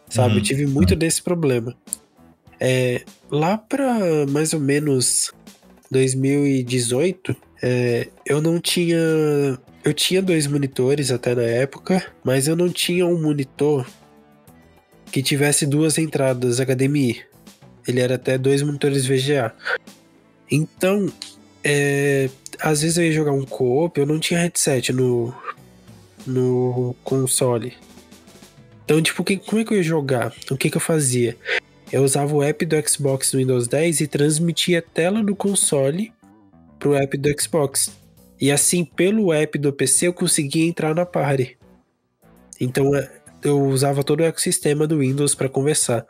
Sabe? 0.09 0.31
Uhum. 0.31 0.39
Eu 0.39 0.43
tive 0.43 0.65
muito 0.65 0.91
uhum. 0.91 0.97
desse 0.97 1.21
problema. 1.21 1.75
É, 2.59 3.03
lá 3.29 3.57
pra 3.57 4.25
mais 4.27 4.53
ou 4.53 4.59
menos 4.59 5.31
2018, 5.91 7.35
é, 7.61 8.07
eu 8.25 8.41
não 8.41 8.59
tinha. 8.59 8.97
Eu 9.83 9.93
tinha 9.93 10.21
dois 10.21 10.45
monitores 10.45 11.11
até 11.11 11.33
na 11.33 11.43
época, 11.43 12.05
mas 12.23 12.47
eu 12.47 12.55
não 12.55 12.69
tinha 12.69 13.05
um 13.05 13.21
monitor 13.21 13.87
que 15.11 15.23
tivesse 15.23 15.65
duas 15.65 15.97
entradas 15.97 16.59
HDMI. 16.59 17.23
Ele 17.87 17.99
era 17.99 18.15
até 18.15 18.37
dois 18.37 18.61
monitores 18.61 19.05
VGA. 19.05 19.53
Então, 20.51 21.11
é, 21.63 22.29
às 22.59 22.81
vezes 22.81 22.97
eu 22.97 23.05
ia 23.05 23.11
jogar 23.11 23.31
um 23.31 23.45
co-op, 23.45 23.99
eu 23.99 24.05
não 24.05 24.19
tinha 24.19 24.39
headset 24.39 24.91
no, 24.91 25.33
no 26.27 26.95
console. 27.03 27.73
Então, 28.83 29.01
tipo, 29.01 29.23
que, 29.23 29.37
como 29.37 29.61
é 29.61 29.65
que 29.65 29.73
eu 29.73 29.77
ia 29.77 29.83
jogar? 29.83 30.33
O 30.51 30.57
que, 30.57 30.69
que 30.69 30.77
eu 30.77 30.81
fazia? 30.81 31.37
Eu 31.91 32.03
usava 32.03 32.35
o 32.35 32.43
app 32.43 32.65
do 32.65 32.75
Xbox 32.87 33.33
no 33.33 33.39
Windows 33.39 33.67
10 33.67 34.01
e 34.01 34.07
transmitia 34.07 34.79
a 34.79 34.81
tela 34.81 35.23
do 35.23 35.35
console 35.35 36.11
pro 36.79 36.95
app 36.95 37.17
do 37.17 37.29
Xbox. 37.39 37.91
E 38.39 38.51
assim, 38.51 38.85
pelo 38.85 39.33
app 39.33 39.57
do 39.57 39.73
PC, 39.73 40.07
eu 40.07 40.13
conseguia 40.13 40.65
entrar 40.65 40.95
na 40.95 41.05
party. 41.05 41.57
Então, 42.59 42.95
é, 42.95 43.11
eu 43.43 43.61
usava 43.67 44.03
todo 44.03 44.21
o 44.21 44.23
ecossistema 44.23 44.87
do 44.87 44.99
Windows 44.99 45.35
para 45.35 45.49
conversar. 45.49 46.07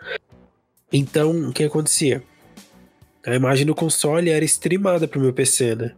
Então, 0.93 1.49
o 1.49 1.51
que 1.51 1.63
acontecia? 1.63 2.23
A 3.25 3.35
imagem 3.35 3.65
do 3.65 3.75
console 3.75 4.29
era 4.29 4.45
streamada 4.45 5.07
pro 5.07 5.19
meu 5.19 5.33
PC, 5.33 5.75
né? 5.75 5.95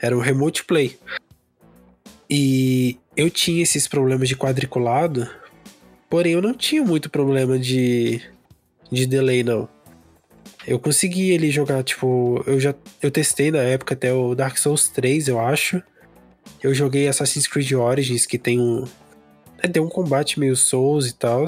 Era 0.00 0.16
um 0.16 0.20
remote 0.20 0.64
play. 0.64 0.98
E 2.28 2.98
eu 3.16 3.30
tinha 3.30 3.62
esses 3.62 3.88
problemas 3.88 4.28
de 4.28 4.36
quadriculado, 4.36 5.28
porém 6.10 6.34
eu 6.34 6.42
não 6.42 6.52
tinha 6.52 6.82
muito 6.82 7.08
problema 7.08 7.58
de, 7.58 8.20
de 8.92 9.06
delay, 9.06 9.42
não 9.42 9.68
eu 10.68 10.78
consegui 10.78 11.30
ele 11.30 11.50
jogar, 11.50 11.82
tipo, 11.82 12.44
eu 12.46 12.60
já 12.60 12.74
eu 13.00 13.10
testei 13.10 13.50
na 13.50 13.62
época 13.62 13.94
até 13.94 14.12
o 14.12 14.34
Dark 14.34 14.58
Souls 14.58 14.88
3, 14.88 15.28
eu 15.28 15.40
acho. 15.40 15.82
Eu 16.62 16.74
joguei 16.74 17.08
Assassin's 17.08 17.46
Creed 17.46 17.72
Origins, 17.72 18.26
que 18.26 18.36
tem 18.36 18.60
um. 18.60 18.84
É, 19.62 19.66
tem 19.66 19.82
um 19.82 19.88
combate 19.88 20.38
meio 20.38 20.54
Souls 20.54 21.08
e 21.08 21.14
tal. 21.14 21.46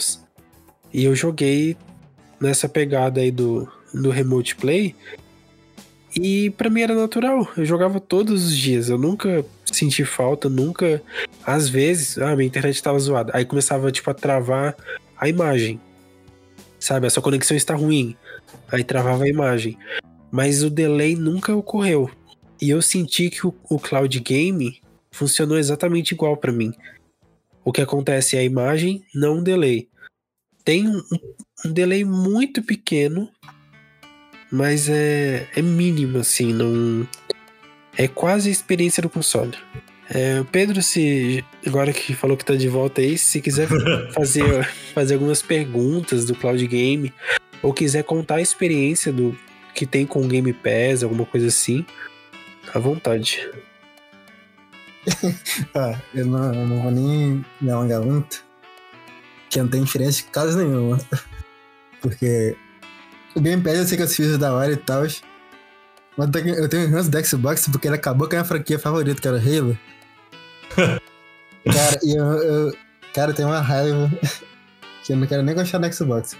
E 0.91 1.05
eu 1.05 1.15
joguei 1.15 1.77
nessa 2.41 2.67
pegada 2.67 3.21
aí 3.21 3.31
do, 3.31 3.71
do 3.93 4.09
Remote 4.09 4.57
Play. 4.57 4.97
E 6.17 6.49
para 6.51 6.71
mim 6.71 6.81
era 6.81 6.95
natural. 6.95 7.47
Eu 7.59 7.67
jogava 7.67 8.01
todos 8.01 8.47
os 8.47 8.57
dias. 8.57 8.89
Eu 8.89 8.97
nunca 8.97 9.45
senti 9.67 10.03
falta, 10.03 10.49
nunca. 10.49 11.03
Às 11.45 11.69
vezes, 11.69 12.17
ah, 12.17 12.35
minha 12.35 12.49
internet 12.49 12.83
tava 12.83 12.99
zoada. 12.99 13.33
Aí 13.35 13.45
começava, 13.45 13.93
tipo, 13.93 14.11
a 14.11 14.15
travar 14.15 14.75
a 15.15 15.29
imagem. 15.29 15.79
Sabe? 16.81 17.07
A 17.07 17.11
sua 17.11 17.23
conexão 17.23 17.57
está 17.57 17.75
ruim. 17.75 18.17
Aí 18.73 18.83
travava 18.83 19.25
a 19.25 19.29
imagem. 19.29 19.79
Mas 20.31 20.63
o 20.63 20.71
delay 20.71 21.15
nunca 21.15 21.55
ocorreu. 21.55 22.11
E 22.61 22.71
eu 22.71 22.83
senti 22.83 23.31
que 23.31 23.47
o, 23.47 23.55
o 23.69 23.79
Cloud 23.79 24.19
Game 24.21 24.81
funcionou 25.11 25.59
exatamente 25.59 26.13
igual 26.13 26.37
para 26.37 26.53
mim. 26.53 26.73
O 27.65 27.73
que 27.73 27.81
acontece 27.81 28.37
é 28.37 28.41
a 28.41 28.45
imagem, 28.45 29.05
não 29.15 29.39
um 29.39 29.43
delay. 29.43 29.89
Tem 30.65 30.89
um, 30.89 31.03
um 31.65 31.73
delay 31.73 32.05
muito 32.05 32.63
pequeno, 32.63 33.31
mas 34.51 34.89
é, 34.89 35.49
é 35.55 35.63
mínimo, 35.63 36.19
assim, 36.19 36.53
não. 36.53 37.07
É 37.97 38.09
quase 38.09 38.49
a 38.49 38.53
experiência 38.53 39.03
do 39.03 39.11
console. 39.11 39.57
É, 40.13 40.43
Pedro, 40.51 40.83
se 40.83 41.45
agora 41.65 41.93
que 41.93 42.15
falou 42.15 42.37
que 42.37 42.45
tá 42.45 42.57
de 42.57 42.69
volta 42.69 43.01
aí, 43.01 43.17
se 43.17 43.41
quiser 43.41 43.69
fazer, 44.13 44.65
fazer 44.93 45.15
algumas 45.15 45.41
perguntas 45.41 46.25
do 46.25 46.35
Cloud 46.35 46.67
Game, 46.67 47.15
ou 47.63 47.73
quiser 47.73 48.03
contar 48.03 48.37
a 48.37 48.41
experiência 48.41 49.13
do 49.13 49.39
que 49.73 49.87
tem 49.87 50.05
com 50.05 50.21
o 50.21 50.29
Game 50.29 50.53
Pass, 50.53 51.05
alguma 51.05 51.25
coisa 51.25 51.47
assim, 51.47 51.87
à 52.75 52.79
vontade. 52.81 53.49
ah, 55.75 55.97
eu 56.13 56.27
não, 56.27 56.55
eu 56.55 56.67
não 56.67 56.83
vou 56.83 56.91
nem 56.91 57.45
me 57.61 57.71
alongar 57.71 58.01
muito, 58.01 58.45
que 59.49 59.61
não 59.61 59.69
tem 59.69 59.85
diferença 59.85 60.19
de 60.19 60.25
caso 60.25 60.59
nenhuma. 60.59 60.99
Porque 62.03 62.57
o 63.37 63.41
Game 63.41 63.63
Pass 63.63 63.77
eu 63.77 63.87
sei 63.87 63.97
que 63.97 64.03
eu 64.03 64.09
fiz 64.09 64.39
da 64.39 64.53
hora 64.53 64.73
e 64.73 64.77
tal, 64.77 65.03
mas 66.17 66.29
eu 66.59 66.69
tenho 66.69 66.89
um 66.89 66.91
ranço 66.91 67.11
do 67.11 67.25
Xbox 67.25 67.69
porque 67.69 67.87
ele 67.87 67.95
acabou 67.95 68.27
com 68.29 68.35
a 68.35 68.39
minha 68.39 68.45
franquia 68.45 68.79
favorita, 68.79 69.21
que 69.21 69.29
era 69.29 69.39
Halo. 69.39 69.79
cara, 71.65 71.99
eu, 72.03 72.25
eu, 72.25 72.75
cara, 73.15 73.33
tem 73.33 73.45
uma 73.45 73.61
raiva 73.61 74.11
que 75.05 75.13
eu 75.13 75.17
não 75.17 75.27
quero 75.27 75.43
nem 75.43 75.55
gostar 75.55 75.79
do 75.79 75.93
Xbox. 75.93 76.37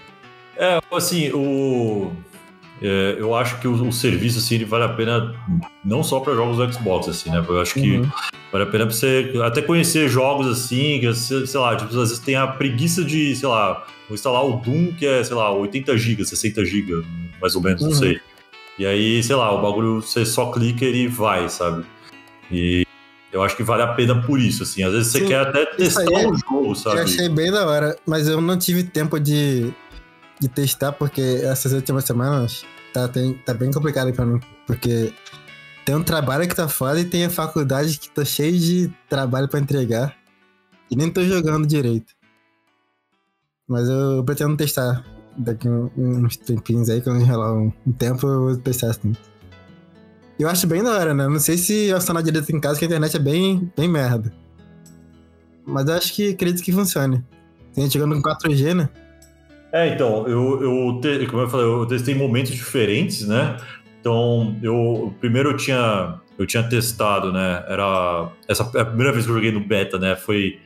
É, 0.57 0.79
assim, 0.91 1.31
o. 1.33 2.11
É, 2.81 3.15
eu 3.19 3.35
acho 3.35 3.59
que 3.59 3.67
o, 3.67 3.73
o, 3.73 3.93
serviço 3.93 4.39
assim, 4.39 4.63
vale 4.65 4.85
a 4.85 4.89
pena 4.89 5.35
não 5.85 6.03
só 6.03 6.19
para 6.19 6.33
jogos 6.33 6.57
do 6.57 6.73
Xbox, 6.73 7.07
assim, 7.07 7.29
né? 7.29 7.43
Eu 7.47 7.61
acho 7.61 7.75
que 7.75 7.97
uhum. 7.97 8.09
vale 8.51 8.63
a 8.63 8.67
pena 8.67 8.87
pra 8.87 8.95
você 8.95 9.33
até 9.45 9.61
conhecer 9.61 10.09
jogos 10.09 10.47
assim, 10.47 10.99
que 10.99 11.13
sei 11.13 11.59
lá, 11.59 11.75
tipo, 11.75 11.89
às 11.89 11.95
vezes 11.95 12.19
tem 12.19 12.35
a 12.35 12.47
preguiça 12.47 13.03
de, 13.03 13.35
sei 13.35 13.47
lá, 13.47 13.85
vou 14.07 14.15
instalar 14.15 14.43
o 14.43 14.57
Doom, 14.57 14.93
que 14.93 15.05
é, 15.05 15.23
sei 15.23 15.35
lá, 15.35 15.51
80 15.51 15.95
GB, 15.95 16.25
60 16.25 16.65
GB, 16.65 17.05
mais 17.39 17.55
ou 17.55 17.61
menos, 17.61 17.81
uhum. 17.83 17.89
não 17.89 17.95
sei. 17.95 18.19
E 18.79 18.85
aí, 18.85 19.21
sei 19.21 19.35
lá, 19.35 19.51
o 19.51 19.61
bagulho 19.61 20.01
você 20.01 20.25
só 20.25 20.51
clica 20.51 20.83
e 20.83 20.87
ele 20.87 21.07
vai, 21.07 21.47
sabe? 21.49 21.85
E 22.51 22.83
eu 23.31 23.43
acho 23.43 23.55
que 23.55 23.63
vale 23.63 23.83
a 23.83 23.93
pena 23.93 24.21
por 24.21 24.39
isso, 24.39 24.63
assim. 24.63 24.83
Às 24.83 24.91
vezes 24.91 25.11
Sim, 25.11 25.19
você 25.19 25.27
quer 25.27 25.39
até 25.39 25.65
testar 25.65 26.03
o 26.03 26.17
é, 26.17 26.27
um 26.27 26.37
jogo, 26.37 26.75
sabe? 26.75 26.97
Eu 26.97 27.03
achei 27.03 27.29
bem 27.29 27.51
da 27.51 27.65
hora, 27.65 27.95
mas 28.05 28.27
eu 28.27 28.41
não 28.41 28.57
tive 28.57 28.83
tempo 28.83 29.19
de 29.19 29.73
de 30.41 30.47
testar, 30.47 30.91
porque 30.91 31.21
essas 31.43 31.71
últimas 31.71 32.03
semanas 32.03 32.65
tá, 32.91 33.07
tem, 33.07 33.35
tá 33.45 33.53
bem 33.53 33.71
complicado 33.71 34.11
pra 34.11 34.25
mim. 34.25 34.39
Porque 34.65 35.13
tem 35.85 35.93
um 35.93 36.03
trabalho 36.03 36.47
que 36.47 36.55
tá 36.55 36.67
foda 36.67 36.99
e 36.99 37.05
tem 37.05 37.25
a 37.25 37.29
faculdade 37.29 37.99
que 37.99 38.09
tá 38.09 38.25
cheio 38.25 38.57
de 38.57 38.91
trabalho 39.07 39.47
pra 39.47 39.59
entregar. 39.59 40.17
E 40.89 40.95
nem 40.95 41.11
tô 41.11 41.23
jogando 41.23 41.67
direito. 41.67 42.11
Mas 43.67 43.87
eu, 43.87 44.17
eu 44.17 44.23
pretendo 44.23 44.57
testar 44.57 45.05
daqui 45.37 45.69
uns 45.69 46.37
tempinhos 46.37 46.89
aí, 46.89 47.01
quando 47.01 47.21
enrolar 47.21 47.53
um, 47.53 47.71
um 47.85 47.91
tempo, 47.91 48.27
eu 48.27 48.41
vou 48.41 48.57
testar 48.57 48.89
assim. 48.89 49.13
Eu 50.41 50.49
acho 50.49 50.65
bem 50.65 50.83
da 50.83 50.91
hora, 50.91 51.13
né? 51.13 51.27
Não 51.27 51.39
sei 51.39 51.55
se 51.55 51.89
eu 51.89 51.99
funcionar 51.99 52.23
direito 52.23 52.51
em 52.51 52.59
casa, 52.59 52.79
que 52.79 52.85
a 52.85 52.87
internet 52.87 53.15
é 53.15 53.19
bem, 53.19 53.71
bem 53.77 53.87
merda. 53.87 54.33
Mas 55.63 55.87
eu 55.87 55.93
acho 55.93 56.15
que 56.15 56.31
acredito 56.31 56.63
que 56.63 56.71
funcione. 56.71 57.23
Tem 57.75 57.83
gente 57.83 57.93
jogando 57.93 58.19
com 58.19 58.27
4G, 58.27 58.73
né? 58.73 58.89
É, 59.71 59.93
então, 59.93 60.27
eu, 60.27 60.63
eu 60.63 60.99
te, 60.99 61.27
como 61.27 61.43
eu 61.43 61.47
falei, 61.47 61.67
eu 61.67 61.85
testei 61.85 62.15
momentos 62.15 62.53
diferentes, 62.53 63.27
né? 63.27 63.55
Então, 63.99 64.57
eu 64.63 65.13
primeiro 65.19 65.51
eu 65.51 65.57
tinha 65.57 66.19
eu 66.39 66.47
tinha 66.47 66.63
testado, 66.63 67.31
né? 67.31 67.63
Era 67.67 68.31
essa 68.47 68.63
é 68.73 68.81
a 68.81 68.85
primeira 68.85 69.13
vez 69.13 69.25
que 69.25 69.31
eu 69.31 69.35
joguei 69.35 69.51
no 69.51 69.59
beta, 69.59 69.99
né? 69.99 70.15
Foi 70.15 70.59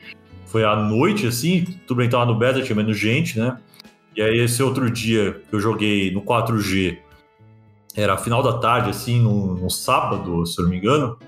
foi 0.46 0.64
à 0.64 0.74
noite 0.74 1.26
assim, 1.26 1.66
tudo 1.86 1.98
bem 1.98 2.08
tava 2.08 2.24
no 2.24 2.38
beta, 2.38 2.62
tinha 2.62 2.74
menos 2.74 2.98
gente, 2.98 3.38
né? 3.38 3.58
E 4.16 4.22
aí 4.22 4.38
esse 4.38 4.62
outro 4.62 4.90
dia 4.90 5.38
eu 5.52 5.60
joguei 5.60 6.10
no 6.10 6.22
4G, 6.22 6.96
era 7.96 8.16
final 8.16 8.42
da 8.42 8.58
tarde 8.58 8.90
assim, 8.90 9.20
no, 9.20 9.68
sábado, 9.70 10.44
se 10.46 10.60
eu 10.60 10.64
não 10.64 10.70
me 10.70 10.78
engano, 10.78 11.18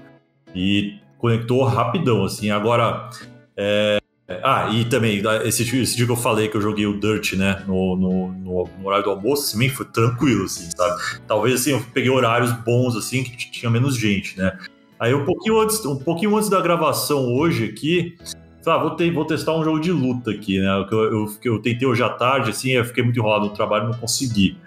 e 0.55 0.99
conectou 1.19 1.65
rapidão 1.65 2.25
assim. 2.25 2.51
Agora 2.51 3.11
é, 3.57 3.99
ah, 4.45 4.69
e 4.71 4.85
também, 4.85 5.23
esse, 5.45 5.63
esse, 5.63 5.97
dia 5.97 6.05
que 6.05 6.13
eu 6.13 6.17
falei 6.17 6.49
que 6.49 6.57
eu 6.57 6.61
joguei 6.61 6.87
o 6.87 7.01
Dirt, 7.01 7.33
né, 7.33 7.65
no, 7.67 7.97
no, 7.97 8.29
no, 8.33 8.69
no 8.79 8.87
horário 8.87 9.05
do 9.05 9.11
almoço, 9.11 9.53
também 9.53 9.71
foi 9.71 9.87
tranquilo, 9.87 10.45
assim, 10.45 10.69
sabe? 10.71 11.01
Talvez, 11.27 11.55
assim, 11.55 11.71
eu 11.71 11.83
peguei 11.95 12.11
horários 12.11 12.53
bons, 12.53 12.95
assim, 12.95 13.25
que 13.25 13.51
tinha 13.51 13.71
menos 13.71 13.97
gente, 13.97 14.37
né? 14.37 14.59
Aí, 15.01 15.15
um 15.15 15.25
pouquinho 15.25 15.59
antes, 15.59 15.83
um 15.87 15.97
pouquinho 15.97 16.37
antes 16.37 16.51
da 16.51 16.61
gravação 16.61 17.25
hoje 17.25 17.65
aqui, 17.65 18.19
ah, 18.67 18.77
vou, 18.77 18.91
ter, 18.91 19.11
vou 19.11 19.25
testar 19.25 19.57
um 19.57 19.65
jogo 19.65 19.81
de 19.81 19.91
luta 19.91 20.31
aqui, 20.31 20.61
né? 20.61 20.85
Eu, 20.91 21.05
eu, 21.05 21.33
eu 21.43 21.59
tentei 21.61 21.89
hoje 21.89 22.03
à 22.03 22.11
tarde, 22.11 22.51
assim, 22.51 22.73
eu 22.73 22.85
fiquei 22.85 23.03
muito 23.03 23.19
enrolado 23.19 23.47
no 23.47 23.55
trabalho 23.55 23.87
não 23.89 23.95
consegui. 23.95 24.59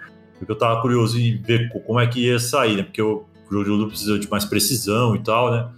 Porque 0.42 0.50
eu 0.50 0.58
tava 0.58 0.82
curioso 0.82 1.20
em 1.20 1.36
ver 1.36 1.68
como 1.68 2.00
é 2.00 2.06
que 2.08 2.26
ia 2.26 2.36
sair, 2.40 2.76
né? 2.76 2.82
Porque 2.82 3.00
o 3.00 3.24
jogo 3.48 3.62
de 3.62 3.70
luta 3.70 3.90
precisa 3.90 4.18
de 4.18 4.28
mais 4.28 4.44
precisão 4.44 5.14
e 5.14 5.20
tal, 5.20 5.52
né? 5.52 5.68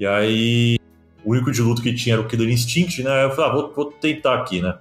E 0.00 0.06
aí 0.06 0.78
o 1.22 1.32
único 1.32 1.52
de 1.52 1.60
luto 1.60 1.82
que 1.82 1.92
tinha 1.92 2.14
era 2.14 2.22
o 2.22 2.26
Killer 2.26 2.48
Instinct, 2.48 3.02
né? 3.02 3.24
Eu 3.24 3.32
falei, 3.32 3.50
ah, 3.50 3.54
vou, 3.54 3.72
vou 3.76 3.84
tentar 3.92 4.36
aqui, 4.36 4.62
né? 4.62 4.74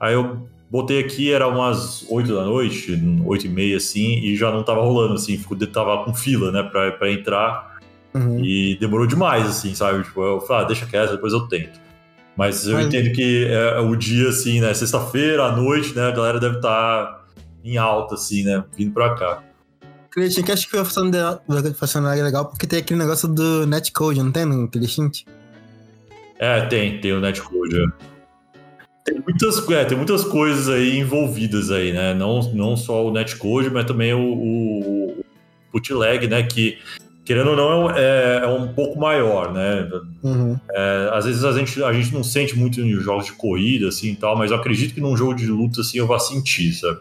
Aí 0.00 0.14
eu 0.14 0.48
botei 0.70 0.98
aqui, 0.98 1.30
era 1.30 1.46
umas 1.46 2.06
8 2.08 2.34
da 2.34 2.44
noite, 2.44 2.98
8 3.26 3.46
e 3.46 3.48
meia, 3.50 3.76
assim, 3.76 4.18
e 4.20 4.34
já 4.34 4.50
não 4.50 4.62
tava 4.62 4.80
rolando, 4.80 5.12
assim, 5.12 5.36
ficou, 5.36 5.58
tava 5.66 6.02
com 6.02 6.14
fila, 6.14 6.50
né, 6.50 6.62
pra, 6.62 6.92
pra 6.92 7.12
entrar. 7.12 7.78
Uhum. 8.14 8.42
E 8.42 8.78
demorou 8.80 9.06
demais, 9.06 9.46
assim, 9.46 9.74
sabe? 9.74 10.04
Tipo, 10.04 10.22
eu 10.22 10.40
falei, 10.40 10.64
ah, 10.64 10.66
deixa 10.68 10.86
quieto, 10.86 11.10
depois 11.10 11.34
eu 11.34 11.46
tento. 11.48 11.78
Mas 12.34 12.66
eu 12.66 12.76
Mas... 12.76 12.86
entendo 12.86 13.12
que 13.12 13.44
é, 13.44 13.76
é 13.76 13.80
o 13.80 13.94
dia, 13.94 14.30
assim, 14.30 14.58
né, 14.58 14.72
sexta-feira, 14.72 15.44
à 15.44 15.54
noite, 15.54 15.94
né, 15.94 16.08
a 16.08 16.12
galera 16.12 16.40
deve 16.40 16.56
estar 16.56 17.04
tá 17.04 17.19
em 17.64 17.76
alta, 17.76 18.14
assim, 18.14 18.44
né, 18.44 18.64
vindo 18.76 18.92
pra 18.92 19.14
cá. 19.14 19.42
Christian, 20.10 20.42
que 20.42 20.52
acho 20.52 20.68
que 20.68 20.76
o 20.76 20.84
funcionário 20.84 22.20
é 22.20 22.22
legal 22.22 22.46
porque 22.46 22.66
tem 22.66 22.80
aquele 22.80 22.98
negócio 22.98 23.28
do 23.28 23.66
netcode, 23.66 24.22
não 24.22 24.32
tem 24.32 24.44
no 24.44 24.68
Instinct? 24.74 25.24
É, 26.38 26.62
tem, 26.62 27.00
tem 27.00 27.12
o 27.12 27.20
netcode. 27.20 27.76
É. 27.76 28.10
Tem 29.04 29.20
muitas, 29.20 29.70
é, 29.70 29.84
tem 29.84 29.96
muitas 29.96 30.24
coisas 30.24 30.68
aí 30.68 30.98
envolvidas 30.98 31.70
aí, 31.70 31.92
né? 31.92 32.14
Não, 32.14 32.40
não 32.52 32.76
só 32.76 33.06
o 33.06 33.12
netcode, 33.12 33.70
mas 33.70 33.84
também 33.84 34.12
o, 34.12 34.20
o, 34.20 35.10
o 35.20 35.24
bootleg, 35.72 36.26
né? 36.26 36.42
Que, 36.42 36.78
querendo 37.24 37.50
ou 37.50 37.56
não, 37.56 37.90
é, 37.90 38.40
é 38.42 38.46
um 38.46 38.72
pouco 38.72 38.98
maior, 38.98 39.52
né? 39.52 39.88
Uhum. 40.22 40.58
É, 40.72 41.10
às 41.12 41.24
vezes 41.24 41.44
a 41.44 41.52
gente, 41.52 41.82
a 41.82 41.92
gente 41.92 42.12
não 42.12 42.24
sente 42.24 42.58
muito 42.58 42.80
em 42.80 42.90
jogos 43.00 43.26
de 43.26 43.32
corrida, 43.32 43.88
assim, 43.88 44.12
e 44.12 44.16
tal, 44.16 44.36
mas 44.36 44.50
eu 44.50 44.56
acredito 44.56 44.94
que 44.94 45.00
num 45.00 45.16
jogo 45.16 45.34
de 45.34 45.46
luta, 45.46 45.80
assim, 45.80 45.98
eu 45.98 46.06
vá 46.06 46.18
sentir, 46.18 46.72
sabe? 46.72 47.00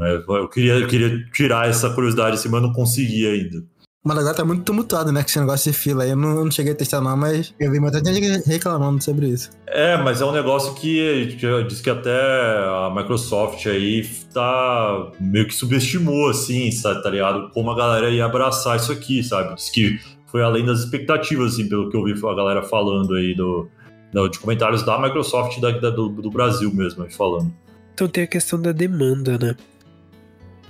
É, 0.00 0.16
eu 0.16 0.48
queria, 0.48 0.74
eu 0.74 0.86
queria 0.86 1.24
tirar 1.32 1.68
essa 1.68 1.90
curiosidade, 1.90 2.36
assim, 2.36 2.48
mas 2.48 2.62
não 2.62 2.72
consegui 2.72 3.26
ainda. 3.26 3.64
Mas 4.06 4.18
agora 4.18 4.34
tá 4.34 4.44
muito 4.44 4.62
tumultuado, 4.62 5.10
né? 5.10 5.20
Que 5.24 5.30
esse 5.30 5.40
negócio 5.40 5.72
de 5.72 5.76
fila 5.76 6.04
aí. 6.04 6.10
Eu 6.10 6.16
não, 6.16 6.44
não 6.44 6.50
cheguei 6.50 6.72
a 6.72 6.76
testar, 6.76 7.00
não, 7.00 7.16
mas 7.16 7.52
eu 7.58 7.72
vi 7.72 7.80
muita 7.80 7.98
gente 7.98 8.48
reclamando 8.48 9.02
sobre 9.02 9.26
isso. 9.26 9.50
É, 9.66 9.96
mas 9.96 10.20
é 10.20 10.24
um 10.24 10.30
negócio 10.30 10.74
que 10.74 11.36
diz 11.66 11.80
que 11.80 11.90
até 11.90 12.12
a 12.12 12.92
Microsoft 12.94 13.66
aí 13.66 14.08
tá 14.32 15.10
meio 15.18 15.48
que 15.48 15.54
subestimou, 15.54 16.30
assim, 16.30 16.70
sabe, 16.70 17.02
tá 17.02 17.10
ligado? 17.10 17.50
Como 17.50 17.68
a 17.68 17.76
galera 17.76 18.08
ia 18.08 18.24
abraçar 18.24 18.76
isso 18.76 18.92
aqui, 18.92 19.24
sabe? 19.24 19.56
Diz 19.56 19.70
que 19.70 19.98
foi 20.26 20.40
além 20.40 20.64
das 20.64 20.80
expectativas, 20.80 21.54
assim, 21.54 21.68
pelo 21.68 21.90
que 21.90 21.96
eu 21.96 22.04
vi 22.04 22.12
a 22.12 22.34
galera 22.34 22.62
falando 22.62 23.12
aí 23.14 23.34
do, 23.34 23.68
de 24.30 24.38
comentários 24.38 24.84
da 24.84 25.00
Microsoft 25.00 25.58
da, 25.60 25.72
da 25.72 25.90
do, 25.90 26.08
do, 26.10 26.30
Brasil 26.30 26.72
mesmo, 26.72 27.02
aí 27.02 27.12
falando. 27.12 27.52
Então 27.92 28.06
tem 28.06 28.22
a 28.22 28.26
questão 28.28 28.60
da 28.60 28.70
demanda, 28.70 29.36
né? 29.36 29.56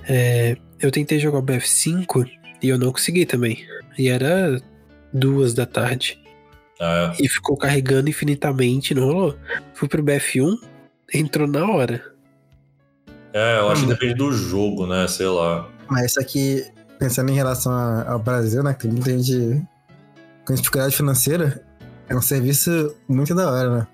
É, 0.07 0.55
eu 0.79 0.91
tentei 0.91 1.19
jogar 1.19 1.39
o 1.39 1.43
BF5 1.43 2.29
e 2.61 2.69
eu 2.69 2.77
não 2.77 2.91
consegui 2.91 3.25
também. 3.25 3.65
E 3.97 4.07
era 4.07 4.61
duas 5.11 5.53
da 5.53 5.65
tarde. 5.65 6.19
Ah, 6.79 7.13
é. 7.17 7.23
E 7.23 7.27
ficou 7.27 7.57
carregando 7.57 8.09
infinitamente, 8.09 8.93
não 8.93 9.05
rolou. 9.05 9.37
Fui 9.73 9.87
pro 9.87 10.03
BF1, 10.03 10.57
entrou 11.13 11.47
na 11.47 11.65
hora. 11.69 12.03
É, 13.33 13.59
eu 13.59 13.69
acho 13.69 13.83
hum. 13.83 13.87
que 13.87 13.93
depende 13.93 14.15
do 14.15 14.31
jogo, 14.31 14.87
né? 14.87 15.07
Sei 15.07 15.27
lá. 15.27 15.69
Mas 15.89 16.11
isso 16.11 16.19
aqui, 16.19 16.65
pensando 16.99 17.29
em 17.31 17.35
relação 17.35 17.73
ao 18.07 18.19
Brasil, 18.19 18.63
né? 18.63 18.73
Que 18.73 18.81
tem 18.81 18.91
muita 18.91 19.17
gente 19.17 19.61
com 20.45 20.53
dificuldade 20.53 20.95
financeira, 20.95 21.61
é 22.07 22.15
um 22.15 22.21
serviço 22.21 22.95
muito 23.07 23.35
da 23.35 23.51
hora, 23.51 23.79
né? 23.79 23.87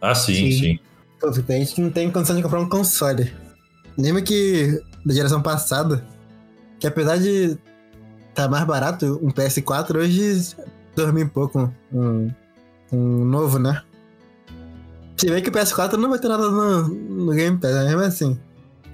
Ah, 0.00 0.14
sim, 0.14 0.34
sim. 0.34 0.52
sim. 0.52 0.78
Pô, 1.20 1.30
tem 1.30 1.60
gente 1.60 1.74
que 1.74 1.80
não 1.80 1.90
tem 1.90 2.10
condição 2.10 2.34
de 2.34 2.42
comprar 2.42 2.60
um 2.60 2.68
console. 2.68 3.32
Lembra 3.96 4.22
que 4.22 4.80
da 5.04 5.14
geração 5.14 5.42
passada, 5.42 6.04
que 6.78 6.86
apesar 6.86 7.18
de 7.18 7.56
tá 8.34 8.48
mais 8.48 8.64
barato 8.64 9.18
um 9.22 9.30
PS4 9.30 9.96
hoje 9.96 10.56
dormir 10.94 11.24
um 11.24 11.28
pouco 11.28 11.72
um, 11.92 12.30
um 12.92 13.24
novo, 13.24 13.58
né? 13.58 13.82
Se 15.16 15.30
bem 15.30 15.42
que 15.42 15.50
o 15.50 15.52
PS4 15.52 15.94
não 15.94 16.08
vai 16.08 16.18
ter 16.18 16.28
nada 16.28 16.50
no, 16.50 16.88
no 16.88 17.32
Game 17.32 17.58
Pass, 17.58 17.74
mas 17.74 17.86
mesmo 17.86 18.02
assim. 18.02 18.40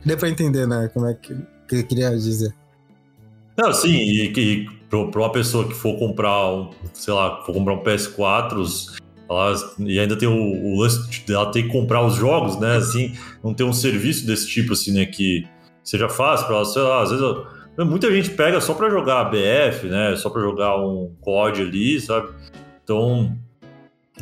Deu 0.05 0.17
pra 0.17 0.29
entender, 0.29 0.67
né? 0.67 0.91
Como 0.93 1.07
é 1.07 1.15
que, 1.15 1.35
que 1.69 1.77
eu 1.77 1.87
queria 1.87 2.11
dizer. 2.11 2.55
Não, 3.57 3.73
sim, 3.73 3.95
e 3.95 4.33
que 4.33 4.67
pra 4.91 5.21
uma 5.21 5.33
pessoa 5.33 5.67
que 5.67 5.75
for 5.75 5.99
comprar, 5.99 6.53
um, 6.53 6.71
sei 6.93 7.15
lá, 7.15 7.43
for 7.45 7.53
comprar 7.53 7.75
um 7.75 7.83
PS4, 7.83 8.97
ela, 9.29 9.55
e 9.81 9.99
ainda 9.99 10.17
tem 10.17 10.29
o, 10.29 10.33
o 10.33 10.81
lance 10.81 11.27
dela 11.27 11.51
ter 11.51 11.65
que 11.65 11.69
comprar 11.69 12.05
os 12.05 12.15
jogos, 12.15 12.59
né? 12.59 12.77
Assim, 12.77 13.17
não 13.43 13.55
ter 13.55 13.65
um 13.65 13.73
serviço 13.73 14.27
desse 14.27 14.49
tipo, 14.49 14.73
assim, 14.73 14.93
né? 14.93 15.07
Que 15.07 15.47
seja 15.87 16.09
fácil 16.09 16.53
ela, 16.53 16.65
sei 16.65 16.83
lá, 16.83 17.03
às 17.03 17.11
vezes. 17.11 17.25
Muita 17.79 18.11
gente 18.11 18.31
pega 18.31 18.61
só 18.61 18.75
para 18.75 18.91
jogar 18.91 19.25
BF, 19.25 19.87
né? 19.87 20.17
Só 20.17 20.31
para 20.31 20.43
jogar 20.43 20.79
um 20.79 21.15
COD 21.21 21.63
ali, 21.63 22.01
sabe? 22.01 22.29
Então, 22.83 23.37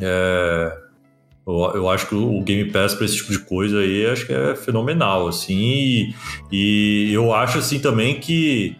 é, 0.01 0.77
eu, 1.47 1.71
eu, 1.75 1.89
acho 1.89 2.07
que 2.07 2.15
o 2.15 2.41
Game 2.41 2.69
Pass 2.71 2.93
para 2.93 3.05
esse 3.05 3.17
tipo 3.17 3.31
de 3.31 3.39
coisa 3.39 3.79
aí 3.79 4.05
acho 4.07 4.25
que 4.25 4.33
é 4.33 4.55
fenomenal, 4.55 5.27
assim. 5.27 5.55
E, 5.57 6.13
e, 6.51 7.13
eu 7.13 7.33
acho 7.33 7.59
assim 7.59 7.79
também 7.79 8.19
que, 8.19 8.75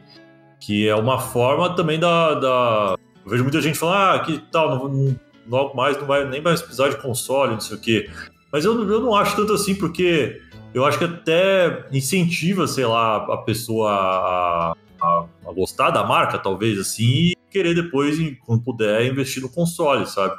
que 0.60 0.88
é 0.88 0.96
uma 0.96 1.20
forma 1.20 1.76
também 1.76 2.00
da, 2.00 2.34
da... 2.34 2.96
Eu 3.24 3.32
vejo 3.32 3.44
muita 3.44 3.62
gente 3.62 3.80
falar, 3.80 4.16
ah, 4.16 4.20
que 4.20 4.40
tal, 4.52 4.90
não, 4.90 5.16
logo 5.48 5.76
mais 5.76 5.98
não 5.98 6.06
vai 6.06 6.28
nem 6.28 6.42
mais 6.42 6.62
precisar 6.62 6.90
de 6.90 6.98
console, 6.98 7.54
não 7.54 7.62
sei 7.62 7.78
o 7.78 7.80
quê. 7.80 8.10
Mas 8.52 8.66
eu, 8.66 8.74
eu 8.90 9.00
não 9.00 9.16
acho 9.16 9.36
tanto 9.36 9.54
assim, 9.54 9.76
porque 9.76 10.42
eu 10.76 10.86
acho 10.86 10.98
que 10.98 11.06
até 11.06 11.88
incentiva, 11.90 12.68
sei 12.68 12.86
lá, 12.86 13.16
a 13.16 13.38
pessoa 13.38 13.90
a, 13.90 14.74
a, 15.02 15.26
a 15.48 15.54
gostar 15.54 15.90
da 15.90 16.04
marca, 16.04 16.38
talvez, 16.38 16.78
assim, 16.78 17.32
e 17.32 17.38
querer 17.50 17.74
depois, 17.74 18.18
quando 18.46 18.62
puder, 18.62 19.06
investir 19.06 19.42
no 19.42 19.48
console, 19.48 20.06
sabe? 20.06 20.36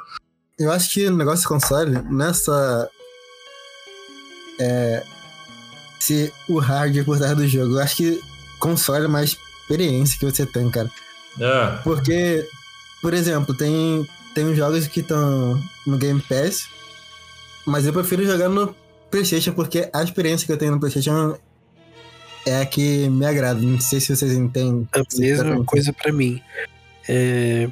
Eu 0.59 0.71
acho 0.71 0.93
que 0.93 1.07
o 1.07 1.17
negócio 1.17 1.41
de 1.41 1.47
console, 1.47 2.01
nessa. 2.03 2.87
É. 4.59 5.03
Se 5.99 6.31
o 6.47 6.59
hardware 6.59 7.03
por 7.03 7.17
trás 7.17 7.35
do 7.35 7.47
jogo, 7.47 7.73
eu 7.73 7.79
acho 7.79 7.95
que 7.95 8.21
console 8.59 9.05
é 9.05 9.07
mais 9.07 9.35
experiência 9.61 10.19
que 10.19 10.25
você 10.25 10.45
tem, 10.45 10.69
cara. 10.69 10.91
É. 11.39 11.77
Porque, 11.83 12.47
por 13.01 13.11
exemplo, 13.15 13.55
tem, 13.55 14.07
tem 14.35 14.55
jogos 14.55 14.85
que 14.85 14.99
estão 14.99 15.59
no 15.85 15.97
Game 15.97 16.21
Pass, 16.21 16.69
mas 17.65 17.87
eu 17.87 17.93
prefiro 17.93 18.23
jogar 18.23 18.49
no 18.49 18.75
PlayStation 19.09 19.53
porque 19.53 19.89
a 19.93 20.03
experiência 20.03 20.45
que 20.45 20.51
eu 20.51 20.57
tenho 20.57 20.71
no 20.71 20.79
PlayStation 20.79 21.37
é 22.45 22.61
a 22.61 22.65
que 22.65 23.09
me 23.09 23.25
agrada. 23.25 23.59
Não 23.59 23.79
sei 23.79 23.99
se 23.99 24.15
vocês 24.15 24.33
entendem. 24.33 24.87
A 24.93 25.01
mesma 25.19 25.63
coisa 25.65 25.93
para 25.93 26.11
mim. 26.11 26.41
É... 27.07 27.69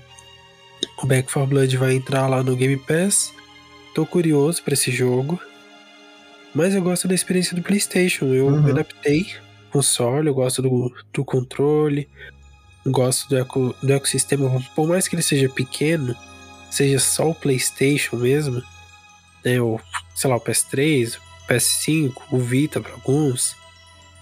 O 1.01 1.05
Back 1.05 1.31
4 1.31 1.47
Blood 1.47 1.77
vai 1.77 1.95
entrar 1.95 2.27
lá 2.27 2.43
no 2.43 2.55
Game 2.55 2.77
Pass. 2.77 3.33
Tô 3.93 4.05
curioso 4.05 4.61
para 4.63 4.73
esse 4.73 4.91
jogo. 4.91 5.39
Mas 6.53 6.73
eu 6.73 6.81
gosto 6.81 7.07
da 7.07 7.15
experiência 7.15 7.55
do 7.55 7.61
PlayStation. 7.61 8.25
Eu 8.25 8.47
uhum. 8.47 8.61
me 8.61 8.71
adaptei 8.71 9.25
console, 9.75 10.27
eu 10.27 10.33
gosto 10.33 10.61
do, 10.61 10.93
do 11.11 11.25
controle, 11.25 12.07
gosto 12.85 13.27
do, 13.27 13.37
eco, 13.37 13.75
do 13.83 13.93
ecossistema. 13.93 14.49
Por 14.73 14.87
mais 14.87 15.05
que 15.05 15.15
ele 15.15 15.21
seja 15.21 15.49
pequeno, 15.49 16.15
seja 16.71 16.97
só 16.97 17.29
o 17.29 17.35
PlayStation 17.35 18.15
mesmo, 18.15 18.63
né? 19.43 19.59
Ou, 19.59 19.81
sei 20.15 20.29
lá, 20.29 20.37
o 20.37 20.41
PS3, 20.41 21.19
PS5, 21.47 22.13
o 22.31 22.37
Vita 22.37 22.81
para 22.81 22.93
alguns. 22.93 23.55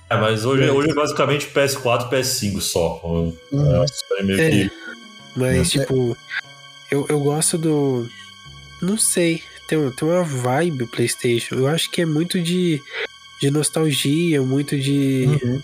É, 0.10 0.16
mas 0.18 0.46
hoje, 0.46 0.70
hoje 0.70 0.92
é 0.92 0.94
basicamente 0.94 1.48
PS4 1.48 2.08
e 2.08 2.16
PS5 2.16 2.62
só. 2.62 3.02
Uhum. 3.04 3.36
É, 3.52 4.42
é, 4.42 4.50
que... 4.50 4.72
Mas, 5.36 5.76
é. 5.76 5.80
tipo, 5.80 6.18
eu, 6.92 7.06
eu 7.10 7.20
gosto 7.20 7.58
do. 7.58 8.08
Não 8.82 8.98
sei. 8.98 9.42
Tem, 9.68 9.92
tem 9.92 10.08
uma 10.08 10.24
vibe 10.24 10.88
PlayStation. 10.88 11.56
Eu 11.56 11.68
acho 11.68 11.90
que 11.90 12.02
é 12.02 12.06
muito 12.06 12.40
de, 12.40 12.82
de 13.42 13.50
nostalgia, 13.50 14.42
muito 14.42 14.78
de. 14.78 15.26
Uhum. 15.26 15.62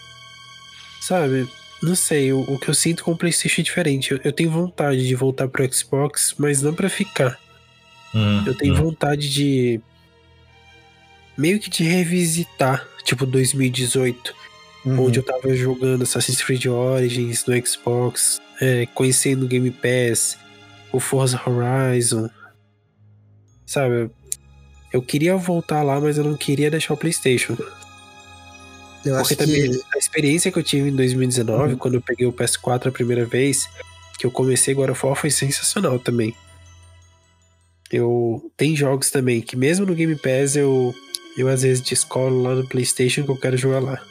Sabe? 1.01 1.47
não 1.81 1.95
sei, 1.95 2.33
o, 2.33 2.41
o, 2.41 2.59
que 2.59 2.69
eu 2.69 2.73
sinto 2.73 3.03
com 3.03 3.11
o 3.11 3.17
PlayStation 3.17 3.61
é 3.61 3.63
diferente. 3.63 4.11
Eu, 4.11 4.19
eu, 4.23 4.33
tenho 4.33 4.51
vontade 4.51 5.05
de 5.07 5.15
voltar 5.15 5.47
pro 5.47 5.73
Xbox, 5.73 6.35
mas 6.37 6.61
não 6.61 6.73
para 6.73 6.89
ficar. 6.89 7.39
Hum, 8.13 8.43
eu 8.45 8.55
tenho 8.55 8.73
hum. 8.73 8.83
vontade 8.83 9.29
de. 9.29 9.81
Meio 11.39 11.57
que 11.57 11.69
de 11.69 11.83
revisitar, 11.83 12.85
tipo 13.03 13.25
2018, 13.25 14.35
uhum. 14.85 15.05
onde 15.05 15.19
eu 15.19 15.23
tava 15.23 15.55
jogando 15.55 16.03
Assassin's 16.03 16.41
Creed 16.41 16.65
Origins 16.65 17.45
no 17.45 17.65
Xbox, 17.65 18.41
é, 18.59 18.85
conhecendo 18.87 19.45
o 19.45 19.47
Game 19.47 19.71
Pass, 19.71 20.37
o 20.91 20.99
Forza 20.99 21.39
Horizon. 21.45 22.29
Sabe? 23.65 24.09
Eu 24.91 25.01
queria 25.01 25.37
voltar 25.37 25.81
lá, 25.81 25.99
mas 26.01 26.17
eu 26.17 26.25
não 26.25 26.35
queria 26.35 26.69
deixar 26.69 26.93
o 26.93 26.97
PlayStation. 26.97 27.55
Eu 29.05 29.15
Porque 29.15 29.35
também 29.35 29.71
que... 29.71 29.81
a 29.95 29.97
experiência 29.97 30.51
que 30.51 30.59
eu 30.59 30.63
tive 30.63 30.89
em 30.89 30.95
2019, 30.95 31.73
uhum. 31.73 31.77
quando 31.77 31.93
eu 31.93 32.01
peguei 32.01 32.27
o 32.27 32.33
PS4 32.33 32.87
a 32.87 32.91
primeira 32.91 33.25
vez, 33.25 33.69
que 34.17 34.25
eu 34.25 34.31
comecei 34.31 34.73
agora 34.73 34.93
fora, 34.93 35.15
foi 35.15 35.31
sensacional 35.31 35.97
também. 35.99 36.35
Eu 37.89 38.51
tem 38.57 38.75
jogos 38.75 39.09
também 39.09 39.41
que 39.41 39.55
mesmo 39.55 39.85
no 39.85 39.95
Game 39.95 40.15
Pass 40.15 40.55
eu 40.55 40.93
eu 41.37 41.47
às 41.47 41.61
vezes 41.61 41.81
descolo 41.81 42.41
lá 42.41 42.55
no 42.55 42.67
PlayStation 42.67 43.23
que 43.23 43.31
eu 43.31 43.37
quero 43.37 43.57
jogar 43.57 43.79
lá. 43.79 44.01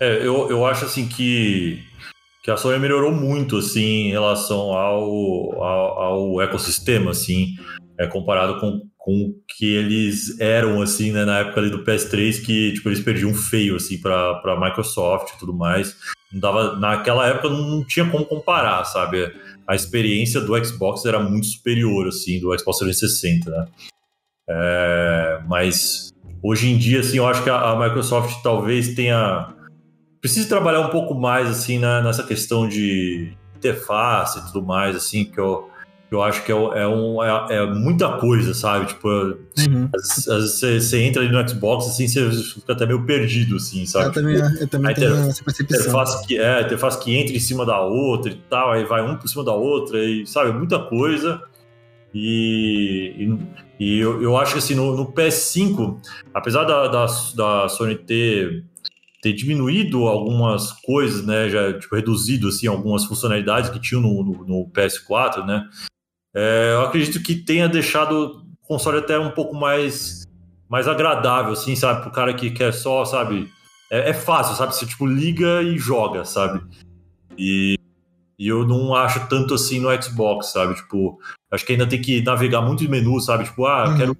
É, 0.00 0.18
eu, 0.18 0.50
eu 0.50 0.66
acho 0.66 0.84
assim 0.84 1.08
que 1.08 1.82
que 2.42 2.50
a 2.50 2.56
Sony 2.56 2.78
melhorou 2.78 3.10
muito 3.10 3.56
assim 3.56 4.08
em 4.08 4.10
relação 4.10 4.72
ao, 4.72 5.62
ao, 5.62 6.02
ao 6.02 6.42
ecossistema 6.42 7.10
assim, 7.10 7.56
é 7.98 8.06
comparado 8.06 8.60
com 8.60 8.80
com 9.06 9.22
o 9.22 9.40
que 9.46 9.72
eles 9.72 10.40
eram, 10.40 10.82
assim, 10.82 11.12
né, 11.12 11.24
na 11.24 11.38
época 11.38 11.60
ali 11.60 11.70
do 11.70 11.84
PS3, 11.84 12.44
que, 12.44 12.72
tipo, 12.72 12.88
eles 12.88 13.00
perdiam 13.00 13.32
feio, 13.32 13.76
assim, 13.76 13.98
pra, 13.98 14.34
pra 14.40 14.58
Microsoft 14.58 15.32
e 15.32 15.38
tudo 15.38 15.54
mais. 15.54 15.96
Não 16.32 16.40
dava, 16.40 16.74
naquela 16.76 17.24
época 17.28 17.48
não 17.48 17.84
tinha 17.86 18.10
como 18.10 18.26
comparar, 18.26 18.82
sabe? 18.84 19.32
A 19.64 19.76
experiência 19.76 20.40
do 20.40 20.64
Xbox 20.64 21.04
era 21.04 21.20
muito 21.20 21.46
superior, 21.46 22.08
assim, 22.08 22.40
do 22.40 22.58
Xbox 22.58 22.80
360, 22.80 23.48
né? 23.48 23.68
É, 24.48 25.40
mas 25.46 26.12
hoje 26.46 26.70
em 26.70 26.78
dia, 26.78 27.00
assim, 27.00 27.18
eu 27.18 27.26
acho 27.26 27.42
que 27.42 27.50
a, 27.50 27.56
a 27.56 27.78
Microsoft 27.78 28.42
talvez 28.42 28.94
tenha... 28.94 29.48
Precise 30.20 30.48
trabalhar 30.48 30.80
um 30.80 30.90
pouco 30.90 31.14
mais, 31.14 31.48
assim, 31.48 31.78
né, 31.78 32.02
nessa 32.02 32.22
questão 32.22 32.68
de 32.68 33.32
interface 33.56 34.38
e 34.38 34.42
tudo 34.46 34.64
mais, 34.64 34.94
assim, 34.96 35.24
que 35.24 35.38
eu 35.38 35.68
eu 36.08 36.22
acho 36.22 36.44
que 36.44 36.52
é, 36.52 36.54
é, 36.54 36.86
um, 36.86 37.22
é, 37.22 37.56
é, 37.56 37.66
muita 37.66 38.16
coisa, 38.18 38.54
sabe? 38.54 38.86
Tipo, 38.86 39.08
uhum. 39.08 39.88
às, 39.94 40.28
às 40.28 40.62
vezes 40.62 40.84
você, 40.88 41.02
entra 41.02 41.20
ali 41.20 41.32
no 41.32 41.48
Xbox, 41.48 41.86
assim, 41.88 42.06
você 42.06 42.30
fica 42.30 42.72
até 42.72 42.86
meio 42.86 43.04
perdido, 43.04 43.56
assim, 43.56 43.84
sabe? 43.86 44.06
Eu 44.06 44.12
também, 44.12 44.36
tipo, 44.36 44.62
eu 44.62 44.68
também 44.68 44.94
tenho 44.94 45.16
essa 45.16 45.42
percepção. 45.42 45.80
Interface 45.80 46.26
que, 46.26 46.38
é, 46.38 46.62
interface 46.62 47.02
que 47.02 47.16
entra 47.16 47.34
em 47.34 47.40
cima 47.40 47.66
da 47.66 47.80
outra 47.80 48.30
e 48.30 48.36
tal, 48.48 48.70
aí 48.70 48.84
vai 48.84 49.02
um 49.02 49.16
por 49.16 49.28
cima 49.28 49.44
da 49.44 49.52
outra, 49.52 49.98
e, 49.98 50.24
sabe? 50.26 50.52
Muita 50.52 50.78
coisa. 50.78 51.42
E, 52.14 53.12
e, 53.18 53.38
e 53.78 53.98
eu, 53.98 54.22
eu, 54.22 54.36
acho 54.36 54.52
que, 54.52 54.58
assim, 54.58 54.74
no, 54.74 54.96
no 54.96 55.12
PS5, 55.12 55.98
apesar 56.32 56.64
da, 56.64 56.88
da, 56.88 57.06
da 57.34 57.68
Sony 57.68 57.96
ter 57.96 58.64
ter 59.22 59.32
diminuído 59.32 60.06
algumas 60.06 60.70
coisas, 60.70 61.26
né, 61.26 61.48
já 61.48 61.76
tipo, 61.76 61.96
reduzido 61.96 62.46
assim 62.46 62.68
algumas 62.68 63.06
funcionalidades 63.06 63.70
que 63.70 63.80
tinham 63.80 64.00
no, 64.00 64.22
no, 64.22 64.44
no 64.44 64.70
PS4, 64.70 65.44
né, 65.44 65.66
é, 66.38 66.72
eu 66.74 66.82
acredito 66.82 67.22
que 67.22 67.34
tenha 67.34 67.66
deixado 67.66 68.44
o 68.62 68.68
console 68.68 68.98
até 68.98 69.18
um 69.18 69.30
pouco 69.30 69.56
mais, 69.56 70.24
mais 70.68 70.86
agradável, 70.86 71.54
assim, 71.54 71.74
sabe? 71.74 72.02
Pro 72.02 72.10
cara 72.10 72.34
que 72.34 72.50
quer 72.50 72.74
só, 72.74 73.06
sabe? 73.06 73.50
É, 73.90 74.10
é 74.10 74.12
fácil, 74.12 74.54
sabe? 74.54 74.74
Você, 74.74 74.84
tipo, 74.84 75.06
liga 75.06 75.62
e 75.62 75.78
joga, 75.78 76.26
sabe? 76.26 76.60
E, 77.38 77.78
e 78.38 78.48
eu 78.48 78.66
não 78.66 78.94
acho 78.94 79.26
tanto 79.28 79.54
assim 79.54 79.80
no 79.80 80.02
Xbox, 80.02 80.52
sabe? 80.52 80.74
Tipo, 80.74 81.18
acho 81.50 81.64
que 81.64 81.72
ainda 81.72 81.86
tem 81.86 82.00
que 82.00 82.22
navegar 82.22 82.60
muito 82.60 82.80
de 82.80 82.88
menu, 82.88 83.20
sabe? 83.20 83.44
Tipo, 83.44 83.66
ah, 83.66 83.88
uhum. 83.88 83.96
quero 83.96 84.16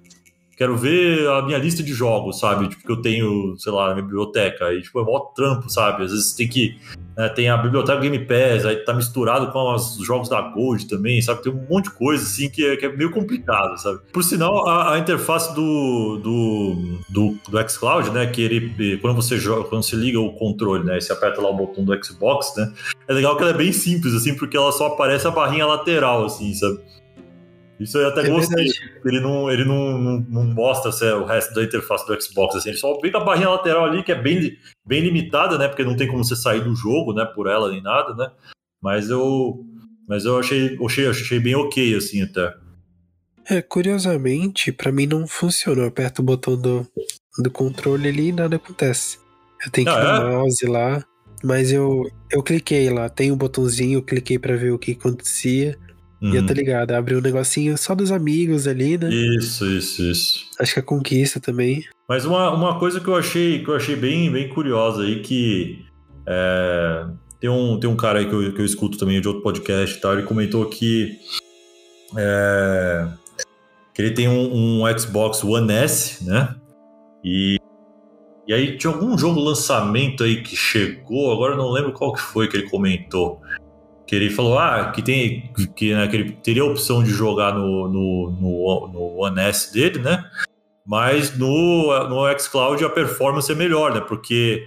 quero 0.57 0.75
ver 0.75 1.29
a 1.29 1.43
minha 1.43 1.59
lista 1.59 1.83
de 1.83 1.93
jogos, 1.93 2.39
sabe? 2.39 2.67
Tipo, 2.67 2.83
que 2.83 2.91
eu 2.91 3.01
tenho, 3.01 3.55
sei 3.57 3.71
lá, 3.71 3.89
na 3.89 3.93
minha 3.93 4.05
biblioteca. 4.05 4.73
E, 4.73 4.81
tipo, 4.81 4.99
é 4.99 5.03
mó 5.03 5.19
trampo, 5.35 5.69
sabe? 5.69 6.03
Às 6.03 6.11
vezes 6.11 6.33
tem 6.33 6.47
que. 6.47 6.75
Né, 7.15 7.29
tem 7.29 7.47
a 7.49 7.57
biblioteca 7.57 7.99
Game 7.99 8.19
Pass, 8.19 8.65
aí 8.65 8.75
tá 8.77 8.93
misturado 8.93 9.51
com 9.51 9.73
os 9.73 9.97
jogos 10.05 10.29
da 10.29 10.41
Gold 10.41 10.87
também, 10.87 11.21
sabe? 11.21 11.43
Tem 11.43 11.51
um 11.51 11.65
monte 11.69 11.85
de 11.85 11.91
coisa, 11.91 12.23
assim, 12.23 12.49
que 12.49 12.65
é, 12.65 12.75
que 12.75 12.85
é 12.85 12.95
meio 12.95 13.11
complicado, 13.11 13.77
sabe? 13.77 13.99
Por 14.11 14.23
sinal, 14.23 14.67
a, 14.67 14.93
a 14.93 14.99
interface 14.99 15.53
do, 15.53 16.17
do, 16.17 16.75
do, 17.09 17.37
do 17.49 17.69
xCloud, 17.69 18.09
né? 18.09 18.25
Que 18.25 18.41
ele, 18.41 18.97
quando 18.97 19.15
você 19.15 19.37
joga, 19.37 19.63
quando 19.63 19.83
você 19.83 19.95
liga 19.95 20.19
o 20.19 20.33
controle, 20.33 20.83
né? 20.83 20.97
E 20.97 21.01
você 21.01 21.13
aperta 21.13 21.39
lá 21.39 21.49
o 21.49 21.55
botão 21.55 21.85
do 21.85 22.03
Xbox, 22.03 22.53
né? 22.57 22.73
É 23.07 23.13
legal 23.13 23.35
que 23.37 23.43
ela 23.43 23.51
é 23.51 23.57
bem 23.57 23.71
simples, 23.71 24.13
assim, 24.13 24.35
porque 24.35 24.57
ela 24.57 24.71
só 24.71 24.87
aparece 24.87 25.27
a 25.27 25.31
barrinha 25.31 25.65
lateral, 25.67 26.25
assim, 26.25 26.53
sabe? 26.53 26.79
Isso 27.79 27.97
eu 27.97 28.07
até 28.07 28.21
é 28.21 28.29
gostei. 28.29 28.67
Ele, 29.05 29.19
não, 29.19 29.51
ele 29.51 29.63
não, 29.63 29.97
não, 29.97 30.19
não 30.29 30.43
mostra 30.45 30.91
é 31.07 31.13
o 31.13 31.25
resto 31.25 31.53
da 31.53 31.63
interface 31.63 32.05
do 32.07 32.21
Xbox, 32.21 32.55
assim, 32.55 32.69
ele 32.69 32.77
só 32.77 32.99
vem 32.99 33.11
com 33.11 33.19
a 33.19 33.23
barrinha 33.23 33.49
lateral 33.49 33.85
ali, 33.85 34.03
que 34.03 34.11
é 34.11 34.19
bem, 34.19 34.57
bem 34.85 35.01
limitada, 35.01 35.57
né? 35.57 35.67
Porque 35.67 35.83
não 35.83 35.95
tem 35.95 36.07
como 36.07 36.23
você 36.23 36.35
sair 36.35 36.63
do 36.63 36.75
jogo, 36.75 37.13
né? 37.13 37.25
Por 37.25 37.47
ela 37.47 37.69
nem 37.69 37.81
nada, 37.81 38.13
né? 38.15 38.31
Mas 38.81 39.09
eu. 39.09 39.65
Mas 40.07 40.23
eu 40.25 40.39
achei, 40.39 40.77
achei, 40.83 41.07
achei 41.07 41.39
bem 41.39 41.55
ok, 41.55 41.95
assim, 41.95 42.23
até. 42.23 42.53
É, 43.49 43.61
curiosamente, 43.61 44.71
para 44.71 44.91
mim 44.91 45.05
não 45.05 45.27
funciona. 45.27 45.81
Eu 45.81 45.87
aperto 45.87 46.21
o 46.21 46.25
botão 46.25 46.59
do, 46.59 46.87
do 47.37 47.51
controle 47.51 48.07
ali 48.07 48.29
e 48.29 48.31
nada 48.31 48.55
acontece. 48.55 49.19
Eu 49.65 49.71
tenho 49.71 49.87
que 49.87 49.93
ah, 49.93 49.99
ir 49.99 50.21
no 50.21 50.27
é? 50.27 50.31
mouse 50.31 50.65
lá, 50.65 51.03
mas 51.43 51.71
eu, 51.71 52.09
eu 52.31 52.43
cliquei 52.43 52.89
lá, 52.89 53.09
tem 53.09 53.31
um 53.31 53.37
botãozinho, 53.37 53.97
eu 53.99 54.03
cliquei 54.03 54.39
para 54.39 54.55
ver 54.55 54.71
o 54.71 54.79
que 54.79 54.93
acontecia. 54.93 55.77
Uhum. 56.21 56.33
E 56.33 56.35
eu 56.37 56.45
tô 56.45 56.53
ligado, 56.53 56.91
abriu 56.91 57.19
um 57.19 57.21
negocinho 57.21 57.77
só 57.77 57.93
dos 57.93 58.11
amigos 58.11 58.67
ali, 58.67 58.97
né? 58.97 59.09
Isso, 59.09 59.65
isso, 59.65 60.01
isso. 60.01 60.45
Acho 60.59 60.73
que 60.73 60.79
a 60.79 60.83
conquista 60.83 61.39
também. 61.39 61.83
Mas 62.09 62.25
uma, 62.25 62.51
uma 62.51 62.79
coisa 62.79 62.99
que 62.99 63.07
eu 63.07 63.15
achei 63.15 63.63
que 63.63 63.69
eu 63.69 63.75
achei 63.75 63.95
bem, 63.95 64.31
bem 64.31 64.49
curiosa 64.49 65.03
aí, 65.03 65.21
que 65.21 65.85
é, 66.25 67.05
tem, 67.39 67.49
um, 67.49 67.79
tem 67.79 67.89
um 67.89 67.95
cara 67.95 68.19
aí 68.19 68.27
que 68.27 68.33
eu, 68.33 68.53
que 68.53 68.61
eu 68.61 68.65
escuto 68.65 68.97
também 68.97 69.21
de 69.21 69.27
outro 69.27 69.43
podcast 69.43 69.95
e 69.95 70.01
tal, 70.01 70.13
ele 70.13 70.23
comentou 70.23 70.65
que, 70.65 71.19
é, 72.17 73.07
que 73.93 74.01
ele 74.01 74.11
tem 74.11 74.27
um, 74.27 74.83
um 74.83 74.97
Xbox 74.97 75.43
One 75.43 75.71
S, 75.71 76.23
né? 76.25 76.55
E 77.23 77.57
e 78.47 78.53
aí 78.53 78.77
tinha 78.77 78.93
algum 78.93 79.17
jogo 79.17 79.41
lançamento 79.41 80.23
aí 80.23 80.41
que 80.41 80.55
chegou, 80.55 81.33
agora 81.33 81.53
eu 81.53 81.57
não 81.57 81.69
lembro 81.69 81.91
qual 81.91 82.13
que 82.13 82.21
foi 82.21 82.47
que 82.47 82.55
ele 82.55 82.69
comentou 82.69 83.41
que 84.07 84.15
ele 84.15 84.29
falou 84.29 84.57
ah, 84.57 84.91
que 84.91 85.01
tem 85.03 85.51
que, 85.75 85.93
né, 85.93 86.07
que 86.07 86.15
ele 86.15 86.31
teria 86.31 86.63
a 86.63 86.65
opção 86.65 87.03
de 87.03 87.11
jogar 87.11 87.53
no, 87.53 87.89
no, 87.89 88.31
no, 88.31 88.87
no 88.87 88.99
One 89.21 89.39
S 89.41 89.71
dele, 89.73 89.99
né? 89.99 90.23
Mas 90.85 91.37
no, 91.37 92.07
no 92.07 92.39
xCloud 92.39 92.83
a 92.85 92.89
performance 92.89 93.51
é 93.51 93.55
melhor, 93.55 93.93
né? 93.93 93.99
Porque 93.99 94.65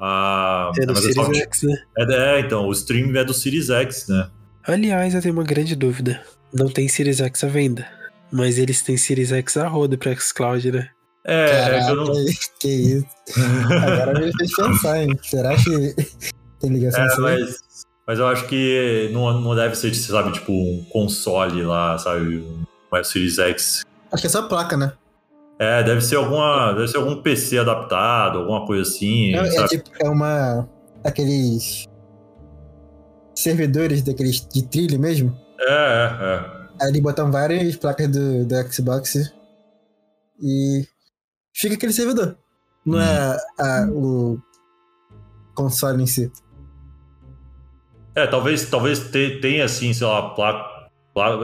a, 0.00 0.72
é 0.78 0.86
do 0.86 0.96
Series 0.96 1.38
X, 1.38 1.62
né? 1.64 1.76
É, 1.98 2.36
é, 2.36 2.40
então, 2.40 2.66
o 2.66 2.72
stream 2.72 3.14
é 3.14 3.22
do 3.22 3.34
Series 3.34 3.68
X, 3.68 4.08
né? 4.08 4.30
Aliás, 4.64 5.14
eu 5.14 5.20
tenho 5.20 5.34
uma 5.34 5.44
grande 5.44 5.76
dúvida. 5.76 6.22
Não 6.52 6.68
tem 6.68 6.88
Series 6.88 7.20
X 7.20 7.44
à 7.44 7.48
venda, 7.48 7.86
mas 8.32 8.56
eles 8.56 8.80
têm 8.80 8.96
Series 8.96 9.30
X 9.32 9.58
a 9.58 9.68
roda 9.68 9.98
para 9.98 10.14
xCloud, 10.16 10.72
né? 10.72 10.88
É, 11.26 11.46
Caraca, 11.50 11.94
não... 11.94 12.06
que 12.58 12.68
isso. 12.68 13.06
Agora 13.82 14.18
me 14.18 14.32
fez 14.34 14.54
pensar, 14.56 15.02
hein? 15.02 15.18
Será 15.22 15.54
que 15.56 15.94
tem 16.58 16.70
ligação 16.70 17.04
é, 17.04 17.18
mas 17.18 17.58
mas 18.08 18.18
eu 18.18 18.26
acho 18.26 18.46
que 18.46 19.10
não, 19.12 19.38
não 19.38 19.54
deve 19.54 19.74
ser, 19.74 19.94
sabe, 19.94 20.32
tipo, 20.32 20.50
um 20.50 20.82
console 20.90 21.62
lá, 21.62 21.98
sabe? 21.98 22.38
Um 22.38 23.04
Series 23.04 23.38
X. 23.38 23.84
Acho 24.10 24.22
que 24.22 24.26
é 24.26 24.30
só 24.30 24.48
placa, 24.48 24.78
né? 24.78 24.94
É, 25.58 25.82
deve 25.82 26.00
ser 26.00 26.16
alguma. 26.16 26.72
Deve 26.72 26.88
ser 26.88 26.96
algum 26.96 27.20
PC 27.20 27.58
adaptado, 27.58 28.38
alguma 28.38 28.64
coisa 28.64 28.88
assim. 28.88 29.34
É, 29.34 29.56
é 29.56 29.66
tipo, 29.66 29.90
é 30.00 30.08
uma. 30.08 30.66
aqueles. 31.04 31.84
servidores 33.34 34.02
daqueles 34.02 34.40
de 34.48 34.62
trilho 34.62 34.98
mesmo. 34.98 35.38
É, 35.60 35.64
é, 35.64 36.24
é. 36.24 36.58
Aí 36.80 36.88
eles 36.88 37.02
botam 37.02 37.30
várias 37.30 37.76
placas 37.76 38.08
do, 38.08 38.46
do 38.46 38.72
Xbox 38.72 39.16
e 40.40 40.86
fica 41.52 41.74
aquele 41.74 41.92
servidor. 41.92 42.38
Não 42.86 42.96
hum. 42.96 43.02
é 43.02 43.36
a, 43.60 43.86
o 43.92 44.38
console 45.54 46.02
em 46.02 46.06
si. 46.06 46.32
É, 48.14 48.26
talvez, 48.26 48.68
talvez 48.68 49.10
tenha 49.40 49.64
assim, 49.64 49.92
sei 49.92 50.06
lá, 50.06 50.30
placa. 50.30 50.78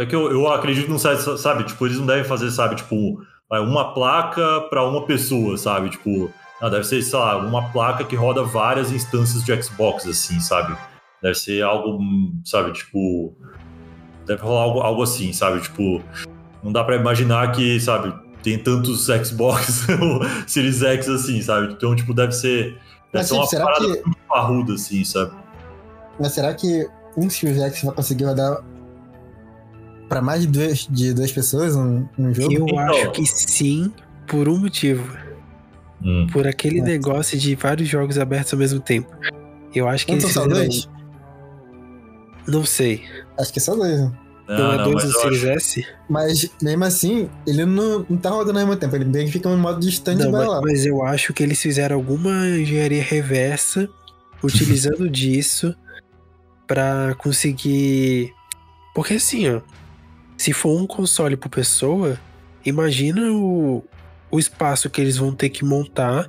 É 0.00 0.06
que 0.06 0.14
eu, 0.14 0.30
eu 0.30 0.48
acredito 0.52 0.88
não 0.88 0.98
sabe, 0.98 1.20
sabe, 1.38 1.64
tipo, 1.64 1.84
eles 1.84 1.98
não 1.98 2.06
devem 2.06 2.24
fazer, 2.24 2.50
sabe, 2.50 2.76
tipo, 2.76 3.20
uma 3.50 3.92
placa 3.92 4.60
para 4.70 4.84
uma 4.84 5.04
pessoa, 5.04 5.56
sabe? 5.56 5.90
Tipo, 5.90 6.30
não, 6.60 6.70
deve 6.70 6.84
ser, 6.84 7.02
sei 7.02 7.18
lá, 7.18 7.36
uma 7.36 7.70
placa 7.70 8.04
que 8.04 8.16
roda 8.16 8.42
várias 8.42 8.92
instâncias 8.92 9.44
de 9.44 9.62
Xbox, 9.62 10.06
assim, 10.06 10.40
sabe? 10.40 10.76
Deve 11.22 11.34
ser 11.34 11.62
algo, 11.62 11.98
sabe, 12.44 12.72
tipo. 12.72 13.36
Deve 14.26 14.42
rolar 14.42 14.62
algo, 14.62 14.80
algo 14.80 15.02
assim, 15.02 15.32
sabe? 15.32 15.60
Tipo, 15.60 16.02
não 16.62 16.72
dá 16.72 16.82
para 16.82 16.96
imaginar 16.96 17.52
que, 17.52 17.78
sabe, 17.80 18.14
tem 18.42 18.58
tantos 18.58 19.06
Xbox 19.24 19.86
Series 20.46 20.82
X 20.82 21.08
assim, 21.08 21.42
sabe? 21.42 21.72
Então, 21.72 21.94
tipo, 21.94 22.14
deve 22.14 22.32
ser. 22.32 22.78
Deve 23.12 23.28
Mas, 23.28 23.28
ser 23.28 23.34
uma 23.34 23.66
parada 23.66 23.86
que... 23.86 24.04
muito 24.04 24.18
parruda, 24.28 24.74
assim, 24.74 25.04
sabe? 25.04 25.32
Mas 26.18 26.32
será 26.32 26.54
que 26.54 26.88
um 27.16 27.28
Series 27.28 27.60
X 27.60 27.82
vai 27.82 27.94
conseguir 27.94 28.24
rodar 28.24 28.62
para 30.08 30.20
mais 30.20 30.42
de 30.42 30.48
duas, 30.48 30.86
de 30.90 31.12
duas 31.12 31.32
pessoas 31.32 31.74
um, 31.76 32.06
um 32.18 32.34
jogo? 32.34 32.52
Eu 32.52 32.66
então... 32.66 32.78
acho 32.78 33.12
que 33.12 33.26
sim, 33.26 33.92
por 34.26 34.48
um 34.48 34.58
motivo. 34.58 35.16
Hum. 36.02 36.26
Por 36.32 36.46
aquele 36.46 36.80
é. 36.80 36.82
negócio 36.82 37.38
de 37.38 37.54
vários 37.54 37.88
jogos 37.88 38.18
abertos 38.18 38.52
ao 38.52 38.58
mesmo 38.58 38.80
tempo. 38.80 39.08
Eu 39.74 39.88
acho 39.88 40.06
que 40.06 40.12
Quantos 40.12 40.24
eles 40.24 40.34
são 40.34 40.48
dois? 40.48 40.88
Não 42.46 42.64
sei. 42.64 43.02
Acho 43.38 43.52
que 43.52 43.60
são 43.60 43.76
dois. 43.76 44.00
Né? 44.00 44.12
Não, 44.46 44.58
não, 44.58 44.72
é 44.72 44.84
dois 44.84 45.04
do 45.04 45.12
Series 45.12 45.44
acho... 45.44 45.50
S? 45.50 45.86
Mas 46.08 46.50
mesmo 46.60 46.84
assim, 46.84 47.30
ele 47.46 47.64
não, 47.64 48.04
não 48.08 48.16
tá 48.18 48.28
rodando 48.28 48.58
ao 48.58 48.66
mesmo 48.66 48.78
tempo. 48.78 48.94
Ele 48.94 49.06
bem 49.06 49.26
que 49.26 49.32
fica 49.32 49.48
em 49.48 49.56
modo 49.56 49.80
distante 49.80 50.22
não, 50.22 50.30
mas, 50.30 50.46
lá. 50.46 50.60
Mas 50.60 50.84
eu 50.84 51.02
acho 51.02 51.32
que 51.32 51.42
eles 51.42 51.60
fizeram 51.60 51.96
alguma 51.96 52.46
engenharia 52.48 53.02
reversa 53.02 53.88
utilizando 54.42 55.08
disso 55.10 55.74
para 56.66 57.14
conseguir. 57.18 58.32
Porque 58.94 59.14
assim, 59.14 59.48
ó. 59.48 59.60
Se 60.36 60.52
for 60.52 60.76
um 60.76 60.86
console 60.86 61.36
por 61.36 61.48
pessoa, 61.48 62.18
imagina 62.64 63.32
o, 63.32 63.84
o 64.30 64.38
espaço 64.38 64.90
que 64.90 65.00
eles 65.00 65.16
vão 65.16 65.32
ter 65.32 65.48
que 65.48 65.64
montar 65.64 66.28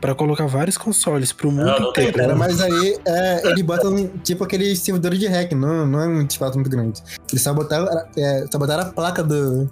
para 0.00 0.14
colocar 0.14 0.46
vários 0.46 0.76
consoles 0.76 1.32
pro 1.32 1.50
mundo 1.50 1.66
não, 1.66 1.80
não 1.80 1.90
inteiro. 1.90 2.18
Cara, 2.18 2.34
mas 2.34 2.60
aí 2.60 2.98
é, 3.06 3.48
eles 3.48 3.62
botam 3.62 4.08
tipo 4.22 4.44
aquele 4.44 4.74
servidor 4.76 5.14
de 5.14 5.26
hack, 5.26 5.52
não, 5.52 5.86
não 5.86 6.00
é 6.00 6.08
um 6.08 6.22
espaço 6.22 6.54
muito 6.54 6.70
grande. 6.70 7.02
Eles 7.30 7.42
só 7.42 7.54
botaram, 7.54 7.86
é, 8.16 8.44
só 8.50 8.58
botaram 8.58 8.82
a 8.82 8.92
placa 8.92 9.22
do, 9.22 9.70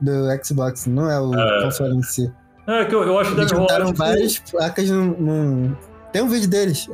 do 0.00 0.44
Xbox, 0.44 0.86
não 0.86 1.10
é 1.10 1.20
o 1.20 1.34
é. 1.34 1.62
console 1.64 1.96
em 1.96 2.02
si. 2.02 2.32
É, 2.66 2.84
que 2.84 2.94
eu, 2.94 3.02
eu 3.02 3.18
acho 3.18 3.34
que 3.34 3.40
Eles 3.40 3.52
botaram 3.52 3.92
várias 3.92 4.38
placas 4.38 4.88
num, 4.90 5.16
num. 5.18 5.76
Tem 6.12 6.22
um 6.22 6.28
vídeo 6.28 6.48
deles. 6.48 6.88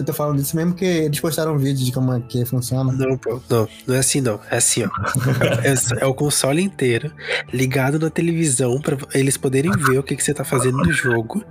Eu 0.00 0.06
tô 0.06 0.14
falando 0.14 0.38
disso 0.38 0.56
mesmo 0.56 0.72
que 0.72 0.84
eles 0.84 1.20
postaram 1.20 1.54
um 1.54 1.58
vídeo 1.58 1.84
de 1.84 1.92
como 1.92 2.14
é 2.14 2.20
que 2.20 2.42
funciona. 2.46 2.90
Não, 2.90 3.18
pô, 3.18 3.38
não, 3.50 3.68
não 3.86 3.94
é 3.94 3.98
assim 3.98 4.22
não. 4.22 4.40
É 4.50 4.56
assim, 4.56 4.82
ó. 4.82 4.88
é, 5.62 6.02
é, 6.02 6.06
o 6.06 6.14
console 6.14 6.62
inteiro 6.62 7.12
ligado 7.52 7.98
na 7.98 8.08
televisão 8.08 8.80
para 8.80 8.96
eles 9.12 9.36
poderem 9.36 9.70
ver 9.72 9.98
o 9.98 10.02
que, 10.02 10.16
que 10.16 10.24
você 10.24 10.32
tá 10.32 10.42
fazendo 10.42 10.78
no 10.78 10.90
jogo. 10.90 11.44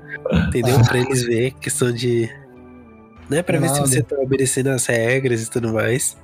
Entendeu? 0.48 0.82
Pra 0.82 0.98
eles 0.98 1.22
ver 1.22 1.52
questão 1.62 1.92
de. 1.92 2.28
Né? 3.30 3.44
Pra 3.44 3.60
ver 3.60 3.70
se 3.70 3.80
você 3.82 4.02
tá 4.02 4.16
obedecendo 4.16 4.70
as 4.70 4.88
regras 4.88 5.44
e 5.44 5.52
tudo 5.52 5.72
mais. 5.72 6.18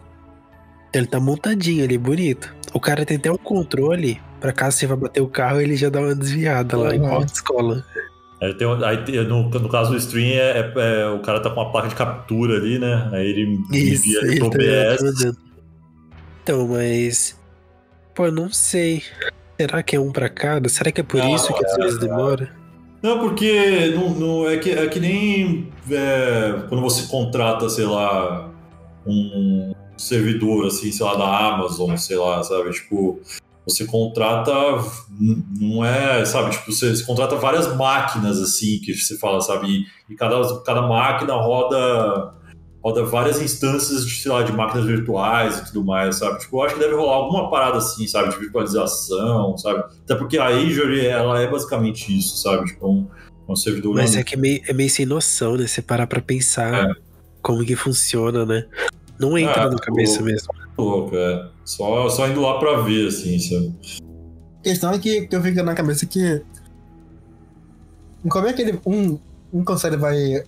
Ele 0.91 1.05
tá 1.05 1.19
montadinho 1.19 1.83
ali, 1.83 1.95
bonito. 1.95 2.55
O 2.73 2.79
cara 2.79 3.05
tem 3.05 3.17
até 3.17 3.31
um 3.31 3.37
controle 3.37 4.19
pra 4.39 4.51
caso 4.51 4.77
você 4.77 4.87
vá 4.87 4.95
bater 4.95 5.21
o 5.21 5.27
carro, 5.27 5.61
ele 5.61 5.75
já 5.75 5.89
dá 5.89 5.99
uma 5.99 6.15
desviada 6.15 6.77
lá, 6.77 6.95
igual 6.95 7.21
a 7.21 7.25
escola. 7.25 7.85
Aí 8.41 8.53
tem, 8.53 8.67
aí, 8.83 9.25
no, 9.25 9.49
no 9.49 9.69
caso 9.69 9.91
do 9.91 9.97
stream, 9.97 10.27
é, 10.27 10.59
é, 10.59 10.73
é, 10.75 11.07
o 11.07 11.19
cara 11.19 11.39
tá 11.39 11.49
com 11.49 11.61
uma 11.61 11.71
placa 11.71 11.87
de 11.87 11.95
captura 11.95 12.57
ali, 12.57 12.77
né? 12.77 13.09
Aí 13.13 13.27
ele 13.27 13.59
Isso, 13.71 14.07
envia 14.07 14.19
ele 14.21 14.43
OBS. 14.43 15.35
Então, 16.43 16.67
mas. 16.67 17.39
Pô, 18.13 18.29
não 18.29 18.51
sei. 18.51 19.03
Será 19.57 19.81
que 19.81 19.95
é 19.95 19.99
um 19.99 20.11
pra 20.11 20.27
cada? 20.27 20.67
Será 20.67 20.91
que 20.91 21.01
é 21.01 21.03
por 21.03 21.23
isso 21.23 21.53
que 21.53 21.65
às 21.65 21.75
vezes 21.77 21.99
demora? 21.99 22.49
Não, 23.01 23.19
porque 23.19 23.93
não, 23.95 24.09
não, 24.09 24.49
é, 24.49 24.57
que, 24.57 24.71
é 24.71 24.87
que 24.87 24.99
nem 24.99 25.71
é, 25.89 26.63
quando 26.67 26.81
você 26.81 27.07
contrata, 27.07 27.69
sei 27.69 27.85
lá, 27.85 28.49
um 29.05 29.73
servidor, 29.97 30.67
assim, 30.67 30.91
sei 30.91 31.05
lá, 31.05 31.15
da 31.15 31.53
Amazon, 31.53 31.95
sei 31.97 32.17
lá, 32.17 32.43
sabe? 32.43 32.71
Tipo, 32.71 33.19
você 33.65 33.85
contrata, 33.85 34.53
não 35.59 35.83
é, 35.83 36.23
sabe, 36.23 36.51
tipo, 36.51 36.71
você, 36.71 36.95
você, 36.95 37.03
contrata 37.03 37.35
várias 37.35 37.75
máquinas, 37.75 38.39
assim, 38.39 38.79
que 38.79 38.93
você 38.93 39.17
fala, 39.17 39.41
sabe, 39.41 39.67
e, 39.67 40.13
e, 40.13 40.15
cada, 40.15 40.61
cada 40.61 40.83
máquina 40.83 41.33
roda, 41.33 42.33
roda 42.83 43.03
várias 43.03 43.41
instâncias 43.41 44.05
de, 44.05 44.21
sei 44.21 44.31
lá, 44.31 44.43
de 44.43 44.51
máquinas 44.51 44.85
virtuais 44.85 45.57
e 45.57 45.65
tudo 45.65 45.83
mais, 45.83 46.17
sabe, 46.17 46.39
tipo, 46.39 46.57
eu 46.57 46.61
acho 46.61 46.75
que 46.75 46.79
deve 46.79 46.93
rolar 46.93 47.15
alguma 47.15 47.49
parada 47.49 47.77
assim, 47.77 48.07
sabe, 48.07 48.29
de 48.29 48.37
virtualização, 48.37 49.57
sabe, 49.57 49.83
até 50.03 50.13
porque 50.13 50.37
a 50.37 50.47
Azure, 50.47 51.05
ela 51.07 51.41
é 51.41 51.49
basicamente 51.49 52.15
isso, 52.15 52.37
sabe, 52.37 52.65
tipo, 52.65 52.87
um, 52.87 53.07
um 53.49 53.55
servidor... 53.55 53.95
Mas 53.95 54.15
é 54.15 54.23
que 54.23 54.35
é 54.35 54.37
meio, 54.37 54.61
é 54.67 54.73
meio 54.73 54.89
sem 54.91 55.07
noção, 55.07 55.57
né, 55.57 55.65
você 55.65 55.81
parar 55.81 56.05
pra 56.05 56.21
pensar 56.21 56.91
é. 56.91 56.93
como 57.41 57.65
que 57.65 57.75
funciona, 57.75 58.45
né, 58.45 58.65
não 59.19 59.35
entra 59.35 59.63
é, 59.63 59.69
na 59.69 59.77
cabeça 59.77 60.21
o... 60.21 60.25
mesmo 60.25 60.53
louco, 60.77 61.15
é. 61.15 61.54
Só, 61.65 62.07
só 62.09 62.27
indo 62.27 62.41
lá 62.41 62.59
pra 62.59 62.81
ver, 62.81 63.07
assim, 63.07 63.39
sabe? 63.39 63.73
A 64.59 64.63
questão 64.63 64.91
é 64.91 64.99
que, 64.99 65.27
que 65.27 65.35
eu 65.35 65.41
fico 65.41 65.63
na 65.63 65.73
cabeça 65.73 66.05
que. 66.05 66.43
Como 68.29 68.47
é 68.47 68.53
que 68.53 68.61
ele. 68.61 68.79
Um, 68.85 69.19
um 69.51 69.65
console 69.65 69.97
vai 69.97 70.43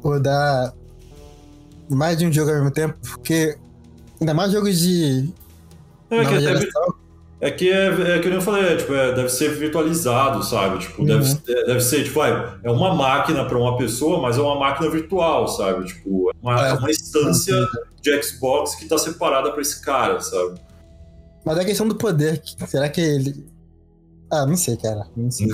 rodar 0.00 0.72
mais 1.90 2.16
de 2.16 2.26
um 2.26 2.32
jogo 2.32 2.50
ao 2.50 2.56
mesmo 2.56 2.70
tempo? 2.70 2.96
Porque. 3.02 3.58
Ainda 4.20 4.32
mais 4.32 4.52
jogos 4.52 4.78
de. 4.78 5.28
É 6.10 6.24
que, 6.24 6.38
deve, 6.38 6.70
é 7.40 7.50
que 7.50 7.70
é, 7.70 8.16
é 8.16 8.18
que 8.20 8.28
eu 8.28 8.40
falei, 8.40 8.72
é, 8.72 8.76
tipo, 8.76 8.94
é, 8.94 9.14
deve 9.14 9.28
ser 9.28 9.50
virtualizado, 9.56 10.42
sabe? 10.42 10.78
Tipo, 10.78 11.02
uhum. 11.02 11.08
deve, 11.08 11.30
é, 11.48 11.66
deve 11.66 11.80
ser, 11.80 12.04
tipo, 12.04 12.22
é, 12.24 12.58
é 12.62 12.70
uma 12.70 12.94
máquina 12.94 13.44
para 13.44 13.58
uma 13.58 13.76
pessoa, 13.76 14.20
mas 14.20 14.38
é 14.38 14.40
uma 14.40 14.58
máquina 14.58 14.88
virtual, 14.90 15.48
sabe? 15.48 15.86
Tipo, 15.86 16.30
é 16.30 16.34
uma, 16.40 16.68
é 16.68 16.72
uma 16.72 16.90
instância 16.90 17.54
de 18.00 18.22
Xbox 18.22 18.74
que 18.76 18.86
tá 18.86 18.96
separada 18.98 19.50
para 19.50 19.60
esse 19.60 19.82
cara, 19.82 20.20
sabe? 20.20 20.60
Mas 21.44 21.58
a 21.58 21.64
questão 21.64 21.86
do 21.86 21.94
poder, 21.96 22.42
será 22.66 22.88
que 22.88 23.00
ele. 23.00 23.44
Ah, 24.30 24.46
não 24.46 24.56
sei, 24.56 24.76
cara. 24.76 25.06
Não 25.14 25.30
sei. 25.30 25.48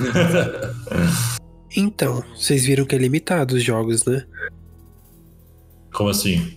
então, 1.77 2.23
vocês 2.37 2.65
viram 2.65 2.85
que 2.85 2.95
é 2.95 2.99
limitado 2.99 3.57
os 3.57 3.65
jogos, 3.65 4.05
né? 4.05 4.25
Como 5.93 6.09
assim? 6.09 6.57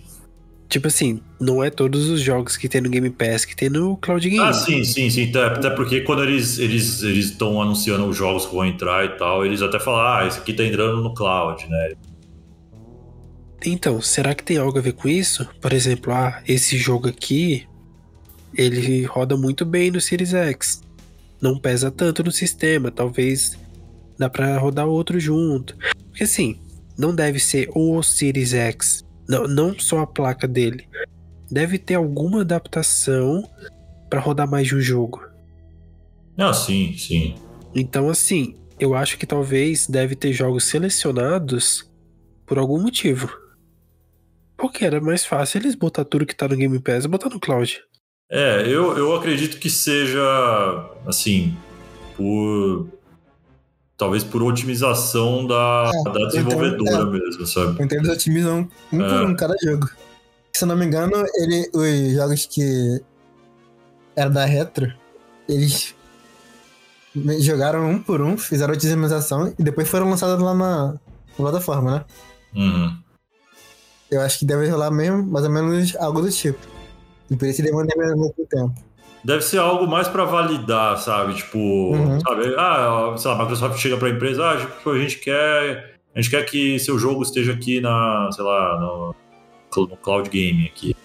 Tipo 0.68 0.86
assim, 0.86 1.20
não 1.44 1.62
é 1.62 1.70
todos 1.70 2.08
os 2.08 2.20
jogos 2.20 2.56
que 2.56 2.68
tem 2.68 2.80
no 2.80 2.88
Game 2.88 3.10
Pass 3.10 3.44
que 3.44 3.54
tem 3.54 3.68
no 3.68 3.96
Cloud 3.98 4.28
Game. 4.28 4.42
Ah, 4.42 4.52
sim, 4.52 4.82
sim, 4.82 5.10
sim. 5.10 5.30
Até 5.36 5.70
porque 5.70 6.00
quando 6.00 6.22
eles 6.22 6.58
eles 6.58 7.02
eles 7.02 7.26
estão 7.26 7.60
anunciando 7.60 8.06
os 8.06 8.16
jogos 8.16 8.46
que 8.46 8.54
vão 8.54 8.64
entrar 8.64 9.04
e 9.04 9.10
tal, 9.10 9.44
eles 9.44 9.60
até 9.60 9.78
falam, 9.78 10.00
ah, 10.00 10.26
esse 10.26 10.38
aqui 10.38 10.54
tá 10.54 10.64
entrando 10.64 11.02
no 11.02 11.12
Cloud, 11.14 11.68
né? 11.68 11.92
Então, 13.66 14.00
será 14.00 14.34
que 14.34 14.44
tem 14.44 14.58
algo 14.58 14.78
a 14.78 14.82
ver 14.82 14.92
com 14.92 15.08
isso? 15.08 15.48
Por 15.60 15.72
exemplo, 15.72 16.12
ah, 16.12 16.42
esse 16.46 16.76
jogo 16.76 17.08
aqui, 17.08 17.66
ele 18.54 19.04
roda 19.04 19.36
muito 19.36 19.64
bem 19.64 19.90
no 19.90 20.00
Series 20.00 20.34
X. 20.34 20.82
Não 21.40 21.58
pesa 21.58 21.90
tanto 21.90 22.22
no 22.22 22.30
sistema, 22.30 22.90
talvez 22.90 23.58
dá 24.18 24.28
para 24.28 24.58
rodar 24.58 24.86
outro 24.86 25.18
junto. 25.18 25.76
Porque 26.08 26.24
assim, 26.24 26.58
não 26.96 27.14
deve 27.14 27.38
ser 27.38 27.70
o 27.74 28.02
Series 28.02 28.52
X, 28.52 29.04
não, 29.26 29.48
não 29.48 29.78
só 29.78 30.00
a 30.00 30.06
placa 30.06 30.46
dele. 30.46 30.86
Deve 31.50 31.78
ter 31.78 31.94
alguma 31.94 32.40
adaptação 32.40 33.48
para 34.08 34.20
rodar 34.20 34.48
mais 34.48 34.66
de 34.66 34.76
um 34.76 34.80
jogo. 34.80 35.22
Ah, 36.36 36.52
sim, 36.52 36.96
sim. 36.96 37.34
Então, 37.74 38.08
assim, 38.08 38.56
eu 38.78 38.94
acho 38.94 39.18
que 39.18 39.26
talvez 39.26 39.86
deve 39.86 40.14
ter 40.14 40.32
jogos 40.32 40.64
selecionados 40.64 41.88
por 42.46 42.58
algum 42.58 42.80
motivo. 42.80 43.28
Porque 44.56 44.84
era 44.84 45.00
mais 45.00 45.24
fácil 45.24 45.60
eles 45.60 45.74
botar 45.74 46.04
tudo 46.04 46.26
que 46.26 46.34
tá 46.34 46.48
no 46.48 46.56
Game 46.56 46.78
Pass 46.80 47.04
e 47.04 47.08
botar 47.08 47.28
no 47.28 47.40
cloud. 47.40 47.80
É, 48.30 48.62
eu, 48.62 48.96
eu 48.96 49.14
acredito 49.14 49.58
que 49.58 49.68
seja 49.68 50.22
assim, 51.06 51.56
por. 52.16 52.88
Talvez 53.96 54.24
por 54.24 54.42
otimização 54.42 55.46
da, 55.46 55.88
é, 55.94 56.12
da 56.12 56.26
desenvolvedora 56.26 57.02
é, 57.02 57.04
mesmo, 57.04 57.46
sabe? 57.46 57.78
Eu 57.78 57.84
entendo 57.84 58.10
otimizam 58.10 58.68
um 58.92 59.00
é. 59.00 59.08
por 59.08 59.30
um 59.30 59.36
cada 59.36 59.54
jogo. 59.62 59.88
Se 60.54 60.62
eu 60.62 60.68
não 60.68 60.76
me 60.76 60.86
engano, 60.86 61.26
ele, 61.34 61.68
os 61.74 62.12
jogos 62.12 62.46
que 62.46 63.02
era 64.14 64.30
da 64.30 64.44
Retro, 64.44 64.92
eles 65.48 65.96
jogaram 67.40 67.90
um 67.90 68.00
por 68.00 68.22
um, 68.22 68.38
fizeram 68.38 68.72
otimização 68.72 69.52
e 69.58 69.62
depois 69.64 69.88
foram 69.88 70.08
lançados 70.08 70.40
lá 70.40 70.54
na, 70.54 70.92
na 70.92 70.98
plataforma, 71.36 71.90
né? 71.90 72.04
Uhum. 72.54 72.96
Eu 74.08 74.20
acho 74.20 74.38
que 74.38 74.44
deve 74.46 74.68
rolar 74.68 74.92
mesmo, 74.92 75.24
mais 75.24 75.44
ou 75.44 75.50
menos 75.50 75.96
algo 75.96 76.22
do 76.22 76.30
tipo. 76.30 76.60
E 77.28 77.34
por 77.36 77.48
isso 77.48 77.60
demanda 77.60 77.92
muito 78.14 78.46
tempo. 78.46 78.74
Deve 79.24 79.42
ser 79.42 79.58
algo 79.58 79.88
mais 79.88 80.06
para 80.06 80.24
validar, 80.24 80.98
sabe? 80.98 81.34
Tipo, 81.34 81.58
uhum. 81.58 82.20
sabe? 82.20 82.54
Ah, 82.56 83.12
sei 83.16 83.28
lá, 83.28 83.36
a 83.36 83.40
Microsoft 83.40 83.78
chega 83.80 83.96
para 83.96 84.06
a 84.06 84.10
empresa, 84.12 84.50
ah, 84.50 84.56
tipo, 84.56 84.90
a 84.90 84.98
gente 85.00 85.18
quer, 85.18 85.98
a 86.14 86.20
gente 86.20 86.30
quer 86.30 86.44
que 86.44 86.78
seu 86.78 86.96
jogo 86.96 87.24
esteja 87.24 87.54
aqui 87.54 87.80
na, 87.80 88.30
sei 88.30 88.44
lá, 88.44 88.78
no, 88.78 89.14
no 89.82 89.96
cloud 89.96 90.28
game 90.28 90.66
aqui. 90.66 90.96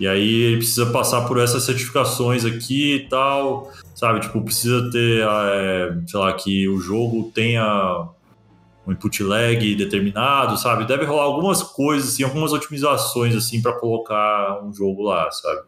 E 0.00 0.08
aí 0.08 0.42
ele 0.44 0.56
precisa 0.56 0.86
passar 0.86 1.28
por 1.28 1.38
essas 1.38 1.62
certificações 1.62 2.46
aqui 2.46 2.94
e 2.94 3.08
tal, 3.08 3.70
sabe? 3.94 4.20
Tipo, 4.20 4.40
precisa 4.40 4.90
ter, 4.90 5.22
é, 5.22 5.94
sei 6.06 6.18
lá, 6.18 6.32
que 6.32 6.66
o 6.66 6.80
jogo 6.80 7.30
tenha 7.34 8.08
um 8.86 8.92
input 8.92 9.22
lag 9.22 9.74
determinado, 9.74 10.56
sabe? 10.56 10.86
Deve 10.86 11.04
rolar 11.04 11.24
algumas 11.24 11.62
coisas, 11.62 12.14
assim, 12.14 12.24
algumas 12.24 12.50
otimizações 12.52 13.36
assim 13.36 13.60
para 13.60 13.78
colocar 13.78 14.64
um 14.64 14.72
jogo 14.72 15.02
lá, 15.02 15.30
sabe? 15.30 15.60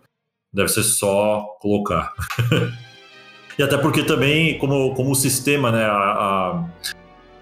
Deve 0.51 0.69
ser 0.69 0.83
só 0.83 1.45
colocar. 1.61 2.15
e 3.59 3.62
até 3.62 3.77
porque 3.77 4.03
também, 4.03 4.59
como, 4.59 4.95
como 4.95 5.11
o 5.11 5.15
sistema, 5.15 5.70
né, 5.70 5.85
a, 5.85 6.65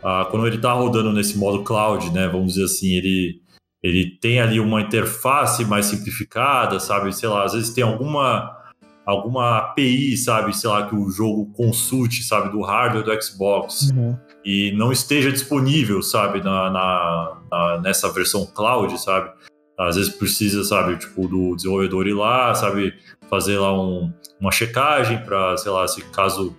a, 0.02 0.22
a, 0.22 0.24
quando 0.24 0.44
ele 0.46 0.56
está 0.56 0.72
rodando 0.72 1.12
nesse 1.12 1.38
modo 1.38 1.62
cloud, 1.62 2.10
né, 2.10 2.26
vamos 2.26 2.54
dizer 2.54 2.64
assim, 2.64 2.94
ele 2.96 3.40
ele 3.82 4.18
tem 4.20 4.40
ali 4.40 4.60
uma 4.60 4.80
interface 4.80 5.64
mais 5.64 5.86
simplificada, 5.86 6.78
sabe? 6.78 7.14
Sei 7.14 7.28
lá, 7.28 7.44
às 7.44 7.52
vezes 7.52 7.70
tem 7.70 7.84
alguma 7.84 8.58
alguma 9.06 9.58
API, 9.58 10.16
sabe, 10.16 10.56
sei 10.56 10.70
lá, 10.70 10.86
que 10.86 10.94
o 10.94 11.10
jogo 11.10 11.46
consulte, 11.54 12.22
sabe, 12.22 12.50
do 12.50 12.62
hardware 12.62 13.04
do 13.04 13.22
Xbox 13.22 13.90
uhum. 13.90 14.16
e 14.44 14.72
não 14.76 14.92
esteja 14.92 15.32
disponível, 15.32 16.00
sabe, 16.00 16.40
na, 16.42 16.70
na, 16.70 17.36
na, 17.50 17.80
nessa 17.80 18.12
versão 18.12 18.46
cloud, 18.46 18.96
sabe? 19.00 19.30
Às 19.76 19.96
vezes 19.96 20.14
precisa, 20.14 20.62
sabe, 20.62 20.96
tipo, 20.96 21.26
do 21.26 21.56
desenvolvedor 21.56 22.06
ir 22.06 22.12
lá, 22.12 22.54
sabe, 22.54 22.94
fazer 23.28 23.58
lá 23.58 23.72
um, 23.72 24.12
uma 24.38 24.52
checagem 24.52 25.18
para, 25.24 25.56
sei 25.56 25.72
lá, 25.72 25.88
se 25.88 26.02
caso 26.10 26.54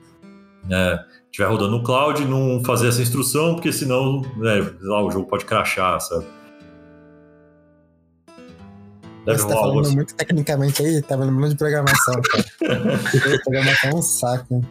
né, 0.68 1.00
estiver 1.26 1.48
rodando 1.48 1.78
no 1.78 1.84
cloud, 1.84 2.26
não 2.26 2.64
fazer 2.66 2.88
essa 2.88 3.02
instrução, 3.02 3.54
porque 3.54 3.72
senão, 3.72 4.22
né, 4.38 4.74
lá, 4.82 5.04
o 5.04 5.12
jogo 5.12 5.28
pode 5.28 5.46
crashar, 5.46 6.02
sabe? 6.02 6.26
Deve 9.26 9.38
Você 9.38 9.48
tá 9.48 9.56
falando 9.56 9.92
muito 9.92 10.16
tecnicamente 10.16 10.84
aí, 10.84 11.02
tá 11.02 11.16
vendo 11.16 11.32
muito 11.32 11.52
de 11.52 11.58
programação, 11.58 12.22
cara. 12.22 12.44
programação 13.44 13.90
é 13.90 13.96
um 13.96 14.02
saco. 14.02 14.66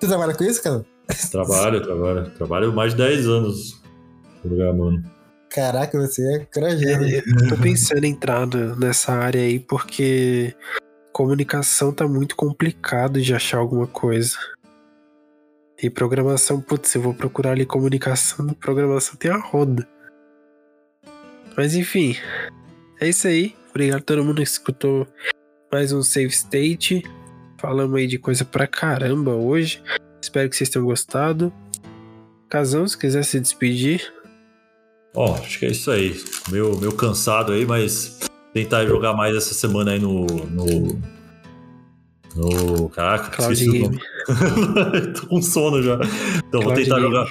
Tu 0.00 0.08
trabalha 0.08 0.34
com 0.34 0.44
isso, 0.44 0.62
cara? 0.62 0.84
Trabalho, 1.30 1.82
trabalho. 1.82 2.30
Trabalho 2.30 2.72
mais 2.72 2.92
de 2.92 2.98
10 2.98 3.28
anos 3.28 3.82
programando. 4.40 5.02
Caraca, 5.48 5.98
você 6.00 6.36
é 6.36 6.38
corajoso. 6.46 6.86
É, 6.86 7.18
eu 7.18 7.48
tô 7.48 7.56
pensando 7.62 8.04
em 8.04 8.10
entrar 8.10 8.46
nessa 8.78 9.12
área 9.12 9.40
aí 9.40 9.60
porque 9.60 10.54
comunicação 11.12 11.92
tá 11.92 12.08
muito 12.08 12.34
complicado 12.34 13.20
de 13.20 13.34
achar 13.34 13.58
alguma 13.58 13.86
coisa. 13.86 14.36
E 15.80 15.90
programação, 15.90 16.60
putz, 16.60 16.94
eu 16.94 17.02
vou 17.02 17.12
procurar 17.14 17.52
ali 17.52 17.66
comunicação, 17.66 18.46
programação 18.54 19.14
tem 19.16 19.30
a 19.30 19.36
roda. 19.36 19.86
Mas 21.56 21.74
enfim, 21.74 22.16
é 23.02 23.08
isso 23.08 23.26
aí. 23.26 23.54
Obrigado 23.70 23.98
a 23.98 24.04
todo 24.04 24.24
mundo 24.24 24.36
que 24.36 24.42
escutou 24.42 25.06
mais 25.72 25.92
um 25.92 26.02
Save 26.04 26.28
State. 26.28 27.02
Falamos 27.58 27.96
aí 27.96 28.06
de 28.06 28.16
coisa 28.16 28.44
pra 28.44 28.66
caramba 28.66 29.32
hoje. 29.32 29.82
Espero 30.20 30.48
que 30.48 30.54
vocês 30.54 30.70
tenham 30.70 30.86
gostado. 30.86 31.52
Casão, 32.48 32.86
se 32.86 32.96
quiser 32.96 33.24
se 33.24 33.40
despedir. 33.40 34.12
Ó, 35.16 35.32
oh, 35.32 35.34
acho 35.34 35.58
que 35.58 35.66
é 35.66 35.70
isso 35.70 35.90
aí. 35.90 36.16
Meio, 36.50 36.78
meio 36.78 36.92
cansado 36.92 37.52
aí, 37.52 37.66
mas 37.66 38.20
tentar 38.54 38.86
jogar 38.86 39.14
mais 39.14 39.34
essa 39.34 39.52
semana 39.52 39.92
aí 39.92 39.98
no. 39.98 40.24
no... 40.26 41.12
No. 42.34 42.88
Caraca, 42.88 43.30
Cloud 43.30 43.52
esqueci 43.52 43.78
Game. 43.78 43.98
Tô 45.20 45.26
com 45.26 45.42
sono 45.42 45.82
já. 45.82 45.98
Então 46.46 46.60
Cloud 46.60 46.64
vou 46.64 46.74
tentar 46.74 46.94
Game. 46.94 47.08
jogar 47.08 47.28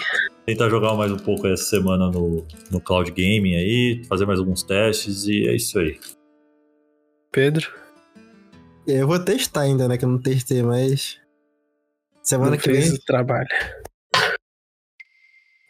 tentar 0.52 0.70
jogar 0.70 0.96
mais 0.96 1.10
um 1.10 1.18
pouco 1.18 1.48
essa 1.48 1.64
semana 1.64 2.12
no, 2.12 2.46
no 2.70 2.82
Cloud 2.82 3.10
Gaming 3.12 3.56
aí, 3.56 4.04
fazer 4.04 4.26
mais 4.26 4.38
alguns 4.38 4.64
testes 4.64 5.26
e 5.26 5.48
é 5.48 5.56
isso 5.56 5.80
aí. 5.80 5.98
Pedro? 7.32 7.72
Eu 8.86 9.08
vou 9.08 9.18
testar 9.24 9.62
ainda, 9.62 9.88
né? 9.88 9.98
Que 9.98 10.04
eu 10.04 10.10
não 10.10 10.22
testei, 10.22 10.62
mas. 10.62 11.18
Semana 12.22 12.52
não 12.52 12.58
que 12.58 12.70
vem. 12.70 12.92
o 12.92 13.00
trabalho. 13.06 13.48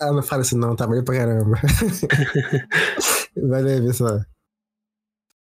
Ah, 0.01 0.11
não 0.11 0.23
fala 0.23 0.41
isso 0.41 0.57
não, 0.57 0.75
trabalhei 0.75 1.03
pra 1.03 1.15
caramba. 1.15 1.59
Valeu, 3.37 3.85
pessoal. 3.85 4.19